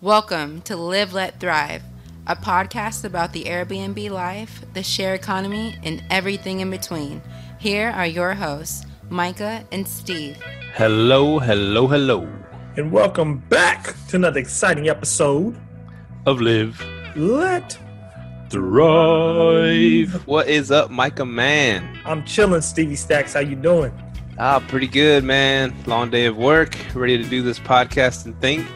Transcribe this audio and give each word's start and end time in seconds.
Welcome 0.00 0.60
to 0.62 0.76
Live 0.76 1.14
Let 1.14 1.40
Thrive, 1.40 1.82
a 2.26 2.36
podcast 2.36 3.04
about 3.04 3.32
the 3.32 3.44
Airbnb 3.44 4.10
life, 4.10 4.62
the 4.74 4.82
share 4.82 5.14
economy, 5.14 5.76
and 5.82 6.02
everything 6.10 6.60
in 6.60 6.70
between. 6.70 7.22
Here 7.58 7.90
are 7.90 8.06
your 8.06 8.34
hosts, 8.34 8.84
Micah 9.08 9.64
and 9.72 9.88
Steve. 9.88 10.36
Hello, 10.74 11.38
hello, 11.38 11.86
hello 11.86 12.28
and 12.76 12.92
welcome 12.92 13.38
back 13.48 13.94
to 14.08 14.16
another 14.16 14.38
exciting 14.38 14.90
episode 14.90 15.58
of 16.26 16.42
Live 16.42 16.84
Let 17.16 17.78
Thrive. 18.50 20.26
What 20.26 20.46
is 20.46 20.70
up, 20.70 20.90
Micah 20.90 21.24
man? 21.24 21.98
I'm 22.04 22.22
chilling, 22.26 22.60
Stevie 22.60 22.96
Stacks. 22.96 23.32
How 23.32 23.40
you 23.40 23.56
doing? 23.56 23.92
Ah, 24.38 24.62
pretty 24.68 24.88
good, 24.88 25.24
man. 25.24 25.74
Long 25.86 26.10
day 26.10 26.26
of 26.26 26.36
work, 26.36 26.76
ready 26.94 27.16
to 27.16 27.26
do 27.26 27.40
this 27.40 27.58
podcast 27.58 28.26
and 28.26 28.38
think. 28.42 28.66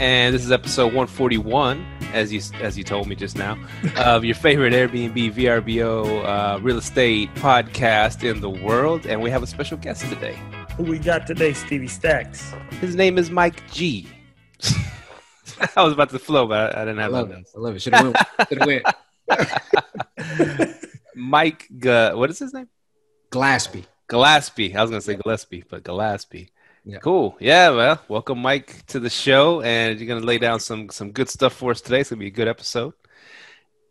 And 0.00 0.34
this 0.34 0.42
is 0.46 0.50
episode 0.50 0.94
141, 0.94 1.86
as 2.14 2.32
you 2.32 2.40
as 2.62 2.78
you 2.78 2.84
told 2.84 3.06
me 3.06 3.14
just 3.14 3.36
now, 3.36 3.58
of 3.98 4.24
your 4.24 4.34
favorite 4.34 4.72
Airbnb 4.72 5.34
VRBO 5.34 6.24
uh, 6.24 6.58
real 6.60 6.78
estate 6.78 7.28
podcast 7.34 8.24
in 8.24 8.40
the 8.40 8.48
world. 8.48 9.04
And 9.04 9.20
we 9.20 9.28
have 9.28 9.42
a 9.42 9.46
special 9.46 9.76
guest 9.76 10.08
today. 10.08 10.38
Who 10.78 10.84
we 10.84 10.98
got 10.98 11.26
today, 11.26 11.52
Stevie 11.52 11.86
Stacks? 11.86 12.54
His 12.80 12.96
name 12.96 13.18
is 13.18 13.30
Mike 13.30 13.70
G. 13.72 14.08
I 15.76 15.82
was 15.82 15.92
about 15.92 16.08
to 16.08 16.18
flow, 16.18 16.46
but 16.46 16.74
I, 16.74 16.80
I 16.80 16.84
didn't 16.86 17.00
have. 17.00 17.12
I 17.12 17.18
love 17.18 17.30
it. 17.32 17.46
I 17.54 17.58
love 17.60 17.76
it. 17.76 17.82
Should 17.82 17.94
have 17.94 18.04
went. 18.06 18.16
Should 18.48 18.82
have 19.28 20.56
went. 20.56 20.76
Mike, 21.14 21.68
G- 21.78 22.14
what 22.14 22.30
is 22.30 22.38
his 22.38 22.54
name? 22.54 22.68
Glaspie. 23.30 23.84
Gillespie. 24.08 24.74
I 24.74 24.80
was 24.80 24.90
gonna 24.90 25.02
say 25.02 25.16
Gillespie, 25.16 25.62
but 25.68 25.84
Gillespie. 25.84 26.48
Yeah. 26.84 26.98
Cool. 26.98 27.36
Yeah. 27.40 27.70
Well, 27.70 28.00
welcome, 28.08 28.38
Mike, 28.38 28.86
to 28.86 29.00
the 29.00 29.10
show, 29.10 29.60
and 29.60 29.98
you're 29.98 30.08
gonna 30.08 30.26
lay 30.26 30.38
down 30.38 30.60
some 30.60 30.88
some 30.88 31.12
good 31.12 31.28
stuff 31.28 31.52
for 31.52 31.72
us 31.72 31.80
today. 31.80 32.00
It's 32.00 32.10
gonna 32.10 32.20
be 32.20 32.28
a 32.28 32.30
good 32.30 32.48
episode, 32.48 32.94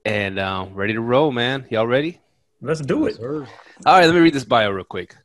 and 0.05 0.39
um, 0.39 0.73
ready 0.73 0.93
to 0.93 1.01
roll, 1.01 1.31
man. 1.31 1.67
Y'all 1.69 1.87
ready? 1.87 2.19
Let's 2.61 2.81
do 2.81 3.05
it. 3.05 3.19
All 3.19 3.45
right. 3.85 4.05
Let 4.05 4.15
me 4.15 4.21
read 4.21 4.33
this 4.33 4.43
bio 4.43 4.71
real 4.71 4.83
quick. 4.83 5.15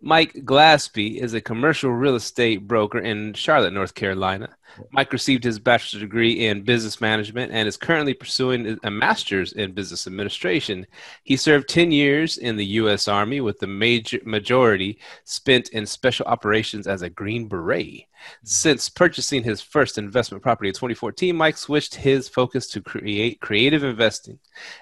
Mike 0.00 0.32
Glaspie 0.44 1.16
is 1.16 1.32
a 1.32 1.40
commercial 1.40 1.90
real 1.90 2.16
estate 2.16 2.66
broker 2.66 2.98
in 2.98 3.34
Charlotte, 3.34 3.72
North 3.72 3.94
Carolina. 3.94 4.54
Mike 4.90 5.12
received 5.12 5.44
his 5.44 5.58
bachelor's 5.58 6.02
degree 6.02 6.46
in 6.46 6.62
business 6.62 7.00
management 7.00 7.52
and 7.52 7.68
is 7.68 7.76
currently 7.76 8.14
pursuing 8.14 8.78
a 8.82 8.90
master's 8.90 9.52
in 9.52 9.72
business 9.72 10.06
administration. 10.06 10.86
He 11.24 11.36
served 11.36 11.68
10 11.68 11.92
years 11.92 12.38
in 12.38 12.56
the 12.56 12.66
U.S. 12.66 13.08
Army, 13.08 13.40
with 13.40 13.58
the 13.58 13.66
major 13.66 14.20
majority 14.24 14.98
spent 15.24 15.68
in 15.70 15.86
special 15.86 16.26
operations 16.26 16.86
as 16.86 17.02
a 17.02 17.10
Green 17.10 17.48
Beret. 17.48 18.06
Since 18.44 18.88
purchasing 18.88 19.42
his 19.42 19.60
first 19.60 19.98
investment 19.98 20.42
property 20.42 20.68
in 20.68 20.74
2014, 20.74 21.34
Mike 21.34 21.56
switched 21.56 21.96
his 21.96 22.28
focus 22.28 22.68
to 22.68 22.80
create 22.80 23.40
creative 23.40 23.82
investing. 23.82 24.38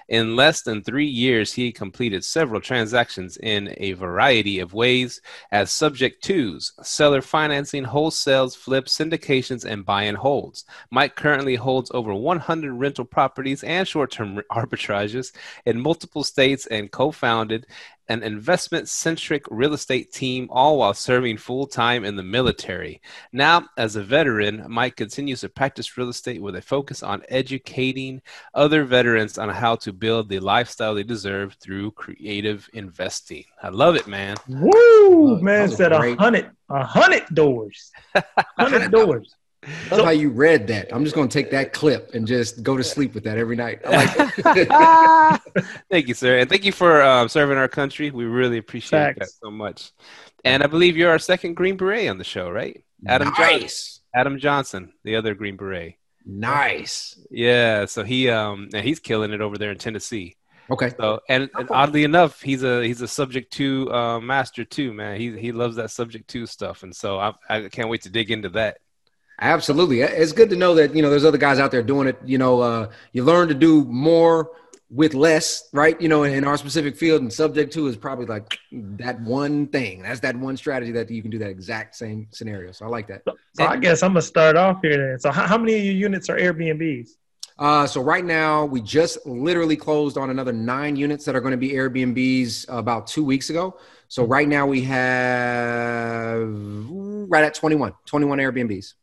In 0.09 0.35
less 0.35 0.61
than 0.61 0.83
three 0.83 1.07
years, 1.07 1.53
he 1.53 1.71
completed 1.71 2.23
several 2.23 2.61
transactions 2.61 3.37
in 3.37 3.73
a 3.77 3.93
variety 3.93 4.59
of 4.59 4.73
ways 4.73 5.21
as 5.51 5.71
subject 5.71 6.23
twos, 6.23 6.73
seller 6.83 7.21
financing, 7.21 7.83
wholesales, 7.83 8.55
flips, 8.55 8.97
syndications, 8.97 9.65
and 9.65 9.80
buy 9.85 10.03
and 10.03 10.17
holds. 10.17 10.65
Mike 10.89 11.15
currently 11.15 11.55
holds 11.55 11.91
over 11.93 12.13
100 12.13 12.73
rental 12.73 13.05
properties 13.05 13.63
and 13.63 13.87
short 13.87 14.11
term 14.11 14.41
arbitrages 14.51 15.31
in 15.65 15.81
multiple 15.81 16.23
states 16.23 16.65
and 16.67 16.91
co 16.91 17.11
founded 17.11 17.65
an 18.11 18.23
investment 18.23 18.89
centric 18.89 19.45
real 19.49 19.73
estate 19.73 20.11
team, 20.11 20.47
all 20.51 20.79
while 20.79 20.93
serving 20.93 21.37
full 21.37 21.65
time 21.65 22.03
in 22.03 22.17
the 22.17 22.23
military. 22.23 23.01
Now, 23.31 23.67
as 23.77 23.95
a 23.95 24.03
veteran, 24.03 24.65
Mike 24.67 24.97
continues 24.97 25.41
to 25.41 25.49
practice 25.49 25.97
real 25.97 26.09
estate 26.09 26.41
with 26.41 26.57
a 26.57 26.61
focus 26.61 27.03
on 27.03 27.23
educating 27.29 28.21
other 28.53 28.83
veterans 28.83 29.37
on 29.37 29.47
how 29.47 29.77
to 29.77 29.93
build 29.93 30.27
the 30.27 30.39
lifestyle 30.39 30.93
they 30.93 31.03
deserve 31.03 31.53
through 31.53 31.91
creative 31.91 32.69
investing. 32.73 33.45
I 33.63 33.69
love 33.69 33.95
it, 33.95 34.07
man. 34.07 34.35
Woo! 34.49 35.39
Man 35.41 35.69
said 35.69 35.93
a 35.93 36.15
hundred, 36.15 36.51
a 36.69 36.83
hundred 36.83 37.23
doors, 37.33 37.91
hundred 38.57 38.91
doors. 38.91 39.37
I 39.63 39.95
love 39.95 40.05
how 40.05 40.11
you 40.11 40.29
read 40.29 40.67
that. 40.67 40.93
I'm 40.93 41.03
just 41.03 41.15
going 41.15 41.29
to 41.29 41.33
take 41.33 41.51
that 41.51 41.71
clip 41.71 42.15
and 42.15 42.25
just 42.25 42.63
go 42.63 42.77
to 42.77 42.83
sleep 42.83 43.13
with 43.13 43.23
that 43.25 43.37
every 43.37 43.55
night. 43.55 43.85
Like 43.85 44.09
thank 45.91 46.07
you, 46.07 46.15
sir, 46.15 46.39
and 46.39 46.49
thank 46.49 46.65
you 46.65 46.71
for 46.71 47.01
um, 47.03 47.29
serving 47.29 47.57
our 47.57 47.67
country. 47.67 48.09
We 48.09 48.25
really 48.25 48.57
appreciate 48.57 49.15
Thanks. 49.15 49.19
that 49.19 49.29
so 49.45 49.51
much. 49.51 49.91
And 50.43 50.63
I 50.63 50.67
believe 50.67 50.97
you're 50.97 51.11
our 51.11 51.19
second 51.19 51.53
Green 51.53 51.77
Beret 51.77 52.09
on 52.09 52.17
the 52.17 52.23
show, 52.23 52.49
right? 52.49 52.83
Adam 53.07 53.31
nice. 53.37 53.37
Johnson. 53.37 54.01
Adam 54.15 54.39
Johnson, 54.39 54.93
the 55.03 55.15
other 55.15 55.35
Green 55.35 55.57
Beret. 55.57 55.95
Nice. 56.25 57.19
Yeah, 57.29 57.85
so 57.85 58.03
he 58.03 58.29
um 58.29 58.69
and 58.73 58.85
he's 58.85 58.99
killing 58.99 59.31
it 59.31 59.41
over 59.41 59.57
there 59.57 59.71
in 59.71 59.77
Tennessee. 59.77 60.35
Okay. 60.71 60.91
So 60.97 61.19
and, 61.29 61.49
and 61.55 61.69
oddly 61.69 62.03
enough, 62.03 62.41
he's 62.41 62.63
a 62.63 62.83
he's 62.83 63.01
a 63.01 63.07
subject 63.07 63.53
to 63.53 63.91
uh, 63.93 64.19
master 64.19 64.63
too, 64.63 64.93
man. 64.93 65.19
He 65.19 65.37
he 65.37 65.51
loves 65.51 65.75
that 65.75 65.91
subject 65.91 66.29
to 66.29 66.45
stuff, 66.45 66.83
and 66.83 66.95
so 66.95 67.19
I 67.19 67.33
I 67.49 67.69
can't 67.69 67.89
wait 67.89 68.03
to 68.03 68.09
dig 68.09 68.31
into 68.31 68.49
that. 68.49 68.77
Absolutely. 69.41 70.01
It's 70.01 70.33
good 70.33 70.51
to 70.51 70.55
know 70.55 70.75
that, 70.75 70.95
you 70.95 71.01
know, 71.01 71.09
there's 71.09 71.25
other 71.25 71.37
guys 71.37 71.57
out 71.57 71.71
there 71.71 71.81
doing 71.81 72.07
it. 72.07 72.17
You 72.23 72.37
know, 72.37 72.61
uh, 72.61 72.91
you 73.11 73.23
learn 73.23 73.47
to 73.47 73.55
do 73.55 73.83
more 73.85 74.51
with 74.91 75.15
less, 75.15 75.67
right? 75.73 75.99
You 75.99 76.09
know, 76.09 76.23
in 76.23 76.43
our 76.43 76.57
specific 76.57 76.95
field 76.95 77.21
and 77.21 77.33
subject 77.33 77.73
to 77.73 77.87
is 77.87 77.97
probably 77.97 78.27
like 78.27 78.59
that 78.71 79.19
one 79.21 79.67
thing. 79.67 80.03
That's 80.03 80.19
that 80.19 80.35
one 80.35 80.57
strategy 80.57 80.91
that 80.91 81.09
you 81.09 81.23
can 81.23 81.31
do 81.31 81.39
that 81.39 81.49
exact 81.49 81.95
same 81.95 82.27
scenario. 82.31 82.71
So 82.71 82.85
I 82.85 82.89
like 82.89 83.07
that. 83.07 83.23
So, 83.27 83.35
so 83.53 83.65
I 83.65 83.77
guess 83.77 84.03
I'm 84.03 84.11
gonna 84.11 84.21
start 84.21 84.57
off 84.57 84.79
here 84.83 84.97
then. 84.97 85.19
So 85.19 85.31
how, 85.31 85.47
how 85.47 85.57
many 85.57 85.75
of 85.75 85.83
your 85.85 85.95
units 85.95 86.29
are 86.29 86.37
Airbnbs? 86.37 87.09
Uh, 87.57 87.85
so 87.85 88.01
right 88.01 88.25
now 88.25 88.65
we 88.65 88.81
just 88.81 89.23
literally 89.25 89.75
closed 89.75 90.17
on 90.17 90.29
another 90.29 90.51
nine 90.51 90.95
units 90.95 91.25
that 91.25 91.35
are 91.35 91.41
going 91.41 91.51
to 91.51 91.57
be 91.57 91.69
Airbnbs 91.69 92.65
about 92.69 93.05
two 93.05 93.23
weeks 93.23 93.51
ago. 93.51 93.77
So 94.07 94.25
right 94.25 94.47
now 94.47 94.65
we 94.65 94.81
have 94.81 96.41
right 97.29 97.43
at 97.43 97.53
21, 97.53 97.93
21 98.07 98.39
Airbnbs. 98.39 98.93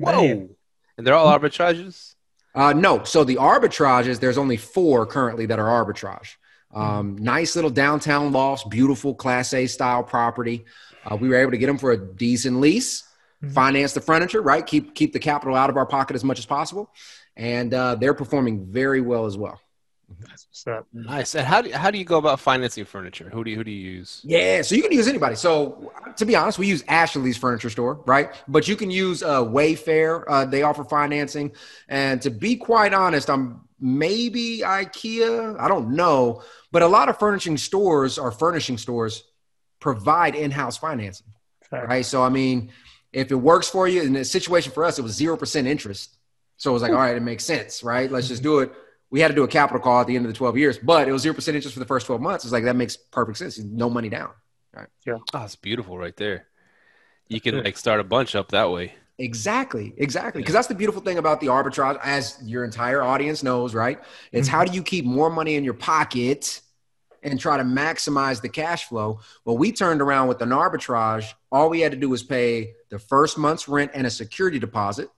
Whoa. 0.00 0.22
Man. 0.22 0.50
And 0.96 1.06
they're 1.06 1.14
all 1.14 1.38
arbitrages? 1.38 2.14
Uh, 2.54 2.72
no. 2.72 3.04
So 3.04 3.24
the 3.24 3.36
arbitrages, 3.36 4.18
there's 4.18 4.38
only 4.38 4.56
four 4.56 5.06
currently 5.06 5.46
that 5.46 5.58
are 5.58 5.84
arbitrage. 5.84 6.36
Um, 6.74 7.16
nice 7.16 7.54
little 7.56 7.70
downtown 7.70 8.32
lofts, 8.32 8.64
beautiful 8.64 9.14
Class 9.14 9.54
A 9.54 9.66
style 9.66 10.02
property. 10.02 10.64
Uh, 11.04 11.16
we 11.16 11.28
were 11.28 11.36
able 11.36 11.52
to 11.52 11.58
get 11.58 11.66
them 11.66 11.78
for 11.78 11.92
a 11.92 11.96
decent 11.96 12.60
lease, 12.60 13.02
mm-hmm. 13.42 13.54
finance 13.54 13.92
the 13.94 14.00
furniture, 14.00 14.42
right? 14.42 14.66
Keep 14.66 14.94
keep 14.94 15.12
the 15.12 15.18
capital 15.18 15.54
out 15.54 15.70
of 15.70 15.76
our 15.76 15.86
pocket 15.86 16.16
as 16.16 16.24
much 16.24 16.38
as 16.38 16.44
possible, 16.44 16.90
and 17.36 17.72
uh, 17.72 17.94
they're 17.94 18.14
performing 18.14 18.66
very 18.66 19.00
well 19.00 19.24
as 19.24 19.38
well. 19.38 19.60
That's 20.20 20.46
what's 20.48 20.66
up. 20.68 20.86
Nice. 20.92 21.34
And 21.34 21.44
how 21.44 21.62
do 21.62 21.72
how 21.72 21.90
do 21.90 21.98
you 21.98 22.04
go 22.04 22.18
about 22.18 22.38
financing 22.38 22.84
furniture? 22.84 23.28
Who 23.28 23.42
do 23.42 23.50
you, 23.50 23.56
who 23.56 23.64
do 23.64 23.70
you 23.72 23.90
use? 23.90 24.20
Yeah, 24.24 24.62
so 24.62 24.74
you 24.76 24.82
can 24.82 24.92
use 24.92 25.08
anybody. 25.08 25.34
So 25.34 25.92
to 26.16 26.24
be 26.24 26.36
honest, 26.36 26.58
we 26.58 26.68
use 26.68 26.84
Ashley's 26.86 27.36
Furniture 27.36 27.70
Store, 27.70 28.02
right? 28.06 28.30
But 28.46 28.68
you 28.68 28.76
can 28.76 28.90
use 28.90 29.22
uh, 29.22 29.44
Wayfair. 29.44 30.24
Uh, 30.28 30.44
they 30.44 30.62
offer 30.62 30.84
financing. 30.84 31.52
And 31.88 32.22
to 32.22 32.30
be 32.30 32.56
quite 32.56 32.94
honest, 32.94 33.28
I'm 33.28 33.62
maybe 33.80 34.60
IKEA. 34.64 35.58
I 35.58 35.66
don't 35.66 35.90
know, 35.90 36.42
but 36.70 36.82
a 36.82 36.88
lot 36.88 37.08
of 37.08 37.18
furnishing 37.18 37.56
stores 37.56 38.16
or 38.16 38.30
furnishing 38.30 38.78
stores 38.78 39.24
provide 39.80 40.36
in-house 40.36 40.76
financing, 40.76 41.26
right? 41.72 42.06
So 42.06 42.22
I 42.22 42.28
mean, 42.28 42.70
if 43.12 43.32
it 43.32 43.36
works 43.36 43.68
for 43.68 43.88
you, 43.88 44.02
in 44.02 44.12
the 44.12 44.24
situation 44.24 44.70
for 44.70 44.84
us, 44.84 45.00
it 45.00 45.02
was 45.02 45.14
zero 45.14 45.36
percent 45.36 45.66
interest. 45.66 46.16
So 46.58 46.70
it 46.70 46.74
was 46.74 46.82
like, 46.82 46.92
all 46.92 46.98
right, 46.98 47.16
it 47.16 47.22
makes 47.22 47.44
sense, 47.44 47.82
right? 47.82 48.10
Let's 48.10 48.28
just 48.28 48.42
do 48.42 48.60
it 48.60 48.72
we 49.10 49.20
had 49.20 49.28
to 49.28 49.34
do 49.34 49.44
a 49.44 49.48
capital 49.48 49.80
call 49.80 50.00
at 50.00 50.06
the 50.06 50.16
end 50.16 50.26
of 50.26 50.32
the 50.32 50.36
12 50.36 50.56
years, 50.56 50.78
but 50.78 51.08
it 51.08 51.12
was 51.12 51.24
0% 51.24 51.36
interest 51.48 51.72
for 51.72 51.78
the 51.78 51.86
first 51.86 52.06
12 52.06 52.20
months. 52.20 52.44
It's 52.44 52.52
like, 52.52 52.64
that 52.64 52.76
makes 52.76 52.96
perfect 52.96 53.38
sense. 53.38 53.58
No 53.58 53.88
money 53.88 54.08
down. 54.08 54.30
Right. 54.74 54.88
Yeah. 55.06 55.18
Oh, 55.32 55.44
it's 55.44 55.56
beautiful 55.56 55.96
right 55.96 56.16
there. 56.16 56.46
You 57.28 57.40
can 57.40 57.62
like 57.62 57.76
start 57.76 58.00
a 58.00 58.04
bunch 58.04 58.34
up 58.34 58.50
that 58.50 58.70
way. 58.70 58.94
Exactly. 59.18 59.94
Exactly. 59.96 60.42
Because 60.42 60.54
that's 60.54 60.66
the 60.66 60.74
beautiful 60.74 61.00
thing 61.00 61.18
about 61.18 61.40
the 61.40 61.46
arbitrage, 61.46 61.98
as 62.02 62.38
your 62.44 62.64
entire 62.64 63.02
audience 63.02 63.42
knows, 63.42 63.74
right? 63.74 63.98
It's 64.32 64.48
mm-hmm. 64.48 64.56
how 64.56 64.64
do 64.64 64.72
you 64.72 64.82
keep 64.82 65.04
more 65.04 65.30
money 65.30 65.54
in 65.54 65.64
your 65.64 65.74
pocket 65.74 66.60
and 67.22 67.40
try 67.40 67.56
to 67.56 67.64
maximize 67.64 68.42
the 68.42 68.48
cash 68.48 68.84
flow? 68.84 69.20
Well, 69.44 69.56
we 69.56 69.72
turned 69.72 70.02
around 70.02 70.28
with 70.28 70.42
an 70.42 70.50
arbitrage. 70.50 71.32
All 71.50 71.70
we 71.70 71.80
had 71.80 71.92
to 71.92 71.98
do 71.98 72.10
was 72.10 72.22
pay 72.22 72.74
the 72.90 72.98
first 72.98 73.38
month's 73.38 73.68
rent 73.68 73.92
and 73.94 74.06
a 74.06 74.10
security 74.10 74.58
deposit. 74.58 75.08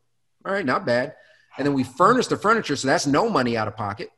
All 0.47 0.53
right, 0.53 0.65
not 0.65 0.87
bad. 0.87 1.15
And 1.59 1.67
then 1.67 1.75
we 1.75 1.85
furnish 1.85 2.29
the 2.29 2.37
furniture, 2.37 2.77
so 2.77 2.89
that's 2.89 3.07
no 3.07 3.29
money 3.29 3.57
out 3.57 3.69
of 3.69 3.77
pocket. 3.77 4.11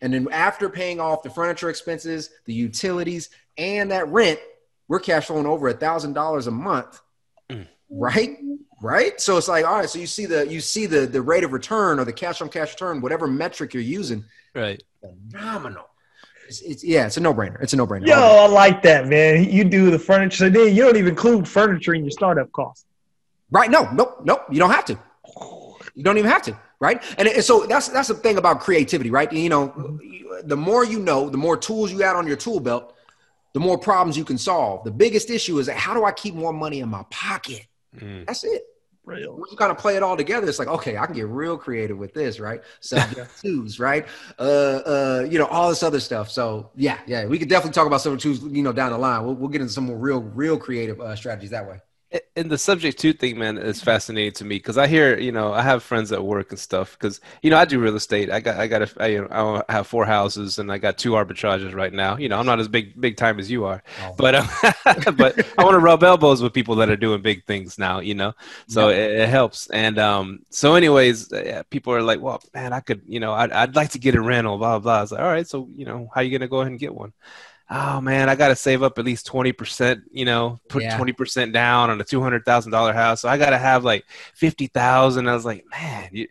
And 0.00 0.12
then 0.12 0.28
after 0.30 0.68
paying 0.68 1.00
off 1.00 1.22
the 1.22 1.30
furniture 1.30 1.70
expenses, 1.70 2.30
the 2.44 2.52
utilities, 2.52 3.30
and 3.56 3.90
that 3.92 4.08
rent, 4.08 4.40
we're 4.88 5.00
cash 5.00 5.26
flowing 5.26 5.46
over 5.46 5.68
a 5.68 5.72
thousand 5.72 6.12
dollars 6.12 6.46
a 6.46 6.50
month. 6.50 7.00
Mm. 7.48 7.68
Right? 7.88 8.38
Right? 8.82 9.20
So 9.20 9.38
it's 9.38 9.48
like, 9.48 9.64
all 9.64 9.76
right, 9.76 9.88
so 9.88 9.98
you 9.98 10.06
see 10.06 10.26
the 10.26 10.46
you 10.46 10.60
see 10.60 10.84
the 10.86 11.06
the 11.06 11.22
rate 11.22 11.44
of 11.44 11.52
return 11.52 11.98
or 11.98 12.04
the 12.04 12.12
cash 12.12 12.42
on 12.42 12.48
cash 12.50 12.72
return, 12.72 13.00
whatever 13.00 13.26
metric 13.26 13.72
you're 13.72 13.82
using. 13.82 14.24
Right. 14.54 14.82
Phenomenal. 15.00 15.88
It's, 16.48 16.60
it's, 16.60 16.84
yeah, 16.84 17.06
it's 17.06 17.16
a 17.16 17.20
no-brainer. 17.20 17.62
It's 17.62 17.72
a 17.72 17.76
no-brainer. 17.76 18.06
Yo, 18.06 18.16
I 18.16 18.46
like 18.46 18.82
that, 18.82 19.06
man. 19.06 19.44
You 19.44 19.64
do 19.64 19.90
the 19.90 19.98
furniture, 19.98 20.36
so 20.36 20.50
then 20.50 20.74
you 20.74 20.82
don't 20.82 20.96
even 20.96 21.10
include 21.10 21.48
furniture 21.48 21.94
in 21.94 22.04
your 22.04 22.10
startup 22.10 22.52
cost. 22.52 22.84
Right? 23.50 23.70
No, 23.70 23.90
nope, 23.92 24.20
nope. 24.24 24.42
You 24.50 24.58
don't 24.58 24.70
have 24.70 24.84
to. 24.86 24.98
You 25.94 26.02
don't 26.02 26.18
even 26.18 26.30
have 26.30 26.42
to, 26.42 26.58
right? 26.80 27.02
And, 27.18 27.28
and 27.28 27.44
so 27.44 27.66
that's 27.66 27.88
that's 27.88 28.08
the 28.08 28.14
thing 28.14 28.36
about 28.36 28.60
creativity, 28.60 29.10
right? 29.10 29.32
You 29.32 29.48
know, 29.48 29.68
mm-hmm. 29.68 30.48
the 30.48 30.56
more 30.56 30.84
you 30.84 30.98
know, 30.98 31.28
the 31.30 31.38
more 31.38 31.56
tools 31.56 31.92
you 31.92 32.02
add 32.02 32.16
on 32.16 32.26
your 32.26 32.36
tool 32.36 32.60
belt, 32.60 32.96
the 33.52 33.60
more 33.60 33.78
problems 33.78 34.16
you 34.16 34.24
can 34.24 34.38
solve. 34.38 34.84
The 34.84 34.90
biggest 34.90 35.30
issue 35.30 35.58
is 35.58 35.66
that 35.66 35.76
how 35.76 35.94
do 35.94 36.04
I 36.04 36.12
keep 36.12 36.34
more 36.34 36.52
money 36.52 36.80
in 36.80 36.88
my 36.88 37.04
pocket? 37.10 37.66
Mm. 37.96 38.26
That's 38.26 38.42
it. 38.44 38.64
Real. 39.04 39.34
When 39.34 39.44
you 39.50 39.56
kind 39.56 39.70
of 39.70 39.76
play 39.76 39.96
it 39.96 40.02
all 40.02 40.16
together, 40.16 40.48
it's 40.48 40.58
like, 40.58 40.66
okay, 40.66 40.96
I 40.96 41.04
can 41.04 41.14
get 41.14 41.26
real 41.26 41.58
creative 41.58 41.98
with 41.98 42.14
this, 42.14 42.40
right? 42.40 42.62
Subject 42.80 43.30
twos, 43.42 43.78
right? 43.78 44.06
Uh, 44.38 44.42
uh, 44.42 45.26
you 45.30 45.38
know, 45.38 45.44
all 45.46 45.68
this 45.68 45.82
other 45.82 46.00
stuff. 46.00 46.30
So 46.30 46.70
yeah, 46.74 46.98
yeah, 47.06 47.26
we 47.26 47.38
could 47.38 47.50
definitely 47.50 47.74
talk 47.74 47.86
about 47.86 48.00
subject 48.00 48.22
twos, 48.22 48.42
you 48.42 48.62
know, 48.62 48.72
down 48.72 48.92
the 48.92 48.98
line. 48.98 49.22
We'll, 49.24 49.34
we'll 49.34 49.50
get 49.50 49.60
into 49.60 49.74
some 49.74 49.84
more 49.84 49.98
real, 49.98 50.22
real 50.22 50.56
creative 50.56 51.00
uh, 51.00 51.14
strategies 51.14 51.50
that 51.50 51.68
way 51.68 51.80
and 52.36 52.50
the 52.50 52.58
subject 52.58 52.98
to 53.00 53.12
thing, 53.12 53.38
man, 53.38 53.58
is 53.58 53.82
fascinating 53.82 54.32
to 54.32 54.44
me 54.44 54.56
because 54.56 54.78
I 54.78 54.86
hear, 54.86 55.18
you 55.18 55.32
know, 55.32 55.52
I 55.52 55.62
have 55.62 55.82
friends 55.82 56.12
at 56.12 56.24
work 56.24 56.50
and 56.50 56.58
stuff 56.58 56.92
because, 56.92 57.20
you 57.42 57.50
know, 57.50 57.56
I 57.56 57.64
do 57.64 57.80
real 57.80 57.96
estate. 57.96 58.30
I 58.30 58.40
got, 58.40 58.56
I 58.56 58.66
got, 58.66 58.82
a, 58.82 59.02
I, 59.02 59.06
you 59.06 59.28
know, 59.28 59.62
I 59.68 59.72
have 59.72 59.86
four 59.86 60.04
houses 60.04 60.58
and 60.58 60.70
I 60.70 60.78
got 60.78 60.98
two 60.98 61.12
arbitrages 61.12 61.74
right 61.74 61.92
now. 61.92 62.16
You 62.16 62.28
know, 62.28 62.38
I'm 62.38 62.46
not 62.46 62.60
as 62.60 62.68
big, 62.68 63.00
big 63.00 63.16
time 63.16 63.40
as 63.40 63.50
you 63.50 63.64
are, 63.64 63.82
oh. 64.02 64.14
but, 64.16 64.34
um, 64.34 64.48
but 65.16 65.46
I 65.58 65.64
want 65.64 65.74
to 65.74 65.80
rub 65.80 66.02
elbows 66.02 66.42
with 66.42 66.52
people 66.52 66.76
that 66.76 66.88
are 66.88 66.96
doing 66.96 67.22
big 67.22 67.44
things 67.44 67.78
now. 67.78 68.00
You 68.00 68.14
know, 68.14 68.32
so 68.68 68.88
yeah. 68.88 68.96
it, 68.96 69.10
it, 69.20 69.28
helps. 69.28 69.68
And 69.70 69.98
um, 69.98 70.40
so, 70.50 70.74
anyways, 70.74 71.32
yeah, 71.32 71.62
people 71.70 71.92
are 71.94 72.02
like, 72.02 72.20
well, 72.20 72.42
man, 72.52 72.72
I 72.72 72.80
could, 72.80 73.02
you 73.06 73.20
know, 73.20 73.32
I'd, 73.32 73.50
I'd 73.52 73.76
like 73.76 73.90
to 73.90 73.98
get 73.98 74.14
a 74.14 74.20
rental, 74.20 74.58
blah 74.58 74.78
blah. 74.78 74.98
I 74.98 75.00
was 75.00 75.12
like, 75.12 75.20
all 75.20 75.26
right, 75.26 75.48
so 75.48 75.68
you 75.74 75.84
know, 75.84 76.08
how 76.14 76.20
you 76.20 76.36
gonna 76.36 76.48
go 76.48 76.60
ahead 76.60 76.70
and 76.70 76.80
get 76.80 76.94
one? 76.94 77.12
Oh 77.70 78.00
man, 78.00 78.28
I 78.28 78.34
got 78.34 78.48
to 78.48 78.56
save 78.56 78.82
up 78.82 78.98
at 78.98 79.04
least 79.04 79.26
20%, 79.26 80.02
you 80.12 80.24
know, 80.24 80.60
put 80.68 80.82
yeah. 80.82 80.98
20% 80.98 81.52
down 81.52 81.90
on 81.90 82.00
a 82.00 82.04
$200,000 82.04 82.94
house. 82.94 83.20
So 83.22 83.28
I 83.28 83.38
got 83.38 83.50
to 83.50 83.58
have 83.58 83.84
like 83.84 84.04
50,000. 84.34 85.28
I 85.28 85.34
was 85.34 85.44
like, 85.44 85.64
man, 85.70 86.10
you, 86.12 86.28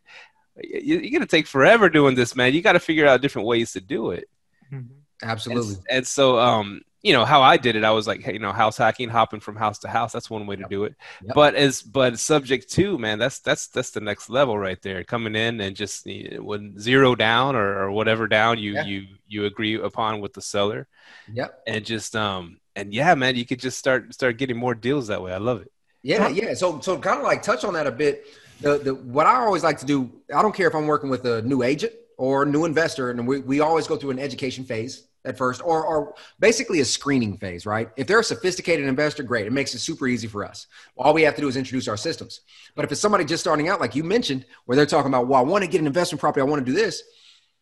you, 0.57 0.97
are 0.97 1.01
going 1.01 1.21
to 1.21 1.25
take 1.25 1.47
forever 1.47 1.89
doing 1.89 2.15
this, 2.15 2.35
man. 2.35 2.53
You 2.53 2.61
got 2.61 2.73
to 2.73 2.79
figure 2.79 3.07
out 3.07 3.21
different 3.21 3.47
ways 3.47 3.73
to 3.73 3.81
do 3.81 4.11
it. 4.11 4.29
Mm-hmm. 4.71 4.93
Absolutely. 5.23 5.75
And, 5.75 5.85
and, 5.89 6.07
so, 6.07 6.37
um, 6.39 6.81
you 7.03 7.11
know 7.11 7.25
how 7.25 7.41
I 7.41 7.57
did 7.57 7.75
it. 7.75 7.83
I 7.83 7.91
was 7.91 8.07
like, 8.07 8.21
hey, 8.21 8.33
you 8.33 8.39
know, 8.39 8.53
house 8.53 8.77
hacking, 8.77 9.09
hopping 9.09 9.41
from 9.41 9.57
house 9.57 9.77
to 9.79 9.89
house. 9.89 10.13
That's 10.13 10.29
one 10.29 10.47
way 10.47 10.55
to 10.55 10.61
yep. 10.61 10.69
do 10.69 10.85
it. 10.85 10.95
Yep. 11.23 11.35
But 11.35 11.55
as 11.55 11.81
but 11.81 12.17
subject 12.17 12.71
to 12.71 12.97
man, 12.97 13.19
that's 13.19 13.39
that's 13.39 13.67
that's 13.67 13.91
the 13.91 13.99
next 13.99 14.29
level 14.29 14.57
right 14.57 14.81
there. 14.81 15.03
Coming 15.03 15.35
in 15.35 15.59
and 15.59 15.75
just 15.75 16.07
when 16.39 16.79
zero 16.79 17.13
down 17.13 17.57
or, 17.57 17.83
or 17.83 17.91
whatever 17.91 18.27
down 18.27 18.57
you 18.57 18.73
yeah. 18.73 18.85
you 18.85 19.07
you 19.27 19.45
agree 19.45 19.75
upon 19.75 20.21
with 20.21 20.33
the 20.33 20.41
seller. 20.41 20.87
Yep. 21.33 21.63
And 21.67 21.85
just 21.85 22.15
um 22.15 22.61
and 22.75 22.93
yeah, 22.93 23.13
man, 23.15 23.35
you 23.35 23.45
could 23.45 23.59
just 23.59 23.77
start 23.77 24.13
start 24.13 24.37
getting 24.37 24.57
more 24.57 24.73
deals 24.73 25.07
that 25.07 25.21
way. 25.21 25.33
I 25.33 25.37
love 25.37 25.61
it. 25.61 25.71
Yeah, 26.03 26.29
yeah. 26.29 26.53
So 26.53 26.79
so 26.79 26.97
kind 26.97 27.17
of 27.17 27.23
like 27.23 27.43
touch 27.43 27.65
on 27.65 27.73
that 27.73 27.85
a 27.85 27.91
bit. 27.91 28.27
The 28.61 28.77
the 28.77 28.95
what 28.95 29.27
I 29.27 29.35
always 29.35 29.63
like 29.63 29.77
to 29.79 29.85
do. 29.85 30.09
I 30.33 30.41
don't 30.41 30.55
care 30.55 30.69
if 30.69 30.75
I'm 30.75 30.87
working 30.87 31.09
with 31.09 31.25
a 31.25 31.41
new 31.41 31.63
agent 31.63 31.91
or 32.17 32.43
a 32.43 32.45
new 32.45 32.63
investor, 32.63 33.11
and 33.11 33.27
we 33.27 33.39
we 33.39 33.59
always 33.59 33.87
go 33.87 33.97
through 33.97 34.11
an 34.11 34.19
education 34.19 34.63
phase 34.63 35.07
at 35.25 35.37
first, 35.37 35.61
or, 35.63 35.85
or 35.85 36.15
basically 36.39 36.79
a 36.81 36.85
screening 36.85 37.37
phase, 37.37 37.65
right? 37.65 37.89
If 37.95 38.07
they're 38.07 38.19
a 38.19 38.23
sophisticated 38.23 38.87
investor, 38.87 39.23
great. 39.23 39.47
It 39.47 39.53
makes 39.53 39.73
it 39.73 39.79
super 39.79 40.07
easy 40.07 40.27
for 40.27 40.45
us. 40.45 40.67
All 40.97 41.13
we 41.13 41.21
have 41.23 41.35
to 41.35 41.41
do 41.41 41.47
is 41.47 41.55
introduce 41.55 41.87
our 41.87 41.97
systems. 41.97 42.41
But 42.75 42.85
if 42.85 42.91
it's 42.91 43.01
somebody 43.01 43.23
just 43.23 43.41
starting 43.41 43.69
out, 43.69 43.79
like 43.79 43.95
you 43.95 44.03
mentioned, 44.03 44.45
where 44.65 44.75
they're 44.75 44.85
talking 44.85 45.09
about, 45.09 45.27
well, 45.27 45.39
I 45.39 45.43
want 45.43 45.63
to 45.63 45.69
get 45.69 45.81
an 45.81 45.87
investment 45.87 46.19
property, 46.19 46.41
I 46.41 46.45
want 46.45 46.65
to 46.65 46.71
do 46.71 46.75
this, 46.75 47.03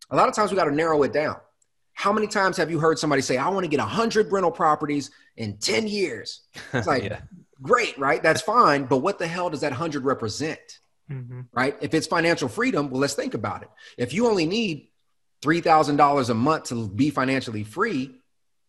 a 0.09 0.15
lot 0.15 0.27
of 0.27 0.35
times 0.35 0.51
we 0.51 0.57
got 0.57 0.65
to 0.65 0.75
narrow 0.75 1.03
it 1.03 1.13
down. 1.13 1.37
How 1.93 2.11
many 2.11 2.27
times 2.27 2.57
have 2.57 2.71
you 2.71 2.79
heard 2.79 2.97
somebody 2.97 3.21
say, 3.21 3.37
I 3.37 3.49
want 3.49 3.63
to 3.63 3.67
get 3.67 3.79
100 3.79 4.31
rental 4.31 4.51
properties 4.51 5.11
in 5.37 5.57
10 5.57 5.87
years? 5.87 6.41
It's 6.73 6.87
like, 6.87 7.03
yeah. 7.03 7.21
great, 7.61 7.97
right? 7.97 8.23
That's 8.23 8.41
fine. 8.41 8.85
But 8.85 8.97
what 8.97 9.19
the 9.19 9.27
hell 9.27 9.49
does 9.49 9.61
that 9.61 9.71
100 9.71 10.03
represent? 10.03 10.79
Mm-hmm. 11.11 11.41
Right? 11.51 11.75
If 11.81 11.93
it's 11.93 12.07
financial 12.07 12.47
freedom, 12.47 12.89
well, 12.89 13.01
let's 13.01 13.13
think 13.13 13.33
about 13.33 13.63
it. 13.63 13.69
If 13.97 14.13
you 14.13 14.27
only 14.27 14.45
need 14.45 14.90
$3,000 15.41 16.29
a 16.29 16.33
month 16.33 16.63
to 16.65 16.87
be 16.87 17.09
financially 17.09 17.63
free. 17.63 18.11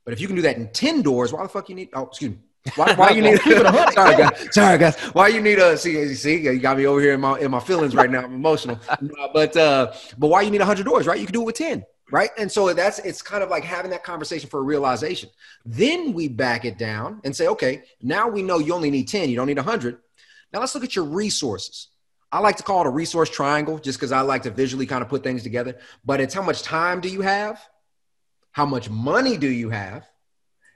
But 0.05 0.15
if 0.15 0.21
you 0.21 0.27
can 0.27 0.37
do 0.37 0.43
that 0.43 0.57
in 0.57 0.69
10 0.69 1.03
doors, 1.03 1.33
why 1.33 1.43
the 1.43 1.49
fuck 1.49 1.69
you 1.69 1.75
need, 1.75 1.91
oh, 1.95 2.07
excuse 2.07 2.33
me. 2.33 2.39
Why, 2.77 2.95
why 2.95 3.11
you 3.11 3.23
need, 3.23 3.41
sorry 3.93 4.17
guys, 4.17 4.49
sorry 4.53 4.79
guys. 4.79 4.97
Why 5.13 5.29
you 5.29 5.41
need 5.41 5.59
a, 5.59 5.77
see, 5.77 6.15
see, 6.15 6.41
you 6.41 6.59
got 6.59 6.77
me 6.77 6.87
over 6.87 7.01
here 7.01 7.15
in 7.15 7.21
my, 7.21 7.39
in 7.39 7.51
my 7.51 7.61
feelings 7.61 7.95
right 7.95 8.11
now. 8.11 8.23
I'm 8.23 8.35
emotional, 8.35 8.79
but, 9.33 9.57
uh, 9.57 9.93
but 10.19 10.29
why 10.29 10.43
you 10.43 10.51
need 10.51 10.61
hundred 10.61 10.87
doors, 10.87 11.07
right? 11.07 11.19
You 11.19 11.27
can 11.27 11.33
do 11.33 11.43
it 11.43 11.47
with 11.47 11.57
10 11.57 11.85
right? 12.13 12.29
And 12.39 12.53
so 12.53 12.73
that's 12.75 12.99
it's 13.01 13.23
kind 13.23 13.43
of 13.43 13.49
like 13.49 13.65
having 13.65 13.91
that 13.91 14.05
conversation 14.05 14.49
for 14.49 14.61
a 14.61 14.63
realization. 14.63 15.31
Then 15.65 16.13
we 16.13 16.29
back 16.29 16.65
it 16.65 16.79
down 16.79 17.21
and 17.25 17.35
say, 17.35 17.49
okay, 17.49 17.83
now 18.03 18.29
we 18.29 18.43
know 18.43 18.59
you 18.59 18.75
only 18.75 18.91
need 18.91 19.09
10, 19.09 19.31
you 19.31 19.35
don't 19.35 19.47
need 19.49 19.57
100. 19.57 19.97
Now 20.53 20.61
let's 20.61 20.75
look 20.75 20.85
at 20.85 20.95
your 20.95 21.07
resources. 21.07 21.89
I 22.33 22.39
like 22.39 22.57
to 22.57 22.63
call 22.63 22.81
it 22.81 22.87
a 22.87 22.91
resource 22.91 23.29
triangle 23.29 23.79
just 23.79 23.99
because 23.99 24.11
I 24.11 24.23
like 24.23 24.45
to 24.45 24.51
visually 24.51 24.87
kind 24.87 25.03
of 25.03 25.11
put 25.11 25.23
things 25.23 25.43
together. 25.43 25.77
But 26.03 26.21
it's 26.21 26.33
how 26.33 26.43
much 26.43 26.63
time 26.63 27.03
do 27.03 27.11
you 27.11 27.21
have? 27.21 27.61
How 28.53 28.65
much 28.65 28.89
money 28.89 29.37
do 29.37 29.49
you 29.49 29.69
have? 29.69 30.07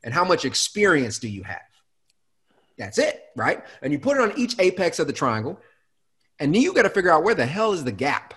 And 0.04 0.12
how 0.12 0.24
much 0.24 0.44
experience 0.44 1.18
do 1.18 1.28
you 1.28 1.42
have? 1.44 1.62
That's 2.76 2.98
it, 2.98 3.24
right? 3.34 3.64
And 3.80 3.90
you 3.90 3.98
put 3.98 4.18
it 4.18 4.20
on 4.20 4.38
each 4.38 4.54
apex 4.58 4.98
of 4.98 5.06
the 5.06 5.14
triangle. 5.14 5.58
And 6.38 6.54
then 6.54 6.60
you 6.60 6.74
got 6.74 6.82
to 6.82 6.90
figure 6.90 7.10
out 7.10 7.24
where 7.24 7.34
the 7.34 7.46
hell 7.46 7.72
is 7.72 7.84
the 7.84 7.92
gap. 7.92 8.34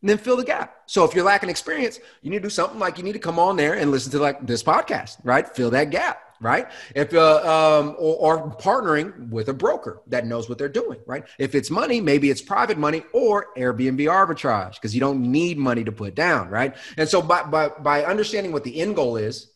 And 0.00 0.08
then 0.08 0.16
fill 0.16 0.36
the 0.36 0.44
gap. 0.44 0.74
So 0.86 1.04
if 1.04 1.14
you're 1.14 1.24
lacking 1.24 1.50
experience, 1.50 2.00
you 2.22 2.30
need 2.30 2.38
to 2.38 2.44
do 2.44 2.50
something 2.50 2.78
like 2.78 2.96
you 2.96 3.04
need 3.04 3.12
to 3.12 3.18
come 3.18 3.38
on 3.38 3.56
there 3.56 3.74
and 3.74 3.90
listen 3.90 4.10
to 4.12 4.18
like 4.18 4.44
this 4.46 4.62
podcast, 4.62 5.18
right? 5.22 5.46
Fill 5.46 5.70
that 5.70 5.90
gap 5.90 6.31
right? 6.42 6.68
If 6.94 7.14
uh, 7.14 7.36
um, 7.80 7.96
or, 7.98 8.38
or, 8.38 8.56
partnering 8.56 9.30
with 9.30 9.48
a 9.48 9.54
broker 9.54 10.02
that 10.08 10.26
knows 10.26 10.48
what 10.48 10.58
they're 10.58 10.68
doing, 10.68 10.98
right? 11.06 11.24
If 11.38 11.54
it's 11.54 11.70
money, 11.70 12.00
maybe 12.00 12.28
it's 12.28 12.42
private 12.42 12.76
money 12.76 13.04
or 13.12 13.46
Airbnb 13.56 14.00
arbitrage 14.00 14.74
because 14.74 14.94
you 14.94 15.00
don't 15.00 15.22
need 15.22 15.56
money 15.56 15.84
to 15.84 15.92
put 15.92 16.14
down, 16.14 16.48
right? 16.48 16.76
And 16.98 17.08
so 17.08 17.22
by, 17.22 17.44
by 17.44 17.68
by 17.68 18.04
understanding 18.04 18.52
what 18.52 18.64
the 18.64 18.80
end 18.80 18.96
goal 18.96 19.16
is, 19.16 19.52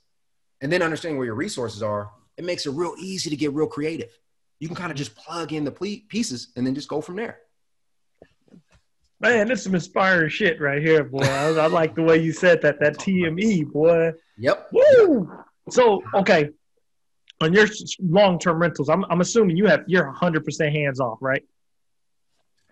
and 0.60 0.72
then 0.72 0.80
understanding 0.80 1.18
where 1.18 1.26
your 1.26 1.34
resources 1.34 1.82
are, 1.82 2.10
it 2.36 2.44
makes 2.44 2.66
it 2.66 2.70
real 2.70 2.94
easy 2.98 3.30
to 3.30 3.36
get 3.36 3.52
real 3.52 3.66
creative. 3.66 4.16
You 4.60 4.68
can 4.68 4.76
kind 4.76 4.90
of 4.90 4.96
just 4.96 5.14
plug 5.14 5.52
in 5.52 5.64
the 5.64 5.72
pieces 6.08 6.48
and 6.56 6.66
then 6.66 6.74
just 6.74 6.88
go 6.88 7.00
from 7.00 7.16
there. 7.16 7.40
Man, 9.18 9.48
this 9.48 9.60
is 9.60 9.64
some 9.64 9.74
inspiring 9.74 10.28
shit 10.28 10.60
right 10.60 10.82
here, 10.82 11.02
boy. 11.02 11.22
I, 11.22 11.48
I 11.48 11.66
like 11.68 11.94
the 11.94 12.02
way 12.02 12.18
you 12.18 12.32
said 12.32 12.60
that. 12.62 12.78
That 12.80 12.98
TME, 12.98 13.72
boy. 13.72 14.12
Yep. 14.36 14.68
Woo. 14.72 15.32
So, 15.70 16.02
okay, 16.14 16.50
on 17.40 17.52
your 17.52 17.66
long-term 18.00 18.58
rentals, 18.58 18.88
I'm, 18.88 19.04
I'm 19.10 19.20
assuming 19.20 19.56
you 19.56 19.66
have 19.66 19.84
you're 19.86 20.12
100% 20.12 20.72
hands 20.72 21.00
off, 21.00 21.18
right? 21.20 21.42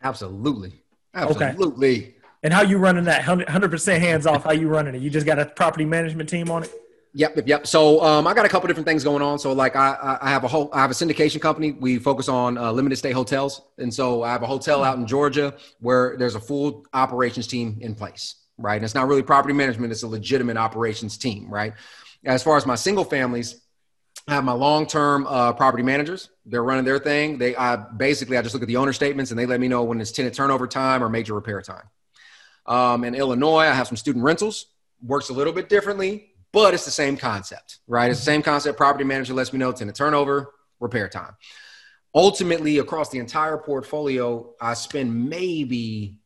Absolutely, 0.03 0.73
absolutely. 1.15 1.99
Okay. 1.99 2.15
And 2.43 2.53
how 2.53 2.63
you 2.63 2.77
running 2.77 3.05
that 3.05 3.23
100% 3.23 3.99
hands 4.01 4.27
off? 4.27 4.45
How 4.45 4.53
you 4.53 4.69
running 4.69 4.95
it? 4.95 5.01
You 5.01 5.09
just 5.09 5.25
got 5.25 5.39
a 5.39 5.47
property 5.47 5.87
management 5.87 6.29
team 6.29 6.51
on 6.51 6.65
it? 6.65 6.73
Yep, 7.17 7.37
yep, 7.37 7.49
yep. 7.49 7.67
So 7.67 8.03
um, 8.03 8.27
I 8.27 8.35
got 8.35 8.45
a 8.45 8.49
couple 8.49 8.67
different 8.67 8.89
things 8.89 9.05
going 9.05 9.23
on. 9.23 9.39
So 9.39 9.53
like 9.53 9.77
I, 9.77 10.19
I 10.21 10.29
have 10.31 10.43
a 10.43 10.49
whole, 10.49 10.69
I 10.73 10.81
have 10.81 10.91
a 10.91 10.95
syndication 10.95 11.41
company. 11.41 11.71
We 11.73 11.99
focus 11.99 12.29
on 12.29 12.59
uh, 12.59 12.73
limited 12.73 12.97
stay 12.97 13.13
hotels, 13.13 13.63
and 13.79 13.93
so 13.93 14.25
I 14.25 14.33
have 14.33 14.43
a 14.43 14.47
hotel 14.47 14.83
out 14.83 14.99
in 14.99 15.07
Georgia 15.07 15.55
where 15.81 16.17
there's 16.19 16.35
a 16.35 16.41
full 16.41 16.85
operations 16.93 17.47
team 17.47 17.79
in 17.81 17.95
place, 17.95 18.35
right? 18.59 18.75
And 18.75 18.85
it's 18.85 18.97
not 18.97 19.07
really 19.07 19.23
property 19.23 19.55
management; 19.55 19.93
it's 19.93 20.03
a 20.03 20.09
legitimate 20.09 20.57
operations 20.57 21.17
team, 21.17 21.49
right? 21.49 21.75
As 22.27 22.43
far 22.43 22.57
as 22.57 22.67
my 22.67 22.75
single 22.75 23.05
families, 23.05 23.61
I 24.27 24.35
have 24.35 24.45
my 24.45 24.53
long-term 24.53 25.27
uh, 25.27 25.53
property 25.53 25.83
managers. 25.83 26.31
They're 26.47 26.65
running 26.65 26.85
their 26.85 26.99
thing. 26.99 27.37
They 27.37 27.55
I 27.55 27.77
basically 27.77 28.39
I 28.39 28.43
just 28.43 28.55
look 28.55 28.63
at 28.63 28.69
the 28.69 28.79
owner 28.79 28.93
statements 28.93 29.31
and 29.31 29.39
they 29.39 29.47
let 29.47 29.61
me 29.61 29.69
know 29.69 29.85
when 29.85 30.01
it's 30.01 30.13
tenant 30.13 30.35
turnover 30.35 30.67
time 30.67 31.03
or 31.03 31.09
major 31.09 31.35
repair 31.35 31.61
time. 31.61 31.85
Um, 32.67 33.05
in 33.05 33.15
Illinois, 33.15 33.65
I 33.65 33.75
have 33.75 33.87
some 33.87 33.97
student 33.97 34.25
rentals. 34.25 34.67
Works 35.03 35.29
a 35.29 35.35
little 35.35 35.53
bit 35.53 35.69
differently, 35.69 36.31
but 36.53 36.73
it's 36.73 36.87
the 36.87 36.91
same 36.91 37.19
concept, 37.19 37.81
right? 37.87 38.11
It's 38.11 38.21
the 38.21 38.25
same 38.25 38.43
concept. 38.43 38.79
Property 38.79 39.05
manager 39.05 39.35
lets 39.35 39.53
me 39.53 39.59
know 39.59 39.73
tenant 39.73 39.97
turnover, 39.97 40.55
repair 40.81 41.11
time. 41.11 41.37
Ultimately, 42.15 42.79
across 42.79 43.11
the 43.11 43.19
entire 43.19 43.59
portfolio, 43.59 44.55
I 44.59 44.73
spend 44.75 45.29
maybe, 45.29 46.17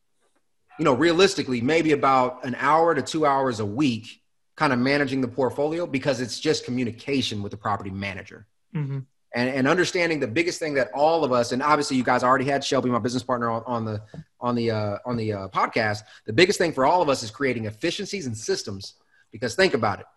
you 0.77 0.85
know, 0.85 0.93
realistically, 0.93 1.59
maybe 1.59 1.91
about 1.91 2.45
an 2.45 2.55
hour 2.59 2.95
to 2.95 3.01
two 3.01 3.25
hours 3.25 3.59
a 3.59 3.65
week 3.65 4.18
kind 4.59 4.73
of 4.73 4.79
managing 4.79 5.21
the 5.21 5.27
portfolio 5.27 5.87
because 5.87 6.19
it's 6.19 6.37
just 6.37 6.65
communication 6.65 7.41
with 7.41 7.49
the 7.49 7.57
property 7.57 7.89
manager. 7.89 8.45
Mm-hmm. 8.75 8.99
And, 9.33 9.49
and, 9.49 9.67
understanding 9.69 10.19
the 10.19 10.27
biggest 10.27 10.59
thing 10.59 10.73
that 10.73 10.89
all 10.93 11.23
of 11.23 11.31
us, 11.31 11.53
and 11.53 11.63
obviously 11.63 11.95
you 11.95 12.03
guys 12.03 12.23
already 12.23 12.43
had 12.43 12.61
Shelby, 12.61 12.89
my 12.89 12.99
business 12.99 13.23
partner, 13.23 13.49
on, 13.49 13.63
on 13.65 13.85
the 13.85 14.01
on 14.41 14.55
the 14.55 14.71
uh, 14.71 14.97
on 15.05 15.15
the 15.15 15.31
uh, 15.31 15.47
podcast. 15.47 15.99
The 16.25 16.33
biggest 16.33 16.57
thing 16.57 16.73
for 16.73 16.85
all 16.85 17.01
of 17.01 17.07
us 17.07 17.23
is 17.23 17.31
creating 17.31 17.65
efficiencies 17.65 18.25
and 18.25 18.35
systems. 18.35 18.95
Because 19.31 19.55
think 19.55 19.75
about 19.75 20.01
it, 20.01 20.07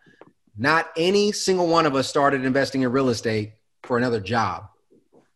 not 0.58 0.90
any 0.96 1.30
single 1.30 1.68
one 1.68 1.86
of 1.86 1.94
us 1.94 2.08
started 2.08 2.44
investing 2.44 2.82
in 2.82 2.90
real 2.90 3.10
estate 3.10 3.52
for 3.84 3.96
another 3.96 4.18
job. 4.18 4.64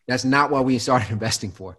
That's 0.08 0.24
not 0.24 0.50
what 0.50 0.64
we 0.64 0.78
started 0.78 1.10
investing 1.18 1.52
for. 1.52 1.78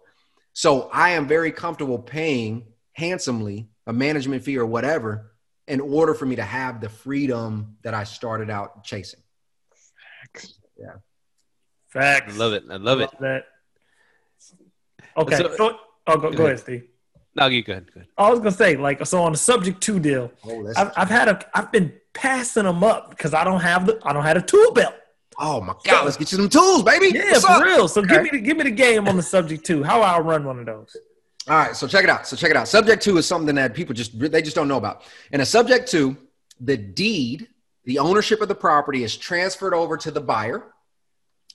So 0.54 0.88
I 0.94 1.10
am 1.10 1.26
very 1.26 1.52
comfortable 1.52 1.98
paying 1.98 2.68
handsomely 2.92 3.68
a 3.86 3.92
management 3.92 4.44
fee 4.44 4.56
or 4.56 4.66
whatever 4.66 5.32
in 5.68 5.80
order 5.80 6.14
for 6.14 6.26
me 6.26 6.36
to 6.36 6.42
have 6.42 6.80
the 6.80 6.88
freedom 6.88 7.76
that 7.84 7.94
I 7.94 8.04
started 8.04 8.50
out 8.50 8.82
chasing. 8.84 9.20
Facts. 10.22 10.58
Yeah. 10.78 10.94
Facts. 11.88 12.34
I 12.34 12.36
love 12.38 12.52
it. 12.54 12.64
I 12.68 12.76
love, 12.76 12.98
love 12.98 13.00
it. 13.02 13.10
That. 13.20 13.44
Okay. 15.16 15.36
So, 15.36 15.56
oh, 16.06 16.16
go, 16.16 16.16
go, 16.16 16.32
go 16.32 16.46
ahead, 16.46 16.60
Steve. 16.60 16.84
No, 17.34 17.46
you 17.46 17.62
good. 17.62 17.92
Good. 17.92 18.06
I 18.16 18.30
was 18.30 18.40
gonna 18.40 18.50
say, 18.50 18.76
like, 18.76 19.04
so 19.06 19.22
on 19.22 19.32
the 19.32 19.38
subject 19.38 19.80
to 19.82 20.00
deal, 20.00 20.32
Oh, 20.44 20.72
I've, 20.76 20.92
I've 20.96 21.10
had 21.10 21.28
a, 21.28 21.46
I've 21.54 21.70
been 21.70 21.92
passing 22.14 22.64
them 22.64 22.82
up 22.82 23.10
because 23.10 23.32
I 23.34 23.44
don't 23.44 23.60
have 23.60 23.86
the, 23.86 24.00
I 24.04 24.12
don't 24.12 24.24
have 24.24 24.36
a 24.36 24.42
tool 24.42 24.72
belt. 24.72 24.94
oh 25.38 25.60
my 25.60 25.74
God, 25.84 26.04
let's 26.04 26.16
get 26.16 26.32
you 26.32 26.38
some 26.38 26.48
tools, 26.48 26.82
baby. 26.82 27.10
Yeah, 27.14 27.32
What's 27.32 27.44
for 27.44 27.52
up? 27.52 27.62
real. 27.64 27.86
So 27.86 28.02
give 28.02 28.22
me 28.22 28.30
the, 28.32 28.40
give 28.40 28.56
me 28.56 28.64
the 28.64 28.70
game 28.72 29.06
on 29.06 29.16
the 29.16 29.22
subject 29.22 29.64
to. 29.66 29.82
How 29.84 30.00
I 30.02 30.18
run 30.18 30.44
one 30.44 30.58
of 30.58 30.66
those? 30.66 30.96
All 31.48 31.56
right, 31.56 31.74
so 31.74 31.86
check 31.86 32.04
it 32.04 32.10
out. 32.10 32.26
So 32.26 32.36
check 32.36 32.50
it 32.50 32.56
out. 32.56 32.68
Subject 32.68 33.02
to 33.04 33.16
is 33.16 33.26
something 33.26 33.54
that 33.54 33.72
people 33.72 33.94
just 33.94 34.18
they 34.18 34.42
just 34.42 34.54
don't 34.54 34.68
know 34.68 34.76
about. 34.76 35.02
In 35.32 35.40
a 35.40 35.46
subject 35.46 35.90
to, 35.92 36.14
the 36.60 36.76
deed, 36.76 37.48
the 37.84 38.00
ownership 38.00 38.42
of 38.42 38.48
the 38.48 38.54
property 38.54 39.02
is 39.02 39.16
transferred 39.16 39.72
over 39.72 39.96
to 39.96 40.10
the 40.10 40.20
buyer, 40.20 40.66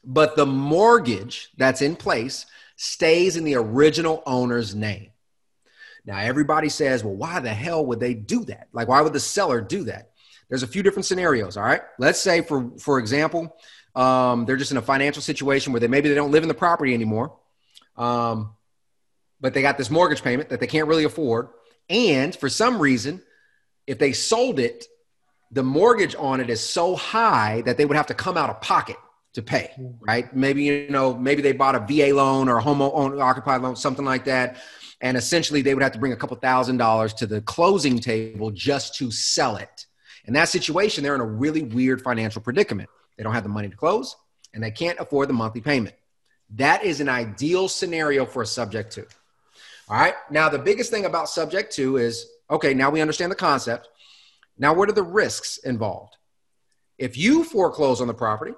but 0.04 0.36
the 0.36 0.48
mortgage 0.48 1.52
that's 1.58 1.84
in 1.84 1.96
place 1.96 2.48
stays 2.76 3.38
in 3.38 3.44
the 3.44 3.54
original 3.54 4.24
owner's 4.26 4.74
name. 4.74 5.12
Now 6.06 6.18
everybody 6.18 6.70
says, 6.70 7.04
"Well, 7.04 7.14
why 7.14 7.40
the 7.40 7.54
hell 7.54 7.86
would 7.86 8.00
they 8.00 8.16
do 8.16 8.46
that? 8.46 8.70
Like 8.74 8.88
why 8.88 9.02
would 9.02 9.14
the 9.14 9.20
seller 9.20 9.62
do 9.62 9.84
that?" 9.84 10.10
There's 10.50 10.64
a 10.64 10.68
few 10.68 10.82
different 10.82 11.06
scenarios, 11.06 11.56
all 11.56 11.64
right? 11.64 11.82
Let's 12.00 12.20
say 12.20 12.42
for 12.42 12.72
for 12.80 12.98
example, 12.98 13.56
um, 13.96 14.46
they're 14.46 14.58
just 14.58 14.72
in 14.72 14.78
a 14.78 14.82
financial 14.82 15.22
situation 15.22 15.72
where 15.72 15.80
they 15.80 15.88
maybe 15.88 16.10
they 16.10 16.16
don't 16.16 16.32
live 16.32 16.44
in 16.44 16.50
the 16.50 16.56
property 16.56 16.96
anymore. 16.96 17.38
Um, 17.96 18.56
but 19.44 19.54
they 19.54 19.62
got 19.62 19.78
this 19.78 19.92
mortgage 19.92 20.24
payment 20.24 20.48
that 20.50 20.62
they 20.62 20.68
can't 20.68 20.88
really 20.88 21.04
afford. 21.04 21.50
And 21.90 22.34
for 22.34 22.48
some 22.48 22.80
reason, 22.80 23.22
if 23.86 24.00
they 24.00 24.14
sold 24.14 24.58
it, 24.58 24.86
the 25.52 25.62
mortgage 25.62 26.16
on 26.18 26.40
it 26.40 26.50
is 26.50 26.62
so 26.62 26.96
high 26.96 27.62
that 27.66 27.76
they 27.76 27.84
would 27.84 27.98
have 27.98 28.08
to 28.08 28.14
come 28.14 28.38
out 28.38 28.50
of 28.50 28.62
pocket 28.62 28.96
to 29.34 29.42
pay, 29.42 29.72
hmm. 29.76 29.90
right? 30.00 30.34
Maybe, 30.34 30.64
you 30.64 30.90
know, 30.90 31.14
maybe 31.14 31.42
they 31.42 31.52
bought 31.52 31.76
a 31.76 31.80
VA 31.80 32.16
loan 32.16 32.48
or 32.48 32.58
a 32.58 32.62
home 32.62 32.82
owner 32.82 33.22
occupied 33.22 33.62
loan, 33.62 33.76
something 33.76 34.06
like 34.06 34.24
that. 34.26 34.56
And 35.02 35.18
essentially 35.18 35.62
they 35.62 35.74
would 35.74 35.84
have 35.84 35.92
to 35.92 36.00
bring 36.00 36.14
a 36.14 36.16
couple 36.16 36.38
thousand 36.38 36.78
dollars 36.78 37.14
to 37.16 37.28
the 37.28 37.42
closing 37.42 38.00
table 38.00 38.50
just 38.50 38.96
to 38.96 39.12
sell 39.12 39.58
it. 39.58 39.88
In 40.24 40.34
that 40.36 40.48
situation, 40.48 41.04
they're 41.04 41.16
in 41.16 41.22
a 41.22 41.26
really 41.26 41.64
weird 41.64 42.02
financial 42.02 42.42
predicament. 42.42 42.90
They 43.18 43.24
don't 43.24 43.34
have 43.34 43.44
the 43.44 43.50
money 43.50 43.68
to 43.68 43.76
close 43.76 44.16
and 44.54 44.64
they 44.64 44.72
can't 44.72 44.98
afford 45.00 45.28
the 45.28 45.34
monthly 45.34 45.60
payment. 45.60 45.96
That 46.52 46.86
is 46.86 47.02
an 47.02 47.10
ideal 47.10 47.68
scenario 47.68 48.26
for 48.26 48.42
a 48.42 48.46
subject 48.46 48.94
to. 48.94 49.06
All 49.90 50.00
right. 50.00 50.16
Now, 50.30 50.50
the 50.50 50.60
biggest 50.60 50.92
thing 50.92 51.06
about 51.06 51.30
subject 51.30 51.74
to 51.74 51.98
is 51.98 52.28
okay, 52.50 52.74
now 52.74 52.90
we 52.90 53.02
understand 53.02 53.32
the 53.32 53.36
concept. 53.36 53.90
Now, 54.58 54.74
what 54.74 54.90
are 54.90 54.94
the 54.94 55.04
risks 55.04 55.58
involved? 55.58 56.18
If 56.98 57.18
you 57.18 57.44
foreclose 57.44 58.02
on 58.02 58.08
the 58.08 58.14
property, 58.14 58.54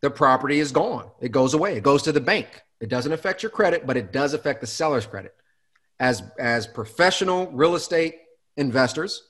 the 0.00 0.10
property 0.10 0.58
is 0.58 0.72
gone. 0.72 1.10
It 1.20 1.32
goes 1.32 1.54
away. 1.54 1.76
It 1.76 1.82
goes 1.82 2.02
to 2.02 2.12
the 2.12 2.20
bank. 2.20 2.48
It 2.80 2.88
doesn't 2.88 3.12
affect 3.12 3.42
your 3.42 3.50
credit, 3.50 3.86
but 3.86 3.96
it 3.96 4.12
does 4.12 4.34
affect 4.34 4.60
the 4.60 4.66
seller's 4.66 5.06
credit. 5.06 5.34
As, 6.00 6.22
as 6.38 6.66
professional 6.66 7.50
real 7.50 7.74
estate 7.74 8.16
investors, 8.56 9.28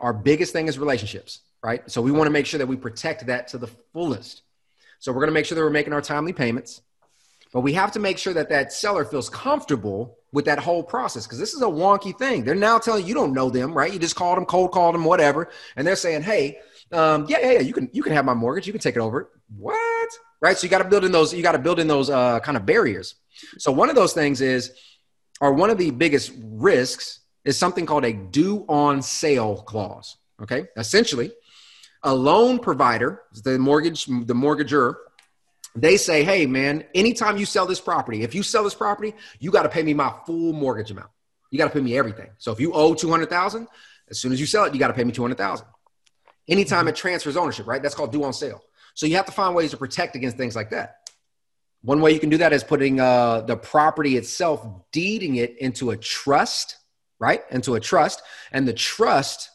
our 0.00 0.12
biggest 0.12 0.52
thing 0.52 0.68
is 0.68 0.78
relationships, 0.78 1.40
right? 1.62 1.88
So 1.90 2.00
we 2.00 2.12
want 2.12 2.26
to 2.26 2.32
make 2.32 2.46
sure 2.46 2.58
that 2.58 2.66
we 2.66 2.76
protect 2.76 3.26
that 3.26 3.48
to 3.48 3.58
the 3.58 3.66
fullest. 3.92 4.42
So 4.98 5.12
we're 5.12 5.20
going 5.20 5.28
to 5.28 5.34
make 5.34 5.44
sure 5.44 5.56
that 5.56 5.62
we're 5.62 5.70
making 5.70 5.92
our 5.92 6.00
timely 6.00 6.32
payments. 6.32 6.80
But 7.52 7.60
we 7.60 7.72
have 7.74 7.92
to 7.92 8.00
make 8.00 8.18
sure 8.18 8.34
that 8.34 8.48
that 8.50 8.72
seller 8.72 9.04
feels 9.04 9.30
comfortable 9.30 10.18
with 10.32 10.44
that 10.44 10.58
whole 10.58 10.82
process 10.82 11.26
because 11.26 11.38
this 11.38 11.54
is 11.54 11.62
a 11.62 11.66
wonky 11.66 12.16
thing. 12.16 12.44
They're 12.44 12.54
now 12.54 12.78
telling 12.78 13.02
you, 13.02 13.08
you 13.08 13.14
don't 13.14 13.32
know 13.32 13.48
them, 13.48 13.72
right? 13.72 13.92
You 13.92 13.98
just 13.98 14.16
called 14.16 14.36
them, 14.36 14.44
cold 14.44 14.72
called 14.72 14.94
them, 14.94 15.04
whatever, 15.04 15.48
and 15.76 15.86
they're 15.86 15.96
saying, 15.96 16.22
"Hey, 16.22 16.58
um, 16.92 17.26
yeah, 17.28 17.38
yeah, 17.40 17.52
yeah, 17.52 17.60
you 17.60 17.72
can 17.72 17.88
you 17.92 18.02
can 18.02 18.12
have 18.12 18.24
my 18.24 18.34
mortgage, 18.34 18.66
you 18.66 18.72
can 18.72 18.82
take 18.82 18.96
it 18.96 19.00
over." 19.00 19.30
What? 19.56 20.10
Right? 20.40 20.58
So 20.58 20.64
you 20.64 20.70
got 20.70 20.82
to 20.82 20.88
build 20.88 21.04
in 21.04 21.12
those. 21.12 21.32
You 21.32 21.42
got 21.42 21.52
to 21.52 21.58
build 21.58 21.78
in 21.78 21.88
those 21.88 22.10
uh, 22.10 22.40
kind 22.40 22.56
of 22.56 22.66
barriers. 22.66 23.14
So 23.58 23.72
one 23.72 23.88
of 23.88 23.94
those 23.94 24.12
things 24.12 24.40
is, 24.40 24.72
or 25.40 25.52
one 25.52 25.70
of 25.70 25.78
the 25.78 25.90
biggest 25.90 26.32
risks 26.38 27.20
is 27.44 27.56
something 27.56 27.86
called 27.86 28.04
a 28.04 28.12
due 28.12 28.66
on 28.68 29.00
sale 29.00 29.56
clause. 29.62 30.18
Okay, 30.42 30.66
essentially, 30.76 31.32
a 32.02 32.14
loan 32.14 32.58
provider, 32.58 33.22
the 33.44 33.58
mortgage, 33.58 34.04
the 34.06 34.34
mortgager 34.34 34.96
they 35.76 35.96
say, 35.96 36.24
hey, 36.24 36.46
man, 36.46 36.84
anytime 36.94 37.36
you 37.36 37.44
sell 37.44 37.66
this 37.66 37.80
property, 37.80 38.22
if 38.22 38.34
you 38.34 38.42
sell 38.42 38.64
this 38.64 38.74
property, 38.74 39.14
you 39.38 39.50
got 39.50 39.64
to 39.64 39.68
pay 39.68 39.82
me 39.82 39.94
my 39.94 40.12
full 40.26 40.52
mortgage 40.52 40.90
amount. 40.90 41.10
You 41.50 41.58
got 41.58 41.66
to 41.66 41.70
pay 41.70 41.80
me 41.80 41.96
everything. 41.96 42.30
So 42.38 42.50
if 42.50 42.60
you 42.60 42.72
owe 42.72 42.94
200,000, 42.94 43.68
as 44.08 44.18
soon 44.18 44.32
as 44.32 44.40
you 44.40 44.46
sell 44.46 44.64
it, 44.64 44.72
you 44.72 44.80
got 44.80 44.88
to 44.88 44.94
pay 44.94 45.04
me 45.04 45.12
200,000. 45.12 45.66
Anytime 46.48 46.88
it 46.88 46.96
transfers 46.96 47.36
ownership, 47.36 47.66
right? 47.66 47.82
That's 47.82 47.94
called 47.94 48.12
due 48.12 48.24
on 48.24 48.32
sale. 48.32 48.62
So 48.94 49.06
you 49.06 49.16
have 49.16 49.26
to 49.26 49.32
find 49.32 49.54
ways 49.54 49.72
to 49.72 49.76
protect 49.76 50.16
against 50.16 50.36
things 50.36 50.56
like 50.56 50.70
that. 50.70 51.10
One 51.82 52.00
way 52.00 52.12
you 52.12 52.20
can 52.20 52.30
do 52.30 52.38
that 52.38 52.52
is 52.52 52.64
putting 52.64 52.98
uh, 52.98 53.42
the 53.42 53.56
property 53.56 54.16
itself, 54.16 54.66
deeding 54.92 55.36
it 55.36 55.58
into 55.58 55.90
a 55.90 55.96
trust, 55.96 56.78
right? 57.18 57.42
Into 57.50 57.74
a 57.74 57.80
trust. 57.80 58.22
And 58.50 58.66
the 58.66 58.72
trust 58.72 59.50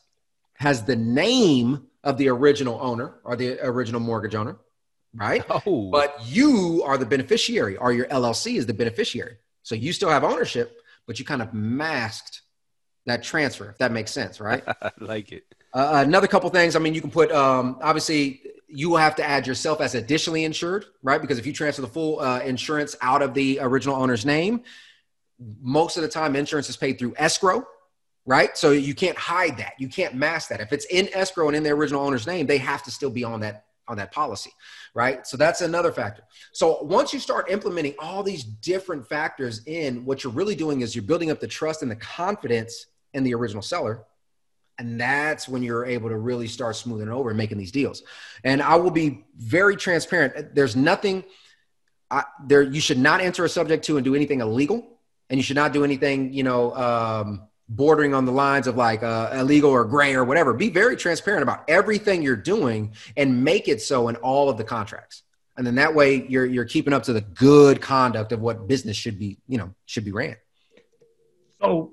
has 0.53 0.83
the 0.83 0.95
name 0.95 1.87
of 2.03 2.17
the 2.17 2.29
original 2.29 2.79
owner 2.81 3.15
or 3.23 3.35
the 3.35 3.59
original 3.65 3.99
mortgage 3.99 4.35
owner, 4.35 4.57
right? 5.15 5.43
Oh, 5.65 5.89
But 5.91 6.17
you 6.25 6.83
are 6.85 6.97
the 6.97 7.05
beneficiary, 7.05 7.77
or 7.77 7.91
your 7.93 8.05
LLC 8.07 8.57
is 8.57 8.65
the 8.65 8.73
beneficiary. 8.73 9.37
So 9.63 9.75
you 9.75 9.93
still 9.93 10.09
have 10.09 10.23
ownership, 10.23 10.81
but 11.07 11.19
you 11.19 11.25
kind 11.25 11.41
of 11.41 11.53
masked 11.53 12.41
that 13.05 13.23
transfer, 13.23 13.69
if 13.69 13.77
that 13.79 13.91
makes 13.91 14.11
sense, 14.11 14.39
right? 14.39 14.63
I 14.81 14.91
like 14.99 15.31
it. 15.31 15.43
Uh, 15.73 16.03
another 16.05 16.27
couple 16.27 16.49
things. 16.49 16.75
I 16.75 16.79
mean, 16.79 16.93
you 16.93 17.01
can 17.01 17.11
put 17.11 17.31
um, 17.31 17.77
obviously 17.81 18.41
you 18.67 18.89
will 18.89 18.97
have 18.97 19.15
to 19.15 19.23
add 19.23 19.45
yourself 19.47 19.81
as 19.81 19.95
additionally 19.95 20.43
insured, 20.45 20.85
right? 21.03 21.21
Because 21.21 21.37
if 21.37 21.45
you 21.45 21.53
transfer 21.53 21.81
the 21.81 21.87
full 21.87 22.19
uh, 22.19 22.39
insurance 22.39 22.95
out 23.01 23.21
of 23.21 23.33
the 23.33 23.59
original 23.61 23.95
owner's 23.95 24.25
name, 24.25 24.63
most 25.61 25.97
of 25.97 26.03
the 26.03 26.09
time 26.09 26.35
insurance 26.35 26.69
is 26.69 26.77
paid 26.77 26.99
through 26.99 27.13
escrow, 27.17 27.65
right? 28.25 28.55
So 28.57 28.71
you 28.71 28.93
can't 28.93 29.17
hide 29.17 29.57
that. 29.57 29.73
You 29.79 29.87
can't 29.87 30.15
mask 30.15 30.49
that. 30.49 30.61
If 30.61 30.71
it's 30.71 30.85
in 30.85 31.09
escrow 31.13 31.47
and 31.47 31.55
in 31.55 31.63
the 31.63 31.71
original 31.71 32.01
owner's 32.01 32.27
name, 32.27 32.45
they 32.47 32.57
have 32.59 32.83
to 32.83 32.91
still 32.91 33.09
be 33.09 33.23
on 33.23 33.41
that 33.41 33.65
on 33.87 33.97
that 33.97 34.11
policy, 34.11 34.51
right? 34.93 35.25
So 35.25 35.37
that's 35.37 35.61
another 35.61 35.91
factor. 35.91 36.23
So 36.51 36.83
once 36.83 37.13
you 37.13 37.19
start 37.19 37.49
implementing 37.49 37.95
all 37.99 38.23
these 38.23 38.43
different 38.43 39.07
factors 39.07 39.61
in, 39.65 40.05
what 40.05 40.23
you're 40.23 40.33
really 40.33 40.55
doing 40.55 40.81
is 40.81 40.95
you're 40.95 41.03
building 41.03 41.31
up 41.31 41.39
the 41.39 41.47
trust 41.47 41.81
and 41.81 41.89
the 41.89 41.95
confidence 41.95 42.87
in 43.13 43.23
the 43.23 43.33
original 43.33 43.61
seller. 43.61 44.03
And 44.77 44.99
that's 44.99 45.47
when 45.47 45.63
you're 45.63 45.85
able 45.85 46.09
to 46.09 46.17
really 46.17 46.47
start 46.47 46.75
smoothing 46.75 47.09
over 47.09 47.29
and 47.29 47.37
making 47.37 47.57
these 47.57 47.71
deals. 47.71 48.03
And 48.43 48.61
I 48.61 48.75
will 48.75 48.91
be 48.91 49.25
very 49.37 49.75
transparent. 49.75 50.55
There's 50.55 50.75
nothing 50.75 51.23
I, 52.09 52.23
there. 52.45 52.61
You 52.61 52.81
should 52.81 52.97
not 52.97 53.21
enter 53.21 53.45
a 53.45 53.49
subject 53.49 53.85
to 53.85 53.97
and 53.97 54.03
do 54.03 54.15
anything 54.15 54.41
illegal, 54.41 54.99
and 55.29 55.37
you 55.37 55.43
should 55.43 55.55
not 55.55 55.71
do 55.71 55.83
anything, 55.83 56.33
you 56.33 56.43
know, 56.43 56.75
um, 56.75 57.47
bordering 57.75 58.13
on 58.13 58.25
the 58.25 58.31
lines 58.31 58.67
of 58.67 58.75
like 58.75 59.01
uh, 59.01 59.29
illegal 59.33 59.71
or 59.71 59.85
gray 59.85 60.13
or 60.13 60.23
whatever. 60.23 60.53
Be 60.53 60.69
very 60.69 60.95
transparent 60.95 61.43
about 61.43 61.63
everything 61.67 62.21
you're 62.21 62.35
doing 62.35 62.93
and 63.15 63.43
make 63.43 63.67
it 63.67 63.81
so 63.81 64.09
in 64.09 64.17
all 64.17 64.49
of 64.49 64.57
the 64.57 64.63
contracts. 64.63 65.23
And 65.57 65.65
then 65.65 65.75
that 65.75 65.95
way 65.95 66.25
you're 66.27 66.45
you're 66.45 66.65
keeping 66.65 66.93
up 66.93 67.03
to 67.03 67.13
the 67.13 67.21
good 67.21 67.81
conduct 67.81 68.31
of 68.31 68.41
what 68.41 68.67
business 68.67 68.97
should 68.97 69.17
be, 69.17 69.37
you 69.47 69.57
know, 69.57 69.73
should 69.85 70.05
be 70.05 70.11
ran. 70.11 70.35
So 71.61 71.91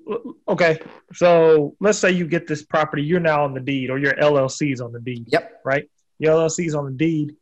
okay, 0.48 0.78
so 1.12 1.76
let's 1.80 1.98
say 1.98 2.10
you 2.10 2.26
get 2.26 2.46
this 2.46 2.62
property, 2.62 3.02
you're 3.02 3.20
now 3.20 3.44
on 3.44 3.54
the 3.54 3.60
deed, 3.60 3.90
or 3.90 3.98
your 3.98 4.14
LLC's 4.14 4.80
on 4.80 4.92
the 4.92 5.00
deed. 5.00 5.26
Yep. 5.28 5.60
Right. 5.64 5.88
Your 6.18 6.34
LLC's 6.34 6.74
on 6.74 6.86
the 6.86 6.92
deed. 6.92 7.36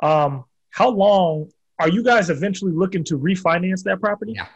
Um, 0.00 0.44
how 0.70 0.88
long 0.88 1.50
are 1.78 1.88
you 1.88 2.02
guys 2.04 2.30
eventually 2.30 2.72
looking 2.72 3.04
to 3.04 3.18
refinance 3.18 3.82
that 3.84 4.00
property? 4.00 4.34
Yeah. 4.36 4.46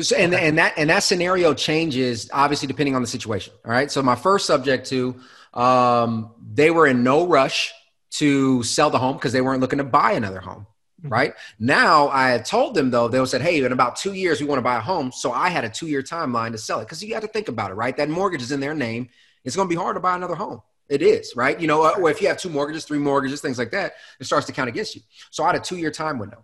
So, 0.00 0.16
and, 0.16 0.34
and 0.34 0.58
that 0.58 0.74
and 0.76 0.90
that 0.90 1.02
scenario 1.02 1.54
changes 1.54 2.30
obviously 2.32 2.68
depending 2.68 2.94
on 2.94 3.02
the 3.02 3.08
situation. 3.08 3.52
All 3.64 3.70
right. 3.72 3.90
So 3.90 4.02
my 4.02 4.14
first 4.14 4.46
subject 4.46 4.88
to 4.88 5.16
um, 5.54 6.32
they 6.52 6.70
were 6.70 6.86
in 6.86 7.02
no 7.02 7.26
rush 7.26 7.72
to 8.10 8.62
sell 8.62 8.90
the 8.90 8.98
home 8.98 9.16
because 9.16 9.32
they 9.32 9.40
weren't 9.40 9.60
looking 9.60 9.78
to 9.78 9.84
buy 9.84 10.12
another 10.12 10.40
home. 10.40 10.66
Mhm. 11.04 11.10
Right 11.10 11.34
now, 11.60 12.08
I 12.08 12.30
had 12.30 12.44
told 12.44 12.74
them 12.74 12.90
though 12.90 13.06
they 13.08 13.24
said, 13.26 13.40
"Hey, 13.40 13.62
in 13.62 13.72
about 13.72 13.96
two 13.96 14.14
years, 14.14 14.40
we 14.40 14.46
want 14.46 14.58
to 14.58 14.62
buy 14.62 14.76
a 14.76 14.80
home." 14.80 15.12
So 15.12 15.30
I 15.30 15.48
had 15.48 15.64
a 15.64 15.68
two-year 15.68 16.02
timeline 16.02 16.52
to 16.52 16.58
sell 16.58 16.80
it 16.80 16.84
because 16.86 17.02
you 17.02 17.10
got 17.10 17.22
to 17.22 17.28
think 17.28 17.48
about 17.48 17.70
it, 17.70 17.74
right? 17.74 17.96
That 17.96 18.08
mortgage 18.08 18.42
is 18.42 18.50
in 18.50 18.60
their 18.60 18.74
name. 18.74 19.08
It's 19.44 19.54
going 19.54 19.68
to 19.68 19.72
be 19.72 19.78
hard 19.80 19.94
to 19.96 20.00
buy 20.00 20.16
another 20.16 20.34
home. 20.34 20.60
It 20.88 21.02
is, 21.02 21.34
right? 21.36 21.58
You 21.60 21.68
know, 21.68 21.82
uh, 21.82 21.94
or 21.98 22.10
if 22.10 22.20
you 22.20 22.28
have 22.28 22.38
two 22.38 22.48
mortgages, 22.48 22.84
three 22.84 22.98
mortgages, 22.98 23.40
things 23.40 23.58
like 23.58 23.70
that, 23.72 23.92
it 24.18 24.24
starts 24.24 24.46
to 24.46 24.52
count 24.52 24.68
against 24.68 24.96
you. 24.96 25.02
So 25.30 25.44
I 25.44 25.48
had 25.48 25.56
a 25.56 25.60
two-year 25.60 25.90
time 25.92 26.18
window. 26.18 26.42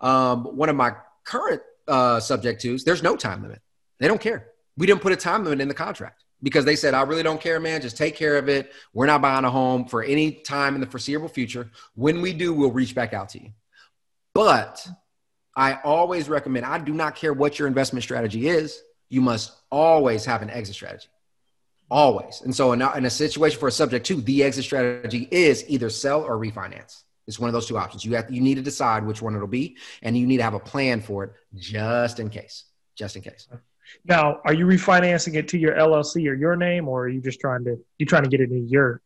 Um, 0.00 0.44
one 0.44 0.68
of 0.68 0.74
my 0.76 0.94
current 1.24 1.62
uh, 1.88 2.20
subject 2.20 2.62
twos, 2.62 2.84
there's 2.84 3.02
no 3.02 3.16
time 3.16 3.42
limit. 3.42 3.60
They 3.98 4.08
don't 4.08 4.20
care. 4.20 4.48
We 4.76 4.86
didn't 4.86 5.02
put 5.02 5.12
a 5.12 5.16
time 5.16 5.44
limit 5.44 5.60
in 5.60 5.68
the 5.68 5.74
contract 5.74 6.24
because 6.42 6.64
they 6.64 6.76
said, 6.76 6.94
I 6.94 7.02
really 7.02 7.22
don't 7.22 7.40
care, 7.40 7.60
man. 7.60 7.80
Just 7.82 7.96
take 7.96 8.16
care 8.16 8.36
of 8.36 8.48
it. 8.48 8.72
We're 8.92 9.06
not 9.06 9.22
buying 9.22 9.44
a 9.44 9.50
home 9.50 9.86
for 9.86 10.02
any 10.02 10.32
time 10.32 10.74
in 10.74 10.80
the 10.80 10.86
foreseeable 10.86 11.28
future. 11.28 11.70
When 11.94 12.20
we 12.20 12.32
do, 12.32 12.52
we'll 12.52 12.72
reach 12.72 12.94
back 12.94 13.12
out 13.12 13.30
to 13.30 13.42
you. 13.42 13.50
But 14.34 14.86
I 15.54 15.78
always 15.84 16.28
recommend, 16.28 16.66
I 16.66 16.78
do 16.78 16.92
not 16.92 17.14
care 17.14 17.32
what 17.32 17.58
your 17.58 17.68
investment 17.68 18.02
strategy 18.02 18.48
is, 18.48 18.82
you 19.08 19.20
must 19.20 19.52
always 19.70 20.24
have 20.24 20.42
an 20.42 20.50
exit 20.50 20.74
strategy. 20.74 21.08
Always. 21.90 22.40
And 22.42 22.56
so, 22.56 22.72
in 22.72 22.80
a, 22.80 22.90
in 22.96 23.04
a 23.04 23.10
situation 23.10 23.60
for 23.60 23.68
a 23.68 23.72
subject 23.72 24.06
to, 24.06 24.20
the 24.22 24.42
exit 24.42 24.64
strategy 24.64 25.28
is 25.30 25.64
either 25.68 25.90
sell 25.90 26.22
or 26.22 26.38
refinance. 26.38 27.02
It's 27.32 27.40
one 27.40 27.48
of 27.48 27.54
those 27.54 27.66
two 27.66 27.78
options. 27.78 28.04
You 28.04 28.14
have 28.16 28.30
you 28.30 28.40
need 28.40 28.56
to 28.56 28.62
decide 28.62 29.06
which 29.06 29.22
one 29.22 29.34
it'll 29.34 29.48
be, 29.48 29.76
and 30.02 30.16
you 30.16 30.26
need 30.26 30.36
to 30.36 30.42
have 30.42 30.54
a 30.54 30.60
plan 30.60 31.00
for 31.00 31.24
it 31.24 31.32
just 31.54 32.20
in 32.20 32.28
case. 32.28 32.64
Just 32.94 33.16
in 33.16 33.22
case. 33.22 33.48
Now, 34.04 34.40
are 34.44 34.52
you 34.52 34.66
refinancing 34.66 35.34
it 35.34 35.48
to 35.48 35.58
your 35.58 35.74
LLC 35.74 36.28
or 36.28 36.34
your 36.34 36.56
name, 36.56 36.88
or 36.88 37.04
are 37.04 37.08
you 37.08 37.20
just 37.20 37.40
trying 37.40 37.64
to 37.64 37.78
you 37.98 38.06
trying 38.06 38.24
to 38.24 38.28
get 38.28 38.40
it 38.40 38.50
in 38.50 38.68
your 38.68 39.00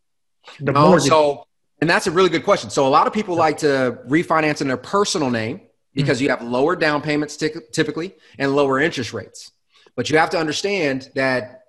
the 0.61 0.73
No, 0.73 0.89
mortgage? 0.89 1.09
so 1.09 1.47
and 1.81 1.89
that's 1.89 2.07
a 2.07 2.11
really 2.11 2.31
good 2.31 2.45
question. 2.45 2.71
So 2.71 2.87
a 2.87 2.89
lot 2.89 3.07
of 3.07 3.13
people 3.13 3.37
like 3.37 3.59
to 3.59 3.99
refinance 4.09 4.61
in 4.61 4.69
their 4.69 4.77
personal 4.77 5.31
name 5.31 5.59
mm-hmm. 5.59 5.67
because 5.95 6.21
you 6.21 6.31
have 6.31 6.43
lower 6.43 6.75
down 6.75 7.03
payments 7.03 7.37
ty- 7.37 7.51
typically 7.73 8.15
and 8.39 8.57
lower 8.57 8.81
interest 8.81 9.13
rates. 9.13 9.53
But 9.95 10.11
you 10.11 10.19
have 10.19 10.31
to 10.31 10.39
understand 10.39 11.11
that 11.15 11.63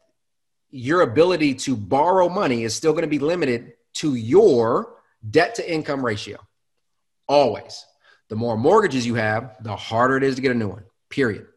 your 0.70 1.02
ability 1.02 1.56
to 1.56 1.76
borrow 1.76 2.30
money 2.30 2.64
is 2.64 2.76
still 2.76 2.92
going 2.92 3.04
to 3.04 3.10
be 3.10 3.20
limited 3.20 3.74
to 3.96 4.16
your 4.16 4.96
debt 5.30 5.56
to 5.56 5.72
income 5.72 6.06
ratio. 6.06 6.38
Always. 7.28 7.86
The 8.30 8.36
more 8.36 8.58
mortgages 8.58 9.06
you 9.06 9.16
have, 9.16 9.56
the 9.62 9.76
harder 9.76 10.18
it 10.18 10.24
is 10.24 10.36
to 10.36 10.42
get 10.42 10.52
a 10.52 10.56
new 10.56 10.68
one. 10.68 10.84
Period. 11.10 11.48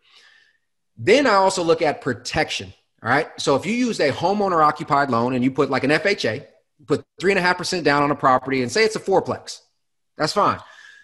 Then 0.97 1.27
I 1.27 1.35
also 1.35 1.62
look 1.62 1.83
at 1.83 2.00
protection. 2.00 2.73
All 3.03 3.09
right. 3.09 3.29
So 3.39 3.57
if 3.57 3.65
you 3.65 3.73
use 3.73 3.99
a 4.00 4.11
homeowner 4.11 4.65
occupied 4.65 5.11
loan 5.11 5.35
and 5.35 5.43
you 5.43 5.50
put 5.50 5.71
like 5.71 5.85
an 5.85 5.91
FHA, 5.91 6.47
put 6.87 7.05
three 7.19 7.33
and 7.33 7.39
a 7.39 7.43
half 7.43 7.57
percent 7.59 7.85
down 7.85 8.03
on 8.03 8.11
a 8.11 8.17
property 8.17 8.62
and 8.62 8.71
say 8.71 8.85
it's 8.85 8.97
a 8.97 9.00
fourplex, 9.00 9.61
that's 10.17 10.33
fine. 10.33 10.59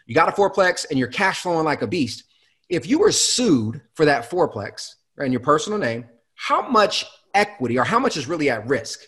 You 0.07 0.15
got 0.15 0.29
a 0.29 0.33
fourplex 0.33 0.87
and 0.89 0.99
you're 0.99 1.09
cash 1.09 1.41
flowing 1.41 1.65
like 1.65 1.83
a 1.83 1.87
beast. 1.87 2.25
If 2.69 2.87
you 2.87 2.99
were 2.99 3.13
sued 3.13 3.81
for 3.95 4.05
that 4.05 4.31
fourplex 4.31 4.95
right, 5.17 5.27
in 5.27 5.33
your 5.33 5.41
personal 5.41 5.79
name, 5.79 6.05
how 6.35 6.69
much 6.69 7.07
equity 7.35 7.79
or 7.79 7.85
how 7.85 7.99
much 7.99 8.17
is 8.17 8.29
really 8.29 8.51
at 8.51 8.67
risk? 8.69 9.01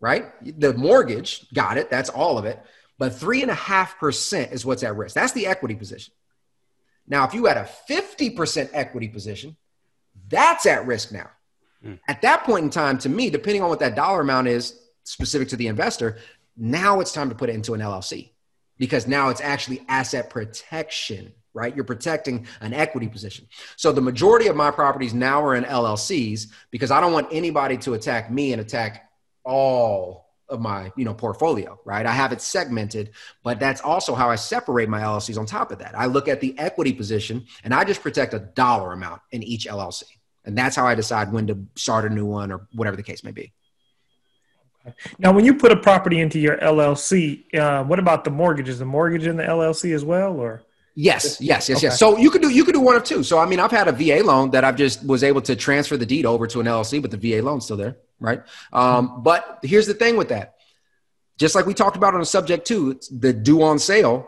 Right? 0.00 0.26
The 0.58 0.72
mortgage, 0.74 1.52
got 1.52 1.76
it. 1.76 1.90
That's 1.90 2.08
all 2.08 2.38
of 2.38 2.46
it. 2.46 2.62
But 3.00 3.14
three 3.14 3.40
and 3.40 3.50
a 3.50 3.54
half 3.54 3.98
percent 3.98 4.52
is 4.52 4.66
what's 4.66 4.82
at 4.82 4.94
risk. 4.94 5.14
That's 5.14 5.32
the 5.32 5.46
equity 5.46 5.74
position. 5.74 6.12
Now, 7.08 7.24
if 7.24 7.32
you 7.32 7.46
had 7.46 7.56
a 7.56 7.66
50% 7.88 8.68
equity 8.74 9.08
position, 9.08 9.56
that's 10.28 10.66
at 10.66 10.86
risk 10.86 11.10
now. 11.10 11.30
Hmm. 11.82 11.94
At 12.06 12.20
that 12.20 12.44
point 12.44 12.64
in 12.64 12.70
time, 12.70 12.98
to 12.98 13.08
me, 13.08 13.30
depending 13.30 13.62
on 13.62 13.70
what 13.70 13.78
that 13.78 13.96
dollar 13.96 14.20
amount 14.20 14.48
is 14.48 14.78
specific 15.04 15.48
to 15.48 15.56
the 15.56 15.66
investor, 15.66 16.18
now 16.58 17.00
it's 17.00 17.10
time 17.10 17.30
to 17.30 17.34
put 17.34 17.48
it 17.48 17.54
into 17.54 17.72
an 17.72 17.80
LLC 17.80 18.32
because 18.76 19.06
now 19.06 19.30
it's 19.30 19.40
actually 19.40 19.82
asset 19.88 20.28
protection, 20.28 21.32
right? 21.54 21.74
You're 21.74 21.86
protecting 21.86 22.46
an 22.60 22.74
equity 22.74 23.08
position. 23.08 23.48
So 23.76 23.92
the 23.92 24.02
majority 24.02 24.48
of 24.48 24.56
my 24.56 24.70
properties 24.70 25.14
now 25.14 25.42
are 25.42 25.54
in 25.54 25.64
LLCs 25.64 26.48
because 26.70 26.90
I 26.90 27.00
don't 27.00 27.14
want 27.14 27.28
anybody 27.32 27.78
to 27.78 27.94
attack 27.94 28.30
me 28.30 28.52
and 28.52 28.60
attack 28.60 29.10
all 29.42 30.29
of 30.50 30.60
my 30.60 30.92
you 30.96 31.04
know 31.04 31.14
portfolio 31.14 31.78
right 31.84 32.06
i 32.06 32.12
have 32.12 32.32
it 32.32 32.40
segmented 32.40 33.10
but 33.42 33.58
that's 33.58 33.80
also 33.80 34.14
how 34.14 34.28
i 34.30 34.36
separate 34.36 34.88
my 34.88 35.00
llcs 35.00 35.38
on 35.38 35.46
top 35.46 35.70
of 35.70 35.78
that 35.78 35.96
i 35.98 36.06
look 36.06 36.28
at 36.28 36.40
the 36.40 36.58
equity 36.58 36.92
position 36.92 37.44
and 37.64 37.72
i 37.72 37.84
just 37.84 38.02
protect 38.02 38.34
a 38.34 38.38
dollar 38.38 38.92
amount 38.92 39.20
in 39.32 39.42
each 39.42 39.66
llc 39.66 40.02
and 40.44 40.56
that's 40.56 40.76
how 40.76 40.86
i 40.86 40.94
decide 40.94 41.32
when 41.32 41.46
to 41.46 41.58
start 41.76 42.04
a 42.04 42.10
new 42.10 42.26
one 42.26 42.50
or 42.52 42.66
whatever 42.72 42.96
the 42.96 43.02
case 43.02 43.24
may 43.24 43.32
be 43.32 43.52
now, 45.18 45.32
when 45.32 45.44
you 45.44 45.54
put 45.54 45.72
a 45.72 45.76
property 45.76 46.20
into 46.20 46.38
your 46.38 46.56
LLC, 46.56 47.54
uh, 47.54 47.84
what 47.84 47.98
about 47.98 48.24
the 48.24 48.30
mortgage? 48.30 48.68
Is 48.68 48.78
the 48.78 48.86
mortgage 48.86 49.26
in 49.26 49.36
the 49.36 49.42
LLC 49.42 49.94
as 49.94 50.04
well, 50.04 50.40
or 50.40 50.62
Yes, 50.96 51.40
yes, 51.40 51.68
yes, 51.68 51.78
Okay. 51.78 51.86
yes. 51.86 51.98
So 51.98 52.18
you 52.18 52.30
could 52.30 52.42
do 52.42 52.50
you 52.50 52.64
could 52.64 52.74
do 52.74 52.80
one 52.80 52.96
of 52.96 53.04
two. 53.04 53.22
So 53.22 53.38
I 53.38 53.46
mean, 53.46 53.60
I've 53.60 53.70
had 53.70 53.88
a 53.88 53.92
VA 53.92 54.24
loan 54.24 54.50
that 54.50 54.64
I've 54.64 54.76
just 54.76 55.06
was 55.06 55.22
able 55.22 55.40
to 55.42 55.54
transfer 55.54 55.96
the 55.96 56.06
deed 56.06 56.26
over 56.26 56.46
to 56.48 56.60
an 56.60 56.66
LLC, 56.66 57.00
but 57.00 57.10
the 57.10 57.16
VA 57.16 57.42
loan's 57.42 57.64
still 57.64 57.76
there, 57.76 57.96
right? 58.20 58.42
Um, 58.72 59.22
but 59.22 59.58
here's 59.62 59.86
the 59.86 59.94
thing 59.94 60.16
with 60.16 60.28
that. 60.28 60.54
Just 61.38 61.54
like 61.54 61.66
we 61.66 61.74
talked 61.74 61.96
about 61.96 62.14
on 62.14 62.20
the 62.20 62.26
subject 62.26 62.66
too, 62.66 63.00
the 63.10 63.32
due 63.32 63.62
on 63.62 63.78
sale. 63.78 64.26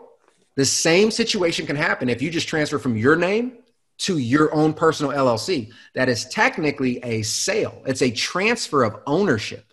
The 0.55 0.65
same 0.65 1.09
situation 1.09 1.65
can 1.65 1.75
happen 1.75 2.09
if 2.09 2.21
you 2.21 2.29
just 2.29 2.47
transfer 2.47 2.77
from 2.77 2.95
your 2.97 3.15
name 3.15 3.53
to 3.99 4.17
your 4.17 4.53
own 4.53 4.73
personal 4.73 5.11
LLC. 5.11 5.71
That 5.95 6.09
is 6.09 6.25
technically 6.25 6.99
a 7.03 7.21
sale. 7.23 7.81
It's 7.87 8.01
a 8.01 8.11
transfer 8.11 8.83
of 8.83 8.97
ownership. 9.07 9.65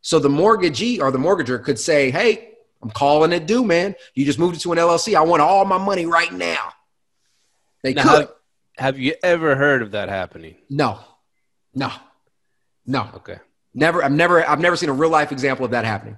So 0.00 0.18
the 0.18 0.28
mortgagee 0.28 1.00
or 1.00 1.10
the 1.10 1.18
mortgager 1.18 1.62
could 1.62 1.78
say, 1.78 2.10
"Hey, 2.10 2.54
I'm 2.82 2.90
calling 2.90 3.32
it 3.32 3.46
due, 3.46 3.64
man. 3.64 3.94
You 4.14 4.24
just 4.24 4.38
moved 4.38 4.56
it 4.56 4.60
to 4.60 4.72
an 4.72 4.78
LLC. 4.78 5.14
I 5.16 5.22
want 5.22 5.42
all 5.42 5.64
my 5.64 5.78
money 5.78 6.06
right 6.06 6.32
now." 6.32 6.72
They 7.84 7.94
Now, 7.94 8.02
could. 8.02 8.10
have, 8.20 8.30
have 8.78 8.98
you 8.98 9.14
ever 9.22 9.54
heard 9.56 9.82
of 9.82 9.92
that 9.92 10.08
happening? 10.08 10.56
No, 10.70 10.98
no, 11.74 11.90
no. 12.86 13.08
Okay. 13.16 13.38
Never. 13.74 14.04
I've 14.04 14.12
never. 14.12 14.46
I've 14.48 14.60
never 14.60 14.76
seen 14.76 14.88
a 14.88 14.92
real 14.92 15.10
life 15.10 15.32
example 15.32 15.64
of 15.64 15.70
that 15.72 15.84
happening. 15.84 16.16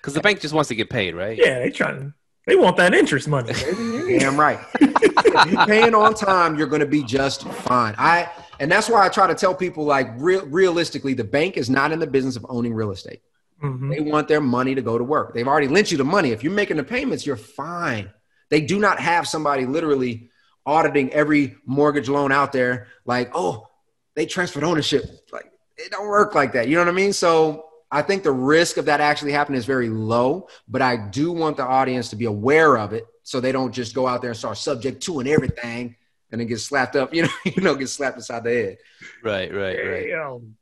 Because 0.00 0.14
the 0.14 0.20
bank 0.20 0.40
just 0.40 0.52
wants 0.54 0.68
to 0.68 0.74
get 0.74 0.90
paid, 0.90 1.14
right? 1.14 1.36
yeah, 1.38 1.58
they 1.60 1.70
trying 1.70 2.12
they 2.46 2.56
want 2.56 2.76
that 2.76 2.92
interest 2.92 3.26
money. 3.26 3.52
baby. 3.54 4.18
Damn 4.18 4.38
right. 4.38 4.60
If 4.80 5.50
you're 5.50 5.66
paying 5.66 5.94
on 5.94 6.12
time, 6.14 6.58
you're 6.58 6.66
going 6.66 6.80
to 6.80 6.86
be 6.86 7.02
just 7.02 7.48
fine. 7.48 7.94
I 7.96 8.28
and 8.60 8.70
that's 8.70 8.88
why 8.88 9.04
I 9.04 9.08
try 9.08 9.26
to 9.26 9.34
tell 9.34 9.54
people 9.54 9.84
like 9.84 10.08
real, 10.18 10.44
realistically, 10.46 11.14
the 11.14 11.24
bank 11.24 11.56
is 11.56 11.70
not 11.70 11.90
in 11.90 11.98
the 12.00 12.06
business 12.06 12.36
of 12.36 12.44
owning 12.48 12.74
real 12.74 12.90
estate. 12.90 13.22
Mhm. 13.62 13.90
They 13.94 14.00
want 14.00 14.28
their 14.28 14.42
money 14.42 14.74
to 14.74 14.82
go 14.82 14.98
to 14.98 15.04
work. 15.04 15.32
They've 15.32 15.48
already 15.48 15.68
lent 15.68 15.90
you 15.90 15.96
the 15.96 16.04
money. 16.04 16.32
If 16.32 16.42
you're 16.44 16.52
making 16.52 16.76
the 16.76 16.84
payments, 16.84 17.24
you're 17.26 17.36
fine. 17.36 18.10
They 18.50 18.60
do 18.60 18.78
not 18.78 19.00
have 19.00 19.26
somebody 19.26 19.64
literally 19.64 20.28
auditing 20.66 21.12
every 21.14 21.56
mortgage 21.64 22.08
loan 22.10 22.30
out 22.30 22.52
there 22.52 22.88
like, 23.06 23.30
oh, 23.34 23.68
they 24.16 24.26
transferred 24.26 24.64
ownership. 24.64 25.04
Like 25.32 25.46
it 25.76 25.90
don't 25.90 26.08
work 26.08 26.34
like 26.34 26.52
that. 26.52 26.68
You 26.68 26.76
know 26.76 26.82
what 26.82 26.88
I 26.88 26.92
mean? 26.92 27.12
So 27.12 27.66
I 27.90 28.02
think 28.02 28.22
the 28.22 28.32
risk 28.32 28.76
of 28.76 28.84
that 28.86 29.00
actually 29.00 29.32
happening 29.32 29.58
is 29.58 29.66
very 29.66 29.88
low, 29.88 30.48
but 30.68 30.82
I 30.82 30.96
do 30.96 31.32
want 31.32 31.56
the 31.56 31.64
audience 31.64 32.10
to 32.10 32.16
be 32.16 32.24
aware 32.24 32.76
of 32.76 32.92
it 32.92 33.06
so 33.22 33.40
they 33.40 33.52
don't 33.52 33.72
just 33.72 33.94
go 33.94 34.06
out 34.06 34.20
there 34.20 34.30
and 34.30 34.38
start 34.38 34.58
subject 34.58 35.02
to 35.04 35.20
and 35.20 35.28
everything 35.28 35.96
and 36.34 36.40
then 36.40 36.48
get 36.48 36.60
slapped 36.60 36.96
up, 36.96 37.14
you 37.14 37.22
know, 37.22 37.28
you 37.46 37.62
know, 37.62 37.76
get 37.76 37.88
slapped 37.88 38.16
inside 38.18 38.44
the 38.44 38.50
head. 38.50 38.78
Right, 39.22 39.52
right, 39.54 39.82
right. 39.84 40.14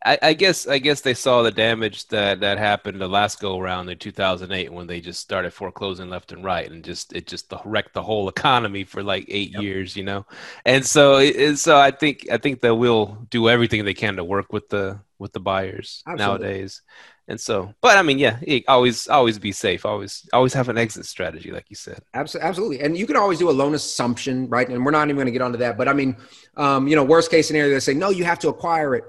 I, 0.05 0.19
I 0.23 0.33
guess 0.35 0.67
I 0.67 0.79
guess 0.79 1.01
they 1.01 1.15
saw 1.15 1.43
the 1.43 1.51
damage 1.53 2.07
that 2.09 2.41
that 2.41 2.59
happened 2.59 3.01
the 3.01 3.09
last 3.09 3.41
go 3.41 3.59
around 3.59 3.89
in 3.89 3.99
2008 3.99 4.73
when 4.73 4.87
they 4.87 5.01
just 5.01 5.21
started 5.21 5.53
foreclosing 5.53 6.11
left 6.11 6.33
and 6.33 6.45
right 6.45 6.71
and 6.71 6.85
just 6.85 7.13
it 7.13 7.27
just 7.27 7.53
wrecked 7.65 7.95
the 7.95 8.03
whole 8.03 8.29
economy 8.29 8.85
for 8.85 9.03
like 9.03 9.27
eight 9.29 9.51
years, 9.53 9.97
you 9.97 10.05
know. 10.05 10.27
And 10.65 10.85
so 10.85 11.17
it, 11.19 11.37
it- 11.37 11.59
so 11.59 11.79
I 11.79 11.91
think 11.93 12.27
I 12.31 12.39
think 12.39 12.61
they 12.61 12.71
will 12.71 13.27
do 13.31 13.49
everything 13.49 13.85
they 13.85 13.95
can 13.95 14.17
to 14.17 14.25
work 14.25 14.53
with 14.53 14.69
the 14.69 15.01
with 15.19 15.33
the 15.33 15.41
buyers 15.41 16.05
Absolutely. 16.07 16.17
nowadays. 16.17 16.83
And 17.29 17.41
so, 17.41 17.73
but 17.81 17.97
I 17.97 18.03
mean, 18.03 18.19
yeah, 18.19 18.39
always 18.67 19.07
always 19.09 19.39
be 19.39 19.53
safe. 19.53 19.87
Always 19.87 20.29
always 20.33 20.53
have 20.55 20.69
an 20.69 20.77
exit 20.77 21.07
strategy, 21.07 21.53
like 21.53 21.67
you 21.71 21.77
said. 21.77 22.01
Absolutely. 22.15 22.81
And 22.81 22.97
you 22.97 23.07
can 23.07 23.17
always 23.17 23.39
do 23.39 23.49
a 23.49 23.53
loan 23.53 23.75
assumption, 23.75 24.49
right? 24.49 24.69
And 24.69 24.85
we're 24.85 24.91
not 24.91 25.07
even 25.07 25.17
going 25.17 25.27
to 25.27 25.33
get 25.33 25.41
onto 25.41 25.59
that. 25.59 25.79
But 25.79 25.89
I 25.89 25.93
mean, 25.93 26.17
um, 26.57 26.89
you 26.89 26.97
know, 26.97 27.05
worst 27.05 27.31
case 27.31 27.47
scenario, 27.47 27.73
they 27.73 27.81
say, 27.81 27.95
no, 27.95 28.11
you 28.11 28.25
have 28.25 28.41
to 28.41 28.49
acquire 28.49 28.97
it. 28.97 29.05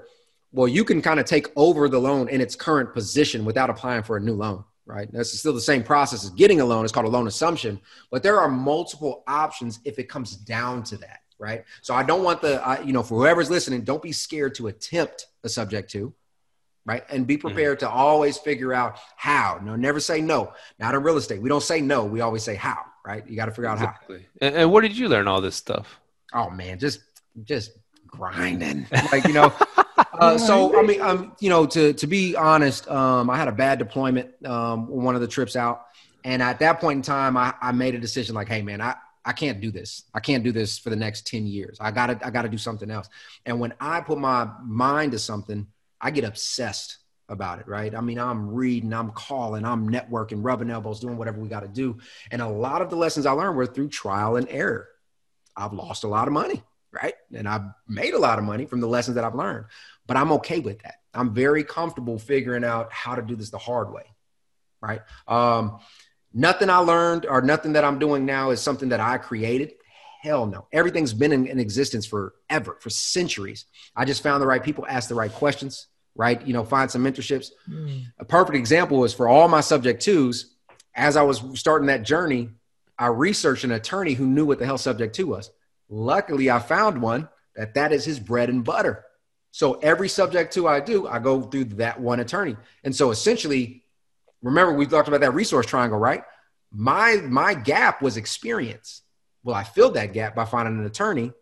Well, 0.52 0.68
you 0.68 0.84
can 0.84 1.02
kind 1.02 1.18
of 1.18 1.26
take 1.26 1.48
over 1.56 1.88
the 1.88 1.98
loan 1.98 2.28
in 2.28 2.40
its 2.40 2.54
current 2.54 2.94
position 2.94 3.44
without 3.44 3.68
applying 3.68 4.04
for 4.04 4.16
a 4.16 4.20
new 4.20 4.34
loan, 4.34 4.62
right? 4.86 5.10
That's 5.12 5.36
still 5.36 5.52
the 5.52 5.60
same 5.60 5.82
process 5.82 6.22
as 6.22 6.30
getting 6.30 6.60
a 6.60 6.64
loan. 6.64 6.84
It's 6.84 6.92
called 6.92 7.06
a 7.06 7.08
loan 7.08 7.26
assumption. 7.26 7.80
But 8.12 8.22
there 8.22 8.40
are 8.40 8.48
multiple 8.48 9.24
options 9.26 9.80
if 9.84 9.98
it 9.98 10.08
comes 10.08 10.36
down 10.36 10.84
to 10.84 10.96
that, 10.98 11.22
right? 11.40 11.64
So 11.82 11.92
I 11.92 12.04
don't 12.04 12.22
want 12.22 12.40
the, 12.40 12.80
you 12.86 12.92
know, 12.92 13.02
for 13.02 13.18
whoever's 13.18 13.50
listening, 13.50 13.82
don't 13.82 14.00
be 14.00 14.12
scared 14.12 14.54
to 14.54 14.68
attempt 14.68 15.26
a 15.42 15.48
subject 15.48 15.90
to, 15.90 16.14
right? 16.86 17.04
And 17.08 17.26
be 17.26 17.36
prepared 17.36 17.80
to 17.80 17.88
always 17.88 18.38
figure 18.38 18.72
out 18.72 18.98
how. 19.16 19.60
No, 19.62 19.76
never 19.76 20.00
say 20.00 20.20
no. 20.20 20.52
Not 20.78 20.94
in 20.94 21.02
real 21.02 21.16
estate. 21.16 21.40
We 21.40 21.48
don't 21.48 21.62
say 21.62 21.80
no. 21.80 22.04
We 22.04 22.20
always 22.20 22.42
say 22.42 22.54
how, 22.54 22.78
right? 23.04 23.26
You 23.28 23.36
got 23.36 23.46
to 23.46 23.52
figure 23.52 23.66
out 23.66 23.78
how. 23.78 23.86
Exactly. 23.86 24.26
And, 24.40 24.56
and 24.56 24.72
where 24.72 24.82
did 24.82 24.96
you 24.96 25.08
learn 25.08 25.28
all 25.28 25.40
this 25.40 25.56
stuff? 25.56 26.00
Oh 26.32 26.50
man, 26.50 26.78
just 26.78 27.00
just 27.44 27.72
grinding. 28.06 28.86
Like 29.12 29.26
you 29.26 29.34
know. 29.34 29.52
Uh, 30.12 30.38
so 30.38 30.78
I 30.78 30.82
mean, 30.82 31.00
um, 31.00 31.32
you 31.40 31.48
know, 31.48 31.66
to 31.66 31.92
to 31.92 32.06
be 32.06 32.36
honest, 32.36 32.88
um, 32.88 33.30
I 33.30 33.36
had 33.36 33.48
a 33.48 33.52
bad 33.52 33.78
deployment 33.78 34.30
um, 34.46 34.88
one 34.88 35.14
of 35.14 35.20
the 35.20 35.28
trips 35.28 35.56
out, 35.56 35.86
and 36.24 36.42
at 36.42 36.58
that 36.60 36.80
point 36.80 36.98
in 36.98 37.02
time, 37.02 37.36
I, 37.36 37.54
I 37.60 37.72
made 37.72 37.94
a 37.94 37.98
decision 37.98 38.34
like, 38.34 38.48
hey 38.48 38.62
man, 38.62 38.80
I 38.80 38.96
I 39.24 39.32
can't 39.32 39.60
do 39.60 39.70
this. 39.70 40.04
I 40.12 40.20
can't 40.20 40.44
do 40.44 40.52
this 40.52 40.78
for 40.78 40.90
the 40.90 40.96
next 40.96 41.26
ten 41.26 41.46
years. 41.46 41.78
I 41.80 41.90
gotta 41.90 42.18
I 42.24 42.30
gotta 42.30 42.48
do 42.48 42.58
something 42.58 42.90
else. 42.90 43.08
And 43.46 43.60
when 43.60 43.72
I 43.80 44.00
put 44.00 44.18
my 44.18 44.48
mind 44.62 45.12
to 45.12 45.18
something, 45.18 45.66
I 46.04 46.10
get 46.10 46.24
obsessed 46.24 46.98
about 47.30 47.58
it, 47.60 47.66
right? 47.66 47.94
I 47.94 48.02
mean, 48.02 48.18
I'm 48.18 48.50
reading, 48.50 48.92
I'm 48.92 49.10
calling, 49.12 49.64
I'm 49.64 49.88
networking, 49.88 50.44
rubbing 50.44 50.70
elbows, 50.70 51.00
doing 51.00 51.16
whatever 51.16 51.40
we 51.40 51.48
got 51.48 51.60
to 51.60 51.68
do. 51.68 51.96
And 52.30 52.42
a 52.42 52.48
lot 52.48 52.82
of 52.82 52.90
the 52.90 52.96
lessons 52.96 53.24
I 53.24 53.32
learned 53.32 53.56
were 53.56 53.64
through 53.64 53.88
trial 53.88 54.36
and 54.36 54.46
error. 54.50 54.86
I've 55.56 55.72
lost 55.72 56.04
a 56.04 56.08
lot 56.08 56.28
of 56.28 56.34
money, 56.34 56.62
right? 56.92 57.14
And 57.32 57.48
I've 57.48 57.62
made 57.88 58.12
a 58.12 58.18
lot 58.18 58.38
of 58.38 58.44
money 58.44 58.66
from 58.66 58.80
the 58.80 58.86
lessons 58.86 59.14
that 59.14 59.24
I've 59.24 59.34
learned, 59.34 59.64
but 60.06 60.18
I'm 60.18 60.32
okay 60.32 60.60
with 60.60 60.82
that. 60.82 60.96
I'm 61.14 61.32
very 61.32 61.64
comfortable 61.64 62.18
figuring 62.18 62.64
out 62.64 62.92
how 62.92 63.14
to 63.14 63.22
do 63.22 63.34
this 63.34 63.48
the 63.48 63.56
hard 63.56 63.90
way, 63.90 64.04
right? 64.82 65.00
Um, 65.26 65.78
nothing 66.34 66.68
I 66.68 66.78
learned 66.78 67.24
or 67.24 67.40
nothing 67.40 67.72
that 67.72 67.84
I'm 67.84 67.98
doing 67.98 68.26
now 68.26 68.50
is 68.50 68.60
something 68.60 68.90
that 68.90 69.00
I 69.00 69.16
created. 69.16 69.72
Hell 70.20 70.46
no. 70.46 70.66
Everything's 70.70 71.14
been 71.14 71.32
in, 71.32 71.46
in 71.46 71.58
existence 71.58 72.04
forever, 72.04 72.76
for 72.80 72.90
centuries. 72.90 73.64
I 73.96 74.04
just 74.04 74.22
found 74.22 74.42
the 74.42 74.46
right 74.46 74.62
people, 74.62 74.84
asked 74.86 75.08
the 75.08 75.14
right 75.14 75.32
questions, 75.32 75.86
right? 76.14 76.44
You 76.46 76.52
know, 76.52 76.64
find 76.64 76.90
some 76.90 77.04
mentorships. 77.04 77.50
Mm. 77.68 78.04
A 78.18 78.24
perfect 78.24 78.56
example 78.56 79.04
is 79.04 79.12
for 79.12 79.28
all 79.28 79.48
my 79.48 79.60
subject 79.60 80.02
twos, 80.02 80.54
as 80.94 81.16
I 81.16 81.22
was 81.22 81.42
starting 81.54 81.88
that 81.88 82.04
journey, 82.04 82.50
I 82.98 83.06
researched 83.06 83.64
an 83.64 83.72
attorney 83.72 84.14
who 84.14 84.26
knew 84.26 84.46
what 84.46 84.58
the 84.58 84.66
hell 84.66 84.78
subject 84.78 85.16
to 85.16 85.24
was. 85.24 85.50
Luckily, 85.88 86.50
I 86.50 86.60
found 86.60 87.02
one 87.02 87.28
that 87.56 87.74
that 87.74 87.92
is 87.92 88.04
his 88.04 88.20
bread 88.20 88.48
and 88.48 88.64
butter. 88.64 89.04
So 89.50 89.74
every 89.74 90.08
subject 90.08 90.54
to 90.54 90.66
I 90.66 90.80
do, 90.80 91.06
I 91.06 91.18
go 91.18 91.42
through 91.42 91.64
that 91.64 92.00
one 92.00 92.20
attorney. 92.20 92.56
And 92.82 92.94
so 92.94 93.10
essentially, 93.10 93.84
remember 94.42 94.72
we 94.72 94.86
talked 94.86 95.08
about 95.08 95.20
that 95.20 95.34
resource 95.34 95.66
triangle, 95.66 95.98
right? 95.98 96.22
My 96.72 97.16
my 97.24 97.54
gap 97.54 98.02
was 98.02 98.16
experience. 98.16 99.02
Well, 99.44 99.54
I 99.54 99.62
filled 99.62 99.94
that 99.94 100.12
gap 100.12 100.34
by 100.34 100.44
finding 100.44 100.78
an 100.78 100.86
attorney 100.86 101.32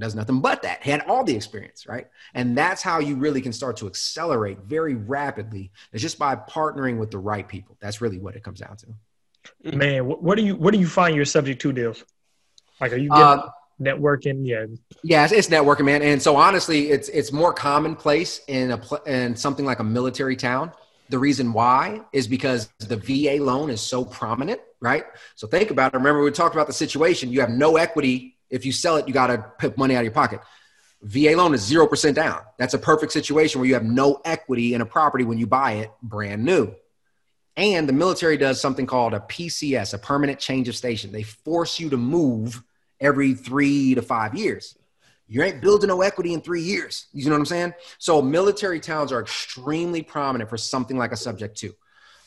does 0.00 0.14
nothing 0.14 0.40
but 0.40 0.62
that, 0.62 0.82
had 0.82 1.02
all 1.02 1.22
the 1.22 1.36
experience, 1.36 1.86
right? 1.86 2.06
And 2.34 2.56
that's 2.56 2.82
how 2.82 2.98
you 2.98 3.16
really 3.16 3.40
can 3.40 3.52
start 3.52 3.76
to 3.78 3.86
accelerate 3.86 4.58
very 4.60 4.94
rapidly. 4.94 5.70
It's 5.92 6.02
just 6.02 6.18
by 6.18 6.34
partnering 6.36 6.98
with 6.98 7.10
the 7.10 7.18
right 7.18 7.46
people. 7.46 7.76
That's 7.80 8.00
really 8.00 8.18
what 8.18 8.34
it 8.34 8.42
comes 8.42 8.60
down 8.60 8.76
to. 8.78 9.76
Man, 9.76 10.04
what 10.04 10.36
do 10.36 10.44
you 10.44 10.54
what 10.56 10.72
do 10.72 10.80
you 10.80 10.86
find 10.86 11.16
your 11.16 11.24
subject 11.24 11.60
to 11.62 11.72
deals? 11.72 12.04
Like, 12.80 12.92
are 12.92 12.96
you 12.96 13.10
getting 13.10 13.24
Uh, 13.24 13.48
networking? 13.80 14.46
Yeah, 14.46 14.66
Yeah, 15.02 15.24
it's, 15.24 15.32
it's 15.32 15.48
networking, 15.48 15.84
man. 15.84 16.02
And 16.02 16.22
so 16.22 16.36
honestly, 16.36 16.90
it's 16.90 17.08
it's 17.08 17.32
more 17.32 17.52
commonplace 17.52 18.40
in 18.46 18.70
a 18.70 18.78
pl- 18.78 19.02
in 19.04 19.34
something 19.36 19.64
like 19.66 19.80
a 19.80 19.84
military 19.84 20.36
town. 20.36 20.72
The 21.08 21.18
reason 21.18 21.52
why 21.52 22.02
is 22.12 22.26
because 22.26 22.70
the 22.78 22.96
VA 22.96 23.42
loan 23.42 23.68
is 23.68 23.80
so 23.80 24.04
prominent, 24.04 24.60
right? 24.80 25.04
So 25.34 25.46
think 25.46 25.70
about 25.70 25.92
it. 25.92 25.98
Remember, 25.98 26.22
we 26.22 26.30
talked 26.30 26.54
about 26.54 26.68
the 26.68 26.72
situation. 26.72 27.30
You 27.30 27.40
have 27.40 27.50
no 27.50 27.76
equity. 27.76 28.38
If 28.52 28.64
you 28.64 28.70
sell 28.70 28.96
it, 28.96 29.08
you 29.08 29.14
got 29.14 29.26
to 29.28 29.38
put 29.58 29.76
money 29.76 29.96
out 29.96 30.00
of 30.00 30.04
your 30.04 30.12
pocket. 30.12 30.40
VA 31.02 31.34
loan 31.36 31.52
is 31.52 31.62
zero 31.62 31.88
percent 31.88 32.14
down. 32.14 32.40
That's 32.58 32.74
a 32.74 32.78
perfect 32.78 33.10
situation 33.10 33.60
where 33.60 33.66
you 33.66 33.74
have 33.74 33.84
no 33.84 34.20
equity 34.24 34.74
in 34.74 34.80
a 34.80 34.86
property 34.86 35.24
when 35.24 35.38
you 35.38 35.48
buy 35.48 35.72
it 35.72 35.90
brand 36.00 36.44
new. 36.44 36.72
And 37.56 37.88
the 37.88 37.92
military 37.92 38.36
does 38.36 38.60
something 38.60 38.86
called 38.86 39.12
a 39.12 39.20
PCS, 39.20 39.94
a 39.94 39.98
permanent 39.98 40.38
change 40.38 40.68
of 40.68 40.76
station. 40.76 41.10
They 41.10 41.24
force 41.24 41.80
you 41.80 41.90
to 41.90 41.96
move 41.96 42.62
every 43.00 43.34
three 43.34 43.94
to 43.96 44.02
five 44.02 44.34
years. 44.34 44.78
You 45.26 45.42
ain't 45.42 45.60
building 45.60 45.88
no 45.88 46.02
equity 46.02 46.34
in 46.34 46.40
three 46.40 46.62
years. 46.62 47.06
You 47.12 47.24
know 47.24 47.32
what 47.32 47.38
I'm 47.38 47.46
saying? 47.46 47.74
So 47.98 48.22
military 48.22 48.80
towns 48.80 49.12
are 49.12 49.20
extremely 49.20 50.02
prominent 50.02 50.48
for 50.50 50.56
something 50.56 50.96
like 50.96 51.12
a 51.12 51.16
subject 51.16 51.56
to. 51.58 51.74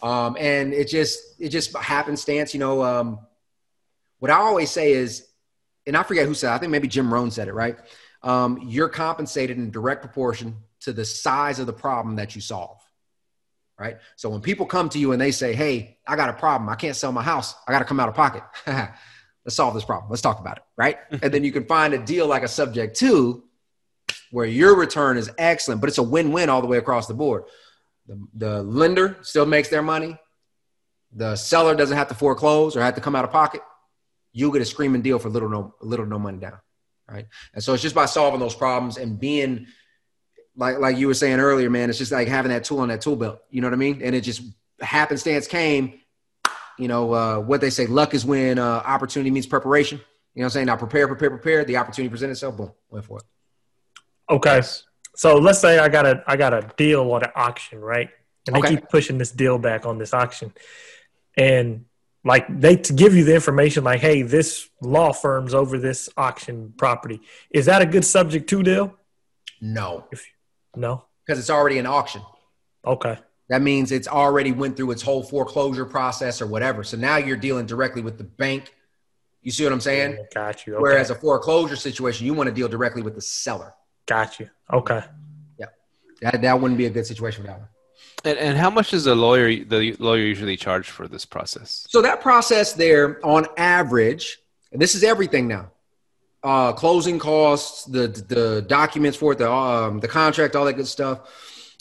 Um, 0.02 0.36
and 0.40 0.74
it 0.74 0.88
just 0.88 1.20
it 1.40 1.50
just 1.50 1.76
happenstance, 1.78 2.54
you 2.54 2.60
know. 2.60 2.84
Um, 2.84 3.20
what 4.20 4.32
I 4.32 4.36
always 4.36 4.70
say 4.70 4.94
is, 4.94 5.28
and 5.88 5.96
I 5.96 6.04
forget 6.04 6.26
who 6.26 6.34
said, 6.34 6.52
it, 6.52 6.56
I 6.56 6.58
think 6.58 6.72
maybe 6.72 6.88
Jim 6.88 7.14
Rohn 7.14 7.32
said 7.32 7.48
it, 7.48 7.54
right? 7.54 7.78
Um, 8.24 8.60
you're 8.66 8.90
compensated 8.90 9.58
in 9.58 9.72
direct 9.72 10.02
proportion 10.02 10.56
to 10.82 10.94
the 10.94 11.06
size 11.06 11.60
of 11.60 11.68
the 11.68 11.74
problem 11.74 12.16
that 12.16 12.36
you 12.36 12.42
solve 12.42 12.80
right? 13.78 13.98
So 14.16 14.30
when 14.30 14.42
people 14.42 14.66
come 14.66 14.90
to 14.90 15.00
you 15.00 15.12
and 15.12 15.22
they 15.22 15.32
say, 15.32 15.54
"Hey, 15.54 15.98
I 16.08 16.16
got 16.16 16.30
a 16.30 16.34
problem. 16.34 16.70
I 16.70 16.76
can't 16.76 16.96
sell 16.96 17.12
my 17.12 17.24
house. 17.24 17.56
I 17.68 17.72
got 17.72 17.80
to 17.80 17.86
come 17.86 18.00
out 18.00 18.10
of 18.10 18.16
pocket." 18.16 18.44
Let's 19.46 19.56
solve 19.56 19.76
this 19.76 19.86
problem. 19.86 20.10
Let's 20.10 20.24
talk 20.24 20.40
about 20.40 20.58
it, 20.58 20.64
right? 20.76 20.98
and 21.22 21.32
then 21.34 21.44
you 21.44 21.52
can 21.52 21.66
find 21.66 21.94
a 21.94 22.04
deal 22.04 22.26
like 22.28 22.44
a 22.44 22.48
subject 22.48 22.98
to 22.98 23.44
where 24.32 24.46
your 24.46 24.76
return 24.76 25.18
is 25.18 25.30
excellent, 25.38 25.82
but 25.82 25.88
it's 25.88 26.00
a 26.00 26.04
win-win 26.04 26.50
all 26.50 26.62
the 26.62 26.68
way 26.68 26.78
across 26.78 27.08
the 27.08 27.14
board. 27.14 27.44
The, 28.08 28.28
the 28.34 28.64
lender 28.64 29.18
still 29.22 29.46
makes 29.46 29.70
their 29.70 29.84
money. 29.84 30.18
The 31.14 31.36
seller 31.36 31.76
doesn't 31.76 31.96
have 31.96 32.08
to 32.08 32.16
foreclose 32.16 32.76
or 32.76 32.82
have 32.82 32.96
to 32.96 33.02
come 33.02 33.16
out 33.16 33.24
of 33.24 33.32
pocket. 33.32 33.62
You 34.36 34.52
get 34.52 34.62
a 34.62 34.66
screaming 34.66 35.02
deal 35.02 35.18
for 35.18 35.30
little 35.30 35.48
no 35.48 35.76
little 35.82 36.06
no 36.06 36.20
money 36.20 36.40
down, 36.40 36.60
right? 37.10 37.26
And 37.54 37.64
so 37.64 37.74
it's 37.74 37.82
just 37.82 37.96
by 37.96 38.06
solving 38.06 38.42
those 38.42 38.54
problems 38.54 38.98
and 38.98 39.18
being 39.18 39.68
like 40.58 40.78
like 40.78 40.98
you 40.98 41.08
were 41.08 41.14
saying 41.14 41.40
earlier, 41.40 41.70
man, 41.70 41.90
it's 41.90 41.98
just 41.98 42.12
like 42.12 42.28
having 42.28 42.52
that 42.52 42.66
tool 42.66 42.80
on 42.80 42.90
that 42.90 43.00
tool 43.00 43.16
belt. 43.16 43.40
You 43.50 43.62
know 43.62 43.68
what 43.68 43.74
I 43.74 43.78
mean? 43.78 44.02
And 44.04 44.14
it 44.14 44.22
just 44.22 44.42
happenstance 44.82 45.48
came. 45.48 46.02
You 46.78 46.90
know 46.90 47.14
uh, 47.14 47.40
what 47.40 47.62
they 47.62 47.70
say: 47.70 47.88
luck 47.88 48.14
is 48.14 48.26
when 48.26 48.60
uh, 48.60 48.84
opportunity 48.86 49.32
meets 49.32 49.48
preparation. 49.48 50.00
You 50.34 50.42
know 50.42 50.44
what 50.44 50.48
I'm 50.48 50.50
saying? 50.50 50.66
Now 50.66 50.76
prepare, 50.76 51.08
prepare, 51.08 51.30
prepare. 51.30 51.64
The 51.64 51.78
opportunity 51.78 52.10
presented 52.10 52.34
itself. 52.34 52.58
Boom, 52.58 52.74
went 52.90 53.06
for 53.06 53.20
it. 53.20 53.24
Okay. 54.30 54.62
So 55.16 55.38
let's 55.38 55.60
say 55.60 55.80
I 55.80 55.88
got 55.88 56.06
a 56.06 56.22
I 56.28 56.36
got 56.36 56.54
a 56.54 56.70
deal 56.76 57.10
on 57.14 57.24
an 57.24 57.32
auction, 57.36 57.80
right? 57.80 58.10
And 58.48 58.56
they 58.58 58.62
keep 58.68 58.90
pushing 58.90 59.18
this 59.18 59.32
deal 59.32 59.58
back 59.58 59.86
on 59.86 59.98
this 59.98 60.14
auction. 60.14 60.52
And 61.38 61.86
like 62.26 62.46
they 62.60 62.76
to 62.76 62.94
give 62.94 63.16
you 63.16 63.24
the 63.24 63.34
information 63.36 63.84
like, 63.84 64.02
hey, 64.02 64.24
this 64.24 64.68
law 64.82 65.14
firm's 65.14 65.54
over 65.54 65.78
this 65.78 66.10
auction 66.18 66.74
property. 66.76 67.22
Is 67.52 67.68
that 67.68 67.82
a 67.82 67.86
good 67.86 68.04
subject 68.04 68.50
to 68.50 68.64
deal? 68.64 68.96
No, 69.62 70.06
No. 70.76 71.06
because 71.26 71.40
it's 71.40 71.50
already 71.50 71.78
an 71.78 71.86
auction. 71.86 72.22
Okay. 72.86 73.18
That 73.50 73.62
means 73.62 73.92
it's 73.92 74.08
already 74.08 74.52
went 74.52 74.76
through 74.76 74.92
its 74.92 75.02
whole 75.04 75.22
foreclosure 75.24 75.86
process 75.86 76.42
or 76.42 76.48
whatever. 76.48 76.84
So 76.84 76.98
now 76.98 77.18
you're 77.18 77.38
dealing 77.38 77.68
directly 77.68 78.02
with 78.02 78.18
the 78.18 78.24
bank. 78.24 78.74
You 79.44 79.52
see 79.52 79.64
what 79.64 79.72
I'm 79.72 79.80
saying? 79.82 80.18
Got 80.34 80.66
you. 80.66 80.74
Okay. 80.76 80.82
Whereas 80.82 81.12
a 81.12 81.16
foreclosure 81.16 81.76
situation, 81.76 82.26
you 82.26 82.34
want 82.34 82.48
to 82.50 82.54
deal 82.54 82.68
directly 82.68 83.04
with 83.04 83.14
the 83.14 83.22
seller. 83.22 83.74
got 84.08 84.40
you. 84.40 84.50
Okay. 84.74 85.04
Yeah. 85.60 85.68
That 86.22 86.42
that 86.42 86.60
wouldn't 86.60 86.78
be 86.78 86.88
a 86.88 86.90
good 86.90 87.06
situation 87.06 87.44
for 87.44 87.48
that 87.48 87.60
one. 87.60 87.68
And, 88.26 88.38
and 88.40 88.58
how 88.58 88.70
much 88.70 88.92
does 88.92 89.06
a 89.08 89.16
lawyer 89.16 89.64
the 89.64 89.96
lawyer 90.00 90.24
usually 90.24 90.58
charge 90.58 90.90
for 90.90 91.08
this 91.08 91.26
process? 91.26 91.86
So 91.90 92.02
that 92.02 92.22
process 92.22 92.74
there, 92.74 93.24
on 93.26 93.46
average, 93.58 94.40
and 94.72 94.82
this 94.82 94.96
is 94.96 95.04
everything 95.04 95.48
now. 95.48 95.72
Uh, 96.44 96.74
closing 96.74 97.18
costs, 97.20 97.86
the 97.86 98.08
the 98.08 98.64
documents 98.68 99.18
for 99.18 99.32
it, 99.34 99.38
the 99.38 99.52
um, 99.52 100.00
the 100.00 100.08
contract, 100.08 100.56
all 100.56 100.66
that 100.66 100.74
good 100.74 100.88
stuff. 100.88 101.20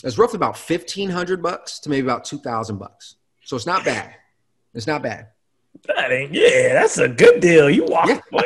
It's 0.03 0.19
roughly 0.19 0.37
about 0.37 0.57
fifteen 0.57 1.09
hundred 1.11 1.43
bucks 1.43 1.79
to 1.81 1.91
maybe 1.91 2.07
about 2.07 2.25
two 2.25 2.39
thousand 2.39 2.79
bucks. 2.79 3.17
So 3.45 3.57
it's 3.57 3.67
not 3.67 3.85
bad. 3.85 4.15
It's 4.75 4.87
not 4.87 5.03
bad. 5.03 5.29
That 5.87 6.13
ain't 6.13 6.33
yeah, 6.33 6.73
that's 6.75 6.99
a 6.99 7.09
good 7.09 7.41
deal. 7.41 7.69
You 7.71 7.85
walk 7.87 8.09
Yeah. 8.09 8.21
man. 8.33 8.43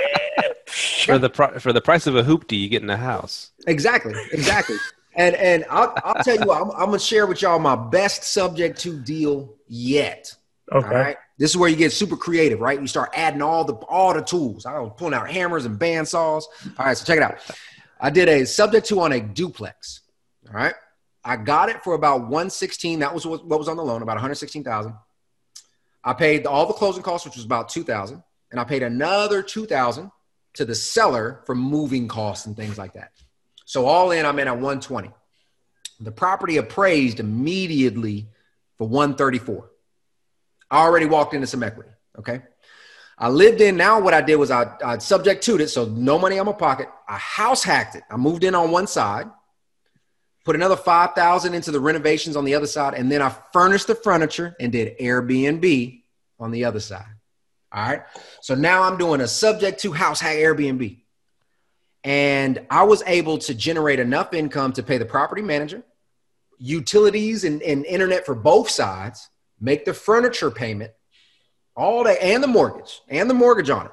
For 1.06 1.18
the 1.18 1.30
pri- 1.30 1.58
for 1.58 1.72
the 1.72 1.80
price 1.80 2.06
of 2.06 2.14
a 2.16 2.22
hoopty, 2.22 2.58
you 2.58 2.68
get 2.68 2.82
in 2.82 2.90
a 2.90 2.96
house. 2.96 3.52
Exactly, 3.66 4.12
exactly. 4.32 4.76
And 5.18 5.34
and 5.34 5.64
I'll, 5.68 5.92
I'll 6.04 6.22
tell 6.22 6.36
you 6.36 6.46
what, 6.46 6.62
I'm, 6.62 6.70
I'm 6.70 6.86
gonna 6.86 6.98
share 6.98 7.26
with 7.26 7.42
y'all 7.42 7.58
my 7.58 7.76
best 7.76 8.24
subject 8.24 8.78
to 8.80 8.98
deal 8.98 9.56
yet. 9.66 10.34
Okay. 10.72 10.86
All 10.86 10.94
right. 10.94 11.16
This 11.38 11.50
is 11.50 11.56
where 11.56 11.68
you 11.68 11.76
get 11.76 11.92
super 11.92 12.16
creative, 12.16 12.60
right? 12.60 12.80
You 12.80 12.86
start 12.86 13.10
adding 13.14 13.42
all 13.42 13.64
the 13.64 13.74
all 13.74 14.14
the 14.14 14.22
tools. 14.22 14.64
I 14.64 14.78
was 14.78 14.92
pulling 14.96 15.14
out 15.14 15.28
hammers 15.28 15.64
and 15.64 15.78
bandsaws. 15.78 16.44
All 16.78 16.86
right, 16.86 16.96
so 16.96 17.04
check 17.04 17.16
it 17.16 17.22
out. 17.22 17.38
I 18.00 18.10
did 18.10 18.28
a 18.28 18.46
subject 18.46 18.86
to 18.88 19.00
on 19.00 19.12
a 19.12 19.20
duplex. 19.20 20.00
All 20.46 20.54
right. 20.54 20.74
I 21.24 21.36
got 21.36 21.68
it 21.68 21.82
for 21.82 21.94
about 21.94 22.22
116. 22.22 23.00
That 23.00 23.12
was 23.12 23.26
what 23.26 23.44
what 23.46 23.58
was 23.58 23.68
on 23.68 23.76
the 23.76 23.84
loan, 23.84 24.02
about 24.02 24.14
116,000. 24.14 24.94
I 26.04 26.12
paid 26.12 26.46
all 26.46 26.66
the 26.66 26.72
closing 26.72 27.02
costs, 27.02 27.26
which 27.26 27.36
was 27.36 27.44
about 27.44 27.68
2,000, 27.68 28.22
and 28.52 28.60
I 28.60 28.64
paid 28.64 28.82
another 28.82 29.42
2,000 29.42 30.10
to 30.54 30.64
the 30.64 30.74
seller 30.74 31.42
for 31.44 31.54
moving 31.54 32.08
costs 32.08 32.46
and 32.46 32.56
things 32.56 32.78
like 32.78 32.94
that. 32.94 33.12
So 33.68 33.84
all 33.84 34.12
in, 34.12 34.24
I'm 34.24 34.38
in 34.38 34.48
at 34.48 34.54
120. 34.54 35.10
The 36.00 36.10
property 36.10 36.56
appraised 36.56 37.20
immediately 37.20 38.28
for 38.78 38.88
134. 38.88 39.70
I 40.70 40.78
already 40.78 41.04
walked 41.04 41.34
into 41.34 41.46
some 41.46 41.62
equity. 41.62 41.90
Okay. 42.18 42.40
I 43.18 43.28
lived 43.28 43.60
in 43.60 43.76
now. 43.76 44.00
What 44.00 44.14
I 44.14 44.22
did 44.22 44.36
was 44.36 44.50
I, 44.50 44.74
I 44.82 44.96
subject 44.96 45.44
to 45.44 45.60
it, 45.60 45.68
so 45.68 45.84
no 45.84 46.18
money 46.18 46.38
on 46.38 46.46
my 46.46 46.52
pocket. 46.52 46.88
I 47.06 47.18
house 47.18 47.62
hacked 47.62 47.94
it. 47.94 48.04
I 48.10 48.16
moved 48.16 48.42
in 48.42 48.54
on 48.54 48.70
one 48.70 48.86
side, 48.86 49.26
put 50.46 50.56
another 50.56 50.76
five 50.76 51.14
thousand 51.14 51.52
into 51.52 51.70
the 51.70 51.78
renovations 51.80 52.36
on 52.36 52.46
the 52.46 52.54
other 52.54 52.66
side, 52.66 52.94
and 52.94 53.12
then 53.12 53.20
I 53.20 53.34
furnished 53.52 53.86
the 53.86 53.94
furniture 53.94 54.56
and 54.58 54.72
did 54.72 54.96
Airbnb 54.98 56.04
on 56.40 56.52
the 56.52 56.64
other 56.64 56.80
side. 56.80 57.04
All 57.70 57.86
right. 57.86 58.02
So 58.40 58.54
now 58.54 58.84
I'm 58.84 58.96
doing 58.96 59.20
a 59.20 59.28
subject 59.28 59.80
to 59.80 59.92
house 59.92 60.20
hack 60.20 60.36
Airbnb, 60.36 61.00
and 62.08 62.64
I 62.70 62.84
was 62.84 63.02
able 63.06 63.36
to 63.38 63.52
generate 63.54 63.98
enough 64.00 64.32
income 64.32 64.72
to 64.72 64.82
pay 64.82 64.96
the 64.96 65.04
property 65.04 65.42
manager, 65.42 65.82
utilities, 66.58 67.44
and, 67.44 67.60
and 67.62 67.84
internet 67.84 68.24
for 68.24 68.34
both 68.34 68.70
sides 68.70 69.28
make 69.60 69.84
the 69.84 69.92
furniture 69.92 70.50
payment, 70.50 70.90
all 71.76 72.04
that, 72.04 72.22
and 72.22 72.42
the 72.42 72.46
mortgage, 72.46 73.02
and 73.08 73.28
the 73.28 73.34
mortgage 73.34 73.68
on 73.68 73.84
it, 73.86 73.92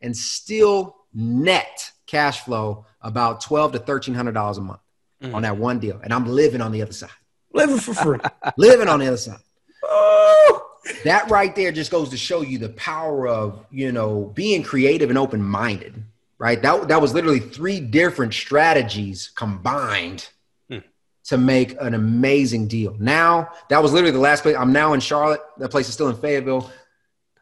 and 0.00 0.16
still 0.16 0.96
net 1.14 1.92
cash 2.08 2.40
flow 2.40 2.84
about 3.00 3.40
twelve 3.42 3.70
to 3.72 3.78
thirteen 3.78 4.14
hundred 4.14 4.32
dollars 4.32 4.58
a 4.58 4.60
month 4.60 4.80
Mhm. 5.22 5.34
on 5.34 5.42
that 5.42 5.56
one 5.56 5.78
deal, 5.78 6.00
and 6.02 6.12
I'm 6.12 6.26
living 6.26 6.60
on 6.60 6.72
the 6.72 6.82
other 6.82 6.92
side, 6.92 7.10
Living 7.52 7.78
for 7.78 7.94
free. 7.94 8.18
living 8.56 8.88
on 8.88 8.98
the 8.98 9.06
other 9.06 9.16
side. 9.16 9.38
oh, 9.84 10.66
That 11.04 11.30
right 11.30 11.54
there 11.54 11.70
just 11.70 11.92
goes 11.92 12.08
to 12.08 12.16
show 12.16 12.40
you 12.40 12.58
the 12.58 12.70
power 12.70 13.28
of 13.28 13.64
you 13.70 13.92
know 13.92 14.32
being 14.34 14.64
creative 14.64 15.10
and 15.10 15.18
open 15.18 15.40
minded. 15.40 16.02
Right, 16.42 16.60
that 16.62 16.88
that 16.88 17.00
was 17.00 17.14
literally 17.14 17.38
three 17.38 17.78
different 17.78 18.34
strategies 18.34 19.30
combined 19.36 20.28
Hmm. 20.68 20.78
to 21.26 21.38
make 21.38 21.80
an 21.80 21.94
amazing 21.94 22.66
deal. 22.66 22.96
Now 22.98 23.52
that 23.68 23.80
was 23.80 23.92
literally 23.92 24.10
the 24.10 24.18
last 24.18 24.42
place. 24.42 24.56
I'm 24.58 24.72
now 24.72 24.92
in 24.92 24.98
Charlotte. 24.98 25.40
That 25.58 25.70
place 25.70 25.86
is 25.86 25.94
still 25.94 26.08
in 26.08 26.16
Fayetteville. 26.16 26.68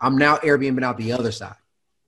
I'm 0.03 0.19
now 0.19 0.37
Airbnb 0.37 0.85
out 0.85 0.99
the 0.99 1.13
other 1.13 1.33
side. 1.33 1.55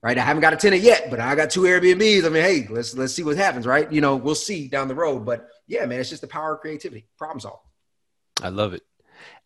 Right, 0.03 0.19
I 0.19 0.21
haven't 0.21 0.43
got 0.43 0.53
a 0.53 0.57
tenant 0.57 0.83
yet, 0.83 1.09
but 1.09 1.19
I 1.19 1.35
got 1.35 1.49
two 1.49 1.63
Airbnbs. 1.63 2.27
I 2.27 2.29
mean, 2.29 2.43
hey, 2.43 2.67
let's 2.69 2.95
let's 2.95 3.15
see 3.15 3.23
what 3.23 3.39
happens. 3.39 3.67
Right, 3.67 3.91
you 3.91 4.03
know, 4.03 4.17
we'll 4.17 4.35
see 4.35 4.69
down 4.69 4.87
the 4.87 4.95
road. 4.95 5.25
But 5.25 5.49
yeah, 5.67 5.87
man, 5.87 5.99
it's 5.99 6.11
just 6.11 6.21
the 6.21 6.29
power 6.29 6.57
of 6.57 6.61
creativity. 6.61 7.07
Problem 7.17 7.41
solve. 7.41 7.61
I 8.43 8.51
love 8.51 8.75
it. 8.75 8.83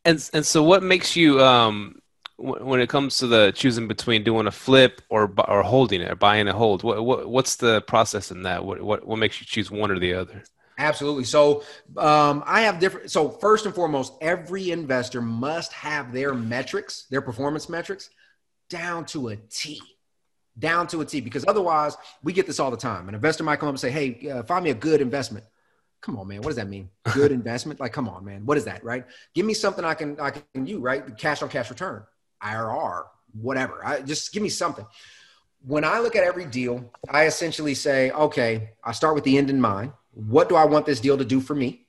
And 0.05 0.19
and 0.33 0.45
so, 0.45 0.65
what 0.65 0.83
makes 0.83 1.15
you 1.15 1.41
um 1.41 2.01
when 2.39 2.81
it 2.81 2.89
comes 2.89 3.19
to 3.19 3.27
the 3.27 3.53
choosing 3.55 3.89
between 3.89 4.23
doing 4.23 4.47
a 4.47 4.51
flip 4.51 5.03
or 5.09 5.33
or 5.49 5.63
holding 5.63 6.01
it 6.01 6.11
or 6.11 6.17
buying 6.17 6.49
a 6.49 6.53
hold? 6.53 6.83
What, 6.83 7.05
what 7.05 7.29
what's 7.29 7.57
the 7.57 7.81
process 7.83 8.31
in 8.31 8.43
that? 8.43 8.65
What 8.65 8.83
what 8.83 9.07
what 9.07 9.19
makes 9.19 9.41
you 9.41 9.47
choose 9.47 9.71
one 9.71 9.91
or 9.91 9.99
the 9.99 10.15
other? 10.15 10.43
Absolutely. 10.79 11.25
So 11.25 11.63
um, 11.97 12.43
I 12.47 12.63
have 12.63 12.79
different. 12.79 13.11
So 13.11 13.31
first 13.31 13.65
and 13.65 13.75
foremost, 13.75 14.13
every 14.21 14.71
investor 14.71 15.23
must 15.23 15.73
have 15.73 16.13
their 16.13 16.35
metrics, 16.35 17.07
their 17.11 17.23
performance 17.23 17.69
metrics, 17.69 18.11
down 18.69 19.07
to 19.07 19.29
a 19.29 19.37
T, 19.37 19.81
down 20.59 20.87
to 20.89 21.01
a 21.01 21.05
T. 21.05 21.21
Because 21.21 21.45
otherwise, 21.49 21.97
we 22.23 22.33
get 22.33 22.47
this 22.47 22.61
all 22.61 22.71
the 22.71 22.77
time. 22.77 23.09
An 23.09 23.15
investor 23.15 23.43
might 23.43 23.59
come 23.59 23.69
up 23.69 23.73
and 23.73 23.81
say, 23.81 23.91
"Hey, 23.91 24.29
uh, 24.29 24.43
find 24.43 24.65
me 24.65 24.71
a 24.71 24.75
good 24.75 25.01
investment." 25.01 25.47
Come 26.03 26.19
on, 26.19 26.29
man. 26.29 26.39
What 26.39 26.49
does 26.49 26.57
that 26.57 26.69
mean? 26.69 26.91
Good 27.15 27.33
investment? 27.41 27.81
Like, 27.81 27.95
come 27.95 28.09
on, 28.09 28.25
man. 28.25 28.45
What 28.45 28.59
is 28.59 28.65
that? 28.67 28.85
Right? 28.85 29.07
Give 29.35 29.47
me 29.47 29.55
something 29.55 29.85
I 29.85 29.95
can 29.95 30.21
I 30.21 30.31
can 30.31 30.67
use. 30.67 30.81
Right? 30.81 31.17
Cash 31.17 31.41
on 31.41 31.49
cash 31.49 31.71
return, 31.71 32.05
IRR, 32.43 33.05
whatever. 33.41 33.85
I, 33.85 34.01
just 34.01 34.33
give 34.33 34.43
me 34.43 34.49
something. 34.49 34.87
When 35.67 35.85
I 35.85 35.99
look 35.99 36.15
at 36.17 36.25
every 36.25 36.45
deal, 36.45 36.93
I 37.11 37.27
essentially 37.27 37.75
say, 37.75 38.11
okay, 38.13 38.71
I 38.85 38.93
start 38.93 39.15
with 39.15 39.25
the 39.25 39.37
end 39.37 39.51
in 39.51 39.61
mind 39.61 39.93
what 40.17 40.49
do 40.49 40.57
I 40.57 40.65
want 40.65 40.87
this 40.87 40.99
deal 40.99 41.19
to 41.19 41.25
do 41.25 41.41
for 41.41 41.55
me? 41.55 41.87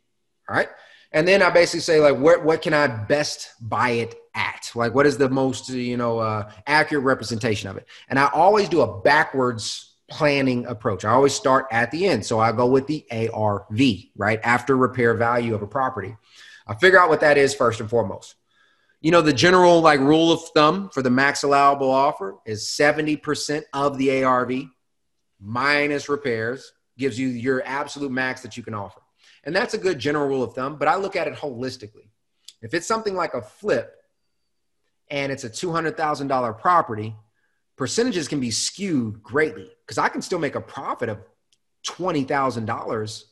All 0.49 0.55
right. 0.55 0.69
And 1.13 1.25
then 1.25 1.41
I 1.41 1.49
basically 1.49 1.79
say 1.79 2.01
like, 2.01 2.17
what, 2.17 2.43
what 2.43 2.61
can 2.61 2.73
I 2.73 2.87
best 2.87 3.53
buy 3.61 3.91
it 3.91 4.15
at? 4.35 4.69
Like, 4.75 4.93
what 4.93 5.05
is 5.05 5.17
the 5.17 5.29
most, 5.29 5.69
you 5.69 5.95
know, 5.95 6.19
uh, 6.19 6.51
accurate 6.67 7.05
representation 7.05 7.69
of 7.69 7.77
it? 7.77 7.87
And 8.09 8.19
I 8.19 8.29
always 8.33 8.67
do 8.67 8.81
a 8.81 9.01
backwards 9.01 9.95
planning 10.09 10.65
approach. 10.65 11.05
I 11.05 11.11
always 11.11 11.33
start 11.33 11.67
at 11.71 11.91
the 11.91 12.05
end. 12.05 12.25
So 12.25 12.39
I 12.39 12.51
go 12.51 12.67
with 12.67 12.85
the 12.87 13.05
ARV, 13.09 13.79
right? 14.17 14.39
After 14.43 14.75
repair 14.75 15.13
value 15.13 15.55
of 15.55 15.61
a 15.61 15.67
property. 15.67 16.15
I 16.67 16.75
figure 16.75 16.99
out 16.99 17.07
what 17.07 17.21
that 17.21 17.37
is 17.37 17.55
first 17.55 17.79
and 17.79 17.89
foremost. 17.89 18.35
You 18.99 19.11
know, 19.11 19.21
the 19.21 19.33
general 19.33 19.81
like 19.81 19.99
rule 19.99 20.31
of 20.31 20.41
thumb 20.55 20.89
for 20.89 21.01
the 21.01 21.09
max 21.09 21.43
allowable 21.43 21.91
offer 21.91 22.35
is 22.45 22.65
70% 22.65 23.63
of 23.73 23.97
the 23.97 24.23
ARV 24.23 24.51
minus 25.39 26.09
repairs 26.09 26.73
gives 26.97 27.19
you 27.19 27.27
your 27.27 27.61
absolute 27.65 28.11
max 28.11 28.41
that 28.41 28.57
you 28.57 28.63
can 28.63 28.73
offer. 28.73 29.01
And 29.43 29.55
that's 29.55 29.75
a 29.75 29.77
good 29.77 29.99
general 29.99 30.27
rule 30.27 30.43
of 30.43 30.53
thumb, 30.53 30.77
but 30.77 30.87
I 30.87 30.95
look 30.95 31.15
at 31.15 31.27
it 31.27 31.35
holistically. 31.35 32.09
If 32.61 32.73
it's 32.73 32.87
something 32.87 33.15
like 33.15 33.35
a 33.35 33.41
flip 33.41 33.93
and 35.09 35.31
it's 35.31 35.43
a 35.43 35.49
$200,000 35.49 36.59
property, 36.59 37.15
percentages 37.77 38.27
can 38.27 38.39
be 38.39 38.51
skewed 38.51 39.21
greatly 39.21 39.69
because 39.85 39.99
I 39.99 40.09
can 40.09 40.23
still 40.23 40.39
make 40.39 40.55
a 40.55 40.61
profit 40.61 41.07
of 41.09 41.19
$20,000, 41.85 43.23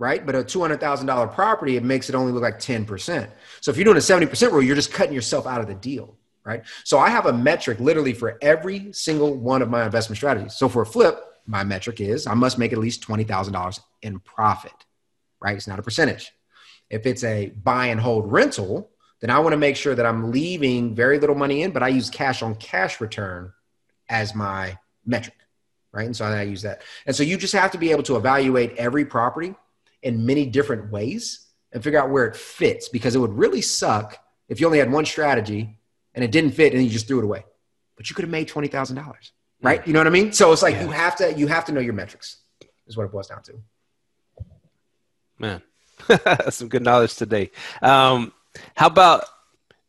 right? 0.00 0.24
But 0.24 0.34
a 0.34 0.38
$200,000 0.38 1.34
property, 1.34 1.76
it 1.76 1.84
makes 1.84 2.08
it 2.08 2.14
only 2.14 2.32
look 2.32 2.42
like 2.42 2.58
10%. 2.58 3.28
So 3.60 3.70
if 3.70 3.76
you're 3.76 3.84
doing 3.84 3.98
a 3.98 4.00
70% 4.00 4.50
rule, 4.50 4.62
you're 4.62 4.74
just 4.74 4.92
cutting 4.92 5.12
yourself 5.14 5.46
out 5.46 5.60
of 5.60 5.66
the 5.66 5.74
deal, 5.74 6.16
right? 6.42 6.62
So 6.84 6.98
I 6.98 7.10
have 7.10 7.26
a 7.26 7.32
metric 7.34 7.78
literally 7.80 8.14
for 8.14 8.38
every 8.40 8.94
single 8.94 9.36
one 9.36 9.60
of 9.60 9.68
my 9.68 9.84
investment 9.84 10.16
strategies. 10.16 10.54
So 10.54 10.70
for 10.70 10.80
a 10.82 10.86
flip, 10.86 11.22
my 11.46 11.64
metric 11.64 12.00
is 12.00 12.26
I 12.26 12.32
must 12.32 12.58
make 12.58 12.72
at 12.72 12.78
least 12.78 13.06
$20,000 13.06 13.80
in 14.00 14.20
profit, 14.20 14.72
right? 15.38 15.54
It's 15.54 15.68
not 15.68 15.78
a 15.78 15.82
percentage. 15.82 16.32
If 16.88 17.04
it's 17.04 17.22
a 17.22 17.50
buy 17.62 17.86
and 17.86 18.00
hold 18.00 18.32
rental, 18.32 18.90
then 19.20 19.28
I 19.28 19.38
want 19.40 19.52
to 19.52 19.58
make 19.58 19.76
sure 19.76 19.94
that 19.94 20.06
I'm 20.06 20.32
leaving 20.32 20.94
very 20.94 21.18
little 21.18 21.36
money 21.36 21.62
in, 21.62 21.72
but 21.72 21.82
I 21.82 21.88
use 21.88 22.08
cash 22.08 22.40
on 22.40 22.54
cash 22.54 23.02
return 23.02 23.52
as 24.08 24.34
my 24.34 24.78
metric, 25.04 25.36
right? 25.92 26.06
And 26.06 26.16
so 26.16 26.24
I 26.24 26.42
use 26.44 26.62
that. 26.62 26.80
And 27.04 27.14
so 27.14 27.22
you 27.22 27.36
just 27.36 27.52
have 27.52 27.72
to 27.72 27.78
be 27.78 27.90
able 27.90 28.02
to 28.04 28.16
evaluate 28.16 28.74
every 28.78 29.04
property 29.04 29.54
in 30.02 30.26
many 30.26 30.46
different 30.46 30.90
ways 30.90 31.46
and 31.72 31.82
figure 31.82 32.00
out 32.00 32.10
where 32.10 32.26
it 32.26 32.36
fits 32.36 32.88
because 32.88 33.14
it 33.14 33.18
would 33.18 33.32
really 33.32 33.60
suck 33.60 34.18
if 34.48 34.60
you 34.60 34.66
only 34.66 34.78
had 34.78 34.90
one 34.90 35.04
strategy 35.04 35.78
and 36.14 36.24
it 36.24 36.32
didn't 36.32 36.52
fit 36.52 36.72
and 36.72 36.82
you 36.82 36.90
just 36.90 37.06
threw 37.06 37.18
it 37.18 37.24
away. 37.24 37.44
But 37.96 38.08
you 38.08 38.16
could 38.16 38.24
have 38.24 38.30
made 38.30 38.48
$20,000 38.48 39.30
right? 39.62 39.86
You 39.86 39.92
know 39.92 40.00
what 40.00 40.06
I 40.06 40.10
mean? 40.10 40.32
So 40.32 40.52
it's 40.52 40.62
like 40.62 40.74
yeah. 40.74 40.84
you 40.84 40.90
have 40.90 41.16
to 41.16 41.32
you 41.34 41.46
have 41.46 41.64
to 41.66 41.72
know 41.72 41.80
your 41.80 41.92
metrics. 41.94 42.36
Is 42.86 42.96
what 42.96 43.04
it 43.04 43.12
boils 43.12 43.28
down 43.28 43.42
to. 43.44 43.52
Man, 45.38 45.62
some 46.50 46.68
good 46.68 46.82
knowledge 46.82 47.14
today. 47.14 47.50
Um, 47.82 48.32
how 48.74 48.88
about 48.88 49.24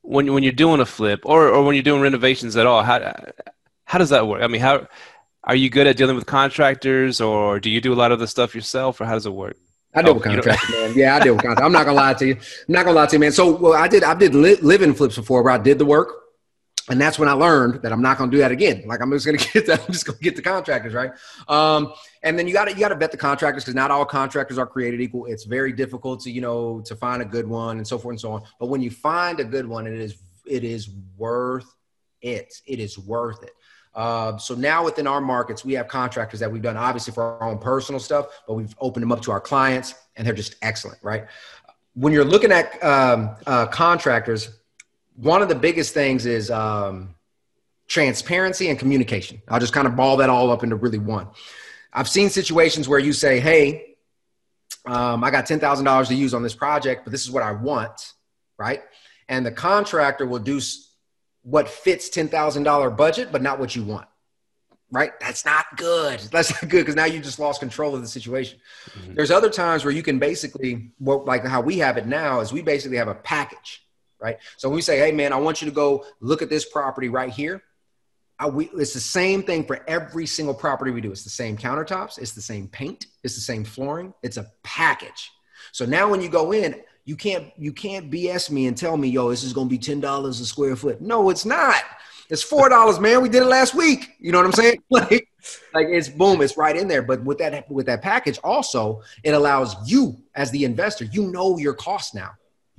when 0.02 0.32
when 0.34 0.44
you're 0.44 0.52
doing 0.52 0.80
a 0.82 0.86
flip 0.86 1.22
or 1.26 1.50
or 1.50 1.64
when 1.64 1.76
you're 1.76 1.84
doing 1.84 2.02
renovations 2.02 2.56
at 2.56 2.68
all? 2.68 2.84
How 2.84 3.14
how 3.86 3.98
does 3.98 4.10
that 4.10 4.28
work? 4.28 4.44
I 4.44 4.48
mean, 4.48 4.62
how 4.62 4.88
are 5.44 5.56
you 5.56 5.70
good 5.70 5.88
at 5.88 5.98
dealing 5.98 6.16
with 6.16 6.28
contractors, 6.28 7.20
or 7.20 7.60
do 7.60 7.70
you 7.70 7.82
do 7.82 7.92
a 7.92 7.96
lot 7.96 8.12
of 8.12 8.20
the 8.20 8.28
stuff 8.28 8.54
yourself, 8.54 9.02
or 9.02 9.06
how 9.06 9.14
does 9.14 9.26
it 9.26 9.34
work? 9.34 9.58
I 9.94 10.02
deal 10.02 10.12
oh, 10.12 10.14
with 10.16 10.24
contractors, 10.24 10.70
man. 10.76 10.94
Yeah, 10.96 11.16
I 11.16 11.20
deal 11.20 11.34
with 11.34 11.44
contractors. 11.44 11.66
I'm 11.66 11.72
not 11.72 11.86
gonna 11.86 11.98
lie 11.98 12.14
to 12.14 12.28
you. 12.28 12.34
I'm 12.36 12.74
not 12.74 12.86
gonna 12.86 12.96
lie 12.96 13.06
to 13.08 13.16
you, 13.16 13.20
man. 13.20 13.32
So, 13.32 13.56
well, 13.56 13.74
I 13.74 13.88
did 13.88 14.04
I 14.04 14.14
did 14.14 14.34
li- 14.36 14.56
live 14.56 14.82
in 14.82 14.94
flips 14.94 15.16
before, 15.16 15.44
where 15.44 15.54
I 15.54 15.58
did 15.58 15.80
the 15.80 15.86
work 15.86 16.22
and 16.90 17.00
that's 17.00 17.20
when 17.20 17.30
I 17.30 17.34
learned 17.34 17.84
that 17.84 17.92
I'm 17.92 18.02
not 18.02 18.18
going 18.18 18.30
to 18.32 18.36
do 18.36 18.42
that 18.42 18.52
again. 18.52 18.84
Like 18.86 19.02
I'm 19.02 19.12
just 19.12 19.26
going 19.26 19.38
to 19.38 19.52
get 19.52 19.66
that. 19.68 19.82
I'm 19.82 19.94
just 19.94 20.06
going 20.06 20.18
to 20.18 20.24
get 20.24 20.36
the 20.36 20.42
contractors 20.42 20.94
right. 20.94 21.12
Um, 21.48 21.94
and 22.24 22.38
then 22.38 22.48
you 22.48 22.54
got 22.54 22.66
to 22.66 22.74
you 22.74 22.80
got 22.80 22.90
to 22.90 22.96
vet 22.96 23.12
the 23.12 23.18
contractors 23.18 23.64
because 23.64 23.76
not 23.76 23.92
all 23.92 24.06
contractors 24.06 24.58
are 24.58 24.68
created 24.68 25.02
equal. 25.02 25.26
It's 25.26 25.46
very 25.46 25.72
difficult 25.72 26.22
to 26.22 26.32
you 26.32 26.42
know 26.42 26.82
to 26.82 26.96
find 26.96 27.22
a 27.22 27.26
good 27.26 27.48
one 27.48 27.78
and 27.78 27.88
so 27.88 27.98
forth 27.98 28.14
and 28.14 28.22
so 28.22 28.34
on. 28.34 28.44
But 28.60 28.68
when 28.68 28.82
you 28.82 28.92
find 28.92 29.40
a 29.40 29.46
good 29.46 29.68
one, 29.68 29.88
it 29.88 29.94
is 29.94 30.18
it 30.46 30.64
is 30.64 30.90
worth 31.18 31.74
it. 32.22 32.54
It 32.66 32.80
is 32.80 32.98
worth 32.98 33.44
it. 33.44 33.52
Uh, 33.94 34.38
so 34.38 34.56
now 34.56 34.86
within 34.86 35.06
our 35.06 35.20
markets, 35.20 35.66
we 35.66 35.74
have 35.74 35.88
contractors 35.88 36.40
that 36.40 36.52
we've 36.52 36.62
done 36.62 36.78
obviously 36.78 37.14
for 37.14 37.24
our 37.24 37.50
own 37.50 37.58
personal 37.58 38.00
stuff, 38.00 38.28
but 38.48 38.54
we've 38.54 38.74
opened 38.80 39.04
them 39.04 39.12
up 39.12 39.22
to 39.22 39.32
our 39.32 39.42
clients, 39.42 39.96
and 40.16 40.26
they're 40.26 40.34
just 40.34 40.56
excellent, 40.62 40.98
right? 41.04 41.26
When 41.94 42.14
you're 42.14 42.26
looking 42.26 42.52
at 42.52 42.82
um, 42.84 43.36
uh, 43.46 43.68
contractors 43.68 44.50
one 45.16 45.42
of 45.42 45.50
the 45.50 45.56
biggest 45.56 45.94
things 45.94 46.26
is 46.26 46.50
um, 46.50 47.16
transparency 47.88 48.70
and 48.70 48.80
communication. 48.80 49.42
I'll 49.48 49.60
just 49.60 49.74
kind 49.74 49.88
of 49.88 49.96
ball 49.96 50.18
that 50.18 50.30
all 50.30 50.52
up 50.52 50.64
into 50.64 50.76
really 50.76 50.98
one. 50.98 51.28
I've 51.94 52.10
seen 52.10 52.30
situations 52.30 52.88
where 52.88 53.00
you 53.00 53.14
say, 53.14 53.40
"Hey, 53.40 53.96
um, 54.86 55.24
I 55.24 55.32
got 55.32 55.46
ten 55.46 55.60
thousand 55.60 55.86
dollars 55.86 56.08
to 56.08 56.16
use 56.16 56.34
on 56.34 56.44
this 56.44 56.56
project, 56.56 57.04
but 57.04 57.12
this 57.12 57.24
is 57.24 57.32
what 57.32 57.44
I 57.44 57.52
want," 57.52 58.14
right? 58.58 58.82
And 59.28 59.46
the 59.46 59.52
contractor 59.52 60.26
will 60.26 60.40
do 60.40 60.60
what 61.44 61.68
fits 61.70 62.10
ten 62.10 62.28
thousand 62.28 62.64
dollar 62.64 62.90
budget, 62.90 63.32
but 63.32 63.42
not 63.42 63.60
what 63.60 63.76
you 63.76 63.84
want. 63.84 64.08
Right? 64.92 65.18
That's 65.22 65.46
not 65.46 65.66
good. 65.78 66.20
That's 66.32 66.52
not 66.52 66.70
good 66.70 66.82
because 66.82 66.96
now 66.96 67.06
you 67.06 67.22
just 67.22 67.40
lost 67.40 67.62
control 67.62 67.96
of 67.96 68.02
the 68.02 68.08
situation. 68.08 68.60
Mm-hmm. 68.90 69.14
There's 69.14 69.32
other 69.32 69.50
times 69.50 69.86
where 69.86 69.94
you 69.94 70.04
can 70.04 70.20
basically, 70.20 70.92
what 70.98 71.26
like 71.26 71.46
how 71.46 71.62
we 71.62 71.78
have 71.78 71.98
it 71.98 72.08
now 72.08 72.42
is 72.42 72.52
we 72.52 72.62
basically 72.62 72.98
have 72.98 73.08
a 73.08 73.16
package 73.16 73.82
right? 74.22 74.38
So 74.56 74.70
we 74.70 74.82
say, 74.82 75.00
hey, 75.00 75.12
man, 75.12 75.34
I 75.34 75.38
want 75.38 75.62
you 75.62 75.66
to 75.66 75.74
go 75.74 76.06
look 76.22 76.42
at 76.42 76.50
this 76.50 76.64
property 76.64 77.10
right 77.10 77.32
here. 77.32 77.64
I, 78.40 78.48
we, 78.48 78.70
it's 78.76 78.94
the 78.94 79.00
same 79.00 79.44
thing 79.44 79.66
for 79.66 79.84
every 79.88 80.26
single 80.26 80.54
property 80.54 80.92
we 80.92 81.02
do. 81.02 81.12
It's 81.12 81.24
the 81.24 81.30
same 81.30 81.58
countertops, 81.58 82.18
it's 82.18 82.32
the 82.32 82.42
same 82.42 82.68
paint, 82.68 83.08
it's 83.24 83.36
the 83.36 83.42
same 83.42 83.64
flooring. 83.64 84.14
It's 84.24 84.38
a 84.38 84.50
package. 84.64 85.32
So 85.74 85.86
now 85.86 86.10
when 86.10 86.22
you 86.22 86.30
go 86.30 86.54
in, 86.54 86.82
you 87.06 87.16
can't 87.16 87.52
you 87.58 87.74
can't 87.74 88.12
BS 88.12 88.52
me 88.52 88.68
and 88.68 88.78
tell 88.78 88.98
me, 88.98 89.10
yo, 89.10 89.30
this 89.30 89.44
is 89.44 89.54
gonna 89.54 89.70
be 89.70 89.78
ten 89.78 90.00
dollars 90.00 90.40
a 90.40 90.46
square 90.46 90.76
foot. 90.76 91.02
No, 91.02 91.30
it's 91.30 91.46
not. 91.46 91.84
It's 92.30 92.44
four 92.44 92.70
dollars, 92.70 93.00
man. 93.00 93.22
We 93.22 93.30
did 93.30 93.42
it 93.42 93.48
last 93.48 93.76
week. 93.76 94.12
You 94.20 94.32
know 94.32 94.40
what 94.40 94.48
I'm 94.48 94.54
saying? 94.54 94.84
Like, 94.92 95.28
like 95.74 95.88
it's 95.90 96.08
boom, 96.08 96.40
it's 96.42 96.56
right 96.56 96.76
in 96.76 96.88
there. 96.88 97.02
But 97.02 97.24
with 97.24 97.40
that 97.40 97.70
with 97.72 97.88
that 97.88 98.04
package, 98.04 98.38
also, 98.44 99.02
it 99.24 99.32
allows 99.32 99.76
you 99.90 100.18
as 100.36 100.52
the 100.52 100.66
investor, 100.66 101.06
you 101.06 101.32
know 101.32 101.58
your 101.58 101.74
cost 101.74 102.14
now 102.14 102.32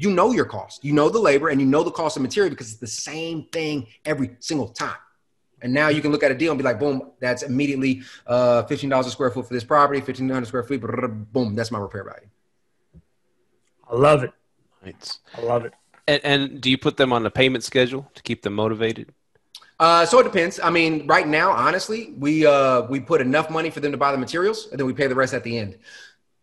you 0.02 0.10
know 0.10 0.32
your 0.32 0.44
cost. 0.44 0.84
You 0.84 0.92
know 0.92 1.08
the 1.08 1.20
labor 1.20 1.48
and 1.48 1.60
you 1.60 1.66
know 1.66 1.84
the 1.84 1.90
cost 1.90 2.16
of 2.16 2.22
material 2.22 2.50
because 2.50 2.72
it's 2.72 2.80
the 2.80 2.86
same 2.86 3.44
thing 3.52 3.86
every 4.04 4.36
single 4.40 4.68
time. 4.68 4.96
And 5.62 5.72
now 5.72 5.88
you 5.88 6.02
can 6.02 6.10
look 6.10 6.24
at 6.24 6.32
a 6.32 6.34
deal 6.34 6.50
and 6.50 6.58
be 6.58 6.64
like, 6.64 6.80
boom, 6.80 7.12
that's 7.20 7.44
immediately 7.44 8.02
uh, 8.26 8.64
$15 8.64 9.06
a 9.06 9.10
square 9.10 9.30
foot 9.30 9.46
for 9.46 9.54
this 9.54 9.62
property, 9.62 10.00
1500 10.00 10.46
square 10.46 10.64
feet, 10.64 10.80
boom, 10.80 11.54
that's 11.54 11.70
my 11.70 11.78
repair 11.78 12.02
value. 12.02 12.26
I 13.92 13.96
love 13.96 14.24
it. 14.24 14.32
Right. 14.82 15.18
I 15.36 15.42
love 15.42 15.64
it. 15.64 15.74
And, 16.08 16.20
and, 16.24 16.60
do 16.60 16.70
you 16.70 16.78
put 16.78 16.96
them 16.96 17.12
on 17.12 17.24
a 17.24 17.30
payment 17.30 17.62
schedule 17.62 18.10
to 18.14 18.22
keep 18.22 18.42
them 18.42 18.54
motivated? 18.54 19.12
Uh, 19.78 20.04
so 20.06 20.18
it 20.18 20.24
depends. 20.24 20.58
I 20.58 20.70
mean, 20.70 21.06
right 21.06 21.26
now, 21.26 21.50
honestly, 21.50 22.14
we 22.16 22.46
uh, 22.46 22.82
we 22.82 23.00
put 23.00 23.20
enough 23.20 23.50
money 23.50 23.70
for 23.70 23.80
them 23.80 23.92
to 23.92 23.98
buy 23.98 24.12
the 24.12 24.18
materials, 24.18 24.68
and 24.70 24.78
then 24.78 24.86
we 24.86 24.92
pay 24.92 25.06
the 25.06 25.14
rest 25.14 25.34
at 25.34 25.44
the 25.44 25.58
end. 25.58 25.78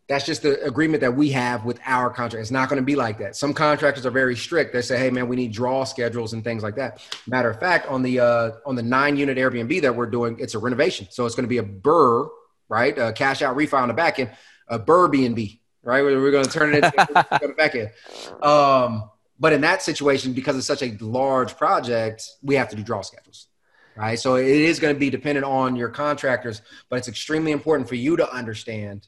That's 0.07 0.25
just 0.25 0.41
the 0.41 0.61
agreement 0.63 1.01
that 1.01 1.15
we 1.15 1.29
have 1.31 1.65
with 1.65 1.79
our 1.85 2.09
contract. 2.09 2.41
It's 2.41 2.51
not 2.51 2.67
going 2.67 2.81
to 2.81 2.85
be 2.85 2.95
like 2.95 3.19
that. 3.19 3.35
Some 3.35 3.53
contractors 3.53 4.05
are 4.05 4.11
very 4.11 4.35
strict. 4.35 4.73
They 4.73 4.81
say, 4.81 4.97
"Hey, 4.97 5.09
man, 5.09 5.27
we 5.27 5.35
need 5.35 5.51
draw 5.51 5.83
schedules 5.83 6.33
and 6.33 6.43
things 6.43 6.63
like 6.63 6.75
that." 6.75 7.01
Matter 7.27 7.49
of 7.49 7.59
fact, 7.59 7.87
on 7.87 8.01
the 8.01 8.19
uh, 8.19 8.51
on 8.65 8.75
the 8.75 8.83
nine 8.83 9.17
unit 9.17 9.37
Airbnb 9.37 9.81
that 9.81 9.95
we're 9.95 10.07
doing, 10.07 10.37
it's 10.39 10.55
a 10.55 10.59
renovation, 10.59 11.07
so 11.09 11.25
it's 11.25 11.35
going 11.35 11.45
to 11.45 11.49
be 11.49 11.59
a 11.59 11.63
BRRRR, 11.63 12.29
right? 12.69 12.97
A 12.97 13.13
cash 13.13 13.41
out 13.41 13.55
refi 13.55 13.79
on 13.79 13.87
the 13.87 13.93
back 13.93 14.19
end, 14.19 14.31
a 14.67 14.79
BRRRR 14.79 15.13
BNB, 15.13 15.59
right? 15.83 16.03
We're 16.03 16.31
going 16.31 16.45
to 16.45 16.51
turn 16.51 16.75
it 16.75 16.83
into 16.83 17.53
back 17.57 17.75
end. 17.75 17.91
Um, 18.41 19.09
but 19.41 19.53
in 19.53 19.61
that 19.61 19.81
situation, 19.81 20.33
because 20.33 20.57
it's 20.57 20.67
such 20.67 20.83
a 20.83 20.97
large 20.99 21.55
project, 21.55 22.29
we 22.43 22.55
have 22.55 22.67
to 22.69 22.75
do 22.75 22.83
draw 22.83 23.01
schedules 23.01 23.47
right? 23.95 24.17
So 24.17 24.35
it 24.35 24.47
is 24.47 24.79
going 24.79 24.95
to 24.95 24.99
be 24.99 25.09
dependent 25.09 25.45
on 25.45 25.75
your 25.75 25.89
contractors, 25.89 26.61
but 26.89 26.97
it's 26.97 27.09
extremely 27.09 27.51
important 27.51 27.89
for 27.89 27.95
you 27.95 28.15
to 28.15 28.33
understand 28.33 29.07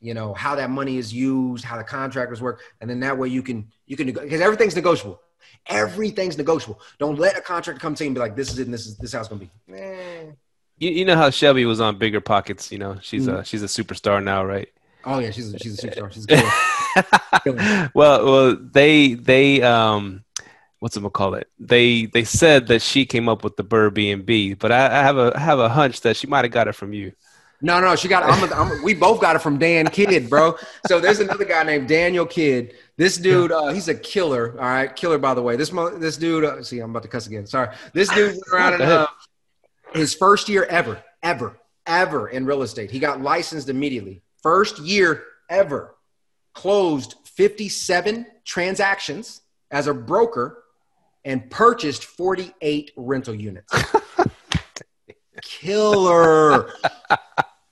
you 0.00 0.14
know 0.14 0.32
how 0.34 0.54
that 0.54 0.70
money 0.70 0.96
is 0.96 1.12
used 1.12 1.64
how 1.64 1.76
the 1.76 1.84
contractors 1.84 2.40
work 2.40 2.60
and 2.80 2.88
then 2.88 3.00
that 3.00 3.18
way 3.18 3.28
you 3.28 3.42
can 3.42 3.66
you 3.86 3.96
can 3.96 4.06
because 4.06 4.40
everything's 4.40 4.76
negotiable 4.76 5.20
everything's 5.66 6.38
negotiable 6.38 6.80
don't 6.98 7.18
let 7.18 7.36
a 7.36 7.40
contractor 7.40 7.80
come 7.80 7.94
to 7.94 8.04
you 8.04 8.08
and 8.08 8.14
be 8.14 8.20
like 8.20 8.36
this 8.36 8.52
is 8.52 8.58
it 8.58 8.66
and 8.66 8.74
this 8.74 8.86
is 8.86 8.96
this 8.98 9.10
is 9.10 9.14
how 9.14 9.20
it's 9.20 9.28
gonna 9.28 9.40
be 9.40 9.50
eh. 9.74 10.26
you, 10.78 10.90
you 10.90 11.04
know 11.04 11.16
how 11.16 11.30
shelby 11.30 11.64
was 11.64 11.80
on 11.80 11.98
BiggerPockets 11.98 12.70
you 12.70 12.78
know 12.78 12.96
she's 13.02 13.26
mm-hmm. 13.26 13.38
a 13.38 13.44
she's 13.44 13.62
a 13.62 13.66
superstar 13.66 14.22
now 14.22 14.44
right 14.44 14.68
Oh 15.04 15.18
yeah, 15.18 15.30
she's 15.30 15.54
a, 15.54 15.58
she's 15.58 15.82
a 15.82 15.88
superstar. 15.88 16.12
She's 16.12 16.26
good. 16.26 17.90
well, 17.94 18.24
well, 18.24 18.56
they 18.56 19.14
they 19.14 19.62
um, 19.62 20.24
what's 20.80 20.96
it 20.96 21.12
call 21.12 21.34
it? 21.34 21.48
They 21.58 22.06
they 22.06 22.24
said 22.24 22.66
that 22.68 22.82
she 22.82 23.06
came 23.06 23.28
up 23.28 23.44
with 23.44 23.56
the 23.56 23.64
Burr 23.64 23.90
B 23.90 24.10
and 24.10 24.26
B, 24.26 24.54
but 24.54 24.72
I, 24.72 24.86
I 24.86 25.02
have 25.02 25.16
a 25.16 25.32
I 25.34 25.40
have 25.40 25.58
a 25.58 25.68
hunch 25.68 26.00
that 26.02 26.16
she 26.16 26.26
might 26.26 26.44
have 26.44 26.52
got 26.52 26.68
it 26.68 26.74
from 26.74 26.92
you. 26.92 27.12
No, 27.60 27.80
no, 27.80 27.96
she 27.96 28.06
got. 28.06 28.22
I'm, 28.22 28.50
a, 28.50 28.54
I'm 28.54 28.78
a, 28.78 28.82
we 28.84 28.94
both 28.94 29.20
got 29.20 29.34
it 29.34 29.40
from 29.40 29.58
Dan 29.58 29.88
Kidd, 29.88 30.30
bro. 30.30 30.56
So 30.86 31.00
there's 31.00 31.18
another 31.18 31.44
guy 31.44 31.64
named 31.64 31.88
Daniel 31.88 32.24
Kidd. 32.24 32.74
This 32.96 33.16
dude, 33.16 33.50
uh, 33.50 33.68
he's 33.68 33.88
a 33.88 33.96
killer. 33.96 34.52
All 34.52 34.64
right, 34.64 34.94
killer 34.94 35.18
by 35.18 35.34
the 35.34 35.42
way. 35.42 35.56
This 35.56 35.72
mo- 35.72 35.98
this 35.98 36.16
dude. 36.16 36.44
Uh, 36.44 36.62
see, 36.62 36.78
I'm 36.78 36.90
about 36.90 37.02
to 37.02 37.08
cuss 37.08 37.26
again. 37.26 37.46
Sorry. 37.46 37.74
This 37.92 38.08
dude 38.10 38.32
went 38.32 38.42
around 38.52 38.72
and 38.80 38.82
uh, 38.82 39.06
his 39.92 40.14
first 40.14 40.48
year 40.48 40.64
ever, 40.64 41.02
ever, 41.22 41.58
ever 41.84 42.28
in 42.28 42.46
real 42.46 42.62
estate. 42.62 42.92
He 42.92 43.00
got 43.00 43.20
licensed 43.22 43.68
immediately. 43.68 44.22
First 44.48 44.78
year 44.78 45.24
ever, 45.50 45.94
closed 46.54 47.16
57 47.26 48.24
transactions 48.46 49.42
as 49.70 49.88
a 49.88 49.92
broker 49.92 50.64
and 51.22 51.50
purchased 51.50 52.06
48 52.06 52.92
rental 52.96 53.34
units. 53.34 53.70
Killer. 55.42 56.72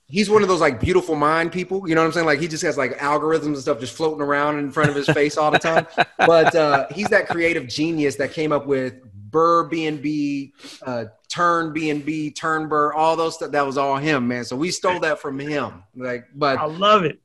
He's 0.05 0.29
one 0.29 0.43
of 0.43 0.49
those 0.49 0.61
like 0.61 0.79
beautiful 0.79 1.15
mind 1.15 1.51
people. 1.51 1.89
You 1.89 1.95
know 1.95 2.01
what 2.01 2.09
I'm 2.09 2.13
saying? 2.13 2.27
Like 2.27 2.39
he 2.39 2.47
just 2.47 2.61
has 2.61 2.77
like 2.77 2.99
algorithms 2.99 3.45
and 3.45 3.57
stuff 3.57 3.79
just 3.79 3.97
floating 3.97 4.21
around 4.21 4.59
in 4.59 4.71
front 4.71 4.91
of 4.91 4.95
his 4.95 5.07
face 5.07 5.35
all 5.35 5.49
the 5.49 5.57
time. 5.57 5.87
But 6.19 6.53
uh, 6.53 6.85
he's 6.91 7.07
that 7.07 7.27
creative 7.27 7.67
genius 7.67 8.17
that 8.17 8.33
came 8.33 8.51
up 8.51 8.67
with 8.67 9.01
Burr 9.31 9.63
B 9.63 9.87
and 9.87 9.99
B, 9.99 10.53
uh, 10.83 11.05
Turn 11.29 11.73
B 11.73 11.89
and 11.89 12.05
B, 12.05 12.31
Turn 12.31 12.67
Burr, 12.67 12.93
all 12.93 13.15
those 13.15 13.35
stuff. 13.35 13.51
That 13.51 13.65
was 13.65 13.77
all 13.77 13.97
him, 13.97 14.27
man. 14.27 14.45
So 14.45 14.55
we 14.55 14.71
stole 14.71 14.99
that 15.01 15.19
from 15.19 15.37
him. 15.39 15.83
Like, 15.95 16.25
but 16.33 16.57
I 16.57 16.65
love 16.65 17.03
it. 17.03 17.19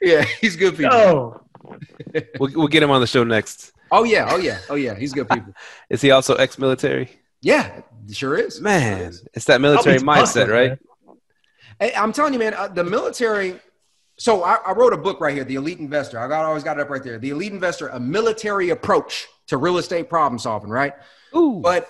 yeah, 0.00 0.22
he's 0.40 0.56
good 0.56 0.76
people. 0.76 0.94
Oh, 0.94 1.40
We'll, 2.38 2.50
we'll 2.54 2.68
get 2.68 2.82
him 2.82 2.90
on 2.90 3.00
the 3.00 3.06
show 3.06 3.24
next. 3.24 3.72
Oh 3.90 4.04
yeah, 4.04 4.28
oh 4.30 4.36
yeah, 4.36 4.58
oh 4.68 4.74
yeah. 4.74 4.94
He's 4.94 5.12
good 5.12 5.28
people. 5.28 5.52
Is 5.90 6.00
he 6.00 6.10
also 6.10 6.34
ex-military? 6.34 7.10
Yeah, 7.40 7.82
sure 8.10 8.36
is. 8.36 8.60
Man, 8.60 9.12
it's 9.34 9.44
that 9.46 9.60
military 9.60 9.96
I'll 9.96 10.02
mindset, 10.02 10.20
busted, 10.20 10.48
right? 10.48 10.68
man. 10.70 10.78
Hey, 11.78 11.94
I'm 11.94 12.12
telling 12.12 12.32
you, 12.32 12.38
man, 12.38 12.54
uh, 12.54 12.68
the 12.68 12.84
military. 12.84 13.60
So 14.16 14.42
I, 14.42 14.54
I 14.66 14.72
wrote 14.72 14.92
a 14.92 14.96
book 14.96 15.20
right 15.20 15.34
here, 15.34 15.44
The 15.44 15.56
Elite 15.56 15.78
Investor. 15.78 16.18
I 16.18 16.28
got 16.28 16.44
always 16.44 16.62
got 16.62 16.78
it 16.78 16.82
up 16.82 16.90
right 16.90 17.02
there. 17.02 17.18
The 17.18 17.30
Elite 17.30 17.52
Investor: 17.52 17.88
A 17.88 18.00
Military 18.00 18.70
Approach 18.70 19.26
to 19.48 19.56
Real 19.58 19.78
Estate 19.78 20.08
Problem 20.08 20.38
Solving. 20.38 20.70
Right. 20.70 20.94
Ooh. 21.36 21.60
But 21.62 21.88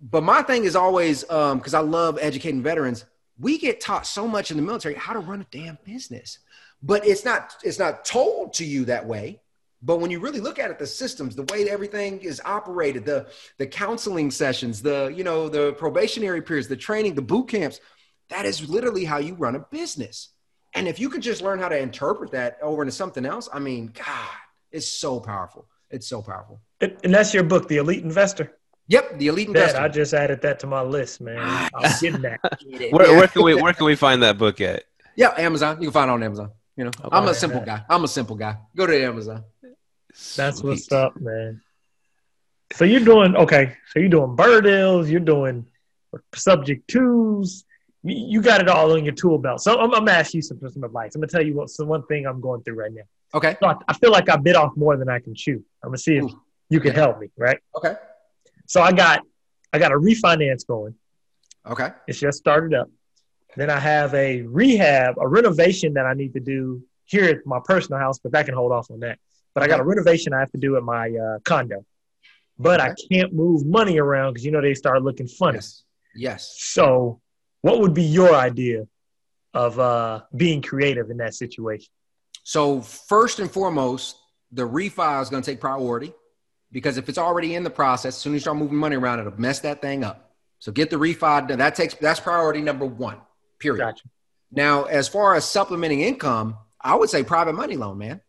but 0.00 0.22
my 0.22 0.42
thing 0.42 0.64
is 0.64 0.76
always 0.76 1.28
um, 1.30 1.58
because 1.58 1.74
I 1.74 1.80
love 1.80 2.18
educating 2.20 2.62
veterans. 2.62 3.04
We 3.38 3.58
get 3.58 3.80
taught 3.80 4.06
so 4.06 4.26
much 4.26 4.50
in 4.50 4.56
the 4.56 4.62
military 4.62 4.94
how 4.94 5.12
to 5.12 5.20
run 5.20 5.40
a 5.40 5.46
damn 5.50 5.78
business, 5.84 6.38
but 6.82 7.06
it's 7.06 7.24
not 7.24 7.54
it's 7.62 7.78
not 7.78 8.04
told 8.04 8.54
to 8.54 8.64
you 8.64 8.84
that 8.86 9.06
way. 9.06 9.40
But 9.80 10.00
when 10.00 10.10
you 10.10 10.18
really 10.18 10.40
look 10.40 10.58
at 10.58 10.72
it, 10.72 10.78
the 10.80 10.86
systems, 10.88 11.36
the 11.36 11.44
way 11.44 11.70
everything 11.70 12.20
is 12.20 12.40
operated, 12.44 13.04
the 13.04 13.26
the 13.58 13.66
counseling 13.66 14.30
sessions, 14.30 14.82
the 14.82 15.12
you 15.14 15.24
know 15.24 15.48
the 15.48 15.72
probationary 15.74 16.42
periods, 16.42 16.68
the 16.68 16.76
training, 16.76 17.14
the 17.14 17.22
boot 17.22 17.48
camps, 17.48 17.80
that 18.28 18.44
is 18.44 18.68
literally 18.68 19.04
how 19.04 19.18
you 19.18 19.34
run 19.34 19.56
a 19.56 19.60
business. 19.60 20.30
And 20.74 20.86
if 20.86 21.00
you 21.00 21.08
could 21.08 21.22
just 21.22 21.42
learn 21.42 21.58
how 21.58 21.68
to 21.68 21.78
interpret 21.78 22.32
that 22.32 22.58
over 22.62 22.82
into 22.82 22.92
something 22.92 23.24
else, 23.24 23.48
I 23.52 23.58
mean, 23.58 23.92
God, 23.94 24.28
it's 24.70 24.88
so 24.88 25.18
powerful. 25.18 25.66
It's 25.90 26.06
so 26.06 26.20
powerful. 26.20 26.60
And 26.80 27.14
that's 27.14 27.32
your 27.32 27.42
book, 27.42 27.68
The 27.68 27.78
Elite 27.78 28.04
Investor. 28.04 28.52
Yep, 28.88 29.18
the 29.18 29.26
elite 29.28 29.48
Man, 29.50 29.62
investor. 29.62 29.82
I 29.82 29.88
just 29.88 30.14
added 30.14 30.40
that 30.42 30.60
to 30.60 30.66
my 30.66 30.80
list, 30.80 31.20
man. 31.20 31.38
I'm 31.74 32.00
getting 32.00 32.22
that. 32.22 32.40
Where, 32.90 33.16
where 33.16 33.28
can 33.28 33.44
we 33.44 33.54
where 33.54 33.74
can 33.74 33.84
we 33.84 33.94
find 33.94 34.22
that 34.22 34.38
book 34.38 34.60
at? 34.60 34.84
Yeah, 35.14 35.34
Amazon. 35.36 35.76
You 35.80 35.88
can 35.88 35.92
find 35.92 36.10
it 36.10 36.14
on 36.14 36.22
Amazon. 36.22 36.50
You 36.76 36.84
know, 36.84 36.90
I'm 37.12 37.28
a 37.28 37.34
simple 37.34 37.60
guy. 37.60 37.82
I'm 37.88 38.04
a 38.04 38.08
simple 38.08 38.36
guy. 38.36 38.56
Go 38.74 38.86
to 38.86 39.04
Amazon. 39.04 39.44
That's 40.36 40.62
what's 40.62 40.90
up, 40.90 41.20
man. 41.20 41.60
So 42.72 42.84
you're 42.84 43.00
doing 43.00 43.36
okay. 43.36 43.76
So 43.88 44.00
you're 44.00 44.08
doing 44.08 44.36
bird 44.36 44.64
deals. 44.64 45.10
You're 45.10 45.20
doing 45.20 45.66
subject 46.34 46.88
tos. 46.88 47.64
You 48.04 48.16
you 48.16 48.42
got 48.42 48.60
it 48.60 48.68
all 48.68 48.92
on 48.92 49.04
your 49.04 49.14
tool 49.14 49.38
belt. 49.38 49.60
So 49.60 49.78
I'm, 49.78 49.92
I'm 49.92 50.04
gonna 50.04 50.12
ask 50.12 50.32
you 50.32 50.40
some, 50.40 50.58
some 50.68 50.84
advice. 50.84 51.14
I'm 51.14 51.20
gonna 51.20 51.30
tell 51.30 51.44
you 51.44 51.54
what 51.54 51.68
some 51.68 51.88
one 51.88 52.06
thing 52.06 52.26
I'm 52.26 52.40
going 52.40 52.62
through 52.62 52.76
right 52.76 52.92
now. 52.92 53.02
Okay. 53.34 53.56
So 53.60 53.68
I, 53.68 53.74
I 53.86 53.92
feel 53.94 54.12
like 54.12 54.30
I 54.30 54.36
bit 54.36 54.56
off 54.56 54.76
more 54.76 54.96
than 54.96 55.08
I 55.08 55.18
can 55.18 55.34
chew. 55.34 55.62
I'm 55.82 55.90
gonna 55.90 55.98
see 55.98 56.16
if 56.16 56.24
Ooh. 56.24 56.42
you 56.70 56.80
can 56.80 56.94
help 56.94 57.18
me. 57.18 57.28
Right. 57.36 57.58
Okay. 57.76 57.94
So 58.68 58.80
I 58.80 58.92
got 58.92 59.22
I 59.72 59.78
got 59.78 59.90
a 59.90 59.96
refinance 59.96 60.64
going. 60.66 60.94
Okay. 61.66 61.90
It's 62.06 62.20
just 62.20 62.38
started 62.38 62.72
up. 62.74 62.88
Then 63.56 63.70
I 63.70 63.80
have 63.80 64.14
a 64.14 64.42
rehab, 64.42 65.16
a 65.18 65.26
renovation 65.26 65.94
that 65.94 66.06
I 66.06 66.14
need 66.14 66.34
to 66.34 66.40
do 66.40 66.82
here 67.06 67.24
at 67.24 67.44
my 67.44 67.58
personal 67.64 67.98
house, 67.98 68.18
but 68.18 68.32
that 68.32 68.46
can 68.46 68.54
hold 68.54 68.70
off 68.70 68.90
on 68.90 69.00
that. 69.00 69.18
But 69.54 69.64
I 69.64 69.66
got 69.66 69.80
a 69.80 69.84
renovation 69.84 70.32
I 70.32 70.38
have 70.38 70.52
to 70.52 70.58
do 70.58 70.76
at 70.76 70.84
my 70.84 71.10
uh, 71.10 71.38
condo. 71.44 71.84
But 72.58 72.80
I 72.80 72.94
can't 73.10 73.32
move 73.32 73.66
money 73.66 73.98
around 73.98 74.34
because 74.34 74.44
you 74.44 74.52
know 74.52 74.60
they 74.60 74.74
start 74.74 75.02
looking 75.02 75.26
funny. 75.26 75.56
Yes. 75.56 75.84
Yes. 76.14 76.54
So, 76.58 77.20
what 77.62 77.80
would 77.80 77.94
be 77.94 78.04
your 78.04 78.34
idea 78.34 78.86
of 79.54 79.78
uh, 79.78 80.22
being 80.36 80.62
creative 80.62 81.10
in 81.10 81.16
that 81.18 81.34
situation? 81.34 81.90
So 82.48 82.80
first 82.80 83.40
and 83.40 83.50
foremost, 83.50 84.16
the 84.52 84.66
refi 84.66 85.20
is 85.20 85.28
going 85.28 85.42
to 85.42 85.50
take 85.50 85.60
priority 85.60 86.14
because 86.72 86.96
if 86.98 87.08
it's 87.08 87.18
already 87.18 87.54
in 87.54 87.62
the 87.64 87.70
process, 87.70 88.14
as 88.14 88.20
soon 88.20 88.32
as 88.32 88.36
you 88.36 88.40
start 88.40 88.56
moving 88.56 88.76
money 88.76 88.96
around, 88.96 89.20
it'll 89.20 89.38
mess 89.40 89.60
that 89.60 89.80
thing 89.82 90.04
up. 90.04 90.32
So 90.58 90.72
get 90.72 90.90
the 90.90 90.96
refi 90.96 91.48
done. 91.48 91.58
That 91.58 91.74
takes 91.74 91.94
that's 91.94 92.20
priority 92.20 92.60
number 92.60 92.84
one. 92.84 93.18
Period. 93.58 93.78
Gotcha. 93.84 94.04
Now, 94.50 94.84
as 94.84 95.08
far 95.08 95.34
as 95.34 95.44
supplementing 95.44 96.00
income, 96.00 96.56
I 96.80 96.94
would 96.94 97.10
say 97.10 97.22
private 97.22 97.52
money 97.54 97.76
loan, 97.76 97.98
man. 97.98 98.20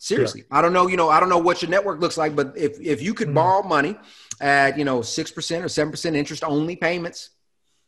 Seriously, 0.00 0.44
I 0.50 0.62
don't 0.62 0.72
know. 0.72 0.86
You 0.86 0.96
know, 0.96 1.08
I 1.08 1.18
don't 1.18 1.28
know 1.28 1.38
what 1.38 1.60
your 1.60 1.70
network 1.70 2.00
looks 2.00 2.16
like, 2.16 2.36
but 2.36 2.56
if 2.56 2.80
if 2.80 3.02
you 3.02 3.14
could 3.14 3.28
Mhm. 3.28 3.34
borrow 3.34 3.62
money 3.62 3.98
at 4.40 4.78
you 4.78 4.84
know 4.84 5.02
six 5.02 5.32
percent 5.32 5.64
or 5.64 5.68
seven 5.68 5.90
percent 5.90 6.14
interest 6.14 6.44
only 6.44 6.76
payments 6.76 7.30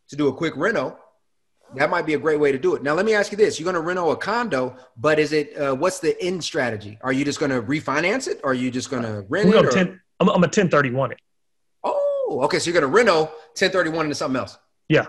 to 0.08 0.16
do 0.16 0.26
a 0.26 0.34
quick 0.34 0.54
reno, 0.56 0.98
that 1.76 1.88
might 1.90 2.06
be 2.06 2.14
a 2.14 2.18
great 2.18 2.40
way 2.40 2.52
to 2.52 2.58
do 2.58 2.74
it. 2.74 2.82
Now, 2.82 2.94
let 2.94 3.04
me 3.06 3.14
ask 3.14 3.30
you 3.30 3.36
this: 3.38 3.58
You're 3.60 3.64
going 3.70 3.74
to 3.74 3.80
reno 3.80 4.10
a 4.10 4.16
condo, 4.16 4.76
but 4.96 5.18
is 5.18 5.32
it 5.32 5.56
uh, 5.56 5.74
what's 5.74 6.00
the 6.00 6.20
end 6.22 6.42
strategy? 6.42 6.98
Are 7.02 7.12
you 7.12 7.24
just 7.24 7.38
going 7.38 7.50
to 7.50 7.62
refinance 7.62 8.28
it, 8.28 8.40
or 8.44 8.50
are 8.50 8.54
you 8.54 8.70
just 8.70 8.90
going 8.90 9.02
to 9.02 9.24
rent 9.28 9.48
We're 9.48 9.52
it? 9.52 9.54
gonna 9.54 9.68
or- 9.68 9.72
10, 9.72 10.00
I'm, 10.20 10.28
I'm 10.28 10.34
a 10.36 10.50
1031 10.50 11.12
it. 11.12 11.18
Oh, 11.84 12.40
okay. 12.44 12.58
So 12.58 12.70
you're 12.70 12.80
going 12.80 12.90
to 12.90 12.94
reno 12.96 13.20
1031 13.56 14.06
into 14.06 14.14
something 14.14 14.38
else. 14.38 14.58
Yeah. 14.88 15.06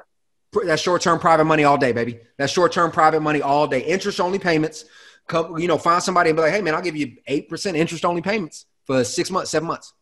That's 0.66 0.82
short 0.82 1.02
term 1.02 1.20
private 1.20 1.46
money 1.46 1.64
all 1.64 1.78
day, 1.78 1.92
baby. 1.94 2.20
That's 2.38 2.52
short 2.52 2.72
term 2.74 2.92
private 2.92 3.22
money 3.22 3.42
all 3.42 3.68
day. 3.68 3.82
Interest 3.82 4.20
only 4.20 4.38
payments. 4.40 4.86
Come, 5.28 5.58
you 5.60 5.68
know, 5.68 5.78
find 5.78 6.04
somebody 6.04 6.30
and 6.32 6.36
be 6.38 6.42
like, 6.44 6.52
hey, 6.52 6.62
man, 6.62 6.76
I'll 6.76 6.82
give 6.82 6.96
you 6.98 7.16
8% 7.30 7.76
interest 7.76 8.04
only 8.04 8.22
payments 8.22 8.66
for 8.86 9.04
six 9.04 9.32
months, 9.32 9.52
seven 9.52 9.68
months. 9.68 9.94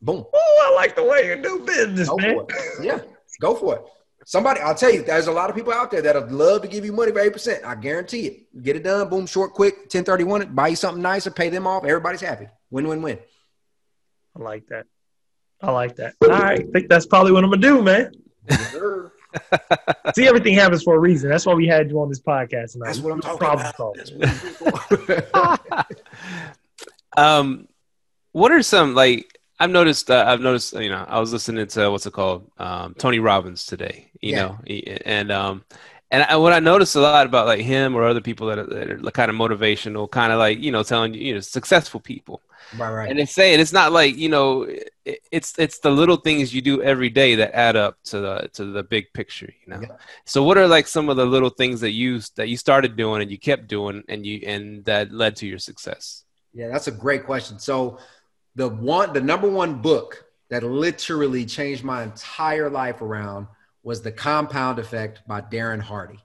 Boom. 0.00 0.24
Oh, 0.32 0.70
I 0.70 0.74
like 0.76 0.94
the 0.94 1.02
way 1.02 1.26
you 1.28 1.42
do 1.42 1.60
business, 1.66 2.08
Go 2.08 2.16
man. 2.18 2.34
for 2.36 2.46
it. 2.50 2.84
Yeah. 2.84 3.00
Go 3.40 3.54
for 3.54 3.76
it. 3.76 3.82
Somebody, 4.28 4.58
I'll 4.58 4.74
tell 4.74 4.92
you, 4.92 5.02
there's 5.04 5.28
a 5.28 5.32
lot 5.32 5.50
of 5.50 5.54
people 5.54 5.72
out 5.72 5.92
there 5.92 6.02
that'd 6.02 6.32
love 6.32 6.62
to 6.62 6.68
give 6.68 6.84
you 6.84 6.92
money 6.92 7.12
for 7.12 7.20
8%. 7.20 7.64
I 7.64 7.76
guarantee 7.76 8.26
it. 8.26 8.60
Get 8.60 8.74
it 8.74 8.82
done. 8.82 9.08
Boom, 9.08 9.24
short, 9.24 9.52
quick, 9.52 9.76
1031 9.82 10.52
buy 10.52 10.66
you 10.66 10.76
something 10.76 11.00
nicer, 11.00 11.30
pay 11.30 11.48
them 11.48 11.64
off. 11.64 11.84
Everybody's 11.84 12.22
happy. 12.22 12.48
Win, 12.68 12.88
win, 12.88 13.02
win. 13.02 13.20
I 14.36 14.42
like 14.42 14.66
that. 14.66 14.86
I 15.62 15.70
like 15.70 15.94
that. 15.96 16.14
All 16.22 16.30
right, 16.30 16.58
I 16.58 16.64
think 16.72 16.88
that's 16.88 17.06
probably 17.06 17.30
what 17.30 17.44
I'm 17.44 17.50
gonna 17.50 17.62
do, 17.62 17.82
man. 17.82 18.10
See, 20.16 20.26
everything 20.26 20.54
happens 20.54 20.82
for 20.82 20.96
a 20.96 20.98
reason. 20.98 21.30
That's 21.30 21.46
why 21.46 21.54
we 21.54 21.68
had 21.68 21.88
you 21.88 22.00
on 22.02 22.08
this 22.08 22.20
podcast. 22.20 22.72
Tonight. 22.72 22.86
That's 22.86 22.98
what 22.98 23.12
I'm 23.12 23.20
talking 23.20 23.38
Problem 23.38 23.66
about. 23.66 23.96
solving. 24.96 25.86
Um, 27.16 27.66
what 28.32 28.52
are 28.52 28.62
some 28.62 28.94
like 28.94 29.38
I've 29.58 29.70
noticed? 29.70 30.10
Uh, 30.10 30.24
I've 30.26 30.40
noticed. 30.40 30.74
You 30.74 30.90
know, 30.90 31.02
I 31.08 31.18
was 31.18 31.32
listening 31.32 31.66
to 31.68 31.90
what's 31.90 32.04
it 32.04 32.12
called, 32.12 32.50
um, 32.58 32.92
Tony 32.92 33.20
Robbins 33.20 33.64
today. 33.64 34.10
You 34.20 34.32
Yeah. 34.32 34.36
know, 34.36 34.58
and 35.04 35.30
um, 35.30 35.64
and 36.10 36.22
I, 36.24 36.36
what 36.36 36.52
I 36.52 36.60
noticed 36.60 36.94
a 36.96 37.00
lot 37.00 37.26
about 37.26 37.46
like 37.46 37.60
him 37.60 37.94
or 37.94 38.04
other 38.04 38.20
people 38.20 38.46
that 38.48 38.58
are, 38.58 38.66
that 38.66 38.90
are 38.90 39.10
kind 39.10 39.30
of 39.30 39.36
motivational, 39.36 40.10
kind 40.10 40.32
of 40.32 40.38
like 40.38 40.58
you 40.60 40.70
know, 40.72 40.82
telling 40.82 41.14
you, 41.14 41.20
you 41.20 41.34
know, 41.34 41.40
successful 41.40 42.00
people. 42.00 42.42
right, 42.72 42.92
right. 42.92 43.10
And 43.10 43.18
it's 43.18 43.32
saying. 43.32 43.60
It's 43.60 43.72
not 43.72 43.92
like 43.92 44.16
you 44.16 44.28
know, 44.28 44.62
it, 44.62 45.20
it's 45.30 45.58
it's 45.58 45.78
the 45.80 45.90
little 45.90 46.16
things 46.16 46.54
you 46.54 46.62
do 46.62 46.82
every 46.82 47.10
day 47.10 47.34
that 47.36 47.54
add 47.54 47.76
up 47.76 47.98
to 48.04 48.20
the 48.20 48.50
to 48.54 48.64
the 48.66 48.82
big 48.82 49.12
picture. 49.12 49.52
You 49.66 49.74
know. 49.74 49.82
Yeah. 49.82 49.96
So 50.24 50.42
what 50.42 50.58
are 50.58 50.66
like 50.68 50.86
some 50.86 51.08
of 51.08 51.16
the 51.16 51.26
little 51.26 51.50
things 51.50 51.80
that 51.80 51.92
you 51.92 52.20
that 52.36 52.48
you 52.48 52.56
started 52.56 52.96
doing 52.96 53.22
and 53.22 53.30
you 53.30 53.38
kept 53.38 53.68
doing 53.68 54.02
and 54.08 54.26
you 54.26 54.42
and 54.46 54.84
that 54.86 55.12
led 55.12 55.36
to 55.36 55.46
your 55.46 55.58
success? 55.58 56.24
Yeah, 56.52 56.68
that's 56.68 56.86
a 56.88 56.92
great 56.92 57.24
question. 57.24 57.58
So 57.58 57.98
the 58.54 58.68
one 58.68 59.12
the 59.12 59.20
number 59.20 59.48
one 59.48 59.80
book 59.82 60.24
that 60.48 60.62
literally 60.62 61.44
changed 61.44 61.84
my 61.84 62.02
entire 62.04 62.70
life 62.70 63.02
around 63.02 63.46
was 63.86 64.02
The 64.02 64.10
Compound 64.10 64.80
Effect 64.80 65.22
by 65.28 65.40
Darren 65.40 65.80
Hardy. 65.80 66.18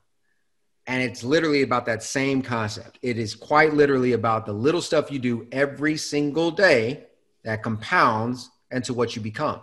And 0.88 1.04
it's 1.04 1.24
literally 1.24 1.62
about 1.62 1.86
that 1.86 2.02
same 2.02 2.42
concept. 2.42 2.98
It 3.04 3.20
is 3.20 3.36
quite 3.36 3.76
literally 3.76 4.14
about 4.14 4.48
the 4.48 4.52
little 4.52 4.82
stuff 4.82 5.12
you 5.12 5.20
do 5.20 5.48
every 5.52 5.96
single 5.96 6.50
day 6.50 7.04
that 7.44 7.62
compounds 7.62 8.50
into 8.72 8.96
what 8.96 9.16
you 9.16 9.22
become. 9.22 9.62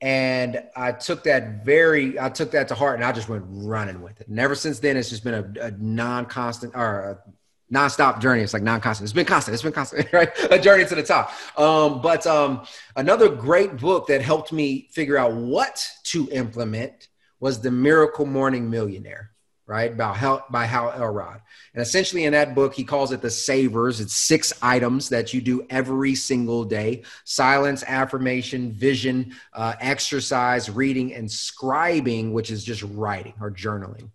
And 0.00 0.60
I 0.74 0.90
took 0.90 1.22
that 1.22 1.64
very, 1.64 2.18
I 2.18 2.30
took 2.30 2.50
that 2.50 2.66
to 2.68 2.74
heart 2.74 2.96
and 2.96 3.04
I 3.04 3.12
just 3.12 3.28
went 3.28 3.44
running 3.46 4.02
with 4.02 4.20
it. 4.20 4.26
And 4.26 4.40
ever 4.40 4.56
since 4.56 4.80
then, 4.80 4.96
it's 4.96 5.08
just 5.08 5.22
been 5.22 5.34
a, 5.34 5.66
a 5.66 5.70
non 5.70 6.26
constant 6.26 6.74
or 6.74 6.98
a 6.98 7.30
nonstop 7.72 8.20
journey. 8.20 8.42
It's 8.42 8.52
like 8.52 8.62
non-constant. 8.62 9.04
It's 9.04 9.12
been 9.12 9.26
constant. 9.26 9.54
It's 9.54 9.62
been 9.62 9.72
constant, 9.72 10.10
right? 10.12 10.30
A 10.50 10.58
journey 10.58 10.84
to 10.84 10.94
the 10.94 11.02
top. 11.02 11.32
Um, 11.58 12.00
but 12.00 12.26
um, 12.26 12.66
another 12.94 13.28
great 13.28 13.76
book 13.76 14.06
that 14.08 14.22
helped 14.22 14.52
me 14.52 14.88
figure 14.92 15.18
out 15.18 15.34
what 15.34 15.86
to 16.04 16.28
implement 16.30 17.08
was 17.40 17.60
The 17.60 17.70
Miracle 17.70 18.24
Morning 18.24 18.70
Millionaire, 18.70 19.32
right? 19.66 19.92
About 19.92 20.16
how 20.16 20.44
by 20.48 20.64
Hal 20.64 20.92
Elrod. 20.92 21.40
And 21.74 21.82
essentially 21.82 22.24
in 22.24 22.32
that 22.32 22.54
book, 22.54 22.72
he 22.72 22.84
calls 22.84 23.12
it 23.12 23.20
the 23.20 23.30
savers. 23.30 24.00
It's 24.00 24.14
six 24.14 24.52
items 24.62 25.10
that 25.10 25.34
you 25.34 25.40
do 25.40 25.66
every 25.68 26.14
single 26.14 26.64
day: 26.64 27.02
silence, 27.24 27.84
affirmation, 27.86 28.72
vision, 28.72 29.34
uh, 29.52 29.74
exercise, 29.80 30.70
reading, 30.70 31.12
and 31.14 31.28
scribing, 31.28 32.32
which 32.32 32.50
is 32.50 32.64
just 32.64 32.82
writing 32.82 33.34
or 33.40 33.50
journaling. 33.50 34.10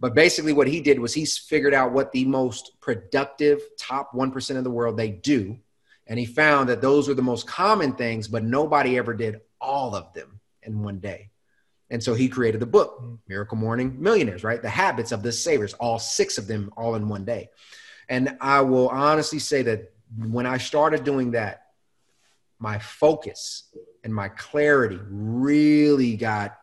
But 0.00 0.14
basically, 0.14 0.52
what 0.52 0.68
he 0.68 0.80
did 0.80 1.00
was 1.00 1.12
he's 1.12 1.36
figured 1.36 1.74
out 1.74 1.92
what 1.92 2.12
the 2.12 2.24
most 2.24 2.80
productive 2.80 3.60
top 3.76 4.12
1% 4.12 4.56
of 4.56 4.64
the 4.64 4.70
world 4.70 4.96
they 4.96 5.10
do. 5.10 5.58
And 6.06 6.18
he 6.18 6.26
found 6.26 6.68
that 6.68 6.80
those 6.80 7.08
were 7.08 7.14
the 7.14 7.22
most 7.22 7.46
common 7.46 7.94
things, 7.94 8.28
but 8.28 8.44
nobody 8.44 8.96
ever 8.96 9.12
did 9.12 9.40
all 9.60 9.94
of 9.94 10.12
them 10.14 10.40
in 10.62 10.82
one 10.82 11.00
day. 11.00 11.30
And 11.90 12.02
so 12.02 12.14
he 12.14 12.28
created 12.28 12.60
the 12.60 12.66
book, 12.66 13.00
mm-hmm. 13.00 13.14
Miracle 13.28 13.56
Morning 13.56 14.00
Millionaires, 14.00 14.44
right? 14.44 14.60
The 14.62 14.68
habits 14.68 15.12
of 15.12 15.22
the 15.22 15.32
savers, 15.32 15.74
all 15.74 15.98
six 15.98 16.38
of 16.38 16.46
them 16.46 16.72
all 16.76 16.94
in 16.94 17.08
one 17.08 17.24
day. 17.24 17.50
And 18.08 18.36
I 18.40 18.60
will 18.60 18.88
honestly 18.88 19.38
say 19.38 19.62
that 19.62 19.92
when 20.16 20.46
I 20.46 20.58
started 20.58 21.04
doing 21.04 21.32
that, 21.32 21.64
my 22.58 22.78
focus 22.78 23.64
and 24.04 24.14
my 24.14 24.28
clarity 24.28 24.98
really 25.08 26.16
got 26.16 26.58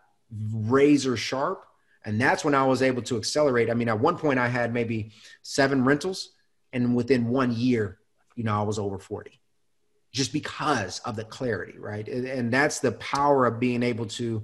razor 0.54 1.16
sharp 1.16 1.66
and 2.06 2.22
that's 2.22 2.46
when 2.46 2.56
I 2.56 2.64
was 2.66 2.82
able 2.82 3.02
to 3.04 3.18
accelerate. 3.18 3.70
I 3.70 3.74
mean, 3.74 3.90
at 3.90 4.00
one 4.00 4.18
point 4.18 4.40
I 4.40 4.48
had 4.48 4.74
maybe 4.74 5.12
seven 5.42 5.84
rentals, 5.84 6.30
and 6.72 6.96
within 6.96 7.28
one 7.28 7.52
year, 7.52 7.98
you 8.36 8.44
know, 8.44 8.58
I 8.58 8.64
was 8.64 8.80
over 8.80 9.00
40 9.00 9.40
just 10.12 10.32
because 10.32 11.00
of 11.00 11.18
the 11.18 11.26
clarity, 11.26 11.78
right? 11.78 12.08
And 12.08 12.52
that's 12.52 12.80
the 12.80 12.94
power 12.94 13.46
of 13.46 13.60
being 13.60 13.84
able 13.84 14.06
to 14.06 14.44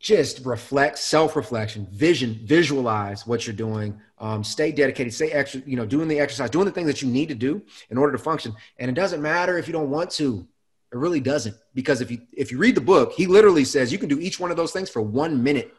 just 0.00 0.44
reflect, 0.46 0.98
self-reflection, 0.98 1.88
vision, 1.92 2.40
visualize 2.42 3.26
what 3.26 3.46
you're 3.46 3.54
doing, 3.54 4.00
um, 4.18 4.42
stay 4.42 4.72
dedicated, 4.72 5.12
stay 5.12 5.30
extra, 5.30 5.60
you 5.66 5.76
know, 5.76 5.84
doing 5.84 6.08
the 6.08 6.18
exercise, 6.18 6.48
doing 6.48 6.64
the 6.64 6.72
things 6.72 6.86
that 6.86 7.02
you 7.02 7.08
need 7.08 7.28
to 7.28 7.34
do 7.34 7.60
in 7.90 7.98
order 7.98 8.12
to 8.12 8.18
function. 8.18 8.54
And 8.78 8.90
it 8.90 8.94
doesn't 8.94 9.20
matter 9.20 9.58
if 9.58 9.66
you 9.66 9.72
don't 9.72 9.90
want 9.90 10.10
to. 10.12 10.48
It 10.90 10.96
really 10.96 11.20
doesn't, 11.20 11.54
because 11.74 12.00
if 12.00 12.10
you 12.10 12.20
if 12.32 12.50
you 12.50 12.58
read 12.58 12.74
the 12.74 12.80
book, 12.80 13.12
he 13.12 13.26
literally 13.26 13.64
says 13.64 13.92
you 13.92 13.98
can 13.98 14.08
do 14.08 14.18
each 14.18 14.40
one 14.40 14.50
of 14.50 14.56
those 14.56 14.72
things 14.72 14.90
for 14.90 15.00
one 15.00 15.42
minute 15.42 15.74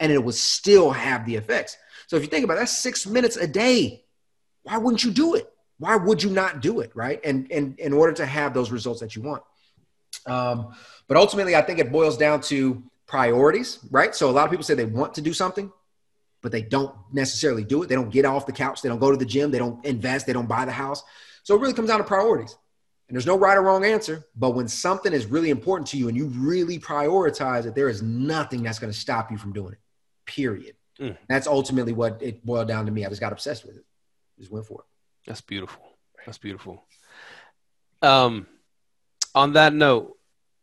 and 0.00 0.12
it 0.12 0.22
would 0.22 0.34
still 0.34 0.90
have 0.90 1.24
the 1.26 1.36
effects. 1.36 1.76
So 2.06 2.16
if 2.16 2.22
you 2.22 2.28
think 2.28 2.44
about 2.44 2.54
it, 2.54 2.60
that's 2.60 2.76
six 2.76 3.06
minutes 3.06 3.36
a 3.36 3.46
day. 3.46 4.04
Why 4.64 4.76
wouldn't 4.76 5.02
you 5.02 5.10
do 5.10 5.34
it? 5.34 5.48
Why 5.78 5.96
would 5.96 6.22
you 6.22 6.30
not 6.30 6.60
do 6.60 6.80
it? 6.80 6.92
Right. 6.94 7.20
And, 7.24 7.50
and 7.50 7.78
in 7.78 7.92
order 7.92 8.12
to 8.14 8.26
have 8.26 8.54
those 8.54 8.70
results 8.70 9.00
that 9.00 9.16
you 9.16 9.22
want. 9.22 9.42
Um, 10.26 10.74
but 11.08 11.16
ultimately, 11.16 11.56
I 11.56 11.62
think 11.62 11.78
it 11.78 11.90
boils 11.90 12.16
down 12.16 12.40
to 12.42 12.82
priorities, 13.06 13.78
right? 13.90 14.14
So 14.14 14.30
a 14.30 14.32
lot 14.32 14.44
of 14.44 14.50
people 14.50 14.64
say 14.64 14.74
they 14.74 14.84
want 14.84 15.14
to 15.14 15.20
do 15.20 15.32
something, 15.32 15.72
but 16.40 16.52
they 16.52 16.62
don't 16.62 16.94
necessarily 17.12 17.64
do 17.64 17.82
it. 17.82 17.88
They 17.88 17.94
don't 17.94 18.10
get 18.10 18.24
off 18.24 18.46
the 18.46 18.52
couch. 18.52 18.82
They 18.82 18.88
don't 18.88 18.98
go 18.98 19.10
to 19.10 19.16
the 19.16 19.24
gym. 19.24 19.50
They 19.50 19.58
don't 19.58 19.84
invest. 19.84 20.26
They 20.26 20.32
don't 20.32 20.48
buy 20.48 20.64
the 20.64 20.72
house. 20.72 21.02
So 21.42 21.56
it 21.56 21.60
really 21.60 21.74
comes 21.74 21.88
down 21.88 21.98
to 21.98 22.04
priorities. 22.04 22.56
And 23.08 23.16
there's 23.16 23.26
no 23.26 23.38
right 23.38 23.56
or 23.56 23.62
wrong 23.62 23.84
answer. 23.84 24.24
But 24.36 24.50
when 24.50 24.68
something 24.68 25.12
is 25.12 25.26
really 25.26 25.50
important 25.50 25.88
to 25.88 25.98
you 25.98 26.08
and 26.08 26.16
you 26.16 26.26
really 26.26 26.78
prioritize 26.78 27.66
it, 27.66 27.74
there 27.74 27.88
is 27.88 28.02
nothing 28.02 28.62
that's 28.62 28.78
going 28.78 28.92
to 28.92 28.98
stop 28.98 29.30
you 29.30 29.36
from 29.36 29.52
doing 29.52 29.72
it 29.72 29.78
period. 30.34 30.76
Mm. 30.98 31.16
That's 31.28 31.46
ultimately 31.46 31.92
what 31.92 32.22
it 32.22 32.44
boiled 32.44 32.68
down 32.68 32.86
to 32.86 32.92
me. 32.92 33.04
I 33.04 33.08
just 33.08 33.20
got 33.20 33.32
obsessed 33.32 33.66
with 33.66 33.76
it. 33.76 33.84
Just 34.38 34.50
went 34.50 34.66
for 34.66 34.80
it. 34.80 34.86
That's 35.26 35.40
beautiful. 35.40 35.82
That's 36.24 36.38
beautiful. 36.38 36.84
Um, 38.00 38.46
on 39.34 39.52
that 39.54 39.72
note, 39.74 40.16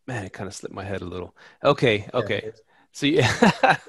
man, 0.08 0.26
it 0.26 0.34
kind 0.34 0.48
of 0.48 0.54
slipped 0.54 0.76
my 0.76 0.84
head 0.84 1.02
a 1.02 1.06
little. 1.06 1.36
Okay, 1.64 2.08
okay. 2.14 2.52
So 2.92 3.06
yeah. 3.08 3.86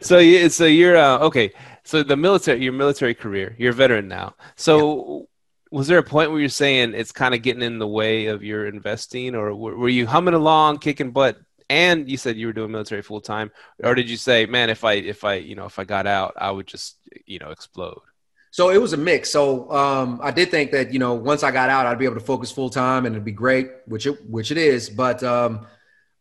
so 0.00 0.18
yeah, 0.18 0.48
so 0.48 0.66
you're 0.66 0.96
uh, 0.96 1.18
okay. 1.18 1.52
So 1.84 2.02
the 2.02 2.16
military, 2.16 2.62
your 2.62 2.72
military 2.72 3.14
career, 3.14 3.56
you're 3.58 3.72
a 3.72 3.74
veteran 3.74 4.08
now. 4.08 4.34
So 4.56 4.76
yeah. 5.20 5.24
was 5.72 5.88
there 5.88 5.98
a 5.98 6.02
point 6.02 6.30
where 6.30 6.40
you're 6.40 6.48
saying 6.48 6.94
it's 6.94 7.12
kind 7.12 7.34
of 7.34 7.42
getting 7.42 7.62
in 7.62 7.78
the 7.78 7.88
way 7.88 8.26
of 8.26 8.44
your 8.44 8.66
investing, 8.66 9.34
or 9.34 9.54
were 9.54 9.88
you 9.88 10.06
humming 10.06 10.34
along, 10.34 10.78
kicking 10.78 11.10
butt, 11.10 11.38
and 11.70 12.10
you 12.10 12.16
said 12.16 12.36
you 12.36 12.48
were 12.48 12.52
doing 12.52 12.70
military 12.70 13.00
full 13.00 13.20
time 13.20 13.50
or 13.82 13.94
did 13.94 14.10
you 14.10 14.16
say 14.16 14.44
man 14.44 14.68
if 14.68 14.84
i 14.84 14.94
if 14.94 15.24
i 15.24 15.34
you 15.34 15.54
know 15.54 15.64
if 15.64 15.78
i 15.78 15.84
got 15.84 16.06
out 16.06 16.34
i 16.36 16.50
would 16.50 16.66
just 16.66 16.96
you 17.24 17.38
know 17.38 17.50
explode 17.50 18.02
so 18.50 18.68
it 18.70 18.78
was 18.78 18.92
a 18.92 18.96
mix 18.96 19.30
so 19.30 19.70
um, 19.70 20.20
i 20.22 20.30
did 20.30 20.50
think 20.50 20.72
that 20.72 20.92
you 20.92 20.98
know 20.98 21.14
once 21.14 21.42
i 21.42 21.50
got 21.50 21.70
out 21.70 21.86
i'd 21.86 21.98
be 21.98 22.04
able 22.04 22.16
to 22.16 22.20
focus 22.20 22.50
full 22.50 22.68
time 22.68 23.06
and 23.06 23.14
it'd 23.14 23.24
be 23.24 23.32
great 23.32 23.70
which 23.86 24.04
it 24.06 24.28
which 24.28 24.50
it 24.50 24.58
is 24.58 24.90
but 24.90 25.22
um, 25.22 25.66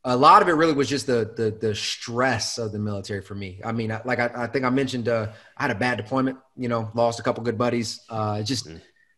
a 0.05 0.15
lot 0.15 0.41
of 0.41 0.47
it 0.47 0.53
really 0.53 0.73
was 0.73 0.87
just 0.87 1.07
the, 1.07 1.33
the 1.35 1.51
the 1.67 1.75
stress 1.75 2.57
of 2.57 2.71
the 2.71 2.79
military 2.79 3.21
for 3.21 3.35
me. 3.35 3.59
I 3.65 3.73
mean, 3.73 3.89
like 4.05 4.19
I, 4.19 4.31
I 4.33 4.47
think 4.47 4.63
I 4.63 4.69
mentioned, 4.69 5.09
uh, 5.09 5.27
I 5.57 5.63
had 5.63 5.71
a 5.71 5.75
bad 5.75 5.97
deployment. 5.97 6.37
You 6.55 6.69
know, 6.69 6.89
lost 6.93 7.19
a 7.19 7.23
couple 7.23 7.43
good 7.43 7.57
buddies. 7.57 7.99
Uh, 8.09 8.41
just 8.41 8.65
mm-hmm. 8.65 8.77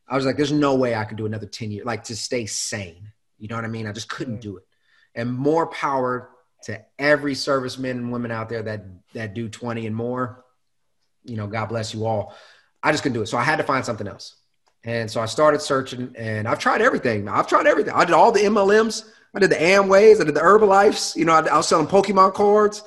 I 0.10 0.16
was 0.16 0.26
like, 0.26 0.38
there's 0.38 0.52
no 0.52 0.74
way 0.74 0.96
I 0.96 1.04
could 1.04 1.18
do 1.18 1.28
another 1.28 1.46
ten 1.46 1.70
years, 1.70 1.86
like 1.86 2.06
to 2.06 2.16
stay 2.16 2.48
sane. 2.48 3.12
You 3.38 3.48
know 3.48 3.58
what 3.58 3.64
I 3.64 3.68
mean? 3.68 3.86
I 3.86 3.92
just 3.92 4.10
couldn't 4.10 4.42
do 4.42 4.58
it 4.58 4.64
and 5.16 5.34
more 5.34 5.68
power 5.68 6.30
to 6.64 6.80
every 7.00 7.36
servicemen 7.36 7.98
and 7.98 8.12
women 8.12 8.32
out 8.32 8.50
there 8.50 8.64
that 8.64 8.86
that 9.14 9.34
do 9.34 9.50
20 9.50 9.88
and 9.88 9.96
more. 9.96 10.44
You 11.24 11.38
know 11.38 11.48
god 11.48 11.68
bless 11.68 11.94
you 11.94 12.06
all. 12.06 12.36
I 12.84 12.92
just 12.92 13.04
couldn't 13.04 13.16
do 13.16 13.22
it. 13.22 13.28
So 13.28 13.38
i 13.38 13.44
had 13.44 13.58
to 13.58 13.64
find 13.64 13.86
something 13.86 14.08
else. 14.08 14.36
And 14.84 15.10
so 15.10 15.22
i 15.22 15.26
started 15.26 15.62
searching 15.62 16.14
and 16.18 16.48
i've 16.48 16.60
tried 16.60 16.82
everything. 16.82 17.28
I've 17.28 17.48
tried 17.48 17.68
everything. 17.68 17.94
I 17.94 18.06
did 18.06 18.14
all 18.14 18.32
the 18.32 18.42
mlms 18.42 19.10
i 19.34 19.40
did 19.40 19.50
the 19.50 19.56
amways. 19.56 20.20
I 20.20 20.26
did 20.26 20.36
the 20.36 20.42
herbalifes 20.42 21.16
you 21.16 21.26
know 21.26 21.34
i, 21.34 21.46
I 21.46 21.58
was 21.58 21.68
selling 21.68 21.88
pokemon 21.88 22.34
cards. 22.34 22.84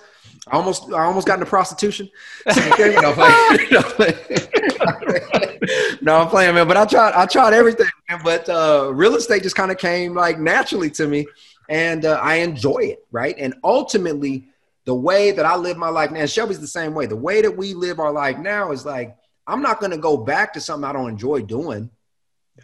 I 0.48 0.56
almost, 0.56 0.92
I 0.92 1.04
almost 1.04 1.26
got 1.26 1.34
into 1.34 1.46
prostitution. 1.46 2.10
no, 6.02 6.16
I'm 6.16 6.28
playing, 6.28 6.54
man. 6.54 6.68
But 6.68 6.76
I 6.76 6.84
tried, 6.84 7.14
I 7.14 7.26
tried 7.26 7.54
everything, 7.54 7.86
man. 8.10 8.20
But 8.22 8.48
uh, 8.48 8.90
real 8.92 9.16
estate 9.16 9.42
just 9.42 9.56
kind 9.56 9.70
of 9.70 9.78
came 9.78 10.14
like 10.14 10.38
naturally 10.38 10.90
to 10.90 11.06
me 11.06 11.26
and 11.68 12.04
uh, 12.04 12.18
I 12.22 12.36
enjoy 12.36 12.78
it, 12.78 13.06
right? 13.10 13.34
And 13.38 13.54
ultimately, 13.64 14.48
the 14.84 14.94
way 14.94 15.30
that 15.30 15.46
I 15.46 15.56
live 15.56 15.76
my 15.76 15.88
life 15.88 16.10
now, 16.10 16.26
Shelby's 16.26 16.60
the 16.60 16.66
same 16.66 16.94
way. 16.94 17.06
The 17.06 17.16
way 17.16 17.42
that 17.42 17.56
we 17.56 17.74
live 17.74 17.98
our 17.98 18.12
life 18.12 18.38
now 18.38 18.72
is 18.72 18.84
like, 18.84 19.16
I'm 19.46 19.62
not 19.62 19.80
going 19.80 19.92
to 19.92 19.98
go 19.98 20.16
back 20.16 20.52
to 20.54 20.60
something 20.60 20.88
I 20.88 20.92
don't 20.92 21.08
enjoy 21.08 21.42
doing. 21.42 21.90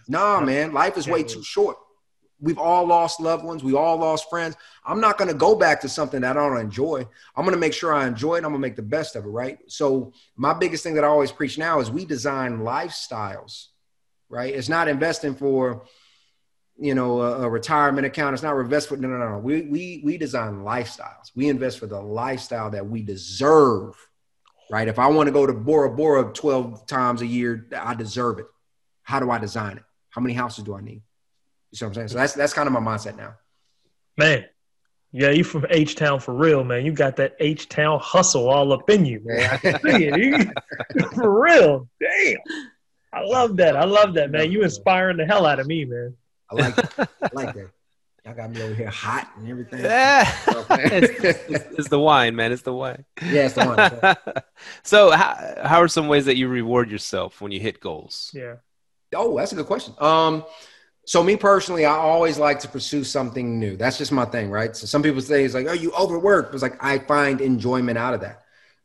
Nah, 0.09 0.41
man, 0.41 0.73
life 0.73 0.97
is 0.97 1.09
way 1.09 1.23
too 1.23 1.43
short. 1.43 1.77
We've 2.43 2.59
all 2.59 2.87
lost 2.87 3.21
loved 3.21 3.45
ones. 3.45 3.63
We 3.63 3.75
all 3.75 3.99
lost 3.99 4.31
friends. 4.31 4.57
I'm 4.85 5.01
not 5.01 5.19
going 5.19 5.29
to 5.29 5.37
go 5.37 5.55
back 5.55 5.81
to 5.83 5.89
something 5.89 6.23
that 6.23 6.37
I 6.39 6.49
don't 6.49 6.59
enjoy. 6.59 7.07
I'm 7.37 7.45
going 7.45 7.55
to 7.55 7.61
make 7.61 7.75
sure 7.75 7.93
I 7.93 8.07
enjoy 8.07 8.37
it. 8.37 8.39
I'm 8.39 8.45
going 8.45 8.55
to 8.55 8.59
make 8.61 8.77
the 8.77 8.83
best 8.83 9.15
of 9.15 9.25
it, 9.25 9.29
right? 9.29 9.59
So, 9.67 10.13
my 10.37 10.55
biggest 10.55 10.83
thing 10.83 10.95
that 10.95 11.05
I 11.05 11.09
always 11.09 11.33
preach 11.33 11.59
now 11.59 11.81
is 11.81 11.91
we 11.91 12.07
design 12.07 12.61
lifestyles, 12.61 13.67
right? 14.31 14.55
It's 14.55 14.71
not 14.71 14.89
investing 14.89 15.35
for 15.35 15.83
you 16.81 16.95
know, 16.95 17.21
a, 17.21 17.43
a, 17.43 17.51
retirement 17.51 18.07
account. 18.07 18.33
It's 18.33 18.43
not 18.43 18.59
invest 18.59 18.89
for 18.89 18.97
no, 18.97 19.07
no, 19.07 19.19
no. 19.19 19.39
We 19.39 19.63
we 19.63 20.01
we 20.03 20.17
design 20.17 20.63
lifestyles. 20.63 21.31
We 21.37 21.49
invest 21.49 21.79
for 21.79 21.87
the 21.87 22.01
lifestyle 22.01 22.71
that 22.71 22.87
we 22.87 23.03
deserve. 23.03 23.95
Right. 24.71 24.89
If 24.89 24.99
I 24.99 25.09
want 25.09 25.27
to 25.27 25.33
go 25.33 25.47
to 25.47 25.53
Bora 25.53 25.91
Bora 25.91 26.33
12 26.33 26.87
times 26.87 27.23
a 27.23 27.27
year, 27.27 27.69
I 27.77 27.95
deserve 27.95 28.39
it. 28.39 28.47
How 29.03 29.21
do 29.21 29.31
I 29.31 29.39
design 29.39 29.77
it? 29.77 29.83
How 30.09 30.23
many 30.23 30.33
houses 30.33 30.65
do 30.65 30.75
I 30.75 30.81
need? 30.81 31.03
You 31.71 31.77
see 31.77 31.85
what 31.85 31.89
I'm 31.91 31.95
saying? 31.95 32.09
So 32.09 32.17
that's 32.17 32.33
that's 32.33 32.55
kind 32.55 32.67
of 32.67 32.73
my 32.73 32.81
mindset 32.81 33.17
now. 33.17 33.35
Man, 34.17 34.47
yeah, 35.13 35.31
you 35.31 35.45
from 35.45 35.67
H 35.69 35.97
Town 35.97 36.19
for 36.19 36.35
real, 36.35 36.65
man. 36.65 36.87
You 36.87 36.93
got 36.93 37.17
that 37.17 37.35
H 37.41 37.69
Town 37.69 37.99
hustle 38.01 38.49
all 38.49 38.73
up 38.73 38.89
in 38.89 39.05
you, 39.05 39.21
man. 39.25 39.61
It. 39.63 40.49
for 41.15 41.43
real. 41.43 41.89
Damn. 42.01 42.37
I 43.13 43.23
love 43.25 43.57
that. 43.57 43.77
I 43.77 43.85
love 43.85 44.15
that, 44.15 44.31
man. 44.31 44.51
You 44.53 44.63
inspiring 44.63 45.17
the 45.17 45.27
hell 45.27 45.45
out 45.45 45.59
of 45.59 45.67
me, 45.67 45.85
man. 45.85 46.15
I 46.51 46.55
like 46.55 46.99
I 46.99 47.07
like 47.33 47.55
that. 47.55 47.71
Y'all 48.25 48.35
got 48.35 48.51
me 48.51 48.61
over 48.61 48.75
here 48.75 48.91
hot 48.91 49.31
and 49.37 49.49
everything. 49.49 49.81
Yeah. 49.81 50.31
it's, 50.71 51.25
it's, 51.25 51.79
it's, 51.79 51.89
the 51.89 51.99
wine, 51.99 52.37
man. 52.37 52.53
It's 52.53 52.63
the 52.63 52.75
wine. 52.75 53.07
Yeah, 53.23 53.47
it's 53.47 53.55
the 53.55 54.15
wine. 54.35 54.45
so, 54.83 55.11
how, 55.11 55.55
how 55.65 55.81
are 55.81 55.89
some 55.89 56.07
ways 56.07 56.27
that 56.27 56.37
you 56.37 56.49
reward 56.49 56.91
yourself 56.91 57.41
when 57.41 57.51
you 57.51 57.61
hit 57.61 57.81
goals? 57.81 58.31
Yeah. 58.35 58.57
Oh, 59.15 59.39
that's 59.39 59.53
a 59.53 59.55
good 59.55 59.67
question. 59.67 59.95
Um, 59.99 60.45
so 61.07 61.23
me 61.23 61.37
personally, 61.37 61.87
I 61.87 61.95
always 61.95 62.39
like 62.39 62.61
to 62.61 62.69
pursue 62.69 63.05
something 63.05 63.59
new. 63.59 63.77
That's 63.77 63.97
just 63.97 64.13
my 64.13 64.27
thing, 64.27 64.51
right? 64.51 64.77
So 64.77 64.87
some 64.87 65.03
people 65.03 65.23
say 65.23 65.45
it's 65.45 65.55
like, 65.55 65.67
"Oh, 65.67 65.73
you 65.73 65.91
overwork." 65.99 66.53
It's 66.53 66.63
like 66.63 66.77
I 66.85 66.99
find 66.99 67.41
enjoyment 67.41 67.97
out 67.97 68.15
of 68.15 68.21
that. 68.21 68.40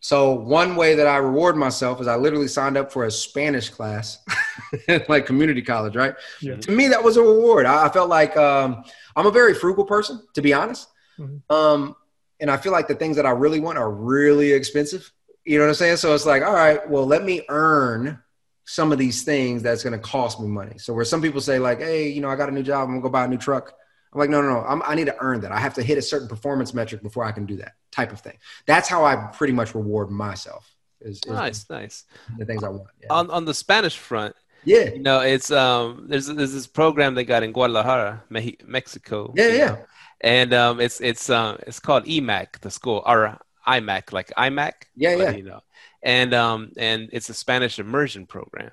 So 0.06 0.34
one 0.34 0.76
way 0.76 0.93
that 0.93 1.08
I 1.08 1.18
reward 1.18 1.58
myself 1.58 1.99
is 1.99 2.06
I 2.06 2.16
literally 2.16 2.47
signed 2.47 2.78
up 2.78 2.91
for 2.91 3.06
a 3.06 3.12
Spanish 3.12 3.72
class, 3.72 4.20
like 5.10 5.26
community 5.26 5.64
college, 5.64 5.95
right? 5.95 6.14
Yeah. 6.41 6.58
To 6.58 6.72
me, 6.72 6.89
that 6.89 7.03
was 7.03 7.18
a 7.18 7.24
reward. 7.24 7.66
I, 7.66 7.89
felt 7.89 8.08
like 8.08 8.38
um, 8.38 8.84
I'm 9.16 9.26
a 9.26 9.32
very 9.32 9.56
frugal 9.56 9.84
person, 9.84 10.22
to 10.36 10.43
be 10.43 10.53
honest. 10.53 10.89
Mm-hmm. 11.18 11.51
Um, 11.51 11.95
and 12.39 12.51
I 12.51 12.58
feel 12.58 12.72
like 12.72 12.88
the 12.88 12.93
things 12.93 13.16
that 13.16 13.26
I 13.26 13.32
really 13.32 13.60
want 13.60 13.80
are 13.80 13.91
really 13.91 14.51
expensive. 14.51 15.12
You 15.43 15.58
know 15.58 15.64
what 15.64 15.70
I'm 15.70 15.76
saying? 15.76 15.97
So 15.97 16.14
it's 16.14 16.28
like, 16.28 16.43
all 16.43 16.53
right, 16.53 16.88
well, 16.88 17.08
let 17.08 17.24
me 17.24 17.41
earn 17.49 18.20
some 18.64 18.91
of 18.91 18.99
these 18.99 19.24
things 19.24 19.64
that's 19.64 19.82
going 19.82 19.93
to 19.93 19.97
cost 19.97 20.39
me 20.39 20.47
money. 20.47 20.78
So 20.78 20.93
where 20.93 21.03
some 21.03 21.20
people 21.20 21.41
say 21.41 21.58
like, 21.58 21.80
"Hey, 21.80 22.10
you 22.10 22.22
know, 22.22 22.30
I 22.30 22.36
got 22.36 22.49
a 22.49 22.51
new 22.51 22.62
job. 22.62 22.84
I'm 22.84 22.89
gonna 22.89 23.01
go 23.01 23.10
buy 23.10 23.26
a 23.26 23.28
new 23.28 23.38
truck." 23.38 23.74
I'm 24.14 24.20
like, 24.20 24.30
no, 24.30 24.41
no, 24.41 24.49
no. 24.49 24.62
I'm, 24.62 24.82
i 24.86 24.95
need 24.95 25.08
to 25.08 25.18
earn 25.20 25.41
that. 25.41 25.51
I 25.51 25.60
have 25.60 25.74
to 25.74 25.84
hit 25.84 25.97
a 25.97 26.01
certain 26.01 26.28
performance 26.30 26.74
metric 26.74 27.03
before 27.03 27.26
I 27.26 27.34
can 27.34 27.45
do 27.45 27.58
that 27.58 27.74
type 27.96 28.12
of 28.12 28.20
thing. 28.20 28.38
That's 28.66 28.89
how 28.89 29.06
I 29.06 29.16
pretty 29.16 29.54
much 29.54 29.74
reward 29.74 30.10
myself. 30.10 30.70
Is, 31.02 31.18
is 31.26 31.32
nice, 31.32 31.70
nice. 31.70 32.06
The 32.38 32.46
things 32.46 32.64
I 32.64 32.70
want. 32.70 32.89
Yeah. 33.02 33.08
On 33.12 33.30
on 33.30 33.46
the 33.46 33.54
Spanish 33.54 33.98
front, 33.98 34.36
yeah, 34.66 34.89
you 34.89 35.00
know, 35.00 35.20
it's 35.22 35.52
um, 35.52 36.06
there's 36.08 36.28
there's 36.28 36.54
this 36.54 36.68
program 36.68 37.16
they 37.16 37.24
got 37.24 37.43
in 37.43 37.52
Guadalajara, 37.52 38.24
Mexico. 38.30 39.34
Yeah, 39.36 39.48
yeah. 39.48 39.66
Know? 39.66 39.86
And 40.22 40.54
um, 40.54 40.80
it's 40.82 41.00
it's 41.02 41.30
um, 41.30 41.58
it's 41.68 41.80
called 41.80 42.06
EMAC, 42.06 42.60
the 42.62 42.72
school, 42.72 43.04
or 43.06 43.38
IMAC, 43.68 44.12
like 44.12 44.32
IMAC. 44.38 44.74
Yeah, 44.96 45.16
yeah. 45.16 45.32
You 45.32 45.43
know, 45.43 45.62
and 46.02 46.34
um, 46.34 46.72
and 46.78 47.10
it's 47.14 47.30
a 47.30 47.34
Spanish 47.34 47.78
immersion 47.78 48.26
program. 48.26 48.72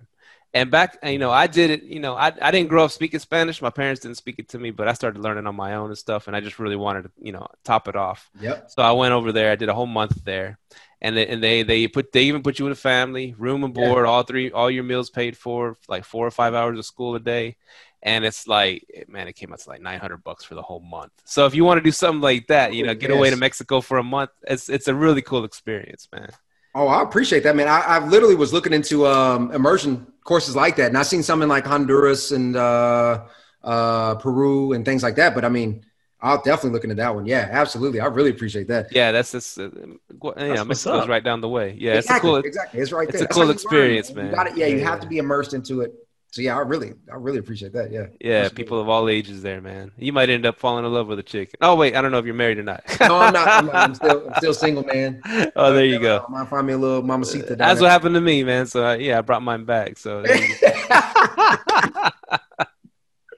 And 0.54 0.70
back, 0.70 0.98
you 1.02 1.18
know, 1.18 1.30
I 1.30 1.46
did 1.46 1.70
it. 1.70 1.82
You 1.84 1.98
know, 1.98 2.14
I 2.14 2.30
I 2.40 2.50
didn't 2.50 2.68
grow 2.68 2.84
up 2.84 2.90
speaking 2.90 3.20
Spanish. 3.20 3.62
My 3.62 3.70
parents 3.70 4.02
didn't 4.02 4.18
speak 4.18 4.38
it 4.38 4.50
to 4.50 4.58
me, 4.58 4.70
but 4.70 4.86
I 4.86 4.92
started 4.92 5.22
learning 5.22 5.46
on 5.46 5.56
my 5.56 5.74
own 5.76 5.88
and 5.88 5.96
stuff. 5.96 6.26
And 6.26 6.36
I 6.36 6.40
just 6.40 6.58
really 6.58 6.76
wanted 6.76 7.04
to, 7.04 7.10
you 7.18 7.32
know, 7.32 7.46
top 7.64 7.88
it 7.88 7.96
off. 7.96 8.30
Yep. 8.38 8.70
So 8.70 8.82
I 8.82 8.92
went 8.92 9.14
over 9.14 9.32
there. 9.32 9.50
I 9.50 9.56
did 9.56 9.70
a 9.70 9.74
whole 9.74 9.86
month 9.86 10.22
there, 10.24 10.58
and 11.00 11.16
they, 11.16 11.26
and 11.26 11.42
they 11.42 11.62
they 11.62 11.88
put 11.88 12.12
they 12.12 12.24
even 12.24 12.42
put 12.42 12.58
you 12.58 12.66
in 12.66 12.72
a 12.72 12.74
family, 12.74 13.34
room 13.38 13.64
and 13.64 13.72
board, 13.72 14.04
yeah. 14.04 14.10
all 14.10 14.24
three, 14.24 14.50
all 14.50 14.70
your 14.70 14.84
meals 14.84 15.08
paid 15.08 15.38
for, 15.38 15.78
like 15.88 16.04
four 16.04 16.26
or 16.26 16.30
five 16.30 16.52
hours 16.52 16.78
of 16.78 16.84
school 16.84 17.14
a 17.14 17.20
day. 17.20 17.56
And 18.02 18.24
it's 18.24 18.48
like, 18.48 18.84
man, 19.08 19.28
it 19.28 19.36
came 19.36 19.52
out 19.52 19.60
to 19.60 19.68
like 19.70 19.80
nine 19.80 20.00
hundred 20.00 20.24
bucks 20.24 20.44
for 20.44 20.54
the 20.54 20.62
whole 20.62 20.80
month. 20.80 21.12
So 21.24 21.46
if 21.46 21.54
you 21.54 21.64
want 21.64 21.78
to 21.78 21.84
do 21.84 21.92
something 21.92 22.20
like 22.20 22.48
that, 22.48 22.74
you 22.74 22.84
know, 22.84 22.94
get 22.94 23.10
yes. 23.10 23.16
away 23.16 23.30
to 23.30 23.36
Mexico 23.36 23.80
for 23.80 23.96
a 23.96 24.02
month, 24.02 24.30
it's 24.42 24.68
it's 24.68 24.88
a 24.88 24.94
really 24.94 25.22
cool 25.22 25.44
experience, 25.44 26.08
man. 26.12 26.30
Oh, 26.74 26.88
I 26.88 27.02
appreciate 27.02 27.42
that, 27.44 27.54
man. 27.54 27.68
I, 27.68 27.80
I 27.80 28.06
literally 28.06 28.34
was 28.34 28.52
looking 28.52 28.72
into 28.72 29.06
um, 29.06 29.52
immersion 29.52 30.06
courses 30.24 30.56
like 30.56 30.76
that, 30.76 30.88
and 30.88 30.96
I've 30.96 31.06
seen 31.06 31.22
some 31.22 31.42
in 31.42 31.48
like 31.48 31.66
Honduras 31.66 32.30
and 32.32 32.56
uh, 32.56 33.24
uh, 33.62 34.14
Peru 34.16 34.72
and 34.72 34.84
things 34.84 35.02
like 35.02 35.16
that. 35.16 35.34
But 35.34 35.44
I 35.44 35.50
mean, 35.50 35.84
I'll 36.20 36.40
definitely 36.40 36.70
look 36.70 36.84
into 36.84 36.96
that 36.96 37.14
one. 37.14 37.26
Yeah, 37.26 37.48
absolutely. 37.50 38.00
I 38.00 38.06
really 38.06 38.30
appreciate 38.30 38.68
that. 38.68 38.90
Yeah, 38.90 39.12
that's 39.12 39.32
just 39.32 39.58
uh, 39.58 39.68
yeah, 40.38 40.62
Mexico's 40.62 41.08
right 41.08 41.22
down 41.22 41.42
the 41.42 41.48
way. 41.48 41.76
Yeah, 41.78 41.98
exactly, 41.98 41.98
it's 41.98 42.10
a 42.10 42.20
cool. 42.20 42.36
Exactly, 42.36 42.80
it's 42.80 42.92
right 42.92 43.08
there. 43.08 43.22
It's 43.22 43.30
a 43.30 43.34
cool 43.34 43.50
experience, 43.50 44.10
learn, 44.10 44.16
man. 44.16 44.26
You 44.26 44.36
gotta, 44.36 44.50
yeah, 44.56 44.66
yeah, 44.66 44.76
you 44.76 44.84
have 44.84 45.00
to 45.00 45.06
be 45.06 45.18
immersed 45.18 45.52
into 45.52 45.82
it 45.82 45.92
so 46.32 46.40
yeah, 46.40 46.56
I 46.56 46.60
really, 46.60 46.94
I 47.12 47.16
really 47.16 47.36
appreciate 47.36 47.74
that. 47.74 47.92
Yeah. 47.92 48.06
Yeah, 48.18 48.48
people 48.48 48.80
of 48.80 48.88
all 48.88 49.10
ages 49.10 49.42
there, 49.42 49.60
man. 49.60 49.92
You 49.98 50.14
might 50.14 50.30
end 50.30 50.46
up 50.46 50.58
falling 50.58 50.86
in 50.86 50.90
love 50.90 51.06
with 51.06 51.18
a 51.18 51.22
chick. 51.22 51.54
Oh 51.60 51.74
wait, 51.74 51.94
I 51.94 52.00
don't 52.00 52.10
know 52.10 52.16
if 52.16 52.24
you're 52.24 52.34
married 52.34 52.56
or 52.56 52.62
not. 52.62 52.82
no, 53.00 53.18
I'm 53.18 53.34
not. 53.34 53.46
I'm, 53.46 53.68
I'm 53.70 53.94
still, 54.02 54.28
I'm 54.28 54.34
still 54.36 54.54
single, 54.54 54.82
man. 54.82 55.20
Oh, 55.54 55.74
there 55.74 55.84
you 55.84 55.98
go. 55.98 56.24
I 56.26 56.30
might 56.30 56.48
find 56.48 56.66
me 56.66 56.72
a 56.72 56.78
little 56.78 57.02
mamacita. 57.02 57.38
That's 57.40 57.48
there. 57.48 57.56
That's 57.58 57.80
what 57.82 57.90
happened 57.90 58.14
to 58.14 58.22
me, 58.22 58.42
man. 58.44 58.64
So 58.64 58.86
uh, 58.86 58.94
yeah, 58.94 59.18
I 59.18 59.20
brought 59.20 59.42
mine 59.42 59.66
back. 59.66 59.98
So. 59.98 60.24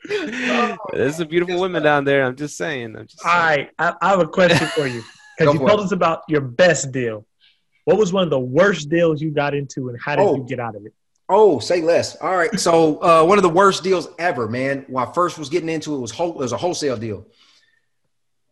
oh, 0.09 0.77
There's 0.93 1.17
some 1.17 1.27
beautiful 1.27 1.61
women 1.61 1.83
down 1.83 2.05
there. 2.05 2.25
I'm 2.25 2.37
just 2.37 2.57
saying. 2.57 2.95
I'm 2.97 3.09
just 3.09 3.21
saying. 3.21 3.35
All 3.35 3.43
right, 3.43 3.71
I, 3.77 3.95
I 4.01 4.11
have 4.11 4.21
a 4.21 4.29
question 4.29 4.69
for 4.69 4.87
you 4.87 5.03
because 5.37 5.53
you 5.53 5.59
told 5.59 5.81
it. 5.81 5.85
us 5.85 5.91
about 5.91 6.23
your 6.29 6.43
best 6.43 6.93
deal. 6.93 7.27
What 7.87 7.99
was 7.99 8.13
one 8.13 8.23
of 8.23 8.31
the 8.31 8.39
worst 8.39 8.89
deals 8.89 9.21
you 9.21 9.33
got 9.33 9.53
into, 9.53 9.89
and 9.89 9.99
how 10.01 10.15
did 10.15 10.23
oh. 10.23 10.37
you 10.37 10.45
get 10.45 10.61
out 10.61 10.77
of 10.77 10.87
it? 10.87 10.95
Oh, 11.29 11.59
say 11.59 11.81
less. 11.81 12.17
All 12.17 12.37
right. 12.37 12.59
So 12.61 13.03
uh, 13.03 13.25
one 13.25 13.39
of 13.39 13.43
the 13.43 13.49
worst 13.49 13.83
deals 13.83 14.09
ever, 14.19 14.49
man. 14.49 14.85
When 14.89 15.07
I 15.07 15.11
first 15.13 15.39
was 15.39 15.49
getting 15.49 15.69
into 15.69 15.95
it, 15.95 15.99
was 15.99 16.11
whole, 16.11 16.33
it 16.33 16.39
was 16.39 16.53
a 16.53 16.57
wholesale 16.57 16.97
deal. 16.97 17.27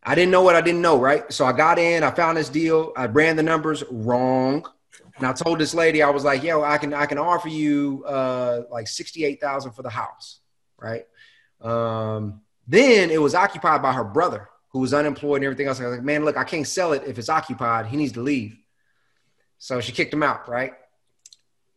I 0.02 0.14
didn't 0.14 0.32
know 0.32 0.42
what 0.42 0.56
I 0.56 0.60
didn't 0.62 0.80
know, 0.80 0.98
right? 0.98 1.30
So 1.32 1.44
I 1.44 1.52
got 1.52 1.78
in, 1.78 2.02
I 2.02 2.10
found 2.10 2.36
this 2.36 2.48
deal, 2.48 2.92
I 2.96 3.06
ran 3.06 3.36
the 3.36 3.42
numbers 3.42 3.84
wrong. 3.90 4.66
And 5.16 5.26
I 5.26 5.32
told 5.32 5.58
this 5.58 5.74
lady, 5.74 6.02
I 6.02 6.10
was 6.10 6.24
like, 6.24 6.42
yo, 6.42 6.62
I 6.62 6.78
can 6.78 6.94
I 6.94 7.06
can 7.06 7.18
offer 7.18 7.48
you 7.48 8.02
uh, 8.06 8.62
like 8.70 8.88
68,000 8.88 9.72
for 9.72 9.82
the 9.82 9.90
house, 9.90 10.40
right? 10.78 11.06
Um, 11.60 12.40
then 12.66 13.10
it 13.10 13.20
was 13.20 13.34
occupied 13.34 13.82
by 13.82 13.92
her 13.92 14.04
brother 14.04 14.48
who 14.70 14.80
was 14.80 14.94
unemployed 14.94 15.36
and 15.36 15.44
everything 15.44 15.66
else. 15.66 15.80
I 15.80 15.86
was 15.86 15.96
like, 15.96 16.04
man, 16.04 16.24
look, 16.24 16.36
I 16.36 16.44
can't 16.44 16.66
sell 16.66 16.94
it 16.94 17.02
if 17.06 17.18
it's 17.18 17.28
occupied. 17.28 17.86
He 17.86 17.96
needs 17.96 18.12
to 18.12 18.22
leave. 18.22 18.56
So 19.58 19.80
she 19.80 19.92
kicked 19.92 20.12
him 20.12 20.22
out, 20.22 20.48
right? 20.48 20.72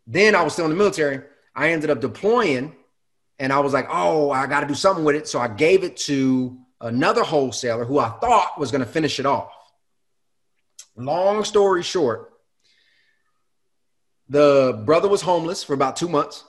Then 0.07 0.35
I 0.35 0.43
was 0.43 0.53
still 0.53 0.65
in 0.65 0.71
the 0.71 0.77
military. 0.77 1.21
I 1.55 1.71
ended 1.71 1.89
up 1.89 2.01
deploying 2.01 2.75
and 3.39 3.51
I 3.51 3.59
was 3.59 3.73
like, 3.73 3.87
oh, 3.89 4.31
I 4.31 4.47
got 4.47 4.61
to 4.61 4.67
do 4.67 4.75
something 4.75 5.03
with 5.03 5.15
it. 5.15 5.27
So 5.27 5.39
I 5.39 5.47
gave 5.47 5.83
it 5.83 5.97
to 5.97 6.57
another 6.81 7.23
wholesaler 7.23 7.85
who 7.85 7.99
I 7.99 8.09
thought 8.09 8.59
was 8.59 8.71
going 8.71 8.83
to 8.83 8.89
finish 8.89 9.19
it 9.19 9.25
off. 9.25 9.51
Long 10.95 11.43
story 11.43 11.83
short, 11.83 12.31
the 14.29 14.81
brother 14.85 15.07
was 15.07 15.21
homeless 15.21 15.63
for 15.63 15.73
about 15.73 15.95
two 15.95 16.07
months. 16.07 16.43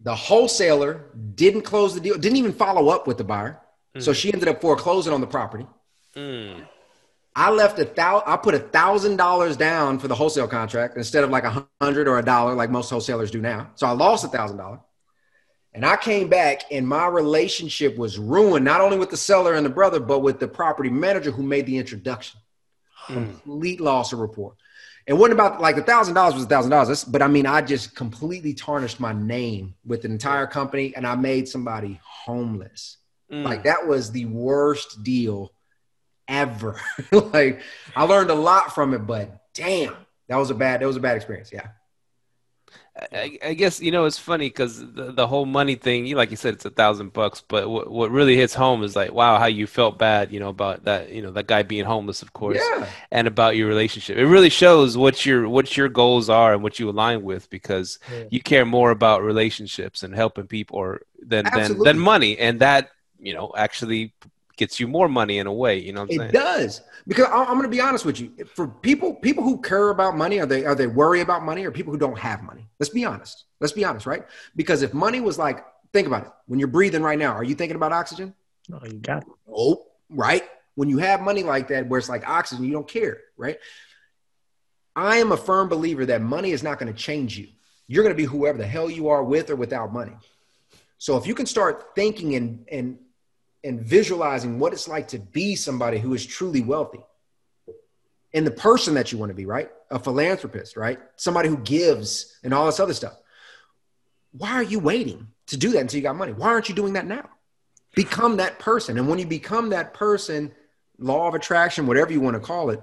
The 0.00 0.14
wholesaler 0.14 1.10
didn't 1.34 1.62
close 1.62 1.94
the 1.94 2.00
deal, 2.00 2.16
didn't 2.16 2.38
even 2.38 2.52
follow 2.52 2.88
up 2.88 3.06
with 3.06 3.18
the 3.18 3.24
buyer. 3.24 3.60
Mm. 3.94 4.02
So 4.02 4.12
she 4.12 4.32
ended 4.32 4.48
up 4.48 4.60
foreclosing 4.60 5.12
on 5.12 5.20
the 5.20 5.26
property. 5.26 5.66
Mm. 6.16 6.66
I 7.34 7.50
left 7.50 7.78
a 7.78 7.84
thousand. 7.84 8.28
I 8.28 8.36
put 8.36 8.54
a 8.54 8.58
thousand 8.58 9.16
dollars 9.16 9.56
down 9.56 9.98
for 9.98 10.08
the 10.08 10.14
wholesale 10.14 10.48
contract 10.48 10.96
instead 10.96 11.22
of 11.22 11.30
like 11.30 11.44
a 11.44 11.66
hundred 11.80 12.08
or 12.08 12.18
a 12.18 12.24
dollar, 12.24 12.54
like 12.54 12.70
most 12.70 12.90
wholesalers 12.90 13.30
do 13.30 13.40
now. 13.40 13.70
So 13.76 13.86
I 13.86 13.92
lost 13.92 14.24
a 14.24 14.28
thousand 14.28 14.56
dollars, 14.56 14.80
and 15.72 15.86
I 15.86 15.96
came 15.96 16.28
back, 16.28 16.64
and 16.70 16.86
my 16.86 17.06
relationship 17.06 17.96
was 17.96 18.18
ruined 18.18 18.64
not 18.64 18.80
only 18.80 18.98
with 18.98 19.10
the 19.10 19.16
seller 19.16 19.54
and 19.54 19.64
the 19.64 19.70
brother, 19.70 20.00
but 20.00 20.20
with 20.20 20.40
the 20.40 20.48
property 20.48 20.90
manager 20.90 21.30
who 21.30 21.42
made 21.42 21.66
the 21.66 21.78
introduction. 21.78 22.40
Hmm. 22.92 23.14
Complete 23.14 23.80
loss 23.80 24.12
of 24.12 24.18
rapport. 24.18 24.56
And 25.06 25.18
what 25.18 25.32
about 25.32 25.60
like 25.60 25.76
a 25.76 25.82
thousand 25.82 26.14
dollars 26.14 26.34
was 26.34 26.44
a 26.44 26.48
thousand 26.48 26.72
dollars, 26.72 27.04
but 27.04 27.22
I 27.22 27.28
mean, 27.28 27.46
I 27.46 27.62
just 27.62 27.94
completely 27.94 28.54
tarnished 28.54 29.00
my 29.00 29.12
name 29.12 29.74
with 29.84 30.04
an 30.04 30.10
entire 30.10 30.48
company, 30.48 30.94
and 30.96 31.06
I 31.06 31.14
made 31.14 31.48
somebody 31.48 32.00
homeless. 32.02 32.96
Mm. 33.32 33.44
Like 33.44 33.64
that 33.64 33.86
was 33.86 34.10
the 34.10 34.26
worst 34.26 35.04
deal 35.04 35.52
ever. 36.30 36.80
like 37.12 37.60
I 37.94 38.04
learned 38.04 38.30
a 38.30 38.34
lot 38.34 38.74
from 38.74 38.94
it, 38.94 39.06
but 39.06 39.42
damn, 39.52 39.94
that 40.28 40.36
was 40.36 40.48
a 40.48 40.54
bad 40.54 40.80
that 40.80 40.86
was 40.86 40.96
a 40.96 41.00
bad 41.00 41.16
experience. 41.16 41.50
Yeah. 41.52 41.68
I, 43.12 43.38
I 43.44 43.54
guess 43.54 43.80
you 43.80 43.92
know 43.92 44.04
it's 44.04 44.18
funny 44.18 44.48
because 44.48 44.78
the, 44.78 45.12
the 45.12 45.26
whole 45.26 45.46
money 45.46 45.74
thing. 45.74 46.06
You 46.06 46.16
like 46.16 46.30
you 46.30 46.36
said, 46.36 46.54
it's 46.54 46.64
a 46.64 46.70
thousand 46.70 47.12
bucks, 47.12 47.42
but 47.46 47.68
what 47.68 47.90
what 47.90 48.10
really 48.10 48.36
hits 48.36 48.52
home 48.52 48.82
is 48.82 48.94
like, 48.94 49.12
wow, 49.12 49.38
how 49.38 49.46
you 49.46 49.66
felt 49.66 49.98
bad, 49.98 50.32
you 50.32 50.40
know, 50.40 50.48
about 50.48 50.84
that, 50.84 51.10
you 51.10 51.22
know, 51.22 51.30
that 51.30 51.46
guy 51.46 51.62
being 51.62 51.84
homeless, 51.84 52.20
of 52.20 52.32
course, 52.32 52.60
yeah. 52.60 52.86
and 53.10 53.26
about 53.26 53.56
your 53.56 53.68
relationship. 53.68 54.18
It 54.18 54.26
really 54.26 54.50
shows 54.50 54.96
what 54.96 55.24
your 55.24 55.48
what 55.48 55.76
your 55.76 55.88
goals 55.88 56.28
are 56.28 56.52
and 56.52 56.62
what 56.62 56.78
you 56.78 56.90
align 56.90 57.22
with 57.22 57.48
because 57.48 57.98
yeah. 58.12 58.24
you 58.30 58.40
care 58.40 58.66
more 58.66 58.90
about 58.90 59.22
relationships 59.22 60.02
and 60.02 60.14
helping 60.14 60.46
people 60.46 60.78
or 60.78 61.02
than 61.22 61.46
than 61.54 61.78
than 61.78 61.98
money, 61.98 62.38
and 62.38 62.60
that 62.60 62.90
you 63.18 63.34
know 63.34 63.52
actually 63.56 64.12
gets 64.60 64.78
you 64.78 64.86
more 64.86 65.08
money 65.08 65.38
in 65.38 65.46
a 65.48 65.52
way. 65.52 65.78
You 65.78 65.92
know, 65.92 66.04
it 66.08 66.18
saying? 66.18 66.30
does 66.30 66.82
because 67.08 67.26
I'm 67.32 67.54
going 67.54 67.62
to 67.62 67.68
be 67.68 67.80
honest 67.80 68.04
with 68.04 68.20
you. 68.20 68.30
For 68.54 68.68
people, 68.68 69.14
people 69.14 69.42
who 69.42 69.60
care 69.60 69.88
about 69.88 70.16
money, 70.16 70.38
are 70.38 70.46
they 70.46 70.64
are 70.64 70.74
they 70.76 70.86
worry 70.86 71.22
about 71.22 71.42
money, 71.42 71.64
or 71.64 71.72
people 71.72 71.92
who 71.92 71.98
don't 71.98 72.18
have 72.18 72.42
money? 72.42 72.68
Let's 72.78 72.90
be 72.90 73.04
honest. 73.04 73.46
Let's 73.58 73.72
be 73.72 73.84
honest, 73.84 74.06
right? 74.06 74.24
Because 74.54 74.82
if 74.82 74.94
money 74.94 75.20
was 75.20 75.38
like, 75.38 75.64
think 75.92 76.06
about 76.06 76.26
it. 76.26 76.32
When 76.46 76.60
you're 76.60 76.68
breathing 76.68 77.02
right 77.02 77.18
now, 77.18 77.32
are 77.32 77.42
you 77.42 77.54
thinking 77.54 77.74
about 77.74 77.92
oxygen? 77.92 78.34
No, 78.68 78.78
you 78.84 78.98
got 78.98 79.22
it. 79.22 79.28
Oh, 79.52 79.86
right. 80.10 80.44
When 80.74 80.88
you 80.88 80.98
have 80.98 81.22
money 81.22 81.42
like 81.42 81.68
that, 81.68 81.88
where 81.88 81.98
it's 81.98 82.08
like 82.08 82.28
oxygen, 82.28 82.64
you 82.64 82.72
don't 82.72 82.86
care, 82.86 83.18
right? 83.36 83.58
I 84.94 85.16
am 85.16 85.32
a 85.32 85.36
firm 85.36 85.68
believer 85.68 86.04
that 86.06 86.20
money 86.20 86.52
is 86.52 86.62
not 86.62 86.78
going 86.78 86.92
to 86.92 86.98
change 86.98 87.36
you. 87.38 87.48
You're 87.86 88.04
going 88.04 88.14
to 88.14 88.22
be 88.22 88.26
whoever 88.26 88.58
the 88.58 88.66
hell 88.66 88.90
you 88.90 89.08
are 89.08 89.24
with 89.24 89.50
or 89.50 89.56
without 89.56 89.92
money. 89.92 90.16
So 90.98 91.16
if 91.16 91.26
you 91.26 91.34
can 91.34 91.46
start 91.46 91.94
thinking 91.96 92.34
and 92.34 92.68
and 92.70 92.98
and 93.62 93.80
visualizing 93.80 94.58
what 94.58 94.72
it's 94.72 94.88
like 94.88 95.08
to 95.08 95.18
be 95.18 95.54
somebody 95.54 95.98
who 95.98 96.14
is 96.14 96.24
truly 96.24 96.62
wealthy 96.62 97.00
and 98.32 98.46
the 98.46 98.50
person 98.50 98.94
that 98.94 99.12
you 99.12 99.18
want 99.18 99.30
to 99.30 99.34
be, 99.34 99.46
right? 99.46 99.70
A 99.90 99.98
philanthropist, 99.98 100.76
right? 100.76 100.98
Somebody 101.16 101.48
who 101.48 101.58
gives 101.58 102.38
and 102.42 102.54
all 102.54 102.66
this 102.66 102.80
other 102.80 102.94
stuff. 102.94 103.14
Why 104.32 104.52
are 104.52 104.62
you 104.62 104.78
waiting 104.78 105.28
to 105.48 105.56
do 105.56 105.70
that 105.70 105.80
until 105.80 105.98
you 105.98 106.02
got 106.02 106.16
money? 106.16 106.32
Why 106.32 106.48
aren't 106.48 106.68
you 106.68 106.74
doing 106.74 106.92
that 106.94 107.06
now? 107.06 107.28
Become 107.94 108.36
that 108.36 108.58
person. 108.60 108.98
And 108.98 109.08
when 109.08 109.18
you 109.18 109.26
become 109.26 109.70
that 109.70 109.94
person, 109.94 110.52
law 110.98 111.26
of 111.26 111.34
attraction, 111.34 111.86
whatever 111.86 112.12
you 112.12 112.20
want 112.20 112.34
to 112.34 112.40
call 112.40 112.70
it, 112.70 112.80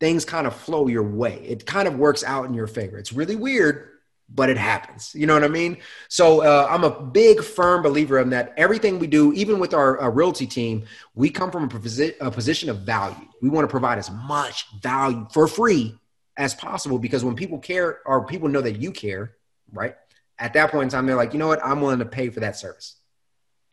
things 0.00 0.24
kind 0.24 0.46
of 0.46 0.56
flow 0.56 0.88
your 0.88 1.02
way. 1.02 1.44
It 1.46 1.66
kind 1.66 1.86
of 1.86 1.96
works 1.96 2.24
out 2.24 2.46
in 2.46 2.54
your 2.54 2.66
favor. 2.66 2.96
It's 2.96 3.12
really 3.12 3.36
weird, 3.36 3.91
but 4.28 4.48
it 4.48 4.56
happens. 4.56 5.14
You 5.14 5.26
know 5.26 5.34
what 5.34 5.44
I 5.44 5.48
mean? 5.48 5.76
So 6.08 6.42
uh, 6.42 6.66
I'm 6.70 6.84
a 6.84 7.02
big, 7.02 7.42
firm 7.42 7.82
believer 7.82 8.18
in 8.18 8.30
that. 8.30 8.54
Everything 8.56 8.98
we 8.98 9.06
do, 9.06 9.32
even 9.34 9.58
with 9.58 9.74
our, 9.74 9.98
our 9.98 10.10
realty 10.10 10.46
team, 10.46 10.84
we 11.14 11.30
come 11.30 11.50
from 11.50 11.64
a, 11.64 11.68
posi- 11.68 12.14
a 12.20 12.30
position 12.30 12.70
of 12.70 12.78
value. 12.80 13.28
We 13.40 13.48
want 13.48 13.64
to 13.64 13.70
provide 13.70 13.98
as 13.98 14.10
much 14.10 14.66
value 14.80 15.26
for 15.32 15.46
free 15.46 15.94
as 16.36 16.54
possible 16.54 16.98
because 16.98 17.24
when 17.24 17.36
people 17.36 17.58
care 17.58 18.00
or 18.06 18.26
people 18.26 18.48
know 18.48 18.62
that 18.62 18.80
you 18.80 18.90
care, 18.90 19.32
right? 19.72 19.94
At 20.38 20.54
that 20.54 20.70
point 20.70 20.84
in 20.84 20.88
time, 20.88 21.06
they're 21.06 21.16
like, 21.16 21.32
you 21.34 21.38
know 21.38 21.48
what? 21.48 21.64
I'm 21.64 21.80
willing 21.80 21.98
to 21.98 22.06
pay 22.06 22.30
for 22.30 22.40
that 22.40 22.56
service. 22.56 22.96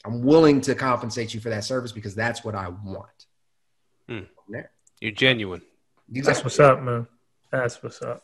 I'm 0.05 0.23
willing 0.23 0.61
to 0.61 0.75
compensate 0.75 1.33
you 1.33 1.39
for 1.39 1.49
that 1.49 1.63
service 1.63 1.91
because 1.91 2.15
that's 2.15 2.43
what 2.43 2.55
I 2.55 2.69
want. 2.69 3.25
Hmm. 4.07 4.19
You're 4.99 5.11
genuine. 5.11 5.61
That's 6.09 6.43
what's 6.43 6.59
up, 6.59 6.81
man. 6.81 7.07
That's 7.51 7.81
what's 7.81 8.01
up. 8.01 8.23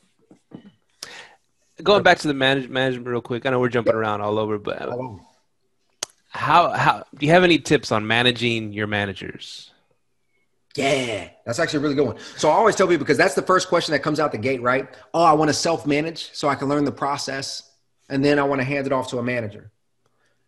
Going 1.84 2.03
back 2.03 2.19
to 2.19 2.28
the 2.28 2.34
manage, 2.34 2.69
management 2.69 3.07
real 3.07 3.21
quick. 3.21 3.45
I 3.45 3.49
know 3.49 3.59
we're 3.59 3.69
jumping 3.69 3.93
around 3.93 4.21
all 4.21 4.39
over, 4.39 4.57
but 4.57 4.89
how 6.30 6.71
how 6.71 7.03
do 7.17 7.26
you 7.26 7.32
have 7.32 7.43
any 7.43 7.59
tips 7.59 7.91
on 7.91 8.05
managing 8.07 8.73
your 8.73 8.88
managers? 8.88 9.71
Yeah, 10.76 11.30
that's 11.45 11.59
actually 11.59 11.80
a 11.80 11.82
really 11.84 11.95
good 11.95 12.05
one. 12.05 12.17
So 12.36 12.49
I 12.49 12.53
always 12.53 12.76
tell 12.76 12.88
people 12.88 13.05
because 13.05 13.17
that's 13.17 13.34
the 13.34 13.41
first 13.41 13.69
question 13.69 13.93
that 13.93 13.99
comes 13.99 14.19
out 14.19 14.34
the 14.34 14.38
gate, 14.38 14.61
right? 14.61 14.89
Oh, 15.13 15.23
I 15.23 15.32
want 15.34 15.47
to 15.49 15.53
self 15.53 15.88
manage 15.88 16.32
so 16.34 16.49
I 16.49 16.55
can 16.55 16.67
learn 16.67 16.84
the 16.84 16.91
process, 16.91 17.71
and 18.09 18.23
then 18.23 18.39
I 18.39 18.43
want 18.43 18.59
to 18.59 18.65
hand 18.65 18.86
it 18.86 18.91
off 18.91 19.09
to 19.11 19.19
a 19.19 19.23
manager, 19.23 19.71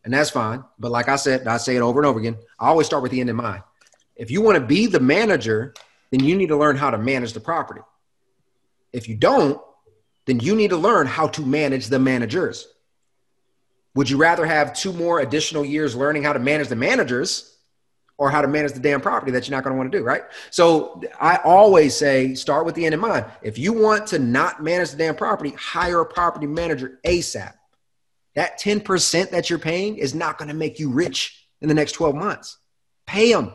and 0.04 0.14
that's 0.14 0.30
fine. 0.30 0.64
But 0.78 0.92
like 0.92 1.08
I 1.08 1.16
said, 1.16 1.48
I 1.48 1.58
say 1.58 1.78
it 1.78 1.82
over 1.82 2.00
and 2.00 2.06
over 2.06 2.20
again. 2.20 2.38
I 2.60 2.68
always 2.68 2.88
start 2.88 3.04
with 3.04 3.12
the 3.12 3.22
end 3.22 3.30
in 3.30 3.38
mind. 3.38 3.64
If 4.18 4.32
you 4.32 4.42
want 4.42 4.58
to 4.58 4.66
be 4.66 4.88
the 4.88 5.00
manager, 5.00 5.74
then 6.12 6.24
you 6.24 6.36
need 6.36 6.48
to 6.48 6.58
learn 6.58 6.76
how 6.76 6.90
to 6.90 6.98
manage 6.98 7.34
the 7.34 7.40
property. 7.40 7.82
If 8.92 9.08
you 9.08 9.16
don't, 9.16 9.62
then 10.28 10.40
you 10.40 10.56
need 10.56 10.70
to 10.70 10.78
learn 10.78 11.08
how 11.08 11.28
to 11.30 11.42
manage 11.42 11.88
the 11.88 11.98
managers. 11.98 12.68
Would 13.96 14.10
you 14.10 14.18
rather 14.18 14.46
have 14.46 14.74
two 14.74 14.94
more 14.94 15.20
additional 15.22 15.66
years 15.66 15.96
learning 15.96 16.22
how 16.22 16.34
to 16.34 16.40
manage 16.40 16.68
the 16.68 16.76
managers 16.76 17.58
or 18.20 18.30
how 18.30 18.42
to 18.42 18.48
manage 18.48 18.74
the 18.74 18.80
damn 18.80 19.02
property 19.02 19.32
that 19.32 19.48
you're 19.48 19.58
not 19.58 19.64
going 19.64 19.74
to 19.74 19.78
want 19.78 19.92
to 19.92 19.98
do, 19.98 20.04
right? 20.04 20.24
So 20.52 21.02
I 21.20 21.38
always 21.38 21.96
say 21.96 22.36
start 22.36 22.66
with 22.66 22.76
the 22.76 22.86
end 22.86 22.94
in 22.94 23.00
mind. 23.00 23.26
If 23.42 23.58
you 23.58 23.74
want 23.74 24.08
to 24.08 24.20
not 24.20 24.62
manage 24.62 24.92
the 24.92 24.98
damn 24.98 25.16
property, 25.16 25.52
hire 25.52 26.02
a 26.02 26.06
property 26.06 26.46
manager 26.46 27.00
ASAP. 27.06 27.54
That 28.36 28.60
10% 28.60 29.32
that 29.32 29.50
you're 29.50 29.58
paying 29.58 29.98
is 29.98 30.14
not 30.14 30.38
going 30.38 30.50
to 30.50 30.54
make 30.54 30.78
you 30.78 30.92
rich 30.92 31.48
in 31.62 31.68
the 31.68 31.74
next 31.74 31.94
12 31.94 32.16
months. 32.16 32.58
Pay 33.08 33.34
them. 33.34 33.54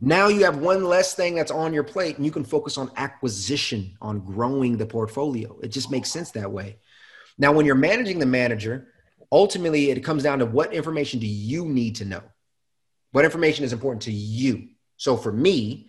Now 0.00 0.28
you 0.28 0.44
have 0.44 0.58
one 0.58 0.84
less 0.84 1.14
thing 1.14 1.34
that's 1.34 1.50
on 1.50 1.74
your 1.74 1.84
plate 1.84 2.16
and 2.16 2.24
you 2.24 2.32
can 2.32 2.44
focus 2.44 2.78
on 2.78 2.90
acquisition, 2.96 3.96
on 4.00 4.20
growing 4.20 4.76
the 4.76 4.86
portfolio. 4.86 5.58
It 5.62 5.68
just 5.68 5.90
makes 5.90 6.10
sense 6.10 6.30
that 6.32 6.50
way. 6.50 6.78
Now, 7.36 7.52
when 7.52 7.66
you're 7.66 7.74
managing 7.74 8.18
the 8.18 8.26
manager, 8.26 8.88
ultimately 9.30 9.90
it 9.90 10.04
comes 10.04 10.22
down 10.22 10.38
to 10.38 10.46
what 10.46 10.72
information 10.72 11.20
do 11.20 11.26
you 11.26 11.66
need 11.66 11.96
to 11.96 12.04
know? 12.04 12.22
What 13.12 13.24
information 13.24 13.64
is 13.64 13.72
important 13.72 14.02
to 14.02 14.12
you? 14.12 14.68
So 14.96 15.16
for 15.16 15.32
me, 15.32 15.88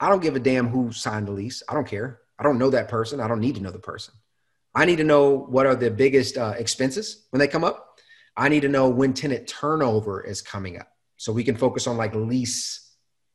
I 0.00 0.08
don't 0.08 0.22
give 0.22 0.36
a 0.36 0.40
damn 0.40 0.68
who 0.68 0.90
signed 0.90 1.28
the 1.28 1.32
lease. 1.32 1.62
I 1.68 1.74
don't 1.74 1.86
care. 1.86 2.20
I 2.38 2.42
don't 2.42 2.58
know 2.58 2.70
that 2.70 2.88
person. 2.88 3.20
I 3.20 3.28
don't 3.28 3.40
need 3.40 3.54
to 3.56 3.62
know 3.62 3.70
the 3.70 3.78
person. 3.78 4.14
I 4.74 4.86
need 4.86 4.96
to 4.96 5.04
know 5.04 5.36
what 5.36 5.66
are 5.66 5.76
the 5.76 5.90
biggest 5.90 6.36
uh, 6.36 6.54
expenses 6.56 7.26
when 7.30 7.38
they 7.38 7.46
come 7.46 7.62
up. 7.62 8.00
I 8.36 8.48
need 8.48 8.60
to 8.60 8.68
know 8.68 8.88
when 8.88 9.12
tenant 9.12 9.46
turnover 9.46 10.22
is 10.22 10.40
coming 10.42 10.78
up. 10.78 10.88
So 11.16 11.32
we 11.32 11.44
can 11.44 11.56
focus 11.56 11.86
on 11.86 11.96
like 11.96 12.14
lease 12.14 12.81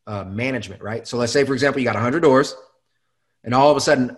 uh, 0.08 0.24
management, 0.24 0.82
right? 0.82 1.05
So 1.08 1.18
let's 1.18 1.34
say, 1.34 1.43
for 1.43 1.53
example, 1.53 1.82
you 1.82 1.86
got 1.86 1.95
100 1.95 2.22
doors, 2.22 2.55
and 3.43 3.53
all 3.53 3.70
of 3.70 3.78
a 3.78 3.82
sudden, 3.82 4.18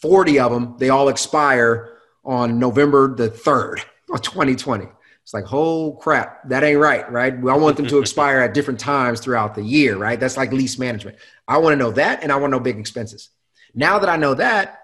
40 0.00 0.38
of 0.38 0.52
them 0.52 0.76
they 0.78 0.90
all 0.90 1.08
expire 1.08 1.98
on 2.24 2.58
November 2.58 3.14
the 3.14 3.28
3rd 3.28 3.80
of 4.12 4.22
2020. 4.22 4.86
It's 5.22 5.34
like, 5.34 5.52
oh 5.52 5.92
crap, 5.92 6.48
that 6.50 6.62
ain't 6.62 6.78
right, 6.78 7.10
right? 7.10 7.32
I 7.32 7.56
want 7.56 7.76
them 7.76 7.86
to 7.86 7.98
expire 7.98 8.40
at 8.40 8.54
different 8.54 8.78
times 8.78 9.20
throughout 9.20 9.54
the 9.54 9.62
year, 9.62 9.96
right? 9.96 10.20
That's 10.20 10.36
like 10.36 10.52
lease 10.52 10.78
management. 10.78 11.16
I 11.48 11.58
want 11.58 11.72
to 11.72 11.78
know 11.78 11.90
that, 11.92 12.22
and 12.22 12.30
I 12.30 12.36
want 12.36 12.52
to 12.52 12.58
know 12.58 12.62
big 12.62 12.78
expenses. 12.78 13.30
Now 13.74 13.98
that 13.98 14.08
I 14.08 14.16
know 14.16 14.34
that, 14.34 14.80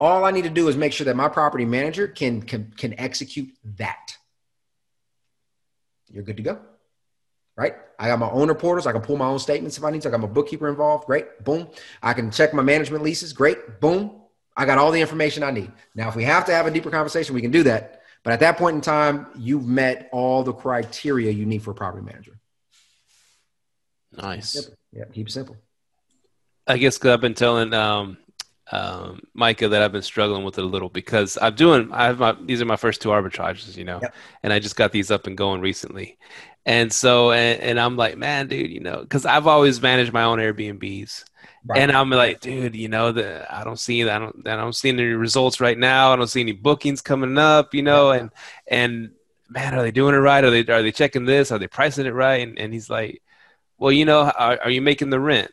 all 0.00 0.24
I 0.24 0.32
need 0.32 0.44
to 0.44 0.50
do 0.50 0.68
is 0.68 0.76
make 0.76 0.92
sure 0.92 1.04
that 1.06 1.16
my 1.16 1.28
property 1.28 1.64
manager 1.64 2.08
can 2.08 2.42
can, 2.42 2.72
can 2.76 2.98
execute 2.98 3.50
that. 3.78 4.16
You're 6.10 6.24
good 6.24 6.38
to 6.38 6.42
go 6.42 6.58
right? 7.56 7.74
I 7.98 8.08
got 8.08 8.18
my 8.18 8.30
own 8.30 8.48
reporters. 8.48 8.86
I 8.86 8.92
can 8.92 9.02
pull 9.02 9.16
my 9.16 9.26
own 9.26 9.38
statements 9.38 9.76
if 9.76 9.84
I 9.84 9.90
need 9.90 10.02
to. 10.02 10.08
I 10.08 10.10
got 10.10 10.20
my 10.20 10.26
bookkeeper 10.26 10.68
involved. 10.68 11.06
Great. 11.06 11.44
Boom. 11.44 11.68
I 12.02 12.12
can 12.12 12.30
check 12.30 12.54
my 12.54 12.62
management 12.62 13.04
leases. 13.04 13.32
Great. 13.32 13.80
Boom. 13.80 14.20
I 14.56 14.64
got 14.64 14.78
all 14.78 14.90
the 14.90 15.00
information 15.00 15.42
I 15.42 15.50
need. 15.50 15.70
Now, 15.94 16.08
if 16.08 16.16
we 16.16 16.24
have 16.24 16.44
to 16.46 16.52
have 16.52 16.66
a 16.66 16.70
deeper 16.70 16.90
conversation, 16.90 17.34
we 17.34 17.40
can 17.40 17.50
do 17.50 17.62
that. 17.64 18.02
But 18.22 18.32
at 18.32 18.40
that 18.40 18.58
point 18.58 18.74
in 18.74 18.80
time, 18.80 19.26
you've 19.38 19.66
met 19.66 20.08
all 20.12 20.42
the 20.42 20.52
criteria 20.52 21.30
you 21.30 21.46
need 21.46 21.62
for 21.62 21.70
a 21.70 21.74
property 21.74 22.04
manager. 22.04 22.38
Nice. 24.12 24.70
Yeah, 24.92 25.04
keep 25.12 25.28
it 25.28 25.32
simple. 25.32 25.56
I 26.66 26.76
guess 26.78 26.98
cause 26.98 27.12
I've 27.12 27.20
been 27.20 27.34
telling 27.34 27.72
um, 27.72 28.18
um, 28.70 29.20
Micah 29.34 29.68
that 29.68 29.82
I've 29.82 29.92
been 29.92 30.02
struggling 30.02 30.44
with 30.44 30.58
it 30.58 30.64
a 30.64 30.66
little 30.66 30.88
because 30.88 31.38
I'm 31.40 31.54
doing. 31.54 31.90
I 31.92 32.06
have 32.06 32.18
my 32.18 32.36
these 32.44 32.60
are 32.60 32.66
my 32.66 32.76
first 32.76 33.00
two 33.00 33.08
arbitrages, 33.08 33.76
you 33.76 33.84
know, 33.84 33.98
yep. 34.02 34.14
and 34.42 34.52
I 34.52 34.58
just 34.58 34.76
got 34.76 34.92
these 34.92 35.10
up 35.10 35.26
and 35.26 35.36
going 35.36 35.60
recently, 35.60 36.18
and 36.66 36.92
so, 36.92 37.32
and, 37.32 37.60
and 37.60 37.80
I'm 37.80 37.96
like, 37.96 38.16
man, 38.16 38.46
dude, 38.46 38.70
you 38.70 38.80
know, 38.80 39.00
because 39.00 39.26
I've 39.26 39.46
always 39.46 39.80
managed 39.80 40.12
my 40.12 40.24
own 40.24 40.38
Airbnbs. 40.38 41.24
Right. 41.64 41.80
And 41.80 41.92
I'm 41.92 42.10
like, 42.10 42.40
dude, 42.40 42.74
you 42.74 42.88
know, 42.88 43.12
the 43.12 43.46
I 43.54 43.64
don't 43.64 43.78
see 43.78 44.08
I 44.08 44.18
don't 44.18 44.46
I 44.46 44.56
don't 44.56 44.74
see 44.74 44.88
any 44.88 45.04
results 45.04 45.60
right 45.60 45.76
now. 45.76 46.12
I 46.12 46.16
don't 46.16 46.26
see 46.26 46.40
any 46.40 46.52
bookings 46.52 47.02
coming 47.02 47.36
up, 47.36 47.74
you 47.74 47.82
know, 47.82 48.12
and 48.12 48.30
and 48.66 49.10
man, 49.48 49.74
are 49.74 49.82
they 49.82 49.90
doing 49.90 50.14
it 50.14 50.18
right? 50.18 50.42
Are 50.42 50.50
they 50.50 50.64
are 50.72 50.82
they 50.82 50.92
checking 50.92 51.26
this? 51.26 51.50
Are 51.52 51.58
they 51.58 51.66
pricing 51.66 52.06
it 52.06 52.14
right? 52.14 52.46
And 52.46 52.58
and 52.58 52.72
he's 52.72 52.88
like, 52.88 53.22
well, 53.76 53.92
you 53.92 54.04
know, 54.04 54.20
are, 54.22 54.58
are 54.62 54.70
you 54.70 54.80
making 54.80 55.10
the 55.10 55.20
rent? 55.20 55.50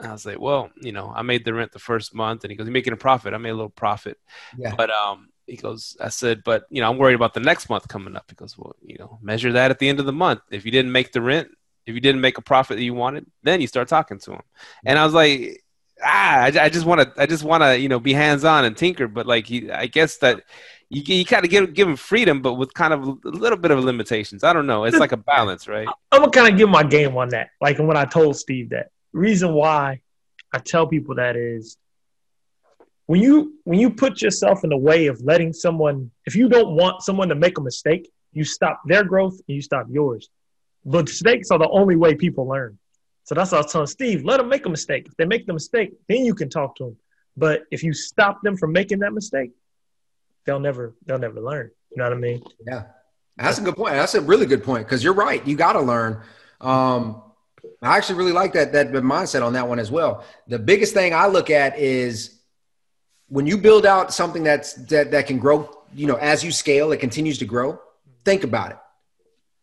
I 0.00 0.12
was 0.12 0.24
like, 0.24 0.38
well, 0.38 0.70
you 0.80 0.92
know, 0.92 1.12
I 1.14 1.22
made 1.22 1.44
the 1.44 1.54
rent 1.54 1.72
the 1.72 1.80
first 1.80 2.14
month, 2.14 2.44
and 2.44 2.50
he 2.50 2.56
goes, 2.56 2.66
"You 2.66 2.72
making 2.72 2.92
a 2.92 2.96
profit?" 2.96 3.34
I 3.34 3.38
made 3.38 3.50
a 3.50 3.54
little 3.54 3.68
profit, 3.68 4.16
yeah. 4.56 4.74
but 4.76 4.90
um, 4.90 5.27
he 5.48 5.56
goes, 5.56 5.96
I 6.00 6.10
said, 6.10 6.42
but 6.44 6.64
you 6.70 6.80
know, 6.80 6.90
I'm 6.90 6.98
worried 6.98 7.14
about 7.14 7.34
the 7.34 7.40
next 7.40 7.68
month 7.68 7.88
coming 7.88 8.16
up. 8.16 8.26
He 8.28 8.34
goes, 8.34 8.56
well, 8.56 8.76
you 8.82 8.96
know, 8.98 9.18
measure 9.22 9.52
that 9.52 9.70
at 9.70 9.78
the 9.78 9.88
end 9.88 10.00
of 10.00 10.06
the 10.06 10.12
month. 10.12 10.40
If 10.50 10.64
you 10.64 10.70
didn't 10.70 10.92
make 10.92 11.12
the 11.12 11.22
rent, 11.22 11.48
if 11.86 11.94
you 11.94 12.00
didn't 12.00 12.20
make 12.20 12.38
a 12.38 12.42
profit 12.42 12.76
that 12.76 12.82
you 12.84 12.94
wanted, 12.94 13.26
then 13.42 13.60
you 13.60 13.66
start 13.66 13.88
talking 13.88 14.18
to 14.20 14.32
him. 14.32 14.42
And 14.84 14.98
I 14.98 15.04
was 15.04 15.14
like, 15.14 15.64
ah, 16.04 16.42
I, 16.42 16.68
just 16.68 16.84
want 16.84 17.00
to, 17.00 17.20
I 17.20 17.26
just 17.26 17.44
want 17.44 17.62
to, 17.62 17.78
you 17.78 17.88
know, 17.88 17.98
be 17.98 18.12
hands 18.12 18.44
on 18.44 18.64
and 18.64 18.76
tinker. 18.76 19.08
But 19.08 19.26
like, 19.26 19.46
he, 19.46 19.70
I 19.70 19.86
guess 19.86 20.18
that 20.18 20.42
you, 20.90 21.02
you 21.02 21.24
kind 21.24 21.44
of 21.44 21.50
give, 21.50 21.72
give 21.72 21.88
him 21.88 21.96
freedom, 21.96 22.42
but 22.42 22.54
with 22.54 22.74
kind 22.74 22.92
of 22.92 23.02
a 23.24 23.28
little 23.28 23.58
bit 23.58 23.70
of 23.70 23.82
limitations. 23.82 24.44
I 24.44 24.52
don't 24.52 24.66
know. 24.66 24.84
It's 24.84 24.98
like 24.98 25.12
a 25.12 25.16
balance, 25.16 25.66
right? 25.66 25.88
I'm 26.12 26.20
gonna 26.20 26.30
kind 26.30 26.52
of 26.52 26.58
give 26.58 26.68
my 26.68 26.82
game 26.82 27.16
on 27.16 27.30
that. 27.30 27.50
Like 27.60 27.78
when 27.78 27.96
I 27.96 28.04
told 28.04 28.36
Steve 28.36 28.70
that 28.70 28.90
reason 29.12 29.54
why 29.54 30.00
I 30.52 30.58
tell 30.58 30.86
people 30.86 31.14
that 31.16 31.36
is 31.36 31.76
when 33.08 33.22
you 33.22 33.54
when 33.64 33.80
you 33.80 33.88
put 33.90 34.20
yourself 34.20 34.64
in 34.64 34.70
the 34.70 34.76
way 34.76 35.06
of 35.06 35.20
letting 35.22 35.52
someone 35.52 36.10
if 36.26 36.36
you 36.36 36.48
don't 36.48 36.76
want 36.76 37.02
someone 37.02 37.28
to 37.30 37.34
make 37.34 37.56
a 37.56 37.60
mistake 37.60 38.12
you 38.32 38.44
stop 38.44 38.82
their 38.84 39.02
growth 39.02 39.32
and 39.48 39.56
you 39.56 39.62
stop 39.62 39.86
yours. 39.90 40.28
But 40.84 41.06
mistakes 41.06 41.50
are 41.50 41.58
the 41.58 41.70
only 41.70 41.96
way 41.96 42.14
people 42.14 42.46
learn. 42.46 42.78
So 43.24 43.34
that's 43.34 43.50
what 43.50 43.58
i 43.58 43.62
was 43.62 43.72
telling 43.72 43.86
steve 43.86 44.24
let 44.24 44.36
them 44.36 44.48
make 44.48 44.66
a 44.66 44.68
mistake. 44.68 45.06
If 45.08 45.16
they 45.16 45.24
make 45.24 45.46
the 45.46 45.54
mistake 45.54 45.92
then 46.06 46.24
you 46.24 46.34
can 46.34 46.50
talk 46.50 46.76
to 46.76 46.84
them 46.84 46.96
but 47.36 47.62
if 47.70 47.82
you 47.82 47.92
stop 47.94 48.42
them 48.42 48.56
from 48.56 48.72
making 48.72 49.00
that 49.00 49.12
mistake 49.12 49.52
they'll 50.44 50.60
never 50.60 50.94
they'll 51.06 51.18
never 51.18 51.40
learn. 51.40 51.70
You 51.90 51.96
know 51.96 52.04
what 52.04 52.12
i 52.12 52.16
mean? 52.16 52.42
Yeah. 52.66 52.82
That's 53.38 53.58
a 53.58 53.62
good 53.62 53.76
point. 53.76 53.94
That's 53.94 54.14
a 54.14 54.20
really 54.20 54.46
good 54.46 54.64
point 54.64 54.84
because 54.84 55.02
you're 55.02 55.14
right. 55.14 55.46
You 55.46 55.56
got 55.56 55.74
to 55.74 55.80
learn. 55.80 56.22
Um, 56.60 57.22
i 57.80 57.96
actually 57.96 58.16
really 58.16 58.32
like 58.32 58.52
that 58.52 58.72
that 58.72 58.88
mindset 58.90 59.42
on 59.46 59.54
that 59.54 59.66
one 59.66 59.78
as 59.78 59.90
well. 59.90 60.24
The 60.48 60.58
biggest 60.58 60.92
thing 60.92 61.14
i 61.14 61.26
look 61.26 61.48
at 61.48 61.78
is 61.78 62.37
when 63.28 63.46
you 63.46 63.58
build 63.58 63.86
out 63.86 64.12
something 64.12 64.42
that's 64.42 64.74
that, 64.74 65.10
that 65.10 65.26
can 65.26 65.38
grow, 65.38 65.68
you 65.94 66.06
know, 66.06 66.16
as 66.16 66.42
you 66.42 66.50
scale, 66.50 66.92
it 66.92 66.98
continues 66.98 67.38
to 67.38 67.44
grow. 67.44 67.80
Think 68.24 68.44
about 68.44 68.72
it. 68.72 68.78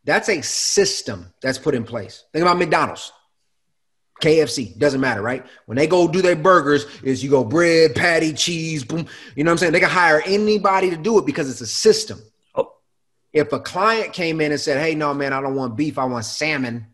That's 0.03 0.29
a 0.29 0.41
system 0.41 1.33
that's 1.41 1.57
put 1.57 1.73
in 1.73 1.83
place. 1.83 2.23
Think 2.31 2.43
about 2.43 2.57
McDonald's. 2.57 3.11
KFC 4.21 4.77
doesn't 4.77 5.01
matter, 5.01 5.21
right? 5.21 5.45
When 5.65 5.75
they 5.75 5.87
go 5.87 6.07
do 6.07 6.21
their 6.21 6.35
burgers, 6.35 6.85
is 7.03 7.23
you 7.23 7.29
go 7.29 7.43
bread, 7.43 7.95
patty, 7.95 8.31
cheese, 8.33 8.83
boom. 8.83 9.07
You 9.35 9.43
know 9.43 9.49
what 9.49 9.53
I'm 9.53 9.57
saying? 9.57 9.73
They 9.73 9.79
can 9.79 9.89
hire 9.89 10.21
anybody 10.25 10.89
to 10.91 10.95
do 10.95 11.17
it 11.17 11.25
because 11.25 11.49
it's 11.49 11.61
a 11.61 11.67
system. 11.67 12.21
Oh. 12.53 12.71
If 13.33 13.51
a 13.51 13.59
client 13.59 14.13
came 14.13 14.39
in 14.39 14.51
and 14.51 14.61
said, 14.61 14.79
"Hey, 14.79 14.95
no, 14.95 15.13
man, 15.13 15.33
I 15.33 15.41
don't 15.41 15.55
want 15.55 15.75
beef, 15.75 15.97
I 15.97 16.05
want 16.05 16.23
salmon," 16.23 16.85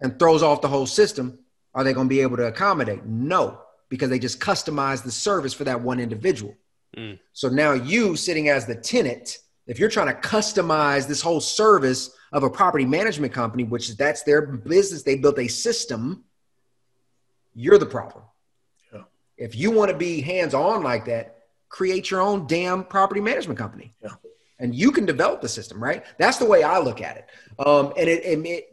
and 0.00 0.18
throws 0.18 0.42
off 0.42 0.60
the 0.60 0.68
whole 0.68 0.86
system, 0.86 1.38
are 1.74 1.82
they 1.82 1.92
going 1.92 2.06
to 2.06 2.14
be 2.14 2.20
able 2.20 2.36
to 2.36 2.46
accommodate? 2.46 3.04
No 3.04 3.58
because 3.90 4.08
they 4.08 4.18
just 4.18 4.40
customize 4.40 5.02
the 5.02 5.10
service 5.10 5.52
for 5.52 5.64
that 5.64 5.82
one 5.82 6.00
individual. 6.00 6.56
Mm. 6.96 7.18
So 7.34 7.48
now 7.48 7.72
you 7.72 8.16
sitting 8.16 8.48
as 8.48 8.64
the 8.64 8.74
tenant, 8.74 9.38
if 9.66 9.78
you're 9.78 9.90
trying 9.90 10.06
to 10.06 10.14
customize 10.14 11.06
this 11.06 11.20
whole 11.20 11.40
service 11.40 12.10
of 12.32 12.42
a 12.42 12.48
property 12.48 12.86
management 12.86 13.34
company, 13.34 13.64
which 13.64 13.94
that's 13.96 14.22
their 14.22 14.46
business, 14.46 15.02
they 15.02 15.16
built 15.16 15.38
a 15.38 15.48
system, 15.48 16.24
you're 17.54 17.78
the 17.78 17.86
problem. 17.86 18.24
Yeah. 18.92 19.02
If 19.36 19.54
you 19.54 19.70
want 19.70 19.90
to 19.90 19.96
be 19.96 20.20
hands 20.20 20.54
on 20.54 20.82
like 20.82 21.04
that, 21.06 21.36
create 21.68 22.10
your 22.10 22.20
own 22.20 22.46
damn 22.46 22.84
property 22.84 23.20
management 23.20 23.58
company. 23.58 23.94
Yeah. 24.02 24.10
And 24.58 24.74
you 24.74 24.92
can 24.92 25.06
develop 25.06 25.40
the 25.40 25.48
system, 25.48 25.82
right? 25.82 26.04
That's 26.18 26.36
the 26.36 26.44
way 26.44 26.62
I 26.62 26.78
look 26.78 27.00
at 27.00 27.16
it. 27.16 27.26
Um, 27.64 27.92
and 27.96 28.08
it, 28.08 28.24
it, 28.24 28.69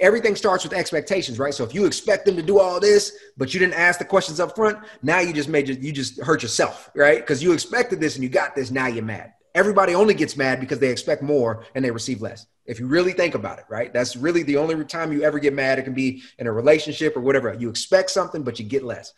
everything 0.00 0.34
starts 0.34 0.64
with 0.64 0.72
expectations, 0.72 1.38
right? 1.38 1.54
So 1.54 1.62
if 1.62 1.74
you 1.74 1.86
expect 1.86 2.26
them 2.26 2.36
to 2.36 2.42
do 2.42 2.58
all 2.58 2.80
this, 2.80 3.16
but 3.36 3.52
you 3.52 3.60
didn't 3.60 3.74
ask 3.74 3.98
the 3.98 4.04
questions 4.04 4.40
up 4.40 4.56
front, 4.56 4.78
now 5.02 5.20
you 5.20 5.32
just 5.32 5.48
made 5.48 5.68
you 5.68 5.92
just 5.92 6.20
hurt 6.20 6.42
yourself, 6.42 6.90
right? 6.94 7.20
Because 7.20 7.42
you 7.42 7.52
expected 7.52 8.00
this 8.00 8.16
and 8.16 8.24
you 8.24 8.30
got 8.30 8.54
this, 8.54 8.70
now 8.70 8.86
you're 8.86 9.04
mad. 9.04 9.34
Everybody 9.54 9.94
only 9.94 10.14
gets 10.14 10.36
mad 10.36 10.60
because 10.60 10.78
they 10.78 10.90
expect 10.90 11.22
more 11.22 11.64
and 11.74 11.84
they 11.84 11.90
receive 11.90 12.22
less. 12.22 12.46
If 12.66 12.78
you 12.78 12.86
really 12.86 13.12
think 13.12 13.34
about 13.34 13.58
it, 13.58 13.64
right? 13.68 13.92
That's 13.92 14.16
really 14.16 14.44
the 14.44 14.56
only 14.56 14.84
time 14.84 15.12
you 15.12 15.22
ever 15.22 15.38
get 15.38 15.52
mad. 15.52 15.78
It 15.78 15.82
can 15.82 15.94
be 15.94 16.22
in 16.38 16.46
a 16.46 16.52
relationship 16.52 17.16
or 17.16 17.20
whatever. 17.20 17.52
You 17.52 17.68
expect 17.68 18.10
something, 18.10 18.42
but 18.42 18.58
you 18.58 18.64
get 18.64 18.84
less. 18.84 19.12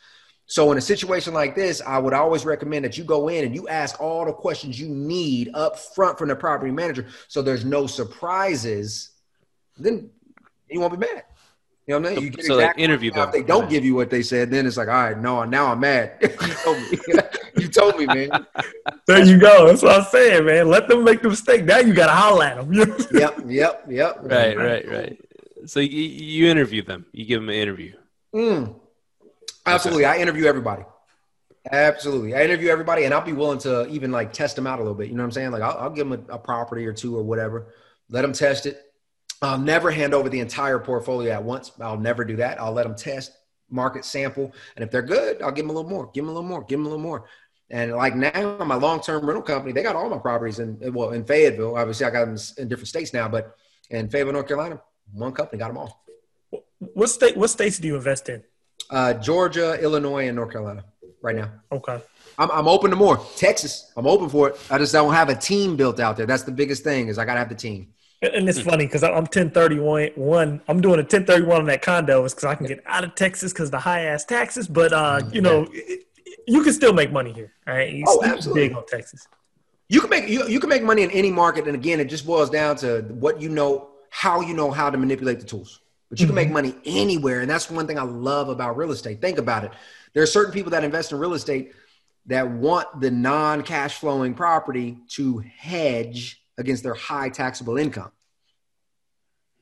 So 0.47 0.73
in 0.73 0.79
a 0.79 0.83
situation 0.83 1.33
like 1.35 1.55
this, 1.55 1.81
I 1.81 1.99
would 1.99 2.15
always 2.15 2.45
recommend 2.45 2.85
that 2.85 2.99
you 2.99 3.05
go 3.05 3.29
in 3.29 3.45
and 3.45 3.55
you 3.55 3.69
ask 3.69 4.01
all 4.01 4.25
the 4.25 4.33
questions 4.33 4.81
you 4.81 4.89
need 4.89 5.51
up 5.55 5.79
front 5.79 6.19
from 6.19 6.29
the 6.29 6.37
property 6.37 6.73
manager, 6.73 7.07
so 7.29 7.43
there's 7.43 7.65
no 7.65 7.87
surprises. 7.87 9.11
Then 9.79 10.11
you 10.73 10.81
won't 10.81 10.93
be 10.93 10.99
mad. 10.99 11.25
You 11.87 11.95
know 11.95 12.11
what 12.11 12.19
I 12.19 12.21
mean? 12.21 12.33
You 12.37 12.43
So, 12.45 12.57
like, 12.57 12.79
interview 12.79 13.11
them. 13.11 13.29
If 13.29 13.33
they 13.33 13.43
don't 13.43 13.69
give 13.69 13.85
you 13.85 13.95
what 13.97 14.09
they 14.09 14.23
said, 14.23 14.51
then 14.51 14.67
it's 14.67 14.77
like, 14.77 14.87
all 14.87 14.95
right, 14.95 15.19
no, 15.19 15.43
now 15.45 15.67
I'm 15.67 15.81
mad. 15.81 16.17
you 16.23 16.29
told 16.29 16.79
me. 16.79 16.99
you 17.57 17.69
told 17.69 17.99
me, 17.99 18.07
man. 18.07 18.47
There 19.07 19.25
you 19.25 19.39
go. 19.39 19.67
That's 19.67 19.83
what 19.83 20.01
I'm 20.01 20.07
saying, 20.07 20.45
man. 20.45 20.69
Let 20.69 20.87
them 20.87 21.03
make 21.03 21.23
the 21.23 21.31
mistake. 21.31 21.65
Now 21.65 21.79
you 21.79 21.93
gotta 21.93 22.13
holler 22.13 22.45
at 22.45 22.57
them. 22.57 22.73
Yep, 23.13 23.45
yep, 23.47 23.85
yep. 23.89 24.19
Right, 24.23 24.57
right, 24.57 24.89
right. 24.89 25.21
So 25.67 25.81
you, 25.81 26.03
you 26.03 26.49
interview 26.49 26.83
them. 26.83 27.07
You 27.13 27.25
give 27.25 27.41
them 27.41 27.49
an 27.49 27.57
interview. 27.57 27.95
Mm. 28.35 28.77
Absolutely. 29.67 30.05
I 30.05 30.19
interview 30.19 30.47
everybody. 30.47 30.85
Absolutely. 31.71 32.35
I 32.35 32.43
interview 32.45 32.71
everybody 32.71 33.05
and 33.05 33.15
I'll 33.15 33.25
be 33.25 33.33
willing 33.33 33.59
to 33.61 33.89
even 33.89 34.11
like 34.11 34.33
test 34.33 34.57
them 34.57 34.67
out 34.67 34.79
a 34.79 34.83
little 34.83 34.97
bit. 34.97 35.09
You 35.09 35.15
know 35.15 35.23
what 35.23 35.27
I'm 35.27 35.33
saying? 35.33 35.51
Like 35.53 35.63
I'll, 35.63 35.79
I'll 35.79 35.91
give 35.91 36.09
them 36.09 36.25
a, 36.29 36.35
a 36.35 36.39
property 36.39 36.87
or 36.87 36.93
two 36.93 37.17
or 37.17 37.23
whatever, 37.23 37.75
let 38.09 38.23
them 38.23 38.33
test 38.33 38.67
it. 38.67 38.92
I'll 39.43 39.59
never 39.59 39.91
hand 39.91 40.15
over 40.15 40.29
the 40.29 40.41
entire 40.41 40.79
portfolio 40.79 41.33
at 41.33 41.43
once. 41.43 41.73
I'll 41.81 41.99
never 41.99 42.25
do 42.25 42.37
that. 42.37 42.61
I'll 42.61 42.73
let 42.73 42.85
them 42.85 42.95
test, 42.95 43.33
market, 43.71 44.05
sample. 44.05 44.53
And 44.77 44.85
if 44.85 44.91
they're 44.91 45.03
good, 45.03 45.43
I'll 45.43 45.53
give 45.53 45.65
them 45.67 45.71
a 45.71 45.79
little 45.79 45.91
more, 45.91 46.11
give 46.13 46.25
them 46.25 46.31
a 46.31 46.33
little 46.33 46.49
more, 46.49 46.63
give 46.63 46.79
them 46.79 46.87
a 46.87 46.89
little 46.89 47.03
more. 47.03 47.25
And 47.71 47.93
like 47.93 48.15
now, 48.15 48.59
my 48.65 48.75
long-term 48.75 49.25
rental 49.25 49.43
company, 49.43 49.73
they 49.73 49.83
got 49.83 49.97
all 49.97 50.09
my 50.11 50.19
properties 50.19 50.59
in 50.59 50.79
well 50.93 51.11
in 51.11 51.25
Fayetteville. 51.25 51.77
Obviously, 51.77 52.07
I 52.07 52.11
got 52.11 52.27
them 52.27 52.37
in 52.59 52.69
different 52.69 52.89
states 52.89 53.15
now, 53.15 53.29
but 53.29 53.57
in 53.91 54.09
Fayetteville, 54.11 54.35
North 54.35 54.47
Carolina, 54.47 54.81
one 55.13 55.33
company 55.33 55.59
got 55.59 55.69
them 55.69 55.79
all. 55.79 56.05
what 56.79 57.09
state? 57.09 57.37
What 57.37 57.49
states 57.49 57.79
do 57.79 57.89
you 57.89 57.97
invest 57.97 58.29
in? 58.29 58.45
Uh, 58.91 59.15
Georgia, 59.15 59.81
Illinois, 59.83 60.27
and 60.27 60.37
North 60.37 60.53
Carolina 60.53 60.85
right 61.23 61.37
now. 61.37 61.51
Okay. 61.71 61.99
I'm, 62.39 62.51
I'm 62.51 62.69
open 62.69 62.91
to 62.91 62.97
more. 62.97 63.25
Texas, 63.37 63.91
I'm 63.97 64.07
open 64.07 64.29
for 64.29 64.51
it. 64.51 64.61
I 64.71 64.79
just 64.79 64.93
don't 64.93 65.13
have 65.13 65.29
a 65.29 65.35
team 65.35 65.77
built 65.77 66.01
out 66.01 66.17
there. 66.17 66.27
That's 66.27 66.43
the 66.43 66.53
biggest 66.53 66.85
thing 66.85 67.09
is 67.09 67.19
I 67.19 67.25
gotta 67.25 67.39
have 67.39 67.49
the 67.49 67.55
team. 67.55 67.95
And 68.35 68.49
it's 68.49 68.61
hmm. 68.61 68.71
funny 68.71 68.87
because 68.87 69.03
I'm 69.03 69.25
1031. 69.25 70.11
One, 70.15 70.61
I'm 70.69 70.81
doing 70.81 70.95
a 70.95 71.03
1031 71.03 71.63
on 71.63 71.67
that 71.67 71.83
condo 71.83 72.25
is 72.25 72.33
because 72.33 72.45
I 72.45 72.55
can 72.55 72.67
get 72.67 72.81
out 72.87 73.03
of 73.03 73.17
Texas 73.17 73.53
because 73.53 73.73
the 73.73 73.81
high 73.81 74.03
ass 74.03 74.25
taxes. 74.25 74.69
But 74.69 74.93
uh, 74.93 75.19
mm-hmm. 75.19 75.35
you 75.35 75.41
know, 75.41 75.67
it- 75.73 76.07
you 76.47 76.63
can 76.63 76.73
still 76.73 76.93
make 76.93 77.13
money 77.13 77.33
here. 77.33 77.53
All 77.67 77.75
right. 77.75 77.93
You 77.93 78.05
Oh, 78.07 78.19
still 78.19 78.33
absolutely. 78.33 78.69
Big 78.69 78.77
on 78.77 78.87
Texas. 78.87 79.27
You 79.89 80.01
can 80.01 80.11
make 80.11 80.29
you, 80.29 80.47
you 80.49 80.61
can 80.61 80.69
make 80.69 80.83
money 80.83 81.03
in 81.03 81.11
any 81.11 81.31
market, 81.31 81.67
and 81.67 81.75
again, 81.75 82.01
it 82.01 82.07
just 82.07 82.27
boils 82.27 82.49
down 82.49 82.77
to 82.77 83.03
what 83.11 83.41
you 83.41 83.49
know, 83.49 83.91
how 84.11 84.41
you 84.41 84.55
know 84.55 84.71
how 84.71 84.89
to 84.89 84.97
manipulate 84.97 85.41
the 85.41 85.47
tools. 85.47 85.81
But 86.09 86.21
you 86.21 86.27
can 86.27 86.35
make 86.35 86.47
mm-hmm. 86.47 86.55
money 86.55 86.75
anywhere, 86.85 87.41
and 87.41 87.51
that's 87.51 87.71
one 87.71 87.87
thing 87.87 87.99
I 87.99 88.03
love 88.03 88.49
about 88.49 88.77
real 88.77 88.91
estate. 88.91 89.21
Think 89.21 89.39
about 89.39 89.65
it. 89.65 89.73
There 90.13 90.23
are 90.23 90.27
certain 90.27 90.53
people 90.53 90.71
that 90.71 90.85
invest 90.85 91.13
in 91.13 91.19
real 91.19 91.35
estate 91.35 91.73
that 92.27 92.49
want 92.49 93.01
the 93.01 93.11
non-cash 93.11 93.99
flowing 93.99 94.35
property 94.35 94.99
to 95.11 95.39
hedge 95.39 96.42
against 96.63 96.83
their 96.83 96.95
high 96.95 97.29
taxable 97.29 97.77
income. 97.77 98.11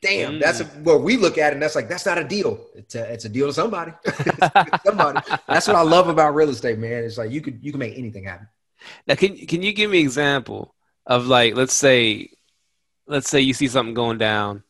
Damn, 0.03 0.39
that's 0.39 0.61
a, 0.61 0.65
mm. 0.65 0.83
what 0.83 1.03
we 1.03 1.19
look 1.19 1.37
at, 1.37 1.53
and 1.53 1.61
that's 1.61 1.75
like 1.75 1.89
that's 1.89 2.07
not 2.07 2.17
a 2.17 2.25
deal. 2.25 2.59
It's 2.75 2.95
a, 2.95 3.13
it's 3.13 3.27
a 3.27 3.29
deal 3.29 3.49
to 3.49 3.53
somebody. 3.53 3.93
somebody. 4.87 5.21
That's 5.47 5.67
what 5.67 5.77
I 5.77 5.83
love 5.83 6.09
about 6.09 6.35
real 6.35 6.49
estate, 6.49 6.79
man. 6.79 7.05
It's 7.05 7.19
like 7.19 7.31
you 7.31 7.43
could 7.43 7.59
you 7.63 7.71
can 7.71 7.81
make 7.81 7.99
anything 7.99 8.25
happen. 8.25 8.49
Now, 9.07 9.15
can 9.15 9.37
can 9.47 9.63
you 9.63 9.75
give 9.75 9.91
me 9.91 10.01
an 10.01 10.07
example 10.07 10.75
of 11.05 11.27
like, 11.27 11.55
let's 11.55 11.75
say, 11.75 12.31
let's 13.07 13.29
say 13.29 13.41
you 13.41 13.53
see 13.53 13.69
something 13.69 13.93
going 13.93 14.17
down, 14.17 14.63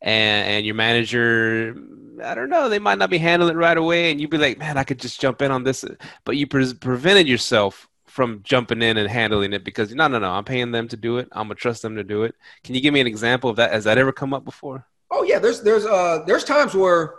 and 0.00 0.48
and 0.48 0.66
your 0.66 0.74
manager, 0.74 1.76
I 2.24 2.34
don't 2.34 2.50
know, 2.50 2.68
they 2.68 2.80
might 2.80 2.98
not 2.98 3.10
be 3.10 3.18
handling 3.18 3.54
it 3.54 3.58
right 3.58 3.76
away, 3.76 4.10
and 4.10 4.20
you'd 4.20 4.30
be 4.30 4.38
like, 4.38 4.58
man, 4.58 4.78
I 4.78 4.84
could 4.84 4.98
just 4.98 5.20
jump 5.20 5.42
in 5.42 5.52
on 5.52 5.62
this, 5.62 5.84
but 6.24 6.36
you 6.36 6.48
pre- 6.48 6.74
prevented 6.74 7.28
yourself 7.28 7.88
from 8.12 8.42
jumping 8.42 8.82
in 8.82 8.98
and 8.98 9.08
handling 9.08 9.54
it 9.54 9.64
because 9.64 9.94
no, 9.94 10.06
no, 10.06 10.18
no, 10.18 10.30
I'm 10.30 10.44
paying 10.44 10.70
them 10.70 10.86
to 10.88 10.98
do 10.98 11.16
it. 11.16 11.28
I'm 11.32 11.44
gonna 11.44 11.54
trust 11.54 11.80
them 11.80 11.96
to 11.96 12.04
do 12.04 12.24
it. 12.24 12.34
Can 12.62 12.74
you 12.74 12.82
give 12.82 12.92
me 12.92 13.00
an 13.00 13.06
example 13.06 13.48
of 13.48 13.56
that? 13.56 13.72
Has 13.72 13.84
that 13.84 13.96
ever 13.96 14.12
come 14.12 14.34
up 14.34 14.44
before? 14.44 14.86
Oh 15.10 15.22
yeah, 15.22 15.38
there's 15.38 15.62
there's 15.62 15.86
uh 15.86 16.22
there's 16.26 16.44
times 16.44 16.74
where 16.74 17.14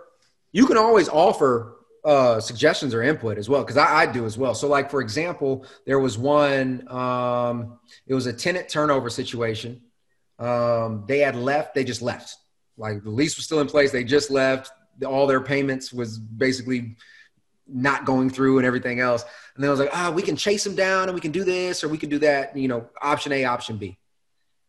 you 0.52 0.68
can 0.68 0.78
always 0.78 1.10
offer 1.10 1.78
uh 2.06 2.40
suggestions 2.40 2.94
or 2.94 3.02
input 3.02 3.40
as 3.40 3.50
well 3.50 3.64
because 3.64 3.76
I, 3.76 4.02
I 4.02 4.06
do 4.06 4.26
as 4.26 4.38
well. 4.38 4.54
So 4.54 4.68
like 4.68 4.92
for 4.92 5.02
example, 5.02 5.66
there 5.88 5.98
was 5.98 6.20
one 6.20 6.88
um 6.90 7.80
it 8.06 8.14
was 8.14 8.28
a 8.28 8.34
tenant 8.34 8.70
turnover 8.70 9.10
situation. 9.10 9.82
Um 10.38 11.06
they 11.08 11.20
had 11.20 11.36
left, 11.36 11.74
they 11.74 11.84
just 11.84 12.04
left. 12.04 12.36
Like 12.78 13.04
the 13.04 13.10
lease 13.10 13.36
was 13.36 13.46
still 13.46 13.62
in 13.62 13.68
place, 13.68 13.92
they 13.92 14.04
just 14.04 14.30
left. 14.30 14.72
All 15.04 15.26
their 15.26 15.42
payments 15.42 15.92
was 15.92 16.20
basically 16.20 16.98
not 17.68 18.06
going 18.06 18.30
through 18.30 18.58
and 18.58 18.68
everything 18.68 19.00
else. 19.00 19.24
And 19.56 19.64
then 19.64 19.70
I 19.70 19.72
was 19.72 19.80
like, 19.80 19.90
ah, 19.94 20.12
we 20.12 20.22
can 20.22 20.36
chase 20.36 20.64
them 20.64 20.76
down 20.76 21.08
and 21.08 21.16
we 21.16 21.22
can 21.22 21.32
do 21.32 21.44
this 21.44 21.84
or 21.84 21.90
we 21.90 21.98
can 21.98 22.10
do 22.10 22.20
that, 22.20 22.56
you 22.58 22.68
know, 22.68 22.88
option 23.02 23.32
A, 23.32 23.46
option 23.46 23.78
B. 23.78 23.98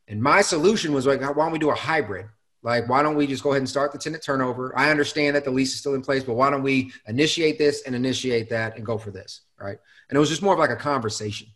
And 0.07 0.23
my 0.23 0.43
solution 0.43 0.93
was 0.93 1.07
like, 1.07 1.21
why 1.21 1.33
don't 1.33 1.53
we 1.53 1.59
do 1.59 1.71
a 1.71 1.75
hybrid? 1.75 2.27
Like, 2.63 2.89
why 2.89 3.03
don't 3.03 3.17
we 3.17 3.27
just 3.27 3.43
go 3.43 3.51
ahead 3.51 3.61
and 3.61 3.69
start 3.69 3.93
the 3.93 3.99
tenant 3.99 4.23
turnover? 4.23 4.77
I 4.77 4.91
understand 4.91 5.37
that 5.37 5.45
the 5.45 5.51
lease 5.51 5.73
is 5.75 5.81
still 5.81 5.95
in 5.95 6.03
place, 6.03 6.25
but 6.25 6.35
why 6.35 6.51
don't 6.51 6.63
we 6.63 6.93
initiate 7.07 7.59
this 7.59 7.83
and 7.83 7.95
initiate 7.95 8.49
that 8.51 8.77
and 8.77 8.87
go 8.87 8.97
for 8.97 9.11
this? 9.11 9.43
Right. 9.59 9.79
And 10.09 10.17
it 10.17 10.19
was 10.19 10.31
just 10.31 10.43
more 10.43 10.55
of 10.55 10.59
like 10.59 10.71
a 10.71 10.77
conversation. 10.77 11.49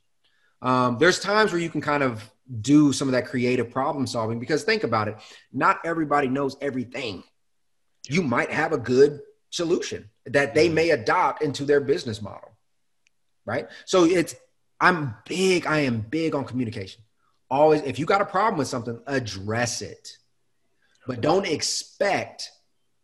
Um, 0.60 0.98
there's 0.98 1.18
times 1.18 1.52
where 1.52 1.60
you 1.60 1.70
can 1.70 1.80
kind 1.80 2.02
of 2.02 2.30
do 2.60 2.92
some 2.92 3.08
of 3.08 3.12
that 3.12 3.26
creative 3.26 3.70
problem 3.70 4.06
solving 4.06 4.38
because 4.38 4.64
think 4.64 4.84
about 4.84 5.08
it, 5.08 5.16
not 5.52 5.78
everybody 5.84 6.28
knows 6.28 6.56
everything. 6.60 7.22
You 8.08 8.22
might 8.22 8.50
have 8.50 8.72
a 8.72 8.78
good 8.78 9.20
solution 9.50 10.08
that 10.32 10.54
they 10.54 10.68
mm. 10.68 10.74
may 10.74 10.90
adopt 10.90 11.42
into 11.42 11.64
their 11.64 11.80
business 11.80 12.22
model. 12.22 12.56
Right. 13.44 13.68
So 13.86 14.04
it's, 14.04 14.34
I'm 14.80 15.14
big, 15.26 15.66
I 15.66 15.80
am 15.80 16.00
big 16.00 16.34
on 16.34 16.44
communication. 16.44 17.02
Always, 17.50 17.82
if 17.82 17.98
you 17.98 18.04
got 18.04 18.20
a 18.20 18.26
problem 18.26 18.58
with 18.58 18.68
something, 18.68 19.00
address 19.06 19.80
it 19.82 20.18
but 21.08 21.22
don't 21.22 21.46
expect 21.46 22.52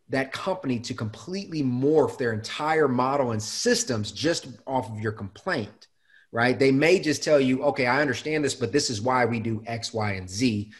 that 0.09 0.31
company 0.31 0.79
to 0.79 0.93
completely 0.93 1.63
morph 1.63 2.17
their 2.19 2.31
entire 2.31 2.87
model 2.87 3.31
and 3.31 3.41
systems 3.41 4.11
just 4.11 4.47
off 4.67 4.89
of 4.89 5.01
your 5.01 5.11
complaint 5.11 5.87
right 6.31 6.59
they 6.59 6.71
may 6.71 6.99
just 6.99 7.23
tell 7.23 7.39
you 7.39 7.63
okay 7.63 7.87
i 7.87 7.99
understand 7.99 8.45
this 8.45 8.53
but 8.53 8.71
this 8.71 8.89
is 8.91 9.01
why 9.01 9.25
we 9.25 9.39
do 9.39 9.63
x 9.65 9.91
y 9.91 10.11
and 10.11 10.29
z 10.29 10.71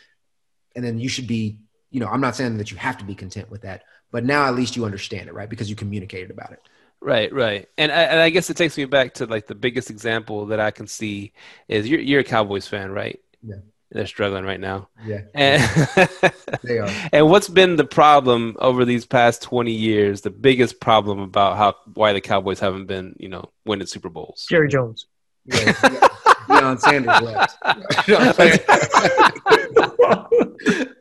and 0.76 0.86
then 0.86 1.00
you 1.00 1.10
should 1.10 1.28
be 1.28 1.60
you 1.90 2.00
know 2.00 2.08
i'm 2.08 2.22
not 2.22 2.36
saying 2.36 2.58
that 2.58 2.70
you 2.70 2.78
have 2.78 3.00
to 3.00 3.06
be 3.06 3.16
content 3.16 3.50
with 3.50 3.64
that 3.64 3.84
but 4.16 4.24
now 4.24 4.46
at 4.46 4.56
least 4.56 4.78
you 4.78 4.86
understand 4.86 5.28
it 5.28 5.34
right 5.34 5.50
because 5.50 5.70
you 5.70 5.76
communicated 5.76 6.32
about 6.32 6.52
it 6.54 6.62
Right, 7.02 7.32
right, 7.32 7.70
and 7.78 7.92
I, 7.92 8.02
and 8.04 8.20
I 8.20 8.30
guess 8.32 8.50
it 8.50 8.58
takes 8.58 8.78
me 8.78 8.86
back 8.86 9.16
to 9.16 9.28
like 9.28 9.46
the 9.46 9.54
biggest 9.54 9.92
example 9.92 10.48
that 10.48 10.60
I 10.60 10.72
can 10.72 10.88
see 10.88 11.34
is 11.68 11.88
you're 11.88 12.00
you're 12.00 12.22
a 12.22 12.24
Cowboys 12.24 12.68
fan, 12.68 12.90
right? 12.92 13.20
Yeah. 13.44 13.58
They're 13.92 14.08
struggling 14.08 14.44
right 14.44 14.60
now. 14.60 14.90
yeah 15.06 15.22
And, 15.36 15.62
they 16.64 16.80
are 16.80 16.90
and 17.14 17.30
what's 17.30 17.48
been 17.48 17.76
the 17.76 17.86
problem 17.86 18.56
over 18.60 18.86
these 18.86 19.06
past 19.06 19.44
20 19.44 19.72
years? 19.72 20.22
The 20.22 20.32
biggest 20.32 20.80
problem 20.80 21.20
about 21.20 21.58
how 21.58 21.76
why 21.94 22.14
the 22.14 22.22
Cowboys 22.22 22.60
haven't 22.60 22.88
been, 22.88 23.16
you 23.20 23.30
know, 23.30 23.52
winning 23.66 23.86
Super 23.86 24.10
Bowls. 24.10 24.48
Jerry 24.50 24.68
Jones. 24.70 25.06
yeah, 25.46 25.74
Deion 26.50 26.80
Sanders 26.80 27.22
left. 27.22 27.58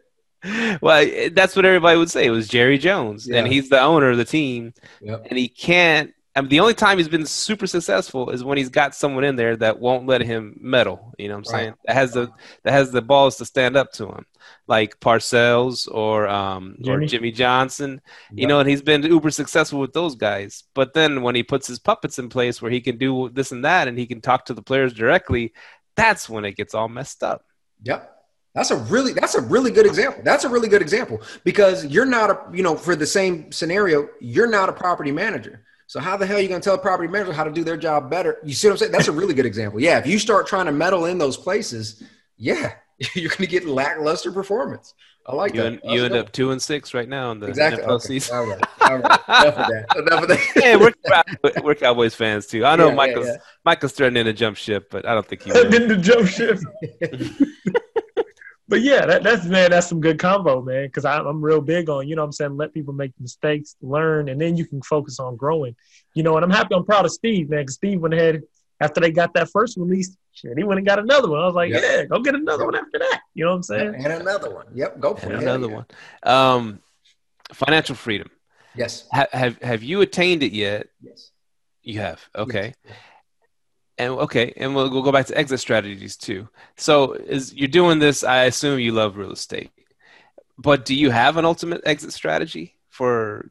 well, 0.83 1.07
eh, 1.09 1.31
that's 1.33 1.57
what 1.57 1.65
everybody 1.65 1.99
would 1.99 2.11
say. 2.11 2.27
It 2.27 2.31
was 2.31 2.49
Jerry 2.49 2.79
Jones, 2.79 3.29
and 3.29 3.47
he's 3.47 3.69
the 3.69 3.81
owner 3.81 4.11
of 4.11 4.19
the 4.19 4.25
team, 4.25 4.75
Yep. 5.01 5.27
and 5.31 5.39
he 5.39 5.49
can't. 5.49 6.13
I 6.37 6.41
mean, 6.41 6.49
the 6.51 6.59
only 6.59 6.75
time 6.75 6.99
he's 6.99 7.09
been 7.09 7.27
super 7.27 7.67
successful 7.69 8.31
is 8.31 8.43
when 8.43 8.59
he's 8.59 8.69
got 8.69 8.97
someone 8.97 9.23
in 9.23 9.37
there 9.37 9.57
that 9.59 9.79
won't 9.79 10.09
let 10.09 10.21
him 10.21 10.57
meddle. 10.61 11.15
You 11.17 11.29
know 11.29 11.37
what 11.37 11.49
I'm 11.49 11.55
Right. 11.55 11.61
saying? 11.63 11.75
That 11.87 11.95
has 11.95 12.13
the 12.13 12.33
that 12.65 12.73
has 12.73 12.91
the 12.91 13.03
balls 13.03 13.37
to 13.37 13.45
stand 13.45 13.77
up 13.77 13.93
to 13.93 14.09
him, 14.09 14.27
like 14.67 14.99
Parcells 14.99 15.87
or 15.91 16.27
um 16.27 16.75
or 16.81 16.83
Jimmy. 16.85 17.07
Jimmy 17.07 17.31
Johnson. 17.31 18.01
You 18.33 18.43
Yep. 18.43 18.49
know, 18.49 18.61
and 18.61 18.69
he's 18.69 18.83
been 18.83 19.05
uber 19.05 19.31
successful 19.31 19.79
with 19.79 19.93
those 19.93 20.17
guys. 20.17 20.65
But 20.75 20.93
then 20.93 21.23
when 21.23 21.37
he 21.37 21.45
puts 21.45 21.69
his 21.69 21.79
puppets 21.79 22.19
in 22.19 22.29
place 22.29 22.61
where 22.61 22.71
he 22.71 22.81
can 22.81 22.99
do 22.99 23.31
this 23.33 23.53
and 23.53 23.65
that, 23.65 23.87
and 23.87 23.97
he 23.97 24.07
can 24.07 24.21
talk 24.21 24.45
to 24.47 24.55
the 24.55 24.63
players 24.63 24.93
directly, 24.93 25.53
that's 25.95 26.29
when 26.29 26.45
it 26.45 26.57
gets 26.57 26.75
all 26.75 26.89
messed 26.89 27.23
up. 27.23 27.45
Yep. 27.85 28.11
That's 28.55 28.71
a 28.71 28.77
really 28.77 29.13
that's 29.13 29.35
a 29.35 29.41
really 29.41 29.71
good 29.73 29.85
example. 29.87 30.23
That's 30.25 30.45
a 30.45 30.49
really 30.49 30.69
good 30.69 30.81
example 30.83 31.21
because 31.43 31.85
you're 31.87 32.05
not 32.07 32.31
a 32.31 32.41
you 32.53 32.63
know 32.63 32.77
for 32.77 32.95
the 32.97 33.07
same 33.07 33.51
scenario 33.51 34.09
you're 34.21 34.47
not 34.49 34.69
a 34.69 34.73
property 34.73 35.11
manager. 35.13 35.63
So 35.87 36.01
how 36.01 36.17
the 36.17 36.25
hell 36.25 36.39
are 36.39 36.41
you 36.41 36.49
going 36.49 36.61
to 36.61 36.65
tell 36.65 36.77
a 36.77 36.79
property 36.79 37.09
manager 37.09 37.33
how 37.33 37.45
to 37.45 37.51
do 37.53 37.63
their 37.65 37.77
job 37.77 38.11
better? 38.11 38.39
You 38.45 38.55
see 38.55 38.69
what 38.69 38.73
I'm 38.73 38.79
saying? 38.79 38.93
That's 38.93 39.09
a 39.09 39.13
really 39.13 39.35
good 39.35 39.45
example. 39.47 39.81
Yeah, 39.81 39.99
if 39.99 40.07
you 40.07 40.19
start 40.19 40.47
trying 40.47 40.67
to 40.67 40.73
meddle 40.73 41.05
in 41.05 41.19
those 41.19 41.37
places, 41.37 42.03
yeah, 42.39 42.73
you're 43.15 43.29
going 43.29 43.39
to 43.43 43.47
get 43.47 43.67
lackluster 43.67 44.33
performance. 44.33 44.95
I 45.27 45.35
like 45.35 45.55
You, 45.55 45.61
that. 45.63 45.67
en- 45.67 45.81
That's 45.83 45.95
you 45.95 46.05
end 46.05 46.15
dope. 46.15 46.27
up 46.27 46.33
two 46.33 46.51
and 46.53 46.61
six 46.63 46.95
right 46.95 47.09
now 47.09 47.33
in 47.33 47.41
the 47.41 47.49
exactly. 47.49 47.83
NFL 47.83 47.89
Okay. 47.91 48.07
season. 48.07 48.37
All 48.37 48.47
right. 48.47 48.63
All 48.81 48.99
right. 48.99 49.21
Enough 49.29 49.57
of 49.59 49.67
that. 49.69 49.97
Enough 49.97 50.23
of 50.23 50.29
that. 50.29 50.53
yeah, 50.57 50.77
we're, 50.77 51.63
we're 51.63 51.75
Cowboys 51.75 52.15
fans 52.15 52.47
too. 52.47 52.65
I 52.65 52.77
know 52.77 52.85
Yeah, 52.85 52.91
yeah, 52.91 52.97
Michael's 52.97 53.27
yeah. 53.27 53.37
Michael's 53.65 53.93
threatening 53.93 54.25
to 54.27 54.33
jump 54.33 54.57
ship, 54.57 54.89
but 54.91 55.07
I 55.07 55.13
don't 55.15 55.27
think 55.27 55.43
he 55.43 55.53
will. 55.53 55.71
Didn't 55.71 56.03
jump 56.03 56.29
shift. 56.29 56.65
but 58.69 58.81
yeah, 58.81 59.05
that, 59.07 59.23
that's 59.23 59.45
man, 59.45 59.71
that's 59.71 59.89
some 59.89 60.01
good 60.01 60.19
combo, 60.19 60.63
man. 60.63 60.87
Because 60.87 61.05
I'm 61.05 61.43
real 61.43 61.61
big 61.61 61.89
on, 61.89 62.09
you 62.09 62.17
know, 62.17 62.23
what 62.23 62.27
I'm 62.27 62.33
saying, 62.33 62.57
let 62.57 62.73
people 62.73 62.95
make 62.95 63.13
mistakes, 63.21 63.77
learn, 63.83 64.29
and 64.29 64.41
then 64.41 64.57
you 64.57 64.67
can 64.67 64.81
focus 64.83 65.21
on 65.21 65.37
growing. 65.37 65.77
You 66.15 66.23
know, 66.23 66.37
and 66.37 66.45
I'm 66.45 66.51
happy, 66.51 66.75
I'm 66.75 66.85
proud 66.85 67.05
of 67.05 67.13
Steve, 67.13 67.51
man. 67.51 67.61
Because 67.61 67.75
Steve 67.75 68.01
went 68.01 68.15
ahead 68.15 68.43
after 68.81 69.01
they 69.01 69.11
got 69.11 69.35
that 69.35 69.51
first 69.51 69.77
release, 69.77 70.17
shit, 70.33 70.57
he 70.57 70.65
went 70.65 70.79
and 70.79 70.87
got 70.87 70.99
another 70.99 71.29
one. 71.29 71.41
I 71.41 71.47
was 71.47 71.55
like, 71.55 71.71
yep. 71.71 71.83
yeah, 71.83 72.05
go 72.05 72.21
get 72.21 72.35
another 72.35 72.65
one 72.65 72.75
after 72.75 72.99
that. 72.99 73.21
You 73.35 73.45
know 73.45 73.51
what 73.51 73.57
I'm 73.57 73.63
saying? 73.63 73.95
And 73.97 74.07
another 74.07 74.53
one. 74.53 74.67
Yep, 74.75 75.01
go 75.01 75.15
for 75.15 75.27
and 75.27 75.35
it. 75.35 75.43
Another 75.43 75.69
yeah. 75.69 75.75
one. 75.75 75.87
Um, 76.23 76.81
financial 77.53 77.95
freedom. 77.95 78.31
Yes. 78.75 79.07
Ha- 79.13 79.29
have 79.33 79.63
Have 79.63 79.83
you 79.83 80.01
attained 80.01 80.43
it 80.43 80.53
yet? 80.53 80.89
Yes. 81.01 81.31
You 81.83 82.01
have. 82.01 82.27
Okay. 82.35 82.75
Yes. 82.85 82.95
And 83.97 84.13
okay, 84.13 84.53
and 84.57 84.75
we'll, 84.75 84.91
we'll 84.91 85.03
go 85.03 85.13
back 85.13 85.27
to 85.27 85.39
exit 85.39 85.61
strategies 85.61 86.17
too. 86.17 86.49
So, 86.77 87.13
is 87.13 87.55
you're 87.55 87.69
doing 87.69 88.01
this? 88.01 88.25
I 88.25 88.45
assume 88.45 88.81
you 88.81 88.93
love 88.93 89.17
real 89.17 89.31
estate, 89.31 89.71
but 90.59 90.85
do 90.85 90.95
you 90.95 91.11
have 91.11 91.37
an 91.37 91.45
ultimate 91.45 91.83
exit 91.85 92.13
strategy 92.13 92.77
for 92.89 93.51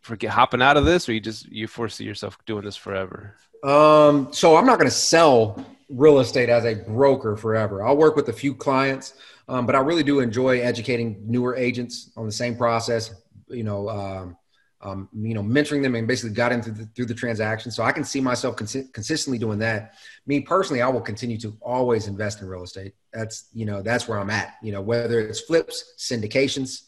for 0.00 0.16
get, 0.16 0.30
hopping 0.30 0.62
out 0.62 0.76
of 0.76 0.84
this, 0.84 1.08
or 1.08 1.12
you 1.12 1.20
just 1.20 1.46
you 1.50 1.66
foresee 1.66 2.04
yourself 2.04 2.38
doing 2.46 2.64
this 2.64 2.76
forever? 2.76 3.34
Um, 3.64 4.32
so 4.32 4.56
I'm 4.56 4.64
not 4.64 4.78
going 4.78 4.88
to 4.88 4.94
sell 4.94 5.64
real 5.88 6.20
estate 6.20 6.48
as 6.48 6.64
a 6.64 6.74
broker 6.74 7.36
forever. 7.36 7.84
I'll 7.84 7.96
work 7.96 8.16
with 8.16 8.28
a 8.28 8.32
few 8.32 8.54
clients, 8.54 9.14
um, 9.48 9.66
but 9.66 9.74
I 9.74 9.80
really 9.80 10.02
do 10.02 10.20
enjoy 10.20 10.60
educating 10.60 11.20
newer 11.26 11.56
agents 11.56 12.10
on 12.16 12.26
the 12.26 12.32
same 12.32 12.56
process. 12.56 13.14
You 13.48 13.64
know, 13.64 13.88
um, 13.88 14.36
um, 14.82 15.08
you 15.14 15.34
know, 15.34 15.42
mentoring 15.42 15.82
them 15.82 15.94
and 15.94 16.08
basically 16.08 16.34
got 16.34 16.52
into 16.52 16.70
the, 16.70 16.86
through 16.96 17.06
the 17.06 17.14
transaction. 17.14 17.70
So 17.70 17.82
I 17.82 17.92
can 17.92 18.02
see 18.02 18.20
myself 18.20 18.56
cons- 18.56 18.88
consistently 18.92 19.38
doing 19.38 19.58
that. 19.58 19.94
Me 20.26 20.40
personally, 20.40 20.80
I 20.80 20.88
will 20.88 21.02
continue 21.02 21.38
to 21.38 21.56
always 21.60 22.06
invest 22.06 22.40
in 22.40 22.48
real 22.48 22.62
estate. 22.62 22.94
That's 23.12 23.48
you 23.52 23.66
know 23.66 23.82
that's 23.82 24.08
where 24.08 24.18
I'm 24.18 24.30
at. 24.30 24.54
You 24.62 24.72
know, 24.72 24.80
whether 24.80 25.20
it's 25.20 25.40
flips, 25.40 25.94
syndications, 25.98 26.84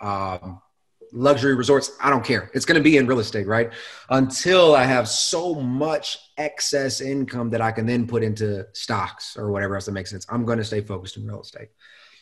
um, 0.00 0.62
luxury 1.12 1.54
resorts, 1.54 1.92
I 2.00 2.10
don't 2.10 2.24
care. 2.24 2.50
It's 2.54 2.64
going 2.64 2.78
to 2.78 2.82
be 2.82 2.96
in 2.96 3.06
real 3.06 3.20
estate, 3.20 3.46
right? 3.46 3.70
Until 4.08 4.74
I 4.74 4.84
have 4.84 5.08
so 5.08 5.54
much 5.54 6.18
excess 6.38 7.00
income 7.00 7.50
that 7.50 7.60
I 7.60 7.72
can 7.72 7.86
then 7.86 8.06
put 8.06 8.22
into 8.22 8.66
stocks 8.72 9.36
or 9.36 9.50
whatever 9.50 9.74
else 9.74 9.86
that 9.86 9.92
makes 9.92 10.10
sense. 10.10 10.26
I'm 10.30 10.44
going 10.44 10.58
to 10.58 10.64
stay 10.64 10.80
focused 10.80 11.16
in 11.16 11.26
real 11.26 11.42
estate. 11.42 11.68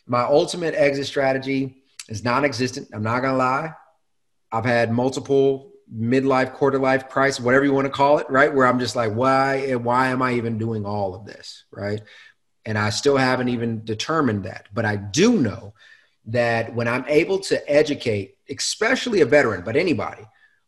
My 0.07 0.23
ultimate 0.23 0.75
exit 0.75 1.07
strategy 1.07 1.85
is 2.09 2.25
non 2.25 2.45
existent. 2.45 2.89
I'm 2.93 3.03
not 3.03 3.21
going 3.21 3.33
to 3.33 3.39
lie. 3.39 3.73
I've 4.53 4.65
had 4.65 4.93
multiple 4.93 5.73
midlife, 5.93 6.53
quarter 6.53 6.79
life 6.79 7.09
crisis, 7.09 7.41
whatever 7.41 7.65
you 7.65 7.73
want 7.73 7.87
to 7.87 7.93
call 7.93 8.19
it, 8.19 8.29
right? 8.31 8.53
Where 8.53 8.67
I'm 8.67 8.79
just 8.79 8.97
like, 8.97 9.13
why, 9.13 9.75
why 9.75 10.09
am 10.09 10.23
I 10.23 10.35
even 10.35 10.59
doing 10.59 10.85
all 10.87 11.15
of 11.15 11.25
this, 11.25 11.65
right? 11.71 12.01
And 12.65 12.79
I 12.79 12.91
still 12.91 13.17
haven't 13.17 13.49
even 13.49 13.85
determined 13.85 14.45
that. 14.45 14.69
But 14.73 14.85
I 14.85 14.97
do 14.97 15.41
know 15.41 15.75
that 16.27 16.75
when 16.75 16.87
I'm 16.87 17.05
able 17.09 17.41
to 17.41 17.71
educate, 17.71 18.37
especially 18.49 19.21
a 19.23 19.27
veteran, 19.27 19.63
but 19.65 19.77
anybody, 19.77 20.23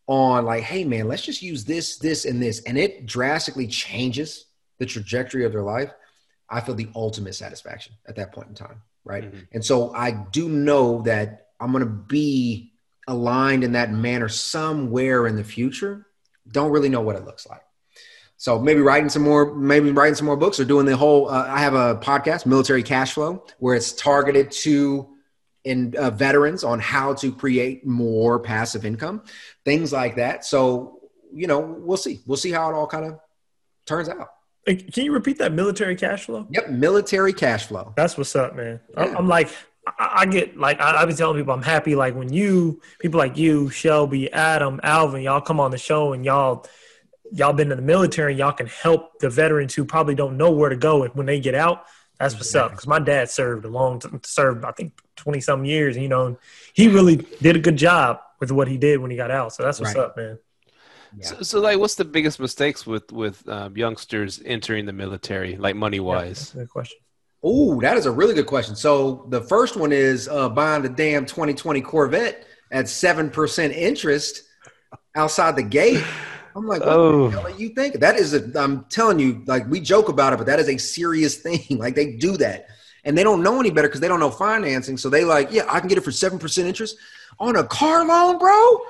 on 0.06 0.44
like, 0.44 0.62
hey 0.62 0.84
man, 0.84 1.08
let's 1.08 1.22
just 1.22 1.42
use 1.42 1.64
this, 1.64 1.98
this, 1.98 2.24
and 2.24 2.42
this, 2.42 2.62
and 2.64 2.76
it 2.76 3.06
drastically 3.06 3.66
changes 3.66 4.46
the 4.78 4.86
trajectory 4.86 5.44
of 5.44 5.52
their 5.52 5.62
life, 5.62 5.92
I 6.50 6.60
feel 6.60 6.74
the 6.74 6.88
ultimate 6.94 7.34
satisfaction 7.34 7.94
at 8.06 8.16
that 8.16 8.32
point 8.32 8.48
in 8.48 8.54
time, 8.54 8.82
right? 9.04 9.24
Mm-hmm. 9.24 9.38
And 9.52 9.64
so 9.64 9.94
I 9.94 10.10
do 10.10 10.48
know 10.48 11.02
that 11.02 11.48
I'm 11.58 11.72
gonna 11.72 11.86
be 11.86 12.73
aligned 13.06 13.64
in 13.64 13.72
that 13.72 13.92
manner 13.92 14.28
somewhere 14.28 15.26
in 15.26 15.36
the 15.36 15.44
future. 15.44 16.06
Don't 16.50 16.70
really 16.70 16.88
know 16.88 17.00
what 17.00 17.16
it 17.16 17.24
looks 17.24 17.46
like. 17.46 17.62
So 18.36 18.58
maybe 18.58 18.80
writing 18.80 19.08
some 19.08 19.22
more, 19.22 19.54
maybe 19.54 19.90
writing 19.90 20.14
some 20.14 20.26
more 20.26 20.36
books 20.36 20.60
or 20.60 20.64
doing 20.64 20.86
the 20.86 20.96
whole. 20.96 21.28
Uh, 21.28 21.46
I 21.48 21.60
have 21.60 21.74
a 21.74 21.96
podcast, 21.96 22.46
Military 22.46 22.82
Cash 22.82 23.12
Flow, 23.12 23.44
where 23.58 23.74
it's 23.74 23.92
targeted 23.92 24.50
to 24.50 25.08
in 25.64 25.94
uh, 25.96 26.10
veterans 26.10 26.62
on 26.62 26.78
how 26.78 27.14
to 27.14 27.32
create 27.32 27.86
more 27.86 28.38
passive 28.38 28.84
income, 28.84 29.22
things 29.64 29.92
like 29.92 30.16
that. 30.16 30.44
So 30.44 31.00
you 31.34 31.46
know, 31.46 31.58
we'll 31.60 31.96
see. 31.96 32.20
We'll 32.26 32.36
see 32.36 32.52
how 32.52 32.70
it 32.70 32.74
all 32.74 32.86
kind 32.86 33.04
of 33.04 33.20
turns 33.86 34.08
out. 34.08 34.28
Can 34.66 35.04
you 35.04 35.12
repeat 35.12 35.38
that 35.38 35.52
military 35.52 35.94
cash 35.94 36.24
flow? 36.24 36.46
Yep, 36.50 36.70
military 36.70 37.34
cash 37.34 37.66
flow. 37.66 37.92
That's 37.96 38.16
what's 38.16 38.34
up, 38.34 38.56
man. 38.56 38.80
Yeah. 38.96 39.14
I'm 39.16 39.28
like, 39.28 39.50
I 39.98 40.26
get 40.26 40.56
like 40.56 40.80
I, 40.80 40.98
have 40.98 41.08
been 41.08 41.16
telling 41.16 41.36
people 41.36 41.52
I'm 41.52 41.62
happy 41.62 41.94
like 41.94 42.14
when 42.14 42.32
you 42.32 42.80
people 42.98 43.18
like 43.18 43.36
you, 43.36 43.70
Shelby, 43.70 44.32
Adam, 44.32 44.80
Alvin, 44.82 45.22
y'all 45.22 45.40
come 45.40 45.60
on 45.60 45.70
the 45.70 45.78
show 45.78 46.12
and 46.12 46.24
y'all 46.24 46.66
y'all 47.32 47.52
been 47.52 47.70
in 47.70 47.76
the 47.76 47.82
military 47.82 48.32
and 48.32 48.38
y'all 48.38 48.52
can 48.52 48.66
help 48.66 49.18
the 49.18 49.28
veterans 49.28 49.74
who 49.74 49.84
probably 49.84 50.14
don't 50.14 50.36
know 50.36 50.50
where 50.50 50.70
to 50.70 50.76
go 50.76 51.06
when 51.08 51.26
they 51.26 51.40
get 51.40 51.54
out. 51.54 51.84
That's 52.18 52.34
what's 52.34 52.54
up. 52.54 52.70
Because 52.70 52.86
my 52.86 52.98
dad 52.98 53.28
served 53.28 53.64
a 53.64 53.68
long 53.68 53.98
time, 53.98 54.20
served 54.24 54.64
I 54.64 54.72
think 54.72 54.94
twenty 55.16 55.40
some 55.40 55.64
years. 55.64 55.96
You 55.96 56.08
know, 56.08 56.38
he 56.72 56.88
really 56.88 57.16
did 57.16 57.56
a 57.56 57.58
good 57.58 57.76
job 57.76 58.20
with 58.40 58.50
what 58.52 58.68
he 58.68 58.78
did 58.78 59.00
when 59.00 59.10
he 59.10 59.16
got 59.16 59.30
out. 59.30 59.52
So 59.52 59.62
that's 59.62 59.80
what's 59.80 59.94
right. 59.94 60.04
up, 60.04 60.16
man. 60.16 60.38
Yeah. 61.16 61.26
So, 61.26 61.42
so, 61.42 61.60
like, 61.60 61.78
what's 61.78 61.94
the 61.94 62.04
biggest 62.04 62.40
mistakes 62.40 62.86
with 62.86 63.12
with 63.12 63.46
um, 63.48 63.76
youngsters 63.76 64.40
entering 64.44 64.86
the 64.86 64.92
military, 64.92 65.56
like 65.56 65.76
money 65.76 66.00
wise? 66.00 66.52
Yeah, 66.54 66.62
good 66.62 66.70
question. 66.70 66.98
Oh, 67.46 67.78
that 67.82 67.98
is 67.98 68.06
a 68.06 68.10
really 68.10 68.32
good 68.32 68.46
question. 68.46 68.74
So 68.74 69.26
the 69.28 69.42
first 69.42 69.76
one 69.76 69.92
is 69.92 70.28
uh, 70.28 70.48
buying 70.48 70.82
the 70.82 70.88
damn 70.88 71.26
2020 71.26 71.82
Corvette 71.82 72.46
at 72.72 72.88
seven 72.88 73.28
percent 73.28 73.74
interest 73.74 74.44
outside 75.14 75.54
the 75.54 75.62
gate. 75.62 76.02
I'm 76.56 76.66
like, 76.66 76.80
what 76.80 76.88
oh. 76.88 77.28
the 77.28 77.36
hell 77.36 77.46
are 77.46 77.50
you 77.50 77.68
thinking? 77.68 78.00
That 78.00 78.16
is 78.16 78.32
a. 78.32 78.50
I'm 78.58 78.84
telling 78.84 79.18
you, 79.18 79.42
like 79.46 79.68
we 79.68 79.78
joke 79.78 80.08
about 80.08 80.32
it, 80.32 80.36
but 80.36 80.46
that 80.46 80.58
is 80.58 80.70
a 80.70 80.78
serious 80.78 81.36
thing. 81.42 81.60
like 81.72 81.94
they 81.94 82.16
do 82.16 82.38
that, 82.38 82.68
and 83.04 83.16
they 83.16 83.22
don't 83.22 83.42
know 83.42 83.60
any 83.60 83.70
better 83.70 83.88
because 83.88 84.00
they 84.00 84.08
don't 84.08 84.20
know 84.20 84.30
financing. 84.30 84.96
So 84.96 85.10
they 85.10 85.24
like, 85.24 85.52
yeah, 85.52 85.66
I 85.68 85.80
can 85.80 85.88
get 85.90 85.98
it 85.98 86.04
for 86.04 86.12
seven 86.12 86.38
percent 86.38 86.66
interest 86.66 86.96
on 87.38 87.56
a 87.56 87.64
car 87.64 88.06
loan, 88.06 88.38
bro. 88.38 88.80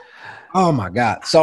Oh 0.54 0.70
my 0.70 0.90
god. 0.90 1.24
So 1.24 1.42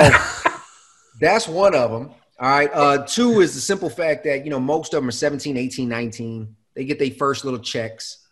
that's 1.20 1.46
one 1.46 1.76
of 1.76 1.92
them. 1.92 2.12
All 2.40 2.50
right. 2.50 2.72
Uh, 2.74 3.06
two 3.06 3.42
is 3.42 3.54
the 3.54 3.60
simple 3.60 3.90
fact 3.90 4.24
that 4.24 4.46
you 4.46 4.50
know 4.50 4.62
most 4.62 4.94
of 4.94 5.02
them 5.02 5.10
are 5.10 5.12
17, 5.12 5.58
18, 5.58 5.90
19 5.90 6.56
they 6.76 6.86
get 6.86 7.00
their 7.00 7.12
first 7.12 7.46
little 7.46 7.60
checks. 7.60 8.26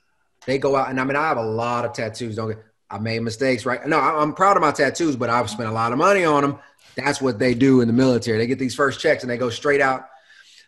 They 0.46 0.58
go 0.58 0.76
out, 0.76 0.90
and 0.90 1.00
I 1.00 1.04
mean, 1.04 1.16
I 1.16 1.28
have 1.28 1.38
a 1.38 1.44
lot 1.44 1.86
of 1.86 1.94
tattoos. 1.94 2.36
Don't 2.36 2.50
get, 2.50 2.64
I 2.90 2.98
made 2.98 3.20
mistakes, 3.22 3.66
right? 3.66 3.86
No, 3.86 4.00
I'm 4.00 4.34
proud 4.34 4.58
of 4.58 4.62
my 4.62 4.72
tattoos, 4.72 5.16
but 5.16 5.30
I've 5.30 5.50
spent 5.50 5.70
a 5.70 5.74
lot 5.74 5.92
of 5.92 5.98
money 5.98 6.26
on 6.26 6.42
them. 6.42 6.60
That's 6.96 7.22
what 7.22 7.40
they 7.40 7.54
do 7.54 7.82
in 7.82 7.88
the 7.88 7.94
military. 7.94 8.38
They 8.38 8.48
get 8.48 8.60
these 8.60 8.76
first 8.76 9.00
checks 9.00 9.24
and 9.24 9.30
they 9.30 9.38
go 9.38 9.50
straight 9.50 9.82
out. 9.82 10.08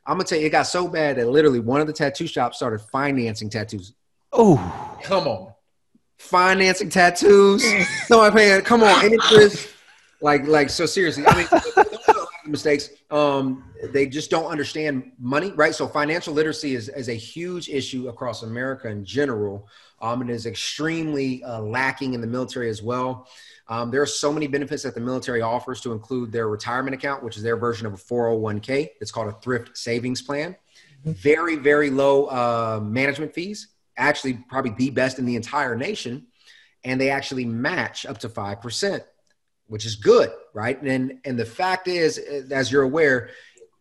I'm 0.06 0.16
gonna 0.16 0.24
tell 0.24 0.40
you, 0.40 0.48
it 0.48 0.52
got 0.52 0.64
so 0.64 0.88
bad 0.88 1.18
that 1.18 1.28
literally 1.28 1.60
one 1.60 1.82
of 1.82 1.88
the 1.88 1.94
tattoo 1.94 2.28
shops 2.28 2.58
started 2.58 2.80
financing 2.80 3.50
tattoos. 3.50 3.94
Oh, 4.34 4.58
come 5.04 5.28
on, 5.28 5.54
financing 6.18 6.90
tattoos? 6.90 7.64
no, 8.10 8.22
I'm 8.22 8.34
paying. 8.34 8.62
Come 8.62 8.84
on, 8.84 9.06
interest. 9.06 9.70
Like, 10.22 10.48
like 10.48 10.70
so 10.70 10.86
seriously. 10.86 11.24
I 11.28 11.38
mean, 11.38 11.86
mistakes. 12.52 12.90
Um, 13.10 13.72
they 13.94 14.06
just 14.06 14.30
don't 14.30 14.46
understand 14.46 15.12
money, 15.20 15.52
right? 15.52 15.74
So 15.74 15.88
financial 15.88 16.34
literacy 16.34 16.76
is, 16.76 16.90
is 16.90 17.10
a 17.10 17.14
huge 17.14 17.70
issue 17.70 18.10
across 18.10 18.44
America 18.44 18.90
in 18.90 19.06
general. 19.06 19.68
Um, 20.02 20.22
it 20.22 20.30
is 20.30 20.46
extremely 20.46 21.44
uh, 21.44 21.62
lacking 21.62 22.14
in 22.14 22.22
the 22.22 22.28
military 22.28 22.70
as 22.70 22.82
well. 22.82 23.28
Um, 23.68 23.90
there 23.90 24.02
are 24.02 24.08
so 24.08 24.34
many 24.34 24.48
benefits 24.48 24.84
that 24.84 24.96
the 24.96 25.02
military 25.02 25.42
offers 25.42 25.80
to 25.82 25.94
include 25.94 26.32
their 26.32 26.50
retirement 26.50 26.94
account, 26.94 27.24
which 27.24 27.38
is 27.38 27.44
their 27.44 27.56
version 27.56 27.88
of 27.88 27.94
a 27.94 27.98
401k. 27.98 28.90
It's 29.00 29.12
called 29.12 29.30
a 29.30 29.34
thrift 29.40 29.78
savings 29.78 30.22
plan. 30.22 30.56
Mm-hmm. 31.06 31.12
Very, 31.14 31.56
very 31.56 31.90
low 31.90 32.26
uh, 32.26 32.80
management 32.84 33.34
fees, 33.34 33.70
actually, 33.98 34.34
probably 34.50 34.72
the 34.72 34.90
best 34.90 35.20
in 35.20 35.26
the 35.26 35.36
entire 35.36 35.76
nation. 35.76 36.28
And 36.84 37.00
they 37.00 37.12
actually 37.12 37.46
match 37.46 38.06
up 38.06 38.18
to 38.20 38.30
5% 38.30 39.02
which 39.72 39.86
is 39.86 39.96
good, 39.96 40.30
right? 40.54 40.82
And 40.82 41.20
and 41.24 41.40
the 41.40 41.46
fact 41.46 41.88
is, 41.88 42.20
uh, 42.20 42.54
as 42.54 42.70
you're 42.70 42.82
aware, 42.84 43.30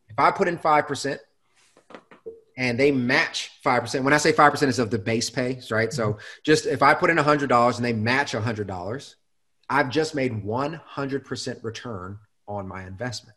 if 0.09 0.17
I 0.17 0.31
put 0.31 0.47
in 0.47 0.57
five 0.57 0.87
percent 0.87 1.21
and 2.57 2.79
they 2.79 2.93
match 2.93 3.51
five 3.65 3.83
percent, 3.83 4.05
when 4.05 4.15
I 4.15 4.19
say 4.19 4.31
five 4.31 4.53
percent 4.53 4.69
is 4.69 4.79
of 4.79 4.93
the 4.93 5.01
base 5.01 5.31
pay, 5.31 5.61
right? 5.69 5.93
So 5.93 6.13
mm-hmm. 6.13 6.21
just 6.45 6.67
if 6.67 6.81
I 6.81 6.95
put 6.95 7.11
in 7.11 7.19
a 7.19 7.25
hundred 7.25 7.49
dollars 7.49 7.77
and 7.77 7.85
they 7.85 7.93
match 7.93 8.35
a 8.35 8.41
hundred 8.41 8.69
dollars, 8.69 9.17
I've 9.69 9.91
just 9.91 10.15
made 10.15 10.45
one 10.45 10.75
hundred 10.75 11.25
percent 11.25 11.59
return 11.65 12.21
on 12.47 12.69
my 12.69 12.87
investment. 12.87 13.37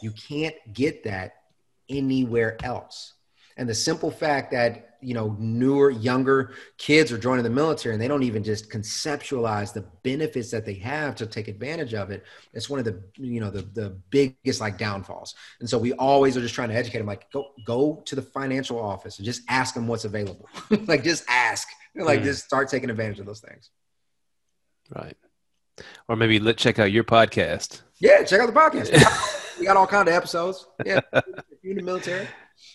You 0.00 0.12
can't 0.12 0.56
get 0.72 1.04
that 1.04 1.34
anywhere 1.90 2.56
else. 2.64 3.12
And 3.56 3.68
the 3.68 3.74
simple 3.74 4.10
fact 4.10 4.50
that, 4.52 4.96
you 5.00 5.14
know, 5.14 5.36
newer, 5.38 5.90
younger 5.90 6.52
kids 6.78 7.10
are 7.12 7.18
joining 7.18 7.44
the 7.44 7.50
military 7.50 7.94
and 7.94 8.02
they 8.02 8.08
don't 8.08 8.22
even 8.22 8.42
just 8.42 8.70
conceptualize 8.70 9.72
the 9.72 9.82
benefits 10.02 10.50
that 10.50 10.66
they 10.66 10.74
have 10.74 11.14
to 11.16 11.26
take 11.26 11.48
advantage 11.48 11.94
of 11.94 12.10
it. 12.10 12.24
It's 12.52 12.68
one 12.68 12.78
of 12.78 12.84
the, 12.84 13.02
you 13.16 13.40
know, 13.40 13.50
the, 13.50 13.62
the 13.62 13.90
biggest 14.10 14.60
like 14.60 14.78
downfalls. 14.78 15.34
And 15.60 15.68
so 15.68 15.78
we 15.78 15.92
always 15.94 16.36
are 16.36 16.40
just 16.40 16.54
trying 16.54 16.68
to 16.68 16.74
educate 16.74 16.98
them, 16.98 17.06
like, 17.06 17.30
go, 17.30 17.46
go 17.64 18.02
to 18.04 18.14
the 18.14 18.22
financial 18.22 18.78
office 18.78 19.18
and 19.18 19.24
just 19.24 19.42
ask 19.48 19.74
them 19.74 19.86
what's 19.86 20.04
available. 20.04 20.48
like 20.86 21.02
just 21.02 21.24
ask, 21.28 21.68
like 21.94 22.20
mm. 22.20 22.24
just 22.24 22.44
start 22.44 22.68
taking 22.68 22.90
advantage 22.90 23.20
of 23.20 23.26
those 23.26 23.40
things. 23.40 23.70
Right. 24.94 25.16
Or 26.08 26.16
maybe 26.16 26.38
let 26.38 26.56
check 26.56 26.78
out 26.78 26.92
your 26.92 27.04
podcast. 27.04 27.82
Yeah. 27.98 28.22
Check 28.22 28.40
out 28.40 28.46
the 28.46 28.58
podcast. 28.58 29.56
we 29.58 29.66
got 29.66 29.76
all 29.76 29.86
kind 29.86 30.08
of 30.08 30.14
episodes. 30.14 30.66
Yeah. 30.84 31.00
if 31.12 31.24
you're 31.62 31.72
in 31.72 31.78
the 31.78 31.82
military. 31.82 32.28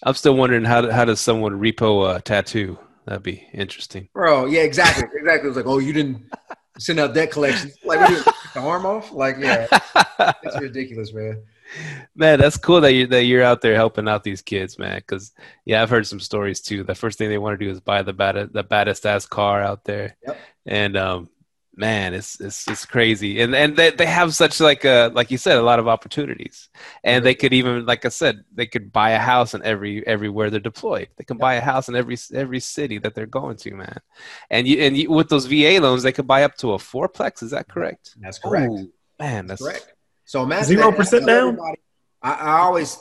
I'm 0.04 0.14
still 0.16 0.36
wondering 0.36 0.64
how 0.64 0.90
how 0.92 1.06
does 1.06 1.20
someone 1.20 1.54
repo 1.60 2.16
a 2.16 2.22
tattoo? 2.22 2.78
That'd 3.06 3.24
be 3.24 3.48
interesting. 3.54 4.10
Bro, 4.14 4.48
yeah, 4.48 4.62
exactly. 4.62 5.04
Exactly. 5.16 5.48
It 5.48 5.50
was 5.50 5.58
like, 5.58 5.66
oh, 5.66 5.80
you 5.80 5.92
didn't 5.94 6.24
send 6.78 7.00
out 7.00 7.14
debt 7.14 7.32
collections. 7.32 7.74
Like, 7.84 8.10
you, 8.10 8.18
the 8.54 8.60
arm 8.60 8.86
off? 8.86 9.12
Like, 9.12 9.38
yeah, 9.40 9.68
it's 10.44 10.60
ridiculous, 10.60 11.14
man. 11.14 11.42
Man, 12.16 12.40
that's 12.40 12.58
cool 12.58 12.82
that 12.82 12.94
you 12.94 13.08
that 13.08 13.24
you're 13.24 13.44
out 13.44 13.62
there 13.62 13.76
helping 13.76 14.08
out 14.08 14.24
these 14.24 14.42
kids, 14.42 14.78
man. 14.78 14.98
Because 14.98 15.32
yeah, 15.66 15.82
I've 15.82 15.90
heard 15.90 16.06
some 16.06 16.20
stories 16.20 16.60
too. 16.62 16.84
The 16.84 16.96
first 16.96 17.18
thing 17.18 17.30
they 17.30 17.38
want 17.38 17.58
to 17.60 17.66
do 17.66 17.72
is 17.72 17.80
buy 17.80 18.02
the 18.02 18.14
baddest 18.14 18.54
the 18.54 18.64
baddest 18.64 19.06
ass 19.06 19.26
car 19.26 19.62
out 19.62 19.86
there, 19.86 20.16
Yep. 20.28 20.38
and 20.66 20.98
um, 20.98 21.30
man, 21.82 22.14
it's 22.14 22.40
it's 22.40 22.68
it's 22.68 22.86
crazy. 22.86 23.42
And 23.42 23.56
and 23.56 23.76
they 23.76 23.90
they 23.90 24.06
have 24.06 24.36
such 24.36 24.60
like 24.60 24.86
a 24.86 25.12
like 25.14 25.32
you 25.32 25.38
said 25.38 25.58
a 25.58 25.64
lot 25.64 25.80
of 25.80 25.88
opportunities, 25.88 26.70
and 27.04 27.26
they 27.26 27.34
could 27.34 27.54
even 27.54 27.88
like 27.88 28.06
I 28.06 28.10
said 28.10 28.46
they 28.54 28.68
could 28.68 28.94
buy 28.94 29.10
a 29.12 29.20
house 29.20 29.56
in 29.56 29.64
every 29.64 30.06
everywhere 30.06 30.52
they're 30.52 30.60
deployed. 30.60 31.10
They 31.18 31.24
can 31.24 31.38
buy 31.38 31.56
a 31.56 31.62
house 31.62 31.90
in 31.90 31.96
every 31.96 32.18
every 32.34 32.60
city 32.60 33.00
that 33.00 33.16
they're 33.16 33.26
going 33.26 33.58
to, 33.58 33.72
man. 33.74 33.98
And 34.52 34.68
you 34.68 34.78
and 34.78 34.96
you, 34.96 35.10
with 35.10 35.30
those 35.30 35.48
VA 35.48 35.80
loans, 35.82 36.04
they 36.04 36.12
could 36.12 36.28
buy 36.28 36.44
up 36.44 36.56
to 36.58 36.74
a 36.74 36.78
fourplex. 36.78 37.42
Is 37.42 37.50
that 37.52 37.68
correct? 37.68 38.16
That's 38.22 38.38
correct. 38.38 38.72
Ooh, 38.72 38.94
man, 39.20 39.48
that's 39.48 39.64
correct. 39.64 39.94
So 40.26 40.44
imagine 40.44 40.78
0% 40.78 41.10
that. 41.10 41.26
Down? 41.26 41.60
I, 42.22 42.34
I 42.34 42.60
always, 42.60 43.00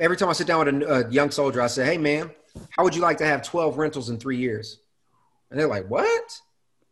every 0.00 0.16
time 0.16 0.28
I 0.28 0.32
sit 0.32 0.46
down 0.46 0.64
with 0.64 0.82
a, 0.82 0.94
a 0.94 1.10
young 1.10 1.32
soldier, 1.32 1.60
I 1.60 1.66
say, 1.66 1.84
"Hey, 1.84 1.98
man, 1.98 2.30
how 2.70 2.84
would 2.84 2.94
you 2.94 3.02
like 3.02 3.18
to 3.18 3.26
have 3.26 3.42
12 3.42 3.76
rentals 3.76 4.08
in 4.08 4.18
three 4.18 4.36
years?" 4.36 4.78
And 5.50 5.58
they're 5.58 5.66
like, 5.66 5.90
"What?" 5.90 6.40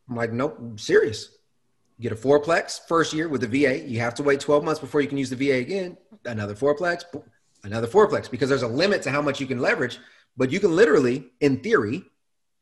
I'm 0.09 0.17
like, 0.17 0.33
"Nope, 0.33 0.57
I'm 0.59 0.79
serious. 0.79 1.39
You 1.99 2.09
get 2.09 2.13
a 2.13 2.21
fourplex 2.21 2.81
first 2.87 3.13
year 3.13 3.29
with 3.29 3.41
the 3.41 3.49
VA. 3.49 3.81
You 3.87 3.99
have 4.01 4.15
to 4.15 4.23
wait 4.23 4.41
12 4.41 4.65
months 4.65 4.81
before 4.81 5.01
you 5.01 5.09
can 5.09 5.19
use 5.19 5.31
the 5.31 5.37
VA 5.37 5.55
again. 5.57 5.97
Another 6.25 6.55
fourplex, 6.55 7.05
another 7.65 7.89
fourplex, 7.89 8.31
because 8.31 8.49
there's 8.49 8.63
a 8.63 8.69
limit 8.69 9.03
to 9.03 9.11
how 9.11 9.21
much 9.21 9.41
you 9.41 9.47
can 9.47 9.61
leverage. 9.61 9.99
But 10.37 10.53
you 10.53 10.61
can 10.61 10.77
literally, 10.77 11.27
in 11.41 11.59
theory, 11.59 12.05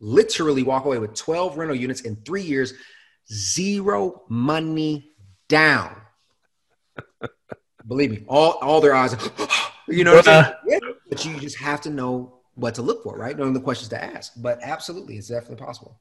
literally 0.00 0.62
walk 0.62 0.86
away 0.86 0.98
with 0.98 1.14
12 1.14 1.58
rental 1.58 1.76
units 1.76 2.00
in 2.00 2.16
three 2.16 2.42
years, 2.42 2.72
zero 3.30 4.22
money 4.28 5.10
down. 5.48 6.00
Believe 7.86 8.10
me, 8.10 8.24
all 8.26 8.52
all 8.62 8.80
their 8.80 8.94
eyes, 8.94 9.14
you 9.88 10.02
know 10.02 10.14
what 10.14 10.26
I'm 10.26 10.44
saying? 10.44 10.54
Yeah, 10.66 10.78
but 11.08 11.24
you 11.24 11.38
just 11.38 11.58
have 11.58 11.82
to 11.82 11.90
know 11.90 12.40
what 12.54 12.74
to 12.76 12.82
look 12.82 13.02
for, 13.02 13.16
right? 13.16 13.36
Knowing 13.36 13.52
the 13.52 13.60
questions 13.60 13.90
to 13.90 14.02
ask. 14.02 14.32
But 14.36 14.58
absolutely, 14.62 15.18
it's 15.18 15.28
definitely 15.28 15.64
possible. 15.64 16.00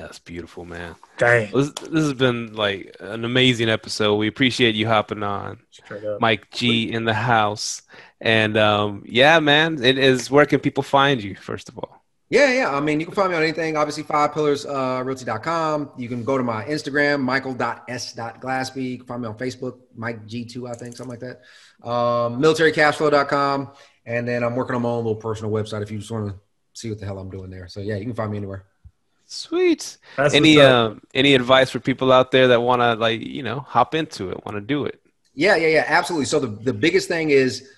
That's 0.00 0.18
beautiful, 0.18 0.64
man. 0.64 0.94
Dang. 1.18 1.50
This, 1.52 1.70
this 1.72 2.04
has 2.04 2.14
been 2.14 2.54
like 2.54 2.96
an 3.00 3.24
amazing 3.24 3.68
episode. 3.68 4.16
We 4.16 4.28
appreciate 4.28 4.74
you 4.74 4.86
hopping 4.86 5.22
on. 5.22 5.58
Mike 6.20 6.50
G 6.50 6.90
in 6.92 7.04
the 7.04 7.14
house. 7.14 7.82
And 8.20 8.56
um, 8.56 9.04
yeah, 9.06 9.38
man, 9.40 9.82
it 9.82 9.98
is 9.98 10.30
where 10.30 10.46
can 10.46 10.60
people 10.60 10.82
find 10.82 11.22
you, 11.22 11.34
first 11.36 11.68
of 11.68 11.78
all? 11.78 12.00
Yeah, 12.30 12.52
yeah. 12.52 12.70
I 12.70 12.78
mean, 12.78 13.00
you 13.00 13.06
can 13.06 13.14
find 13.14 13.30
me 13.30 13.36
on 13.36 13.42
anything. 13.42 13.76
Obviously, 13.76 14.04
five 14.04 14.32
pillars 14.32 14.64
uh, 14.64 15.02
realty.com. 15.04 15.90
You 15.98 16.08
can 16.08 16.22
go 16.22 16.38
to 16.38 16.44
my 16.44 16.64
Instagram, 16.64 17.20
michael.s.glassby. 17.20 18.90
You 18.90 18.98
can 18.98 19.06
find 19.06 19.22
me 19.22 19.28
on 19.28 19.36
Facebook, 19.36 19.80
Mike 19.96 20.26
G2, 20.28 20.70
I 20.70 20.74
think, 20.74 20.96
something 20.96 21.10
like 21.10 21.20
that. 21.20 21.40
Um, 21.86 22.40
militarycashflow.com. 22.40 23.72
And 24.06 24.28
then 24.28 24.44
I'm 24.44 24.54
working 24.54 24.76
on 24.76 24.82
my 24.82 24.88
own 24.90 25.04
little 25.04 25.16
personal 25.16 25.50
website 25.50 25.82
if 25.82 25.90
you 25.90 25.98
just 25.98 26.10
want 26.10 26.28
to 26.28 26.38
see 26.72 26.88
what 26.88 27.00
the 27.00 27.06
hell 27.06 27.18
I'm 27.18 27.30
doing 27.30 27.50
there. 27.50 27.66
So 27.66 27.80
yeah, 27.80 27.96
you 27.96 28.04
can 28.04 28.14
find 28.14 28.30
me 28.30 28.36
anywhere. 28.36 28.64
Sweet. 29.32 29.96
That's 30.16 30.34
any 30.34 30.60
um, 30.60 31.02
any 31.14 31.36
advice 31.36 31.70
for 31.70 31.78
people 31.78 32.10
out 32.10 32.32
there 32.32 32.48
that 32.48 32.62
want 32.62 32.82
to 32.82 32.94
like 32.94 33.20
you 33.20 33.44
know 33.44 33.60
hop 33.60 33.94
into 33.94 34.28
it, 34.28 34.44
want 34.44 34.56
to 34.56 34.60
do 34.60 34.84
it? 34.86 35.00
Yeah, 35.34 35.54
yeah, 35.54 35.68
yeah, 35.68 35.84
absolutely. 35.86 36.26
So 36.26 36.40
the, 36.40 36.48
the 36.48 36.72
biggest 36.72 37.06
thing 37.06 37.30
is, 37.30 37.70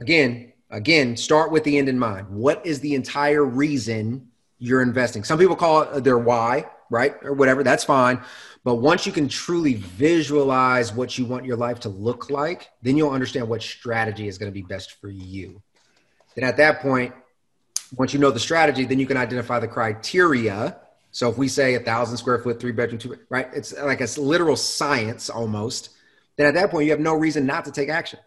again, 0.00 0.52
again, 0.70 1.16
start 1.16 1.50
with 1.50 1.64
the 1.64 1.78
end 1.78 1.88
in 1.88 1.98
mind. 1.98 2.28
What 2.28 2.64
is 2.64 2.78
the 2.78 2.94
entire 2.94 3.44
reason 3.44 4.28
you're 4.60 4.82
investing? 4.82 5.24
Some 5.24 5.36
people 5.36 5.56
call 5.56 5.82
it 5.82 6.04
their 6.04 6.16
why, 6.16 6.70
right? 6.90 7.16
Or 7.24 7.32
whatever, 7.32 7.64
that's 7.64 7.82
fine. 7.82 8.22
But 8.62 8.76
once 8.76 9.04
you 9.04 9.10
can 9.10 9.28
truly 9.28 9.74
visualize 9.74 10.92
what 10.92 11.18
you 11.18 11.24
want 11.24 11.44
your 11.44 11.56
life 11.56 11.80
to 11.80 11.88
look 11.88 12.30
like, 12.30 12.70
then 12.82 12.96
you'll 12.96 13.10
understand 13.10 13.48
what 13.48 13.62
strategy 13.62 14.28
is 14.28 14.38
going 14.38 14.50
to 14.50 14.54
be 14.54 14.62
best 14.62 15.00
for 15.00 15.10
you. 15.10 15.60
Then 16.36 16.44
at 16.44 16.56
that 16.58 16.80
point, 16.80 17.12
once 17.96 18.14
you 18.14 18.20
know 18.20 18.30
the 18.30 18.38
strategy, 18.38 18.84
then 18.84 19.00
you 19.00 19.06
can 19.06 19.16
identify 19.16 19.58
the 19.58 19.68
criteria. 19.68 20.78
So 21.14 21.30
if 21.30 21.38
we 21.38 21.46
say 21.46 21.76
a 21.76 21.80
thousand 21.80 22.16
square 22.16 22.40
foot, 22.40 22.58
three 22.58 22.72
bedroom, 22.72 22.98
two, 22.98 23.16
right? 23.28 23.48
It's 23.54 23.72
like 23.72 24.00
a 24.00 24.20
literal 24.20 24.56
science 24.56 25.30
almost. 25.30 25.90
Then 26.36 26.48
at 26.48 26.54
that 26.54 26.72
point, 26.72 26.86
you 26.86 26.90
have 26.90 26.98
no 26.98 27.14
reason 27.14 27.46
not 27.46 27.64
to 27.66 27.70
take 27.70 27.88
action 27.88 28.18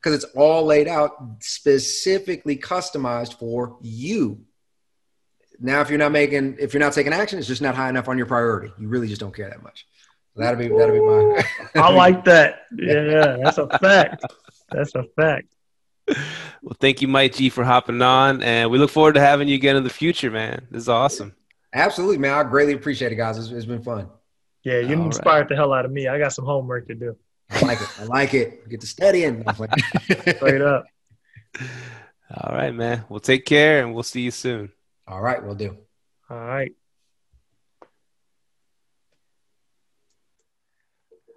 because 0.00 0.14
it's 0.14 0.34
all 0.34 0.64
laid 0.64 0.88
out 0.88 1.12
specifically 1.38 2.56
customized 2.56 3.38
for 3.38 3.78
you. 3.82 4.40
Now, 5.60 5.80
if 5.80 5.90
you're 5.90 5.98
not 6.00 6.10
making, 6.10 6.56
if 6.58 6.74
you're 6.74 6.80
not 6.80 6.92
taking 6.92 7.12
action, 7.12 7.38
it's 7.38 7.46
just 7.46 7.62
not 7.62 7.76
high 7.76 7.88
enough 7.88 8.08
on 8.08 8.18
your 8.18 8.26
priority. 8.26 8.72
You 8.80 8.88
really 8.88 9.06
just 9.06 9.20
don't 9.20 9.34
care 9.34 9.48
that 9.50 9.62
much. 9.62 9.86
That'll 10.34 10.58
be 10.58 10.66
that'll 10.66 10.92
be 10.92 11.00
my. 11.00 11.44
I 11.80 11.92
like 11.92 12.24
that. 12.24 12.62
Yeah, 12.76 13.36
that's 13.44 13.58
a 13.58 13.68
fact. 13.78 14.24
That's 14.72 14.92
a 14.96 15.04
fact. 15.14 15.54
Well, 16.62 16.76
thank 16.80 17.00
you, 17.00 17.06
Mike 17.06 17.34
G, 17.34 17.48
for 17.48 17.62
hopping 17.62 18.02
on, 18.02 18.42
and 18.42 18.72
we 18.72 18.78
look 18.78 18.90
forward 18.90 19.14
to 19.14 19.20
having 19.20 19.46
you 19.46 19.54
again 19.54 19.76
in 19.76 19.84
the 19.84 19.90
future, 19.90 20.32
man. 20.32 20.66
This 20.72 20.82
is 20.82 20.88
awesome. 20.88 21.36
Absolutely, 21.72 22.18
man. 22.18 22.32
I 22.32 22.42
greatly 22.44 22.74
appreciate 22.74 23.12
it, 23.12 23.16
guys. 23.16 23.38
It's, 23.38 23.50
it's 23.50 23.66
been 23.66 23.82
fun. 23.82 24.08
Yeah, 24.64 24.80
you 24.80 24.96
All 24.96 24.96
right. 24.96 25.06
inspired 25.06 25.48
the 25.48 25.56
hell 25.56 25.72
out 25.72 25.84
of 25.84 25.92
me. 25.92 26.08
I 26.08 26.18
got 26.18 26.32
some 26.32 26.44
homework 26.44 26.88
to 26.88 26.94
do. 26.94 27.16
I 27.50 27.60
like 27.60 27.80
it. 27.80 27.88
I 28.00 28.04
like 28.04 28.34
it. 28.34 28.68
Get 28.68 28.80
to 28.80 28.86
studying. 28.86 29.44
Straight 30.36 30.60
up. 30.60 30.84
All 32.30 32.54
right, 32.54 32.74
man. 32.74 33.04
Well, 33.08 33.20
take 33.20 33.46
care, 33.46 33.82
and 33.82 33.94
we'll 33.94 34.02
see 34.02 34.22
you 34.22 34.30
soon. 34.30 34.70
All 35.06 35.20
right, 35.20 35.42
we'll 35.42 35.54
do. 35.54 35.76
All 36.28 36.38
right. 36.38 36.72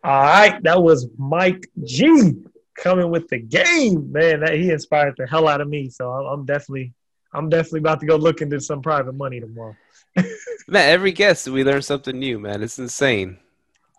All 0.03 0.21
right, 0.23 0.61
that 0.63 0.81
was 0.81 1.07
Mike 1.17 1.67
G 1.83 2.33
coming 2.75 3.11
with 3.11 3.27
the 3.29 3.37
game, 3.37 4.11
man. 4.11 4.39
That 4.39 4.55
he 4.55 4.71
inspired 4.71 5.13
the 5.17 5.27
hell 5.27 5.47
out 5.47 5.61
of 5.61 5.69
me. 5.69 5.89
So 5.89 6.11
I'm, 6.11 6.39
I'm 6.39 6.45
definitely, 6.45 6.93
I'm 7.33 7.49
definitely 7.49 7.81
about 7.81 7.99
to 7.99 8.07
go 8.07 8.15
look 8.15 8.41
into 8.41 8.59
some 8.59 8.81
private 8.81 9.13
money 9.13 9.39
tomorrow. 9.39 9.75
Man, 10.67 10.89
every 10.89 11.11
guest 11.11 11.47
we 11.47 11.63
learn 11.63 11.81
something 11.81 12.17
new, 12.17 12.39
man. 12.39 12.63
It's 12.63 12.79
insane. 12.79 13.37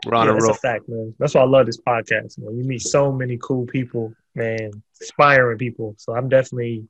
We're 0.04 0.14
on 0.14 0.26
yeah, 0.26 0.32
a 0.32 0.34
that's 0.34 0.48
a 0.48 0.54
fact, 0.54 0.88
man. 0.88 1.14
That's 1.18 1.34
why 1.34 1.42
I 1.42 1.46
love 1.46 1.66
this 1.66 1.80
podcast. 1.80 2.38
Man. 2.38 2.56
You 2.56 2.64
meet 2.64 2.82
so 2.82 3.12
many 3.12 3.38
cool 3.40 3.66
people, 3.66 4.12
man, 4.34 4.70
inspiring 5.00 5.58
people. 5.58 5.94
So 5.98 6.14
I'm 6.14 6.28
definitely, 6.28 6.88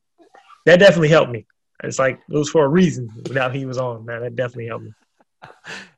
that 0.66 0.78
definitely 0.78 1.08
helped 1.08 1.30
me. 1.30 1.46
It's 1.84 1.98
like 1.98 2.20
it 2.28 2.34
was 2.34 2.48
for 2.48 2.64
a 2.64 2.68
reason. 2.68 3.10
Without 3.28 3.54
he 3.54 3.66
was 3.66 3.78
on, 3.78 4.04
man, 4.04 4.22
that 4.22 4.36
definitely 4.36 4.66
helped 4.66 4.84
me. 4.84 4.92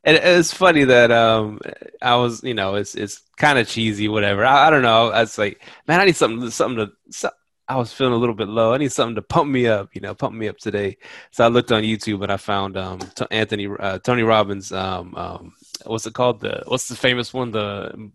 And 0.07 0.18
it's 0.18 0.53
funny 0.53 0.85
that 0.85 1.11
um 1.11 1.61
I 2.03 2.16
was, 2.16 2.45
you 2.45 2.53
know, 2.53 2.75
it's 2.75 2.95
it's 2.95 3.22
kind 3.39 3.59
of 3.59 3.66
cheesy, 3.66 4.07
whatever. 4.07 4.45
I, 4.45 4.66
I 4.66 4.70
don't 4.70 4.83
know. 4.83 5.11
I 5.11 5.20
was 5.20 5.39
like, 5.39 5.62
man, 5.89 5.99
I 5.99 6.05
need 6.05 6.16
something, 6.16 6.51
something 6.51 6.91
to. 7.12 7.33
I 7.67 7.77
was 7.77 7.93
feeling 7.93 8.12
a 8.12 8.19
little 8.19 8.35
bit 8.35 8.49
low. 8.49 8.75
I 8.75 8.79
need 8.79 8.93
something 8.93 9.15
to 9.15 9.23
pump 9.23 9.51
me 9.51 9.67
up, 9.67 9.95
you 9.95 10.01
know, 10.01 10.15
pump 10.15 10.35
me 10.35 10.49
up 10.49 10.59
today. 10.59 10.99
So 11.31 11.45
I 11.45 11.49
looked 11.49 11.73
on 11.73 11.83
YouTube 11.83 12.23
and 12.23 12.31
I 12.31 12.37
found 12.37 12.77
um 12.77 12.99
T- 12.99 13.27
Anthony 13.31 13.69
uh, 13.79 13.99
Tony 13.99 14.23
Robbins 14.23 14.71
um 14.73 15.15
um 15.17 15.55
what's 15.87 16.07
it 16.07 16.15
called 16.15 16.41
the 16.41 16.62
what's 16.67 16.89
the 16.89 16.97
famous 16.97 17.33
one 17.33 17.51
the 17.53 18.11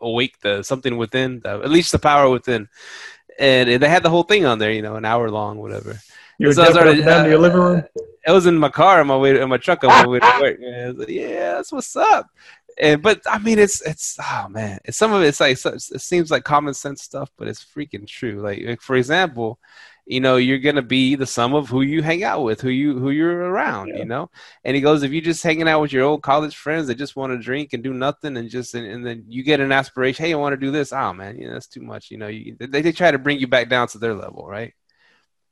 awake 0.00 0.40
the 0.40 0.62
something 0.62 0.96
within 0.96 1.40
the, 1.40 1.50
at 1.50 1.70
least 1.70 1.92
the 1.92 1.98
power 1.98 2.28
within, 2.28 2.68
and, 3.38 3.68
and 3.68 3.82
they 3.82 3.88
had 3.88 4.02
the 4.02 4.10
whole 4.10 4.24
thing 4.24 4.44
on 4.44 4.58
there, 4.58 4.72
you 4.72 4.82
know, 4.82 4.96
an 4.96 5.04
hour 5.04 5.30
long, 5.30 5.58
whatever. 5.58 5.98
You 6.38 6.48
were 6.48 6.54
So 6.54 6.62
I 6.62 6.70
started, 6.70 7.04
down 7.04 7.24
to 7.24 7.30
your 7.30 7.38
uh, 7.38 7.42
living 7.42 7.60
room. 7.60 7.84
it 8.26 8.32
was 8.32 8.46
in 8.46 8.58
my 8.58 8.68
car 8.68 9.00
on 9.00 9.06
my 9.06 9.16
way 9.16 9.32
to, 9.32 9.40
in 9.40 9.48
my 9.48 9.58
truck 9.58 9.84
on 9.84 9.90
my 9.90 10.06
way 10.06 10.18
to 10.18 10.40
work. 10.40 10.58
I 10.66 10.86
like, 10.88 11.08
yeah, 11.08 11.54
that's 11.54 11.72
what's 11.72 11.94
up. 11.94 12.26
And 12.78 13.02
but 13.02 13.20
I 13.26 13.38
mean, 13.38 13.58
it's 13.58 13.80
it's 13.82 14.16
oh 14.20 14.48
man, 14.48 14.80
it's 14.84 14.96
some 14.96 15.12
of 15.12 15.22
it's 15.22 15.40
like 15.40 15.58
it 15.64 16.00
seems 16.00 16.30
like 16.30 16.44
common 16.44 16.74
sense 16.74 17.02
stuff, 17.02 17.30
but 17.36 17.48
it's 17.48 17.64
freaking 17.64 18.06
true. 18.06 18.40
Like, 18.40 18.62
like, 18.64 18.80
for 18.80 18.96
example, 18.96 19.58
you 20.06 20.20
know, 20.20 20.36
you're 20.36 20.58
gonna 20.58 20.82
be 20.82 21.14
the 21.14 21.26
sum 21.26 21.54
of 21.54 21.68
who 21.68 21.82
you 21.82 22.02
hang 22.02 22.24
out 22.24 22.42
with, 22.42 22.60
who 22.60 22.70
you 22.70 22.98
who 22.98 23.10
you're 23.10 23.50
around. 23.50 23.88
Yeah. 23.88 23.98
You 23.98 24.04
know, 24.06 24.30
and 24.64 24.74
he 24.74 24.82
goes, 24.82 25.02
if 25.02 25.12
you're 25.12 25.22
just 25.22 25.42
hanging 25.42 25.68
out 25.68 25.80
with 25.80 25.92
your 25.92 26.04
old 26.04 26.22
college 26.22 26.56
friends 26.56 26.86
that 26.86 26.96
just 26.96 27.16
want 27.16 27.32
to 27.32 27.38
drink 27.38 27.72
and 27.72 27.82
do 27.82 27.92
nothing, 27.92 28.36
and 28.36 28.48
just 28.50 28.74
and, 28.74 28.86
and 28.86 29.06
then 29.06 29.24
you 29.28 29.42
get 29.42 29.60
an 29.60 29.72
aspiration, 29.72 30.24
hey, 30.24 30.32
I 30.32 30.36
want 30.36 30.54
to 30.54 30.56
do 30.56 30.70
this. 30.70 30.92
Oh 30.92 31.12
man, 31.12 31.38
you 31.38 31.46
know, 31.46 31.54
that's 31.54 31.66
too 31.68 31.82
much. 31.82 32.10
You 32.10 32.18
know, 32.18 32.28
you, 32.28 32.56
they 32.58 32.82
they 32.82 32.92
try 32.92 33.10
to 33.10 33.18
bring 33.18 33.38
you 33.38 33.46
back 33.46 33.68
down 33.68 33.88
to 33.88 33.98
their 33.98 34.14
level, 34.14 34.46
right? 34.46 34.74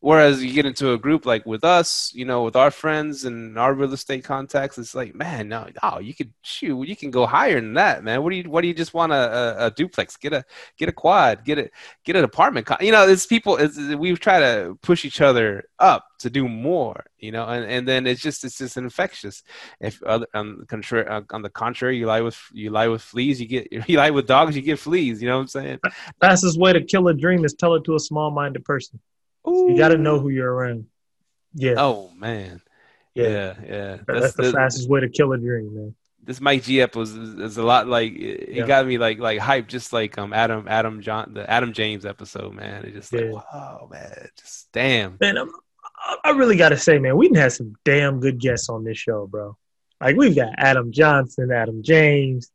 Whereas 0.02 0.42
you 0.42 0.54
get 0.54 0.64
into 0.64 0.92
a 0.92 0.98
group 0.98 1.26
like 1.26 1.44
with 1.44 1.62
us, 1.62 2.10
you 2.14 2.24
know, 2.24 2.44
with 2.44 2.56
our 2.56 2.70
friends 2.70 3.26
and 3.26 3.58
our 3.58 3.74
real 3.74 3.92
estate 3.92 4.24
contacts, 4.24 4.78
it's 4.78 4.94
like, 4.94 5.14
man, 5.14 5.48
no, 5.48 5.68
oh, 5.82 5.98
you 5.98 6.14
could 6.14 6.32
shoot, 6.40 6.88
you 6.88 6.96
can 6.96 7.10
go 7.10 7.26
higher 7.26 7.60
than 7.60 7.74
that, 7.74 8.02
man. 8.02 8.22
What 8.22 8.30
do 8.30 8.36
you, 8.36 8.48
what 8.48 8.62
do 8.62 8.68
you 8.68 8.72
just 8.72 8.94
want 8.94 9.12
a, 9.12 9.14
a, 9.62 9.66
a 9.66 9.70
duplex? 9.72 10.16
Get 10.16 10.32
a, 10.32 10.42
get 10.78 10.88
a 10.88 10.92
quad, 10.92 11.44
get 11.44 11.58
a, 11.58 11.70
get 12.02 12.16
an 12.16 12.24
apartment. 12.24 12.66
You 12.80 12.92
know, 12.92 13.06
it's 13.06 13.26
people. 13.26 13.58
It's, 13.58 13.76
we 13.76 14.16
try 14.16 14.40
to 14.40 14.78
push 14.80 15.04
each 15.04 15.20
other 15.20 15.64
up 15.78 16.06
to 16.20 16.30
do 16.30 16.48
more, 16.48 17.04
you 17.18 17.30
know, 17.30 17.44
and, 17.44 17.66
and 17.66 17.86
then 17.86 18.06
it's 18.06 18.22
just, 18.22 18.42
it's 18.42 18.56
just 18.56 18.78
infectious. 18.78 19.42
If 19.80 20.02
other, 20.04 20.26
on 20.32 20.60
the 20.60 20.66
contrary, 20.66 21.24
on 21.30 21.42
the 21.42 21.50
contrary, 21.50 21.98
you 21.98 22.06
lie 22.06 22.22
with, 22.22 22.40
you 22.52 22.70
lie 22.70 22.88
with 22.88 23.02
fleas, 23.02 23.38
you 23.38 23.46
get, 23.46 23.68
you 23.88 23.98
lie 23.98 24.10
with 24.10 24.26
dogs, 24.26 24.56
you 24.56 24.62
get 24.62 24.78
fleas. 24.78 25.20
You 25.20 25.28
know 25.28 25.36
what 25.36 25.42
I'm 25.42 25.48
saying? 25.48 25.78
Fastest 26.22 26.58
way 26.58 26.72
to 26.72 26.82
kill 26.82 27.06
a 27.08 27.14
dream 27.14 27.44
is 27.44 27.52
tell 27.52 27.74
it 27.74 27.84
to 27.84 27.96
a 27.96 28.00
small 28.00 28.30
minded 28.30 28.64
person. 29.44 29.68
You 29.70 29.76
got 29.78 29.88
to 29.88 29.98
know 29.98 30.18
who 30.18 30.28
you're 30.28 30.52
around. 30.52 30.86
Yeah. 31.54 31.74
Oh 31.78 32.10
man, 32.16 32.60
Yeah, 33.14 33.28
Yeah, 33.28 33.54
yeah. 33.66 33.96
That- 33.96 34.06
that's, 34.06 34.34
the 34.34 34.42
the- 34.44 34.52
fastest 34.52 34.88
way 34.88 35.00
to 35.00 35.08
kill 35.08 35.32
a 35.32 35.38
dream, 35.38 35.74
man. 35.74 35.94
this 36.22 36.40
Mike 36.40 36.62
G 36.62 36.80
ep 36.82 36.94
was 36.94 37.14
is 37.16 37.56
a 37.56 37.62
lot 37.62 37.88
like 37.88 38.12
it, 38.12 38.58
it 38.58 38.66
got 38.66 38.86
me 38.86 38.98
like 38.98 39.18
like 39.18 39.40
hyped 39.40 39.68
just 39.68 39.92
like 39.92 40.16
um 40.18 40.32
Adam 40.32 40.66
Adam 40.68 41.00
John 41.00 41.32
the 41.34 41.50
Adam 41.50 41.72
James 41.72 42.04
episode 42.04 42.52
man 42.54 42.84
it 42.84 42.92
just 42.92 43.12
like 43.12 43.24
Yeah. 43.24 43.30
wow 43.32 43.88
man 43.90 44.28
just 44.38 44.70
damn 44.72 45.16
Man, 45.20 45.38
I'm, 45.38 45.50
I- 46.24 46.30
really 46.30 46.56
got 46.56 46.68
to 46.70 46.76
say, 46.76 46.98
man, 46.98 47.16
we 47.16 47.26
didn't 47.26 47.38
have 47.42 47.52
some 47.52 47.74
damn 47.84 48.20
good 48.20 48.38
guests 48.38 48.68
on 48.68 48.84
this 48.84 48.96
show, 48.98 49.26
bro. 49.26 49.56
Like 50.00 50.16
we've 50.16 50.36
got 50.36 50.50
Adam 50.56 50.92
Johnson, 50.92 51.50
Adam 51.52 51.82
James, 51.82 52.50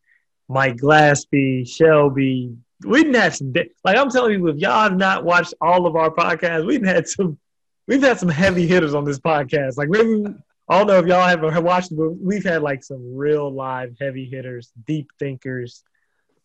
Mike 0.48 0.78
Glaspie, 0.78 1.68
Shelby. 1.68 2.56
We 2.84 3.04
didn't 3.04 3.16
have 3.16 3.36
some 3.36 3.54
like 3.84 3.98
I'm 3.98 4.10
telling 4.10 4.34
you, 4.34 4.48
if 4.48 4.58
y'all 4.58 4.84
have 4.84 4.98
not 4.98 5.24
watched 5.24 5.54
all 5.62 5.88
of 5.88 5.96
our 5.96 6.12
podcasts, 6.12 6.66
we've 6.66 6.84
had 6.84 7.08
some 7.08 7.38
we've 7.88 8.02
had 8.02 8.20
some 8.20 8.30
heavy 8.30 8.68
hitters 8.68 8.94
on 8.94 9.06
this 9.06 9.20
podcast. 9.20 9.78
Like 9.78 9.90
maybe 9.90 10.26
I 10.68 10.78
don't 10.78 10.88
know 10.88 11.00
if 11.00 11.06
y'all 11.06 11.28
haven't 11.28 11.64
watched 11.64 11.96
but 11.96 12.10
we've 12.10 12.44
had 12.44 12.62
like 12.62 12.84
some 12.84 13.16
real 13.16 13.50
live 13.50 13.96
heavy 14.00 14.26
hitters, 14.26 14.72
deep 14.86 15.10
thinkers, 15.20 15.84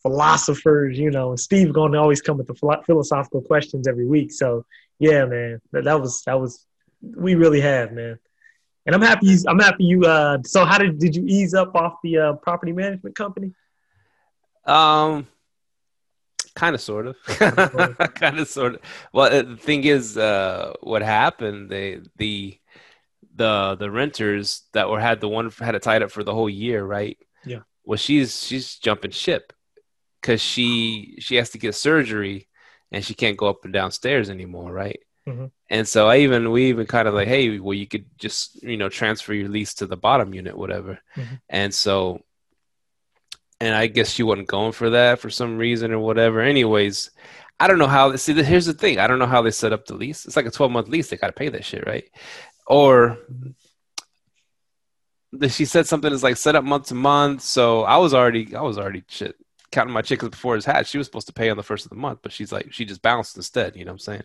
philosophers. 0.02 0.98
You 0.98 1.10
know, 1.10 1.30
and 1.30 1.40
Steve's 1.40 1.72
going 1.72 1.92
to 1.92 1.98
always 1.98 2.22
come 2.22 2.38
with 2.38 2.46
the 2.46 2.82
philosophical 2.86 3.42
questions 3.42 3.88
every 3.88 4.06
week. 4.06 4.30
So 4.32 4.64
yeah, 4.98 5.24
man, 5.24 5.60
that, 5.72 5.84
that 5.84 6.00
was 6.00 6.22
that 6.26 6.40
was 6.40 6.64
we 7.02 7.34
really 7.34 7.60
have, 7.60 7.92
man. 7.92 8.18
And 8.86 8.94
I'm 8.94 9.02
happy. 9.02 9.26
You, 9.26 9.38
I'm 9.48 9.58
happy 9.58 9.84
you. 9.84 10.04
Uh, 10.04 10.38
so 10.44 10.64
how 10.64 10.78
did 10.78 10.98
did 11.00 11.16
you 11.16 11.24
ease 11.26 11.54
up 11.54 11.74
off 11.74 11.94
the 12.04 12.18
uh, 12.18 12.32
property 12.34 12.72
management 12.72 13.16
company? 13.16 13.52
um 14.66 15.26
kind 16.54 16.74
of 16.74 16.80
sort 16.80 17.06
of 17.06 17.16
kind 18.14 18.38
of 18.38 18.48
sort 18.48 18.74
of 18.74 18.80
well 19.12 19.26
uh, 19.32 19.42
the 19.42 19.56
thing 19.56 19.84
is 19.84 20.16
uh 20.16 20.72
what 20.82 21.02
happened 21.02 21.70
they 21.70 22.00
the 22.16 22.58
the 23.34 23.76
the 23.78 23.90
renters 23.90 24.62
that 24.72 24.88
were 24.88 25.00
had 25.00 25.20
the 25.20 25.28
one 25.28 25.50
had 25.50 25.74
it 25.74 25.82
tied 25.82 26.02
up 26.02 26.10
for 26.10 26.24
the 26.24 26.34
whole 26.34 26.50
year 26.50 26.84
right 26.84 27.18
Yeah. 27.44 27.60
well 27.84 27.96
she's 27.98 28.44
she's 28.44 28.76
jumping 28.76 29.12
ship 29.12 29.52
because 30.20 30.40
she 30.42 31.16
she 31.20 31.36
has 31.36 31.50
to 31.50 31.58
get 31.58 31.74
surgery 31.74 32.48
and 32.92 33.04
she 33.04 33.14
can't 33.14 33.36
go 33.36 33.48
up 33.48 33.64
and 33.64 33.72
downstairs 33.72 34.28
anymore 34.30 34.72
right 34.72 35.00
Mhm. 35.28 35.50
and 35.68 35.86
so 35.86 36.08
i 36.08 36.18
even 36.18 36.50
we 36.50 36.70
even 36.70 36.86
kind 36.86 37.06
of 37.06 37.14
like 37.14 37.28
hey 37.28 37.58
well 37.60 37.74
you 37.74 37.86
could 37.86 38.06
just 38.18 38.62
you 38.62 38.76
know 38.78 38.88
transfer 38.88 39.34
your 39.34 39.48
lease 39.48 39.74
to 39.74 39.86
the 39.86 39.96
bottom 39.96 40.32
unit 40.34 40.56
whatever 40.56 40.98
Mhm. 41.16 41.40
and 41.48 41.74
so 41.74 42.20
and 43.60 43.74
i 43.74 43.86
guess 43.86 44.10
she 44.10 44.22
wasn't 44.22 44.48
going 44.48 44.72
for 44.72 44.90
that 44.90 45.18
for 45.18 45.30
some 45.30 45.56
reason 45.56 45.92
or 45.92 45.98
whatever 45.98 46.40
anyways 46.40 47.10
i 47.58 47.66
don't 47.66 47.78
know 47.78 47.86
how 47.86 48.14
see 48.16 48.32
here's 48.42 48.66
the 48.66 48.74
thing 48.74 48.98
i 48.98 49.06
don't 49.06 49.18
know 49.18 49.26
how 49.26 49.42
they 49.42 49.50
set 49.50 49.72
up 49.72 49.86
the 49.86 49.94
lease 49.94 50.26
it's 50.26 50.36
like 50.36 50.46
a 50.46 50.50
12 50.50 50.72
month 50.72 50.88
lease 50.88 51.08
they 51.08 51.16
got 51.16 51.28
to 51.28 51.32
pay 51.32 51.48
that 51.48 51.64
shit 51.64 51.86
right 51.86 52.10
or 52.66 53.18
she 55.48 55.64
said 55.64 55.86
something 55.86 56.12
is 56.12 56.22
like 56.22 56.36
set 56.36 56.56
up 56.56 56.64
month 56.64 56.86
to 56.86 56.94
month. 56.94 57.42
So 57.42 57.82
I 57.82 57.96
was 57.98 58.14
already 58.14 58.54
I 58.54 58.62
was 58.62 58.78
already 58.78 59.04
shit 59.08 59.36
counting 59.70 59.92
my 59.92 60.02
chickens 60.02 60.30
before 60.30 60.56
his 60.56 60.64
hat. 60.64 60.86
She 60.86 60.98
was 60.98 61.06
supposed 61.06 61.28
to 61.28 61.32
pay 61.32 61.50
on 61.50 61.56
the 61.56 61.62
first 61.62 61.86
of 61.86 61.90
the 61.90 61.96
month, 61.96 62.20
but 62.22 62.32
she's 62.32 62.52
like 62.52 62.72
she 62.72 62.84
just 62.84 63.02
bounced 63.02 63.36
instead. 63.36 63.76
You 63.76 63.84
know 63.84 63.90
what 63.90 63.94
I'm 63.94 63.98
saying? 64.00 64.24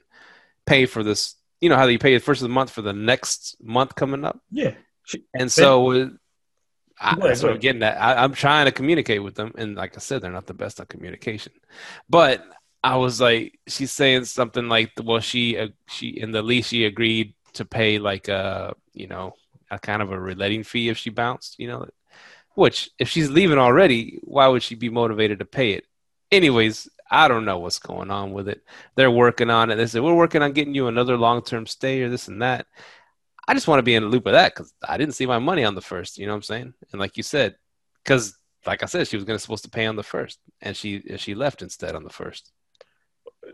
Pay 0.66 0.86
for 0.86 1.04
this. 1.04 1.36
You 1.62 1.70
know 1.70 1.76
how 1.76 1.86
you 1.86 2.00
pay 2.00 2.14
the 2.14 2.20
first 2.20 2.42
of 2.42 2.48
the 2.48 2.54
month 2.54 2.72
for 2.72 2.82
the 2.82 2.94
next 2.94 3.56
month 3.62 3.96
coming 3.96 4.26
up. 4.26 4.40
Yeah. 4.52 4.74
And 5.34 5.52
so 5.52 6.12
I, 7.00 7.16
that's 7.16 7.44
what 7.44 7.52
I'm 7.52 7.60
getting 7.60 7.84
at. 7.84 8.02
I, 8.02 8.24
I'm 8.24 8.34
trying 8.34 8.66
to 8.66 8.72
communicate 8.72 9.22
with 9.24 9.36
them, 9.36 9.54
and 9.58 9.76
like 9.76 9.96
I 9.96 10.00
said, 10.00 10.22
they're 10.22 10.32
not 10.32 10.48
the 10.48 10.54
best 10.54 10.80
on 10.80 10.86
communication. 10.88 11.54
But 12.10 12.46
I 12.84 12.96
was 12.98 13.20
like, 13.20 13.60
she's 13.68 13.92
saying 13.92 14.26
something 14.26 14.70
like, 14.70 14.92
"Well, 15.04 15.20
she 15.20 15.58
uh, 15.58 15.70
she 15.88 16.10
in 16.10 16.32
the 16.32 16.42
lease 16.42 16.68
she 16.68 16.86
agreed 16.86 17.34
to 17.54 17.66
pay 17.66 18.00
like 18.00 18.28
a 18.28 18.76
you 18.94 19.08
know 19.08 19.34
a 19.72 19.80
kind 19.80 20.02
of 20.02 20.12
a 20.12 20.20
reletting 20.20 20.64
fee 20.64 20.90
if 20.90 20.98
she 20.98 21.10
bounced, 21.10 21.60
you 21.60 21.68
know." 21.68 21.88
Which, 22.56 22.90
if 22.98 23.10
she's 23.10 23.30
leaving 23.30 23.58
already, 23.58 24.20
why 24.24 24.48
would 24.48 24.64
she 24.64 24.76
be 24.76 24.88
motivated 24.90 25.40
to 25.40 25.46
pay 25.46 25.74
it? 25.74 25.86
Anyways, 26.32 26.88
I 27.10 27.28
don't 27.28 27.46
know 27.46 27.60
what's 27.60 27.80
going 27.80 28.10
on 28.10 28.32
with 28.32 28.48
it. 28.48 28.64
They're 28.96 29.12
working 29.12 29.50
on 29.50 29.70
it. 29.70 29.76
They 29.76 29.88
said, 29.88 30.02
We're 30.02 30.16
working 30.16 30.42
on 30.42 30.54
getting 30.54 30.74
you 30.74 30.88
another 30.88 31.18
long 31.18 31.44
term 31.44 31.66
stay 31.68 32.02
or 32.02 32.10
this 32.10 32.28
and 32.28 32.42
that. 32.42 32.66
I 33.48 33.54
just 33.54 33.68
want 33.68 33.80
to 33.80 33.84
be 33.84 33.96
in 33.96 34.04
a 34.04 34.08
loop 34.08 34.26
of 34.26 34.34
that 34.34 34.54
because 34.56 34.74
I 34.88 34.98
didn't 34.98 35.14
see 35.16 35.26
my 35.26 35.40
money 35.40 35.64
on 35.64 35.76
the 35.76 35.82
first. 35.82 36.18
You 36.18 36.26
know 36.26 36.32
what 36.34 36.38
I'm 36.38 36.44
saying? 36.44 36.74
And 36.92 37.00
like 37.00 37.16
you 37.18 37.24
said, 37.24 37.56
because 38.04 38.38
like 38.66 38.82
I 38.82 38.88
said, 38.88 39.08
she 39.08 39.16
was 39.18 39.24
going 39.26 39.38
to 39.38 39.42
supposed 39.42 39.64
to 39.66 39.70
pay 39.70 39.86
on 39.86 39.96
the 39.96 40.04
first, 40.04 40.40
and 40.62 40.76
she 40.76 41.04
she 41.18 41.36
left 41.36 41.62
instead 41.62 41.96
on 41.96 42.04
the 42.04 42.10
first. 42.10 42.52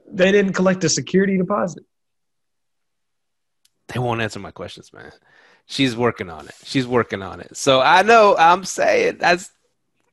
They 0.10 0.32
didn't 0.32 0.54
collect 0.54 0.84
a 0.86 0.90
security 0.90 1.38
deposit. 1.38 1.84
They 3.90 4.00
won't 4.00 4.22
answer 4.22 4.40
my 4.40 4.52
questions, 4.52 4.94
man. 4.94 5.12
She's 5.66 5.96
working 5.96 6.30
on 6.30 6.48
it. 6.48 6.56
She's 6.64 6.88
working 6.88 7.22
on 7.22 7.42
it. 7.42 7.56
So 7.58 7.82
I 7.82 8.02
know 8.04 8.36
I'm 8.38 8.64
saying 8.64 9.18
that's 9.20 9.52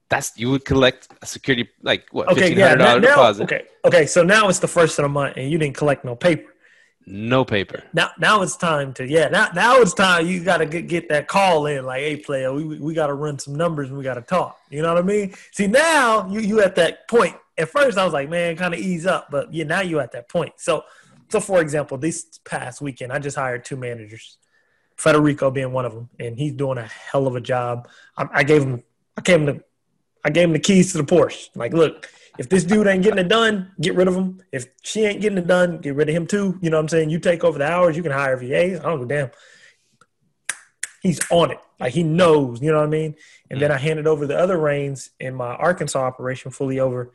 that's 0.09 0.33
you 0.37 0.51
would 0.51 0.64
collect 0.64 1.09
a 1.22 1.26
security 1.26 1.68
like 1.83 2.07
what 2.11 2.29
Okay, 2.29 2.41
fifteen 2.41 2.59
yeah. 2.59 2.68
hundred 2.70 2.85
dollar 2.85 3.01
now- 3.01 3.09
deposit, 3.09 3.43
okay, 3.45 3.62
okay. 3.85 4.07
So 4.07 4.22
now 4.24 4.49
it's 4.49 4.59
the 4.59 4.68
first 4.68 4.99
of 4.99 5.05
the 5.05 5.09
month, 5.09 5.37
and 5.37 5.49
you 5.51 5.59
didn't 5.59 5.76
collect 5.76 6.05
no 6.05 6.16
paper. 6.16 6.53
No 7.11 7.44
paper. 7.44 7.82
Now, 7.92 8.11
now 8.18 8.42
it's 8.42 8.56
time 8.56 8.92
to 8.94 9.06
yeah. 9.06 9.28
Now, 9.28 9.48
now 9.54 9.80
it's 9.80 9.94
time. 9.94 10.26
You 10.26 10.44
got 10.44 10.59
to 10.59 10.66
get, 10.66 10.88
get 10.88 11.09
that 11.09 11.26
call 11.26 11.66
in. 11.66 11.84
Like, 11.84 12.02
hey, 12.02 12.16
player, 12.16 12.52
we 12.52 12.78
we, 12.78 12.94
got 12.94 13.06
to 13.06 13.14
run 13.14 13.38
some 13.38 13.54
numbers 13.54 13.88
and 13.88 13.96
we 13.96 14.04
got 14.04 14.14
to 14.14 14.22
talk. 14.22 14.61
You 14.70 14.82
know 14.82 14.92
what 14.92 15.02
I 15.02 15.06
mean? 15.06 15.34
See, 15.52 15.66
now 15.66 16.28
you 16.28 16.40
you 16.40 16.61
at 16.61 16.74
that 16.76 17.09
point. 17.09 17.36
At 17.56 17.70
first, 17.70 17.98
I 17.98 18.04
was 18.04 18.12
like, 18.12 18.28
man, 18.28 18.56
kind 18.56 18.74
of 18.74 18.80
ease 18.80 19.06
up, 19.06 19.28
but 19.30 19.52
yeah, 19.52 19.64
now 19.64 19.80
you 19.80 19.98
at 19.98 20.12
that 20.12 20.28
point. 20.28 20.52
So, 20.59 20.84
so 21.28 21.40
for 21.40 21.61
example, 21.61 21.98
this 21.98 22.38
past 22.44 22.80
weekend, 22.80 23.12
I 23.12 23.18
just 23.18 23.36
hired 23.36 23.64
two 23.64 23.76
managers, 23.76 24.36
Federico 24.96 25.50
being 25.50 25.72
one 25.72 25.84
of 25.84 25.92
them, 25.92 26.09
and 26.20 26.38
he's 26.38 26.52
doing 26.52 26.78
a 26.78 26.84
hell 26.84 27.26
of 27.26 27.34
a 27.34 27.40
job. 27.40 27.88
I, 28.16 28.28
I 28.32 28.42
gave 28.44 28.62
him, 28.62 28.84
I 29.16 29.22
gave 29.22 29.40
him 29.40 29.46
the, 29.46 29.64
I 30.24 30.30
gave 30.30 30.44
him 30.44 30.52
the 30.52 30.61
keys 30.61 30.92
to 30.92 30.98
the 30.98 31.04
Porsche. 31.04 31.48
Like, 31.56 31.72
look, 31.72 32.09
if 32.39 32.49
this 32.49 32.64
dude 32.64 32.86
ain't 32.86 33.03
getting 33.03 33.18
it 33.18 33.28
done, 33.28 33.72
get 33.80 33.95
rid 33.95 34.07
of 34.07 34.14
him. 34.14 34.41
If 34.53 34.66
she 34.82 35.05
ain't 35.05 35.20
getting 35.20 35.39
it 35.39 35.47
done, 35.49 35.78
get 35.78 35.97
rid 35.97 36.09
of 36.09 36.14
him 36.14 36.26
too. 36.26 36.59
You 36.62 36.70
know 36.70 36.76
what 36.76 36.82
I'm 36.82 36.89
saying? 36.89 37.11
You 37.11 37.18
take 37.18 37.43
over 37.43 37.59
the 37.59 37.66
hours, 37.66 37.97
you 37.97 38.03
can 38.03 38.12
hire 38.12 38.36
VAs. 38.36 38.80
I 38.80 38.84
don't 38.84 39.01
give 39.01 39.11
a 39.11 39.22
damn. 39.26 39.30
He's 41.03 41.20
on 41.30 41.51
it. 41.51 41.59
Like 41.80 41.93
he 41.93 42.03
knows, 42.03 42.62
you 42.62 42.70
know 42.70 42.78
what 42.78 42.86
I 42.86 42.91
mean? 42.91 43.16
And 43.51 43.61
then 43.61 43.70
mm. 43.70 43.74
I 43.74 43.78
handed 43.78 44.07
over 44.07 44.26
the 44.26 44.39
other 44.39 44.57
reins 44.57 45.11
in 45.20 45.34
my 45.34 45.55
Arkansas 45.55 46.01
operation 46.01 46.51
fully 46.51 46.80
over 46.80 47.12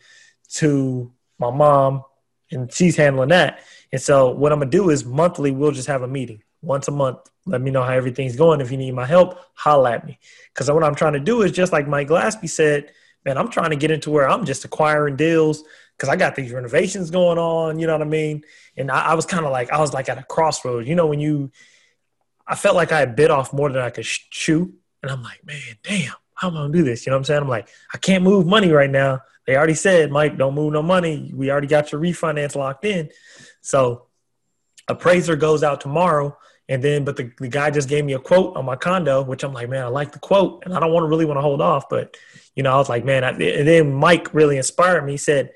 to 0.55 1.11
my 1.39 1.51
mom, 1.51 2.03
and 2.51 2.71
she's 2.71 2.95
handling 2.95 3.30
that. 3.30 3.59
And 3.91 4.01
so 4.01 4.30
what 4.30 4.51
I'm 4.51 4.59
gonna 4.59 4.71
do 4.71 4.89
is 4.89 5.05
monthly 5.05 5.51
we'll 5.51 5.71
just 5.71 5.88
have 5.88 6.01
a 6.01 6.07
meeting 6.07 6.43
once 6.61 6.88
a 6.88 6.91
month. 6.91 7.30
Let 7.45 7.61
me 7.61 7.71
know 7.71 7.84
how 7.84 7.91
everything's 7.91 8.36
going. 8.36 8.61
If 8.61 8.71
you 8.71 8.78
need 8.78 8.93
my 8.93 9.05
help, 9.05 9.38
holla 9.53 9.93
at 9.93 10.05
me. 10.05 10.19
Because 10.53 10.71
what 10.71 10.84
I'm 10.84 10.95
trying 10.95 11.13
to 11.13 11.19
do 11.19 11.41
is 11.41 11.51
just 11.51 11.74
like 11.74 11.88
Mike 11.88 12.07
Glaspie 12.07 12.49
said, 12.49 12.91
man, 13.26 13.38
I'm 13.38 13.49
trying 13.49 13.71
to 13.71 13.76
get 13.76 13.91
into 13.91 14.09
where 14.09 14.29
I'm 14.29 14.45
just 14.45 14.66
acquiring 14.66 15.16
deals 15.16 15.63
because 15.95 16.09
I 16.09 16.16
got 16.16 16.36
these 16.36 16.51
renovations 16.51 17.12
going 17.12 17.37
on. 17.37 17.79
You 17.79 17.87
know 17.87 17.93
what 17.93 18.01
I 18.01 18.09
mean? 18.09 18.43
And 18.78 18.91
I, 18.91 19.08
I 19.08 19.13
was 19.13 19.25
kind 19.25 19.45
of 19.45 19.51
like, 19.51 19.71
I 19.71 19.79
was 19.79 19.93
like 19.93 20.09
at 20.09 20.17
a 20.17 20.24
crossroads. 20.24 20.87
You 20.87 20.95
know, 20.95 21.08
when 21.08 21.20
you, 21.20 21.51
I 22.47 22.55
felt 22.55 22.75
like 22.75 22.91
I 22.91 23.00
had 23.00 23.16
bit 23.16 23.32
off 23.32 23.54
more 23.54 23.70
than 23.70 23.82
I 23.82 23.89
could 23.89 24.05
chew, 24.05 24.74
and 25.01 25.12
I'm 25.12 25.24
like, 25.24 25.45
man, 25.45 25.59
damn, 25.83 26.13
how 26.33 26.50
am 26.50 26.55
I 26.55 26.62
gonna 26.62 26.74
do 26.74 26.83
this? 26.83 27.05
You 27.05 27.12
know 27.12 27.16
what 27.17 27.21
I'm 27.21 27.25
saying? 27.25 27.41
I'm 27.41 27.50
like, 27.50 27.70
I 27.93 27.97
can't 27.97 28.24
move 28.24 28.45
money 28.45 28.70
right 28.71 28.89
now. 28.89 29.21
They 29.45 29.58
already 29.58 29.74
said, 29.74 30.12
Mike, 30.12 30.37
don't 30.37 30.55
move 30.55 30.74
no 30.74 30.82
money. 30.82 31.32
We 31.33 31.51
already 31.51 31.67
got 31.67 31.91
your 31.91 32.01
refinance 32.01 32.55
locked 32.55 32.86
in. 32.86 33.09
So 33.62 34.08
appraiser 34.87 35.36
goes 35.36 35.63
out 35.63 35.82
tomorrow. 35.82 36.37
And 36.69 36.81
then, 36.81 37.03
but 37.03 37.17
the, 37.17 37.31
the 37.39 37.49
guy 37.49 37.69
just 37.71 37.89
gave 37.89 38.05
me 38.05 38.13
a 38.13 38.19
quote 38.19 38.55
on 38.55 38.65
my 38.65 38.75
condo, 38.75 39.21
which 39.21 39.43
I'm 39.43 39.53
like, 39.53 39.69
man, 39.69 39.83
I 39.83 39.87
like 39.87 40.11
the 40.13 40.19
quote 40.19 40.63
and 40.65 40.73
I 40.73 40.79
don't 40.79 40.93
want 40.93 41.03
to 41.03 41.07
really 41.07 41.25
want 41.25 41.37
to 41.37 41.41
hold 41.41 41.61
off. 41.61 41.89
But, 41.89 42.15
you 42.55 42.63
know, 42.63 42.73
I 42.73 42.77
was 42.77 42.87
like, 42.89 43.03
man, 43.03 43.23
I, 43.23 43.31
and 43.31 43.67
then 43.67 43.93
Mike 43.93 44.33
really 44.33 44.57
inspired 44.57 45.05
me. 45.05 45.13
He 45.13 45.17
said, 45.17 45.51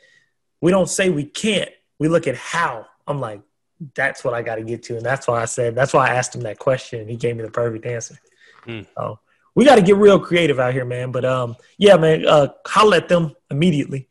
we 0.59 0.69
don't 0.69 0.89
say 0.89 1.09
we 1.09 1.23
can't, 1.23 1.69
we 1.97 2.09
look 2.09 2.27
at 2.27 2.35
how. 2.35 2.85
I'm 3.07 3.21
like, 3.21 3.41
that's 3.95 4.23
what 4.23 4.34
I 4.34 4.41
got 4.41 4.55
to 4.55 4.63
get 4.63 4.84
to. 4.84 4.97
And 4.97 5.05
that's 5.05 5.27
why 5.27 5.41
I 5.41 5.45
said, 5.45 5.75
that's 5.75 5.93
why 5.93 6.09
I 6.09 6.15
asked 6.15 6.35
him 6.35 6.41
that 6.41 6.59
question. 6.59 7.07
He 7.07 7.15
gave 7.15 7.38
me 7.38 7.43
the 7.43 7.51
perfect 7.51 7.85
answer. 7.85 8.19
Hmm. 8.65 8.81
So 8.95 9.19
we 9.55 9.65
got 9.65 9.75
to 9.75 9.81
get 9.81 9.95
real 9.95 10.19
creative 10.19 10.59
out 10.59 10.73
here, 10.73 10.85
man. 10.85 11.11
But 11.11 11.23
um, 11.23 11.55
yeah, 11.77 11.95
man, 11.95 12.27
uh, 12.27 12.49
holler 12.65 12.97
at 12.97 13.07
them 13.07 13.35
immediately. 13.49 14.09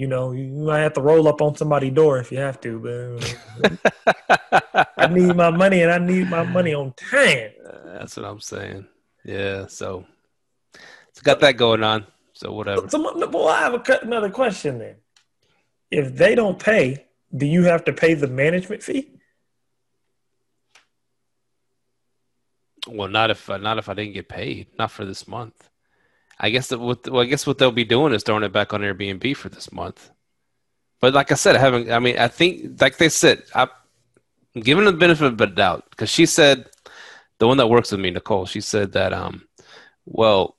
You 0.00 0.06
know, 0.06 0.32
you 0.32 0.46
might 0.46 0.78
have 0.78 0.94
to 0.94 1.02
roll 1.02 1.28
up 1.28 1.42
on 1.42 1.54
somebody's 1.56 1.92
door 1.92 2.18
if 2.20 2.32
you 2.32 2.38
have 2.38 2.58
to, 2.62 3.18
but 3.60 3.78
uh, 4.72 4.84
I 4.96 5.08
need 5.08 5.36
my 5.36 5.50
money 5.50 5.82
and 5.82 5.92
I 5.92 5.98
need 5.98 6.30
my 6.30 6.42
money 6.42 6.72
on 6.72 6.94
time. 6.94 7.50
Uh, 7.62 7.98
that's 7.98 8.16
what 8.16 8.24
I'm 8.24 8.40
saying. 8.40 8.86
Yeah. 9.26 9.66
So, 9.66 10.06
it's 11.10 11.20
got 11.20 11.40
that 11.40 11.58
going 11.58 11.84
on. 11.84 12.06
So 12.32 12.50
whatever. 12.50 12.88
So, 12.88 12.98
well, 13.28 13.48
I 13.48 13.60
have 13.60 13.74
a, 13.74 13.98
another 14.00 14.30
question 14.30 14.78
then. 14.78 14.96
If 15.90 16.16
they 16.16 16.34
don't 16.34 16.58
pay, 16.58 17.04
do 17.36 17.44
you 17.44 17.64
have 17.64 17.84
to 17.84 17.92
pay 17.92 18.14
the 18.14 18.26
management 18.26 18.82
fee? 18.82 19.10
Well, 22.88 23.08
not 23.08 23.30
if 23.30 23.50
not 23.50 23.76
if 23.76 23.90
I 23.90 23.92
didn't 23.92 24.14
get 24.14 24.30
paid. 24.30 24.68
Not 24.78 24.92
for 24.92 25.04
this 25.04 25.28
month. 25.28 25.69
I 26.42 26.48
guess 26.48 26.68
that 26.68 26.80
what 26.80 27.06
well, 27.08 27.20
I 27.20 27.26
guess 27.26 27.46
what 27.46 27.58
they'll 27.58 27.70
be 27.70 27.84
doing 27.84 28.14
is 28.14 28.22
throwing 28.22 28.44
it 28.44 28.52
back 28.52 28.72
on 28.72 28.80
Airbnb 28.80 29.36
for 29.36 29.50
this 29.50 29.70
month. 29.70 30.10
But 31.00 31.12
like 31.12 31.30
I 31.30 31.34
said, 31.34 31.54
I 31.54 31.58
haven't. 31.58 31.90
I 31.92 31.98
mean, 31.98 32.18
I 32.18 32.28
think 32.28 32.80
like 32.80 32.96
they 32.96 33.10
said, 33.10 33.42
I'm 33.54 33.68
giving 34.54 34.86
them 34.86 34.94
the 34.94 34.98
benefit 34.98 35.26
of 35.26 35.38
the 35.38 35.46
doubt 35.46 35.84
because 35.90 36.08
she 36.08 36.24
said 36.24 36.66
the 37.38 37.46
one 37.46 37.58
that 37.58 37.68
works 37.68 37.92
with 37.92 38.00
me, 38.00 38.10
Nicole, 38.10 38.46
she 38.46 38.62
said 38.62 38.92
that 38.92 39.12
um, 39.12 39.46
well, 40.06 40.56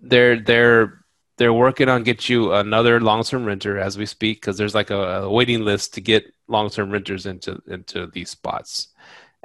they're 0.00 0.40
they're 0.40 1.04
they're 1.36 1.52
working 1.52 1.88
on 1.88 2.02
get 2.02 2.28
you 2.28 2.52
another 2.52 3.00
long-term 3.00 3.44
renter 3.44 3.78
as 3.78 3.96
we 3.96 4.06
speak 4.06 4.40
because 4.40 4.56
there's 4.56 4.74
like 4.74 4.90
a, 4.90 5.22
a, 5.22 5.30
waiting 5.30 5.64
list 5.64 5.94
to 5.94 6.00
get 6.00 6.24
long-term 6.48 6.90
renters 6.90 7.26
into 7.26 7.60
into 7.68 8.06
these 8.08 8.30
spots 8.30 8.88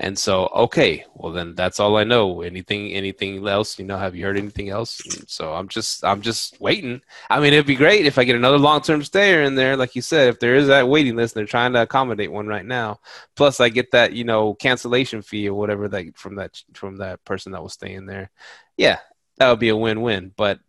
and 0.02 0.18
so 0.18 0.48
okay 0.56 1.06
well 1.14 1.34
then 1.34 1.54
that's 1.56 1.80
all 1.80 1.98
i 1.98 2.06
know. 2.06 2.42
Anything 2.42 2.94
anything 2.94 3.46
else? 3.46 3.78
You 3.78 3.86
know 3.86 3.98
have 3.98 4.16
you 4.16 4.26
heard 4.26 4.38
anything 4.38 4.70
else? 4.70 5.02
So 5.28 5.54
i'm 5.54 5.68
just 5.68 6.04
i'm 6.06 6.22
just 6.22 6.60
waiting. 6.60 7.02
I 7.30 7.40
mean 7.40 7.54
it'd 7.54 7.66
be 7.66 7.76
great 7.76 8.06
if 8.06 8.18
i 8.18 8.24
get 8.24 8.38
another 8.38 8.58
long-term 8.58 9.04
stayer 9.04 9.44
in 9.44 9.56
there 9.56 9.76
like 9.76 9.96
you 9.96 10.02
said 10.02 10.30
if 10.30 10.40
there 10.40 10.56
is 10.56 10.68
that 10.68 10.88
waiting 10.88 11.18
list 11.18 11.36
and 11.36 11.42
they're 11.42 11.48
trying 11.48 11.74
to 11.74 11.82
accommodate 11.82 12.32
one 12.32 12.48
right 12.48 12.66
now. 12.66 13.00
Plus 13.36 13.60
i 13.60 13.68
get 13.68 13.92
that 13.92 14.14
you 14.14 14.24
know 14.24 14.54
cancellation 14.56 15.22
fee 15.22 15.50
or 15.50 15.54
whatever 15.54 15.88
that 15.90 16.18
from 16.18 16.36
that 16.36 16.64
from 16.74 16.98
that 16.98 17.24
person 17.26 17.52
that 17.52 17.62
was 17.62 17.74
staying 17.74 18.06
there. 18.06 18.32
Yeah 18.78 19.00
that 19.38 19.50
would 19.50 19.60
be 19.60 19.70
a 19.70 19.78
win-win 19.78 20.32
but 20.36 20.60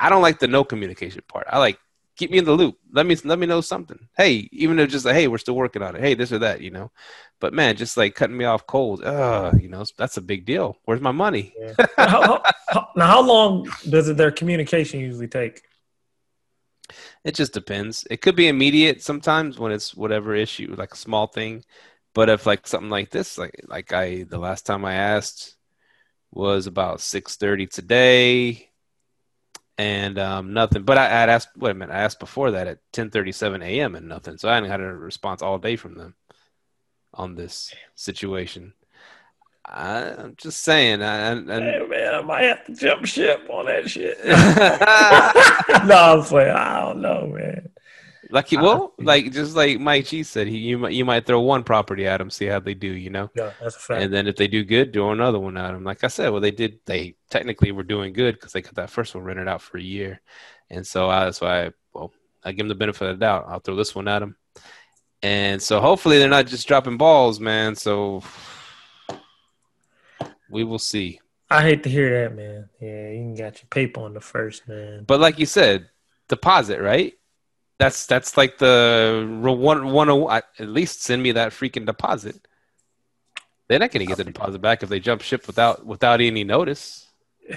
I 0.00 0.08
don't 0.08 0.22
like 0.22 0.38
the 0.38 0.48
no 0.48 0.64
communication 0.64 1.22
part. 1.28 1.46
I 1.50 1.58
like 1.58 1.78
keep 2.20 2.30
me 2.30 2.36
in 2.36 2.44
the 2.44 2.52
loop. 2.52 2.76
Let 2.92 3.06
me 3.06 3.16
let 3.24 3.38
me 3.38 3.46
know 3.46 3.62
something. 3.62 3.98
Hey, 4.14 4.48
even 4.52 4.78
if 4.78 4.90
just 4.90 5.06
like, 5.06 5.14
hey, 5.14 5.26
we're 5.26 5.38
still 5.38 5.56
working 5.56 5.82
on 5.82 5.96
it. 5.96 6.02
Hey, 6.02 6.12
this 6.12 6.32
or 6.32 6.38
that, 6.40 6.60
you 6.60 6.70
know. 6.70 6.92
But 7.40 7.54
man, 7.54 7.76
just 7.76 7.96
like 7.96 8.14
cutting 8.14 8.36
me 8.36 8.44
off 8.44 8.66
cold, 8.66 9.02
uh, 9.02 9.52
you 9.58 9.70
know, 9.70 9.84
that's 9.96 10.18
a 10.18 10.22
big 10.22 10.44
deal. 10.44 10.76
Where's 10.84 11.00
my 11.00 11.12
money? 11.12 11.54
Yeah. 11.58 11.86
how, 11.96 12.42
how, 12.68 12.88
now, 12.94 13.06
how 13.06 13.22
long 13.22 13.68
does 13.88 14.10
it, 14.10 14.18
their 14.18 14.30
communication 14.30 15.00
usually 15.00 15.28
take? 15.28 15.62
It 17.24 17.34
just 17.34 17.54
depends. 17.54 18.06
It 18.10 18.20
could 18.20 18.36
be 18.36 18.48
immediate 18.48 19.02
sometimes 19.02 19.58
when 19.58 19.72
it's 19.72 19.94
whatever 19.94 20.34
issue, 20.34 20.74
like 20.76 20.92
a 20.92 20.98
small 20.98 21.26
thing. 21.26 21.64
But 22.14 22.28
if 22.28 22.44
like 22.44 22.66
something 22.66 22.90
like 22.90 23.10
this, 23.10 23.38
like 23.38 23.64
like 23.66 23.92
I 23.94 24.24
the 24.24 24.38
last 24.38 24.66
time 24.66 24.84
I 24.84 24.94
asked 24.94 25.56
was 26.32 26.66
about 26.66 27.00
six 27.00 27.36
thirty 27.36 27.66
today 27.66 28.69
and 29.80 30.18
um, 30.18 30.52
nothing. 30.52 30.82
But 30.82 30.98
I 30.98 31.08
had 31.08 31.30
asked. 31.30 31.56
Wait 31.56 31.70
a 31.70 31.74
minute. 31.74 31.94
I 31.94 32.00
asked 32.00 32.20
before 32.20 32.50
that 32.50 32.66
at 32.66 32.92
10:37 32.92 33.64
a.m. 33.64 33.94
and 33.94 34.08
nothing. 34.08 34.36
So 34.36 34.50
I 34.50 34.54
hadn't 34.54 34.68
had 34.68 34.80
a 34.80 34.84
response 34.84 35.40
all 35.40 35.58
day 35.58 35.76
from 35.76 35.94
them 35.94 36.14
on 37.14 37.34
this 37.34 37.74
situation. 37.94 38.74
I, 39.64 40.00
am 40.18 40.34
just 40.36 40.62
saying. 40.62 41.02
I, 41.02 41.32
I, 41.32 41.34
hey, 41.34 41.86
man, 41.88 42.14
I 42.14 42.20
might 42.20 42.42
have 42.42 42.66
to 42.66 42.74
jump 42.74 43.06
ship 43.06 43.48
on 43.48 43.66
that 43.66 43.88
shit. 43.88 44.18
no, 45.86 46.18
I'm 46.18 46.24
playing. 46.24 46.54
I 46.54 46.80
don't 46.80 47.00
know, 47.00 47.32
man. 47.34 47.70
Like 48.30 48.48
he, 48.48 48.56
uh, 48.56 48.62
well, 48.62 48.94
like 48.98 49.32
just 49.32 49.56
like 49.56 49.80
Mike 49.80 50.06
G 50.06 50.22
said, 50.22 50.46
he 50.46 50.58
you 50.58 50.78
might 50.78 50.92
you 50.92 51.04
might 51.04 51.26
throw 51.26 51.40
one 51.40 51.64
property 51.64 52.06
at 52.06 52.18
them, 52.18 52.30
see 52.30 52.46
how 52.46 52.60
they 52.60 52.74
do, 52.74 52.88
you 52.88 53.10
know. 53.10 53.30
Yeah, 53.34 53.52
that's 53.60 53.76
a 53.76 53.78
fact. 53.78 54.02
And 54.02 54.12
then 54.12 54.26
if 54.26 54.36
they 54.36 54.48
do 54.48 54.64
good, 54.64 54.92
do 54.92 55.10
another 55.10 55.38
one 55.38 55.56
at 55.56 55.72
them. 55.72 55.84
Like 55.84 56.04
I 56.04 56.08
said, 56.08 56.30
well, 56.30 56.40
they 56.40 56.50
did. 56.50 56.80
They 56.86 57.16
technically 57.28 57.72
were 57.72 57.82
doing 57.82 58.12
good 58.12 58.34
because 58.34 58.52
they 58.52 58.62
got 58.62 58.74
that 58.76 58.90
first 58.90 59.14
one 59.14 59.24
rented 59.24 59.48
out 59.48 59.62
for 59.62 59.78
a 59.78 59.82
year, 59.82 60.20
and 60.70 60.86
so 60.86 61.08
I, 61.08 61.24
that's 61.24 61.40
why 61.40 61.66
I, 61.66 61.70
well 61.92 62.12
I 62.44 62.52
give 62.52 62.58
them 62.58 62.68
the 62.68 62.74
benefit 62.74 63.08
of 63.08 63.18
the 63.18 63.24
doubt. 63.24 63.46
I'll 63.48 63.60
throw 63.60 63.76
this 63.76 63.94
one 63.94 64.08
at 64.08 64.20
them, 64.20 64.36
and 65.22 65.60
so 65.60 65.80
hopefully 65.80 66.18
they're 66.18 66.28
not 66.28 66.46
just 66.46 66.68
dropping 66.68 66.98
balls, 66.98 67.40
man. 67.40 67.74
So 67.74 68.22
we 70.50 70.64
will 70.64 70.78
see. 70.78 71.20
I 71.50 71.62
hate 71.62 71.82
to 71.82 71.90
hear 71.90 72.22
that, 72.22 72.36
man. 72.36 72.68
Yeah, 72.80 73.10
you 73.10 73.18
can 73.18 73.34
got 73.34 73.60
your 73.60 73.68
paper 73.70 74.00
on 74.02 74.14
the 74.14 74.20
first, 74.20 74.68
man. 74.68 75.04
But 75.04 75.18
like 75.18 75.38
you 75.40 75.46
said, 75.46 75.88
deposit, 76.28 76.80
right? 76.80 77.14
That's 77.80 78.04
that's 78.04 78.36
like 78.36 78.58
the 78.58 79.26
one 79.40 79.90
one 79.90 80.10
oh, 80.10 80.28
at 80.28 80.44
least 80.58 81.02
send 81.02 81.22
me 81.22 81.32
that 81.32 81.50
freaking 81.52 81.86
deposit. 81.86 82.46
They're 83.68 83.78
not 83.78 83.90
going 83.90 84.00
to 84.00 84.06
get 84.06 84.18
the 84.18 84.24
deposit 84.24 84.58
back 84.60 84.82
if 84.82 84.90
they 84.90 85.00
jump 85.00 85.22
ship 85.22 85.46
without 85.46 85.86
without 85.86 86.20
any 86.20 86.44
notice. 86.44 87.08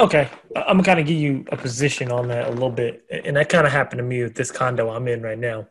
Okay, 0.00 0.28
I'm 0.56 0.82
gonna 0.82 1.04
give 1.04 1.18
you 1.18 1.44
a 1.52 1.56
position 1.56 2.10
on 2.10 2.26
that 2.28 2.48
a 2.48 2.50
little 2.50 2.70
bit, 2.70 3.04
and 3.10 3.36
that 3.36 3.48
kind 3.48 3.64
of 3.64 3.72
happened 3.72 3.98
to 3.98 4.02
me 4.02 4.24
with 4.24 4.34
this 4.34 4.50
condo 4.50 4.90
I'm 4.90 5.06
in 5.06 5.22
right 5.22 5.38
now. 5.38 5.68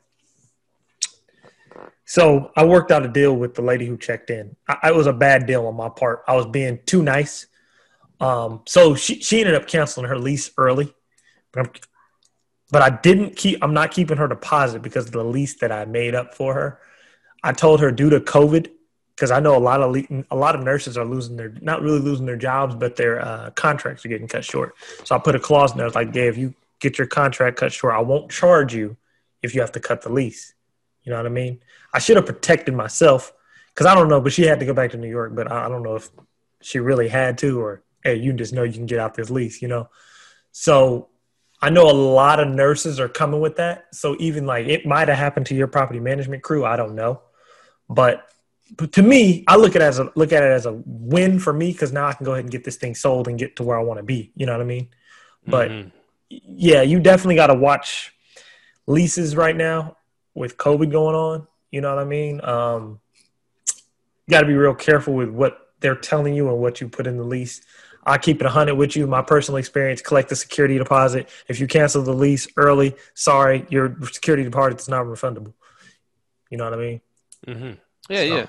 So 2.06 2.52
I 2.56 2.64
worked 2.64 2.90
out 2.90 3.04
a 3.04 3.10
deal 3.10 3.36
with 3.36 3.54
the 3.54 3.62
lady 3.62 3.86
who 3.86 3.98
checked 3.98 4.30
in. 4.30 4.56
I, 4.70 4.88
it 4.88 4.96
was 4.96 5.08
a 5.08 5.14
bad 5.14 5.46
deal 5.46 5.68
on 5.68 5.76
my 5.76 5.90
part. 5.90 6.24
I 6.26 6.38
was 6.38 6.46
being 6.46 6.80
too 6.86 7.04
nice. 7.04 7.48
Um, 8.22 8.62
so 8.66 8.96
she 8.96 9.20
she 9.20 9.42
ended 9.42 9.56
up 9.56 9.68
canceling 9.68 10.08
her 10.08 10.18
lease 10.18 10.52
early. 10.58 10.96
But 11.52 11.68
I'm 11.68 11.72
but 12.70 12.82
I 12.82 12.90
didn't 12.90 13.36
keep. 13.36 13.64
I'm 13.64 13.74
not 13.74 13.92
keeping 13.92 14.18
her 14.18 14.28
deposit 14.28 14.82
because 14.82 15.06
of 15.06 15.12
the 15.12 15.24
lease 15.24 15.56
that 15.56 15.72
I 15.72 15.86
made 15.86 16.16
up 16.16 16.36
for 16.36 16.54
her. 16.54 16.80
I 17.44 17.54
told 17.54 17.80
her 17.80 17.92
due 17.92 18.10
to 18.10 18.20
COVID, 18.20 18.70
because 19.18 19.32
I 19.32 19.40
know 19.40 19.58
a 19.58 19.60
lot 19.60 19.82
of 19.82 19.96
a 20.30 20.36
lot 20.36 20.56
of 20.56 20.64
nurses 20.64 20.96
are 20.98 21.06
losing 21.06 21.38
their 21.38 21.54
not 21.62 21.82
really 21.82 22.00
losing 22.00 22.28
their 22.28 22.38
jobs, 22.38 22.76
but 22.76 22.96
their 22.96 23.20
uh, 23.20 23.50
contracts 23.52 24.06
are 24.06 24.10
getting 24.10 24.28
cut 24.28 24.46
short. 24.46 24.76
So 25.06 25.16
I 25.16 25.20
put 25.20 25.36
a 25.36 25.40
clause 25.40 25.72
in 25.72 25.80
there 25.80 25.90
like, 25.90 26.14
"Yeah, 26.14 26.24
if 26.24 26.38
you 26.38 26.54
get 26.80 26.98
your 27.00 27.08
contract 27.08 27.58
cut 27.58 27.74
short, 27.74 27.96
I 27.96 28.02
won't 28.02 28.30
charge 28.30 28.76
you 28.76 28.96
if 29.42 29.56
you 29.56 29.62
have 29.62 29.72
to 29.72 29.80
cut 29.80 30.04
the 30.04 30.12
lease." 30.12 30.54
You 31.04 31.12
know 31.12 31.18
what 31.18 31.26
I 31.26 31.30
mean? 31.30 31.62
I 31.94 32.00
should 32.00 32.18
have 32.18 32.28
protected 32.28 32.76
myself 32.76 33.34
because 33.74 33.88
I 33.88 33.96
don't 33.96 34.08
know, 34.08 34.22
but 34.22 34.34
she 34.34 34.44
had 34.44 34.60
to 34.60 34.66
go 34.66 34.74
back 34.74 34.92
to 34.92 34.98
New 34.98 35.10
York. 35.10 35.34
But 35.34 35.52
I 35.52 35.68
don't 35.68 35.82
know 35.84 35.96
if 35.96 36.10
she 36.62 36.80
really 36.80 37.08
had 37.08 37.40
to, 37.40 37.60
or 37.60 37.82
hey, 38.04 38.16
you 38.16 38.34
just 38.34 38.54
know 38.54 38.64
you 38.64 38.74
can 38.74 38.86
get 38.86 39.00
out 39.00 39.16
this 39.16 39.32
lease, 39.32 39.64
you 39.64 39.68
know. 39.68 39.90
So 40.52 41.10
I 41.62 41.70
know 41.70 41.90
a 41.90 41.94
lot 41.94 42.40
of 42.40 42.48
nurses 42.48 43.00
are 43.00 43.10
coming 43.10 43.42
with 43.42 43.56
that. 43.56 43.88
So 43.94 44.16
even 44.20 44.46
like 44.46 44.68
it 44.68 44.86
might 44.86 45.08
have 45.08 45.18
happened 45.18 45.48
to 45.48 45.56
your 45.56 45.68
property 45.68 46.00
management 46.00 46.44
crew. 46.44 46.66
I 46.66 46.76
don't 46.76 46.96
know, 46.96 47.22
but, 47.90 48.30
but 48.76 48.92
to 48.94 49.02
me, 49.02 49.44
I 49.48 49.56
look 49.56 49.76
at 49.76 49.82
it 49.82 49.86
as 49.86 50.00
a 50.00 50.12
look 50.16 50.34
at 50.34 50.44
it 50.44 50.52
as 50.52 50.66
a 50.66 50.74
win 50.86 51.40
for 51.40 51.54
me 51.54 51.72
because 51.72 51.94
now 51.94 52.06
I 52.06 52.14
can 52.14 52.26
go 52.26 52.34
ahead 52.34 52.44
and 52.44 52.52
get 52.52 52.64
this 52.64 52.76
thing 52.76 52.96
sold 52.96 53.28
and 53.28 53.40
get 53.40 53.56
to 53.56 53.64
where 53.64 53.80
I 53.80 53.84
want 53.84 53.98
to 53.98 54.04
be. 54.04 54.32
You 54.36 54.46
know 54.46 54.52
what 54.52 54.62
I 54.62 54.66
mean? 54.66 54.90
But 55.48 55.72
mm-hmm. 55.72 55.90
yeah, 56.30 56.82
you 56.82 57.00
definitely 57.00 57.36
got 57.36 57.48
to 57.48 57.56
watch 57.56 58.14
leases 58.86 59.36
right 59.36 59.56
now 59.56 59.98
with 60.36 60.58
COVID 60.58 60.92
going 60.92 61.16
on. 61.16 61.48
You 61.72 61.82
know 61.82 61.96
what 61.96 62.04
I 62.04 62.08
mean? 62.08 62.42
Um, 62.44 63.00
you 64.28 64.32
got 64.32 64.42
to 64.42 64.48
be 64.48 64.54
real 64.54 64.76
careful 64.76 65.14
with 65.14 65.30
what 65.30 65.58
they're 65.80 65.96
telling 65.96 66.34
you 66.34 66.50
and 66.50 66.60
what 66.60 66.82
you 66.82 66.90
put 66.90 67.08
in 67.08 67.18
the 67.18 67.24
lease. 67.24 67.62
I 68.08 68.18
keep 68.18 68.40
it 68.40 68.46
100 68.46 68.74
with 68.76 68.96
you. 68.96 69.06
My 69.06 69.22
personal 69.22 69.58
experience, 69.58 70.02
collect 70.02 70.30
the 70.30 70.36
security 70.36 70.78
deposit. 70.78 71.28
If 71.50 71.60
you 71.60 71.68
cancel 71.68 72.02
the 72.02 72.14
lease 72.14 72.48
early, 72.56 72.96
sorry, 73.14 73.66
your 73.70 73.98
security 74.12 74.44
deposit 74.46 74.80
is 74.80 74.88
not 74.88 75.06
refundable. 75.06 75.54
You 76.50 76.58
know 76.58 76.64
what 76.64 76.74
I 76.74 76.78
mean? 76.78 77.02
Mm-hmm. 77.46 77.72
Yeah, 78.10 78.20
so, 78.20 78.24
yeah. 78.24 78.46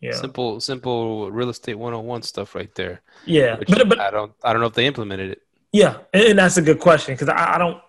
Yeah. 0.00 0.12
Simple, 0.12 0.60
simple 0.60 1.30
real 1.30 1.50
estate 1.50 1.74
101 1.74 2.22
stuff 2.22 2.54
right 2.54 2.74
there. 2.76 3.02
Yeah. 3.26 3.56
But, 3.56 3.88
but 3.88 4.00
I 4.00 4.10
don't, 4.10 4.32
I 4.42 4.52
don't 4.52 4.62
know 4.62 4.68
if 4.68 4.74
they 4.74 4.86
implemented 4.86 5.32
it. 5.32 5.42
Yeah. 5.72 5.98
And, 6.14 6.24
and 6.24 6.38
that's 6.38 6.56
a 6.56 6.62
good 6.62 6.80
question 6.80 7.14
because 7.14 7.28
I, 7.28 7.56
I 7.56 7.58
don't, 7.58 7.82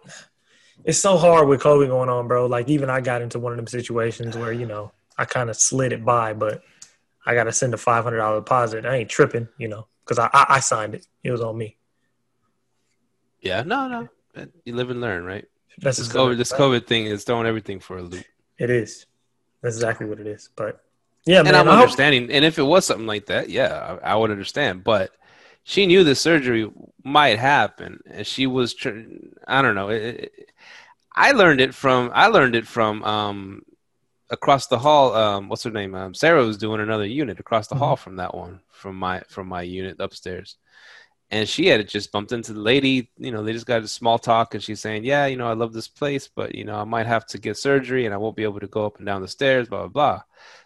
it's 0.84 0.98
so 0.98 1.18
hard 1.18 1.48
with 1.48 1.62
COVID 1.62 1.88
going 1.88 2.10
on, 2.10 2.28
bro. 2.28 2.48
Like 2.48 2.68
even 2.68 2.90
I 2.90 3.00
got 3.00 3.22
into 3.22 3.40
one 3.40 3.54
of 3.54 3.58
them 3.58 3.68
situations 3.68 4.36
where, 4.36 4.52
you 4.52 4.66
know, 4.66 4.92
I 5.18 5.26
kind 5.26 5.50
of 5.50 5.56
slid 5.56 5.94
it 5.94 6.04
by, 6.04 6.34
but 6.34 6.62
I 7.26 7.36
got 7.36 7.46
to 7.46 7.54
send 7.54 7.74
a 7.74 7.78
$500 7.78 8.40
deposit. 8.40 8.86
I 8.86 8.98
ain't 8.98 9.10
tripping, 9.10 9.48
you 9.58 9.70
know 9.70 9.88
because 10.10 10.18
I, 10.20 10.30
I, 10.34 10.56
I 10.56 10.60
signed 10.60 10.96
it. 10.96 11.06
It 11.24 11.30
was 11.30 11.42
on 11.42 11.56
me. 11.56 11.78
Yeah, 13.42 13.62
no, 13.62 13.88
no. 13.88 14.10
You 14.66 14.76
live 14.76 14.90
and 14.90 15.00
learn, 15.00 15.24
right? 15.24 15.46
That's 15.78 16.00
this 16.00 16.08
COVID. 16.08 16.38
This 16.38 16.52
COVID 16.52 16.88
thing 16.88 17.06
is 17.06 17.24
throwing 17.24 17.46
everything 17.46 17.80
for 17.80 18.00
a 18.00 18.02
loop. 18.02 18.26
It 18.58 18.70
is. 18.70 19.06
That's 19.62 19.76
exactly 19.76 20.08
what 20.08 20.20
it 20.20 20.26
is. 20.26 20.50
But 20.56 20.84
yeah, 21.26 21.40
and 21.40 21.46
man, 21.46 21.56
I'm 21.56 21.68
understanding. 21.68 22.32
And 22.32 22.44
if 22.44 22.58
it 22.58 22.64
was 22.64 22.86
something 22.86 23.06
like 23.06 23.28
that, 23.28 23.50
yeah, 23.50 23.98
I, 24.04 24.14
I, 24.14 24.16
would 24.16 24.32
understand. 24.32 24.84
But 24.84 25.12
she 25.64 25.86
knew 25.86 26.04
the 26.04 26.16
surgery 26.16 26.70
might 27.04 27.38
happen, 27.38 28.02
and 28.10 28.26
she 28.26 28.48
was. 28.48 28.76
I 29.48 29.62
don't 29.62 29.76
know. 29.76 29.90
It, 29.90 30.02
it, 30.04 30.50
I 31.16 31.34
learned 31.34 31.62
it 31.62 31.76
from. 31.76 32.12
I 32.14 32.28
learned 32.28 32.56
it 32.56 32.68
from 32.68 33.04
um, 33.04 33.62
across 34.30 34.68
the 34.68 34.80
hall. 34.80 35.14
Um, 35.16 35.50
what's 35.50 35.64
her 35.64 35.72
name? 35.72 35.96
Um, 35.96 36.14
Sarah 36.14 36.46
was 36.46 36.58
doing 36.58 36.82
another 36.82 37.06
unit 37.06 37.40
across 37.40 37.68
the 37.68 37.76
mm-hmm. 37.76 37.84
hall 37.84 37.96
from 37.96 38.18
that 38.18 38.36
one 38.36 38.62
from 38.72 38.96
my 38.96 39.22
from 39.28 39.48
my 39.48 39.62
unit 39.62 39.98
upstairs, 40.00 40.58
and 41.32 41.48
she 41.48 41.68
had 41.68 41.88
just 41.88 42.12
bumped 42.12 42.32
into 42.32 42.54
the 42.54 42.60
lady. 42.60 43.12
You 43.18 43.32
know, 43.32 43.44
they 43.44 43.54
just 43.54 43.66
got 43.66 43.84
a 43.84 43.88
small 43.88 44.20
talk, 44.20 44.54
and 44.54 44.64
she's 44.64 44.80
saying, 44.80 45.04
"Yeah, 45.04 45.26
you 45.26 45.38
know, 45.38 45.48
I 45.48 45.54
love 45.54 45.74
this 45.74 45.88
place, 45.88 46.28
but 46.28 46.56
you 46.56 46.64
know, 46.64 46.76
I 46.76 46.84
might 46.84 47.08
have 47.08 47.26
to 47.28 47.38
get 47.40 47.58
surgery, 47.58 48.06
and 48.06 48.14
I 48.14 48.18
won't 48.18 48.36
be 48.38 48.44
able 48.44 48.60
to 48.60 48.68
go 48.68 48.86
up 48.86 48.98
and 48.98 49.06
down 49.06 49.22
the 49.22 49.28
stairs." 49.28 49.70
Blah 49.70 49.88
blah 49.88 49.88
blah. 49.88 50.22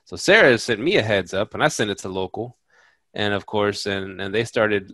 So 0.06 0.16
Sarah 0.16 0.58
sent 0.58 0.82
me 0.82 0.98
a 0.98 1.04
heads 1.04 1.34
up, 1.34 1.54
and 1.54 1.64
I 1.64 1.70
sent 1.70 1.92
it 1.92 2.00
to 2.00 2.10
local, 2.10 2.58
and 3.14 3.34
of 3.34 3.46
course, 3.46 3.86
and 3.86 4.22
and 4.22 4.34
they 4.34 4.46
started, 4.46 4.92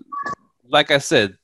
like 0.67 0.91
I 0.91 0.99
said, 0.99 1.37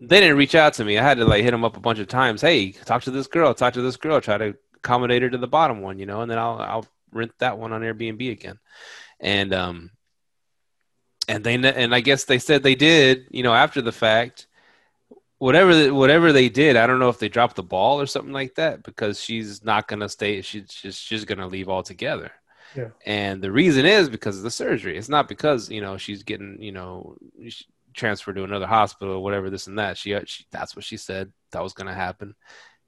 they 0.00 0.20
didn't 0.20 0.36
reach 0.38 0.54
out 0.54 0.74
to 0.74 0.84
me. 0.84 0.98
I 0.98 1.02
had 1.02 1.18
to 1.18 1.24
like 1.24 1.42
hit 1.44 1.50
them 1.52 1.64
up 1.64 1.76
a 1.76 1.80
bunch 1.80 1.98
of 1.98 2.08
times. 2.08 2.40
Hey, 2.40 2.72
talk 2.72 3.02
to 3.02 3.10
this 3.10 3.26
girl. 3.26 3.54
Talk 3.54 3.74
to 3.74 3.82
this 3.82 3.96
girl. 3.96 4.20
Try 4.20 4.38
to 4.38 4.56
accommodate 4.84 5.22
her 5.22 5.30
to 5.30 5.38
the 5.38 5.46
bottom 5.46 5.80
one, 5.80 5.98
you 5.98 6.06
know, 6.06 6.20
and 6.20 6.30
then 6.30 6.38
I'll 6.38 6.58
I'll 6.58 6.86
rent 7.10 7.32
that 7.38 7.58
one 7.58 7.72
on 7.72 7.80
Airbnb 7.80 8.30
again. 8.30 8.58
And 9.18 9.54
um, 9.54 9.90
and 11.26 11.42
they 11.42 11.54
and 11.54 11.94
I 11.94 12.00
guess 12.00 12.24
they 12.24 12.38
said 12.38 12.62
they 12.62 12.74
did, 12.74 13.26
you 13.30 13.42
know, 13.42 13.54
after 13.54 13.82
the 13.82 13.92
fact. 13.92 14.46
Whatever 15.38 15.92
whatever 15.92 16.32
they 16.32 16.48
did, 16.48 16.76
I 16.76 16.86
don't 16.86 17.00
know 17.00 17.10
if 17.10 17.18
they 17.18 17.28
dropped 17.28 17.56
the 17.56 17.62
ball 17.62 18.00
or 18.00 18.06
something 18.06 18.32
like 18.32 18.54
that 18.54 18.82
because 18.82 19.20
she's 19.20 19.62
not 19.62 19.88
gonna 19.88 20.08
stay. 20.08 20.40
She's 20.40 20.68
just 20.68 21.02
she's 21.02 21.24
gonna 21.26 21.48
leave 21.48 21.68
altogether. 21.68 22.30
Yeah. 22.74 22.90
And 23.04 23.42
the 23.42 23.52
reason 23.52 23.84
is 23.84 24.08
because 24.08 24.38
of 24.38 24.42
the 24.42 24.50
surgery. 24.50 24.96
It's 24.96 25.08
not 25.08 25.28
because 25.28 25.68
you 25.70 25.82
know 25.82 25.98
she's 25.98 26.22
getting 26.22 26.62
you 26.62 26.72
know 26.72 27.16
transferred 27.94 28.36
to 28.36 28.44
another 28.44 28.66
hospital 28.66 29.14
or 29.14 29.22
whatever 29.22 29.50
this 29.50 29.66
and 29.66 29.78
that. 29.78 29.96
She, 29.96 30.16
she 30.26 30.44
that's 30.50 30.76
what 30.76 30.84
she 30.84 30.96
said 30.96 31.32
that 31.52 31.62
was 31.62 31.72
going 31.72 31.86
to 31.86 31.94
happen. 31.94 32.34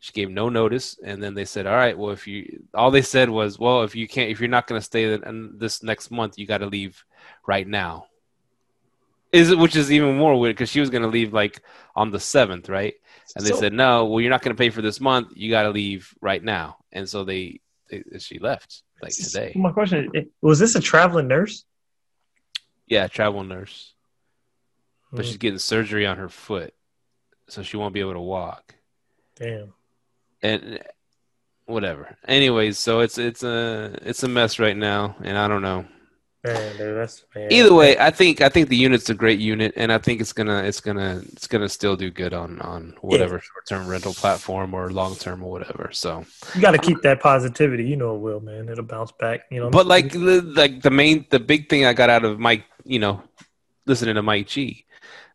She 0.07 0.13
gave 0.13 0.31
no 0.31 0.49
notice, 0.49 0.97
and 1.03 1.21
then 1.21 1.35
they 1.35 1.45
said, 1.45 1.67
"All 1.67 1.75
right, 1.75 1.99
well, 1.99 2.13
if 2.13 2.29
you 2.29 2.63
all 2.73 2.93
they 2.93 3.03
said 3.03 3.29
was, 3.29 3.59
well, 3.59 3.83
if 3.83 3.97
you 3.97 4.07
can't, 4.07 4.31
if 4.31 4.39
you're 4.39 4.49
not 4.49 4.69
going 4.69 4.81
to 4.81 4.85
stay 4.85 5.13
in 5.13 5.55
this 5.59 5.83
next 5.83 6.13
month, 6.13 6.39
you 6.39 6.47
got 6.47 6.59
to 6.59 6.67
leave 6.67 7.05
right 7.45 7.67
now." 7.67 8.07
Is 9.33 9.53
which 9.53 9.75
is 9.75 9.91
even 9.91 10.17
more 10.17 10.39
weird 10.39 10.55
because 10.55 10.71
she 10.71 10.79
was 10.79 10.91
going 10.91 11.03
to 11.03 11.09
leave 11.09 11.33
like 11.33 11.61
on 11.97 12.13
the 12.13 12.21
seventh, 12.21 12.69
right? 12.69 12.95
And 13.35 13.45
they 13.45 13.51
so, 13.51 13.59
said, 13.59 13.73
"No, 13.73 14.05
well, 14.05 14.21
you're 14.21 14.31
not 14.31 14.43
going 14.43 14.55
to 14.55 14.61
pay 14.61 14.71
for 14.71 14.81
this 14.81 15.01
month. 15.01 15.33
You 15.35 15.51
got 15.51 15.65
to 15.65 15.71
leave 15.71 16.15
right 16.21 16.41
now." 16.41 16.77
And 16.93 17.09
so 17.09 17.25
they, 17.25 17.61
they 17.91 18.05
she 18.21 18.39
left 18.39 18.85
like 19.03 19.13
today. 19.13 19.55
My 19.57 19.73
question 19.73 20.09
is, 20.15 20.27
was 20.41 20.61
this 20.61 20.77
a 20.77 20.81
traveling 20.81 21.27
nurse? 21.27 21.65
Yeah, 22.87 23.09
travel 23.09 23.43
nurse. 23.43 23.93
But 25.11 25.25
Mm. 25.25 25.29
she's 25.29 25.37
getting 25.39 25.59
surgery 25.59 26.07
on 26.07 26.19
her 26.19 26.29
foot, 26.29 26.75
so 27.49 27.65
she 27.65 27.77
won't 27.77 27.93
be 27.93 28.01
able 28.01 28.13
to 28.13 28.21
walk. 28.21 28.77
Damn. 29.35 29.73
And 30.47 30.81
whatever. 31.67 32.17
Anyways, 32.27 32.79
so 32.79 33.01
it's 33.01 33.19
it's 33.19 33.43
a 33.43 33.99
it's 34.03 34.23
a 34.23 34.29
mess 34.29 34.59
right 34.59 34.77
now, 34.77 35.17
and 35.23 35.37
I 35.37 35.49
don't 35.49 35.63
know. 35.63 35.85
Man, 36.45 36.77
dude, 36.77 37.11
man. 37.35 37.53
Either 37.53 37.75
way, 37.75 37.99
I 37.99 38.11
think 38.11 38.41
I 38.41 38.49
think 38.49 38.69
the 38.69 38.77
unit's 38.77 39.11
a 39.11 39.15
great 39.15 39.41
unit, 39.41 39.73
and 39.77 39.93
I 39.93 39.99
think 39.99 40.21
it's 40.21 40.33
gonna 40.33 40.63
it's 40.63 40.81
gonna 40.81 41.23
it's 41.33 41.49
gonna 41.49 41.69
still 41.69 41.97
do 41.97 42.11
good 42.11 42.33
on 42.33 42.61
on 42.61 42.95
whatever 43.01 43.41
short 43.41 43.67
term 43.69 43.89
rental 43.89 44.15
platform 44.15 44.73
or 44.73 44.91
long 44.91 45.17
term 45.17 45.43
or 45.43 45.51
whatever. 45.51 45.91
So 45.93 46.25
you 46.55 46.61
got 46.61 46.73
to 46.73 46.79
keep 46.79 47.03
that 47.03 47.21
positivity. 47.21 47.85
You 47.85 47.97
know 47.97 48.15
it 48.15 48.21
will, 48.21 48.41
man. 48.41 48.69
It'll 48.69 48.85
bounce 48.85 49.11
back. 49.13 49.41
You 49.51 49.61
know. 49.61 49.71
But 49.71 49.87
like 49.87 50.13
the, 50.13 50.43
like 50.43 50.83
the 50.83 50.91
main 50.91 51.27
the 51.31 51.41
big 51.41 51.69
thing 51.69 51.85
I 51.85 51.93
got 51.93 52.11
out 52.11 52.25
of 52.25 52.39
Mike, 52.39 52.65
you 52.85 53.01
know, 53.01 53.23
listening 53.87 54.15
to 54.15 54.23
Mike 54.23 54.47
G, 54.47 54.86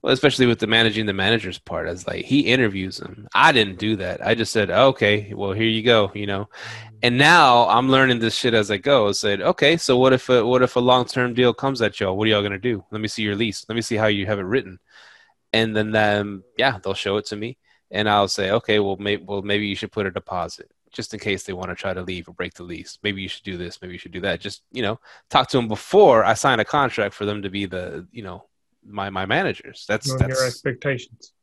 well, 0.01 0.13
especially 0.13 0.47
with 0.47 0.59
the 0.59 0.67
managing 0.67 1.05
the 1.05 1.13
managers 1.13 1.59
part, 1.59 1.87
as 1.87 2.07
like 2.07 2.25
he 2.25 2.41
interviews 2.41 2.97
them. 2.97 3.27
I 3.35 3.51
didn't 3.51 3.77
do 3.77 3.97
that. 3.97 4.25
I 4.25 4.33
just 4.33 4.51
said, 4.51 4.71
okay, 4.71 5.33
well 5.33 5.53
here 5.53 5.67
you 5.67 5.83
go, 5.83 6.11
you 6.15 6.25
know. 6.25 6.49
And 7.03 7.17
now 7.17 7.67
I'm 7.67 7.89
learning 7.89 8.19
this 8.19 8.35
shit 8.35 8.53
as 8.53 8.71
I 8.71 8.77
go. 8.77 9.09
I 9.09 9.11
said, 9.11 9.41
okay, 9.41 9.77
so 9.77 9.97
what 9.97 10.13
if 10.13 10.29
a, 10.29 10.45
what 10.45 10.63
if 10.63 10.75
a 10.75 10.79
long 10.79 11.05
term 11.05 11.33
deal 11.33 11.53
comes 11.53 11.81
at 11.81 11.99
y'all? 11.99 12.17
What 12.17 12.27
are 12.27 12.31
y'all 12.31 12.43
gonna 12.43 12.57
do? 12.57 12.83
Let 12.91 13.01
me 13.01 13.07
see 13.07 13.23
your 13.23 13.35
lease. 13.35 13.65
Let 13.69 13.75
me 13.75 13.81
see 13.81 13.95
how 13.95 14.07
you 14.07 14.25
have 14.25 14.39
it 14.39 14.43
written. 14.43 14.79
And 15.53 15.75
then 15.75 15.95
um, 15.95 16.43
yeah, 16.57 16.79
they'll 16.83 16.93
show 16.93 17.17
it 17.17 17.25
to 17.27 17.35
me, 17.35 17.57
and 17.91 18.09
I'll 18.09 18.27
say, 18.27 18.51
okay, 18.51 18.79
well, 18.79 18.97
well 18.97 19.41
maybe 19.41 19.67
you 19.67 19.75
should 19.75 19.91
put 19.91 20.07
a 20.07 20.11
deposit 20.11 20.71
just 20.91 21.13
in 21.13 21.19
case 21.19 21.43
they 21.43 21.53
want 21.53 21.69
to 21.69 21.75
try 21.75 21.93
to 21.93 22.01
leave 22.01 22.27
or 22.27 22.33
break 22.33 22.53
the 22.53 22.63
lease. 22.63 22.99
Maybe 23.01 23.21
you 23.21 23.29
should 23.29 23.43
do 23.43 23.57
this. 23.57 23.81
Maybe 23.81 23.93
you 23.93 23.99
should 23.99 24.11
do 24.11 24.21
that. 24.21 24.41
Just 24.41 24.63
you 24.71 24.81
know, 24.81 24.99
talk 25.29 25.47
to 25.49 25.57
them 25.57 25.67
before 25.67 26.23
I 26.23 26.33
sign 26.33 26.59
a 26.59 26.65
contract 26.65 27.13
for 27.13 27.25
them 27.25 27.41
to 27.43 27.49
be 27.49 27.65
the 27.65 28.07
you 28.11 28.23
know 28.23 28.45
my 28.85 29.09
my 29.09 29.25
managers. 29.25 29.85
That's 29.87 30.07
Knowing 30.07 30.19
that's 30.19 30.39
your 30.39 30.47
expectations. 30.47 31.33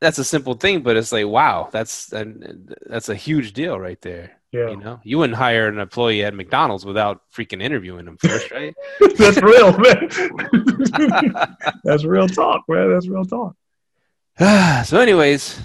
that's 0.00 0.18
a 0.18 0.24
simple 0.24 0.54
thing, 0.54 0.82
but 0.82 0.96
it's 0.96 1.12
like 1.12 1.26
wow, 1.26 1.68
that's 1.72 2.12
that's 2.86 3.08
a 3.08 3.14
huge 3.14 3.52
deal 3.52 3.78
right 3.78 4.00
there. 4.02 4.32
Yeah, 4.52 4.70
You 4.70 4.76
know, 4.76 5.00
you 5.04 5.18
wouldn't 5.18 5.36
hire 5.36 5.68
an 5.68 5.78
employee 5.78 6.24
at 6.24 6.32
McDonald's 6.32 6.86
without 6.86 7.20
freaking 7.34 7.60
interviewing 7.60 8.06
them 8.06 8.16
first, 8.16 8.50
right? 8.50 8.74
that's 9.18 9.42
real, 9.42 9.76
man. 9.76 10.08
that's 11.84 12.04
real 12.04 12.28
talk, 12.28 12.62
man. 12.68 12.90
That's 12.92 13.08
real 13.08 13.24
talk. 13.24 13.54
so, 14.86 14.98
anyways, 14.98 15.60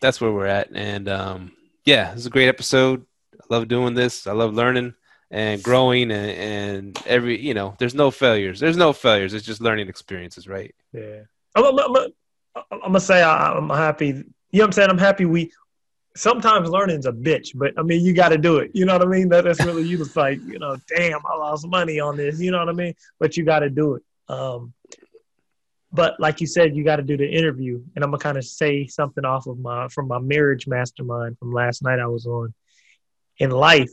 that's 0.00 0.20
where 0.20 0.30
we're 0.30 0.46
at, 0.46 0.68
and 0.72 1.08
um, 1.08 1.52
yeah, 1.84 2.12
it's 2.12 2.26
a 2.26 2.30
great 2.30 2.48
episode. 2.48 3.04
I 3.34 3.44
love 3.50 3.68
doing 3.68 3.94
this. 3.94 4.26
I 4.26 4.32
love 4.32 4.54
learning 4.54 4.94
and 5.30 5.62
growing, 5.62 6.10
and, 6.10 6.30
and 6.30 7.02
every 7.06 7.40
you 7.40 7.54
know, 7.54 7.74
there's 7.78 7.94
no 7.94 8.10
failures. 8.10 8.60
There's 8.60 8.76
no 8.76 8.92
failures. 8.92 9.34
It's 9.34 9.46
just 9.46 9.60
learning 9.60 9.88
experiences, 9.88 10.46
right? 10.46 10.74
Yeah, 10.92 11.22
I'm, 11.54 11.64
I'm, 11.64 11.96
I'm, 12.56 12.80
gonna 12.80 13.00
say 13.00 13.22
I, 13.22 13.52
I'm 13.52 13.68
happy. 13.68 14.06
You 14.06 14.14
know 14.14 14.24
what 14.52 14.64
I'm 14.64 14.72
saying? 14.72 14.90
I'm 14.90 14.98
happy 14.98 15.24
we. 15.24 15.52
Sometimes 16.14 16.70
learning's 16.70 17.04
a 17.04 17.12
bitch, 17.12 17.50
but 17.54 17.74
I 17.76 17.82
mean, 17.82 18.02
you 18.02 18.14
got 18.14 18.30
to 18.30 18.38
do 18.38 18.56
it. 18.56 18.70
You 18.72 18.86
know 18.86 18.94
what 18.94 19.02
I 19.02 19.10
mean? 19.10 19.28
That, 19.28 19.44
that's 19.44 19.62
really 19.62 19.82
you. 19.82 20.00
It's 20.00 20.16
like, 20.16 20.40
you 20.46 20.58
know, 20.58 20.78
damn, 20.88 21.20
I 21.26 21.36
lost 21.36 21.68
money 21.68 22.00
on 22.00 22.16
this. 22.16 22.40
You 22.40 22.52
know 22.52 22.58
what 22.58 22.70
I 22.70 22.72
mean? 22.72 22.94
But 23.20 23.36
you 23.36 23.44
got 23.44 23.58
to 23.58 23.68
do 23.68 23.96
it. 23.96 24.02
Um, 24.26 24.72
but 25.92 26.18
like 26.18 26.40
you 26.40 26.46
said, 26.46 26.74
you 26.76 26.84
got 26.84 26.96
to 26.96 27.02
do 27.02 27.16
the 27.16 27.28
interview, 27.28 27.82
and 27.94 28.04
I'm 28.04 28.10
gonna 28.10 28.22
kind 28.22 28.38
of 28.38 28.44
say 28.44 28.86
something 28.86 29.24
off 29.24 29.46
of 29.46 29.58
my 29.58 29.88
from 29.88 30.08
my 30.08 30.18
marriage 30.18 30.66
mastermind 30.66 31.38
from 31.38 31.52
last 31.52 31.82
night 31.82 31.98
I 31.98 32.06
was 32.06 32.26
on. 32.26 32.54
In 33.38 33.50
life, 33.50 33.92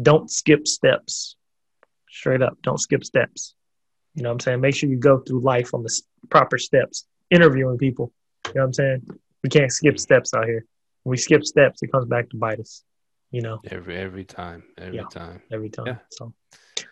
don't 0.00 0.30
skip 0.30 0.66
steps. 0.66 1.36
Straight 2.10 2.42
up, 2.42 2.56
don't 2.62 2.78
skip 2.78 3.04
steps. 3.04 3.54
You 4.14 4.22
know 4.22 4.28
what 4.30 4.34
I'm 4.34 4.40
saying? 4.40 4.60
Make 4.60 4.74
sure 4.74 4.88
you 4.90 4.96
go 4.96 5.18
through 5.18 5.40
life 5.40 5.72
on 5.74 5.82
the 5.82 6.02
proper 6.28 6.58
steps. 6.58 7.06
Interviewing 7.30 7.78
people. 7.78 8.12
You 8.46 8.52
know 8.56 8.60
what 8.62 8.66
I'm 8.66 8.72
saying? 8.74 9.06
We 9.42 9.48
can't 9.48 9.72
skip 9.72 9.98
steps 9.98 10.34
out 10.34 10.44
here. 10.46 10.64
When 11.02 11.12
we 11.12 11.16
skip 11.16 11.44
steps, 11.44 11.82
it 11.82 11.90
comes 11.90 12.04
back 12.06 12.28
to 12.30 12.36
bite 12.36 12.60
us. 12.60 12.84
You 13.30 13.40
know, 13.40 13.60
Every 13.70 13.96
every 13.96 14.24
time, 14.24 14.62
every 14.76 14.98
Yeah. 14.98 15.04
time. 15.10 15.40
every 15.50 15.70
time. 15.70 15.86
Yeah. 15.86 15.96
So, 16.10 16.34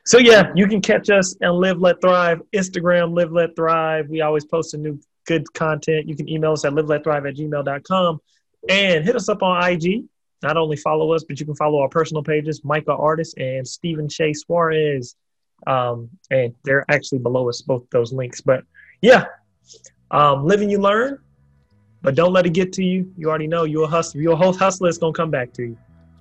so 0.06 0.16
yeah, 0.16 0.51
you 0.55 0.66
can 0.66 0.81
catch 0.81 1.10
us 1.10 1.36
and 1.43 1.52
Live 1.55 1.78
Let 1.78 2.01
Thrive 2.01 2.40
Instagram. 2.55 3.14
Live 3.14 3.31
Let 3.31 3.55
Thrive. 3.55 4.09
We 4.09 4.22
always 4.22 4.47
post 4.47 4.72
a 4.72 4.78
new 4.78 4.98
good 5.27 5.52
content. 5.52 6.09
You 6.09 6.16
can 6.16 6.28
email 6.31 6.52
us 6.52 6.64
at 6.64 6.72
live 6.74 6.86
let 6.86 7.05
thrive 7.05 7.27
at 7.27 7.36
gmail.com 7.36 8.20
and 8.68 9.05
hit 9.05 9.14
us 9.16 9.28
up 9.28 9.43
on 9.43 9.62
IG. 9.62 10.05
Not 10.42 10.56
only 10.56 10.76
follow 10.76 11.12
us, 11.12 11.24
but 11.24 11.38
you 11.38 11.46
can 11.46 11.54
follow 11.54 11.80
our 11.80 11.88
personal 11.88 12.22
pages, 12.22 12.64
Micah 12.64 12.94
Artist 12.94 13.36
and 13.38 13.66
Stephen 13.66 14.08
Shea 14.08 14.32
Suarez. 14.32 15.16
Um, 15.66 16.08
and 16.30 16.54
they're 16.64 16.86
actually 16.88 17.18
below 17.18 17.48
us, 17.48 17.60
both 17.60 17.84
those 17.90 18.12
links. 18.12 18.40
But 18.40 18.64
yeah, 19.02 19.26
um, 20.10 20.44
live 20.44 20.62
and 20.62 20.70
you 20.70 20.78
learn, 20.78 21.18
but 22.02 22.14
don't 22.14 22.32
let 22.32 22.46
it 22.46 22.54
get 22.54 22.72
to 22.74 22.84
you. 22.84 23.12
You 23.16 23.28
already 23.28 23.46
know 23.46 23.64
you're 23.64 23.84
a 23.84 23.88
hustler. 23.88 24.22
You're 24.22 24.32
a 24.32 24.36
whole 24.36 24.54
hustler. 24.54 24.88
It's 24.88 24.98
gonna 24.98 25.12
come 25.12 25.30
back 25.30 25.52
to 25.54 25.62
you. 25.62 25.78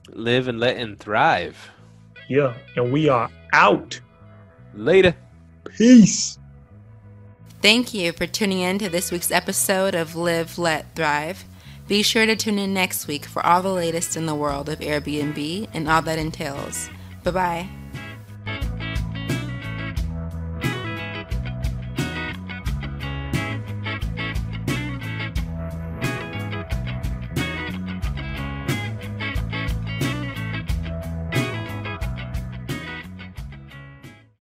Live 0.10 0.48
and 0.48 0.60
let 0.60 0.78
and 0.78 1.00
thrive. 1.00 1.58
Yeah, 2.28 2.54
and 2.76 2.92
we 2.92 3.08
are 3.10 3.30
out. 3.54 4.00
Later. 4.74 5.16
Peace. 5.78 6.38
Thank 7.62 7.94
you 7.94 8.14
for 8.14 8.26
tuning 8.26 8.60
in 8.60 8.80
to 8.80 8.90
this 8.90 9.12
week's 9.12 9.32
episode 9.32 9.94
of 9.94 10.16
Live, 10.16 10.58
Let, 10.58 10.96
Thrive. 10.96 11.44
Be 11.90 12.04
sure 12.04 12.28
to 12.28 12.36
tune 12.36 12.60
in 12.60 12.72
next 12.72 13.08
week 13.08 13.26
for 13.26 13.44
all 13.44 13.64
the 13.64 13.74
latest 13.74 14.16
in 14.16 14.28
the 14.28 14.36
world 14.36 14.70
of 14.70 14.78
Airbnb 14.80 15.70
and 15.74 15.90
all 15.90 16.04
that 16.04 16.20
entails. 16.20 16.88
Bye 17.24 17.32
bye. 17.32 17.79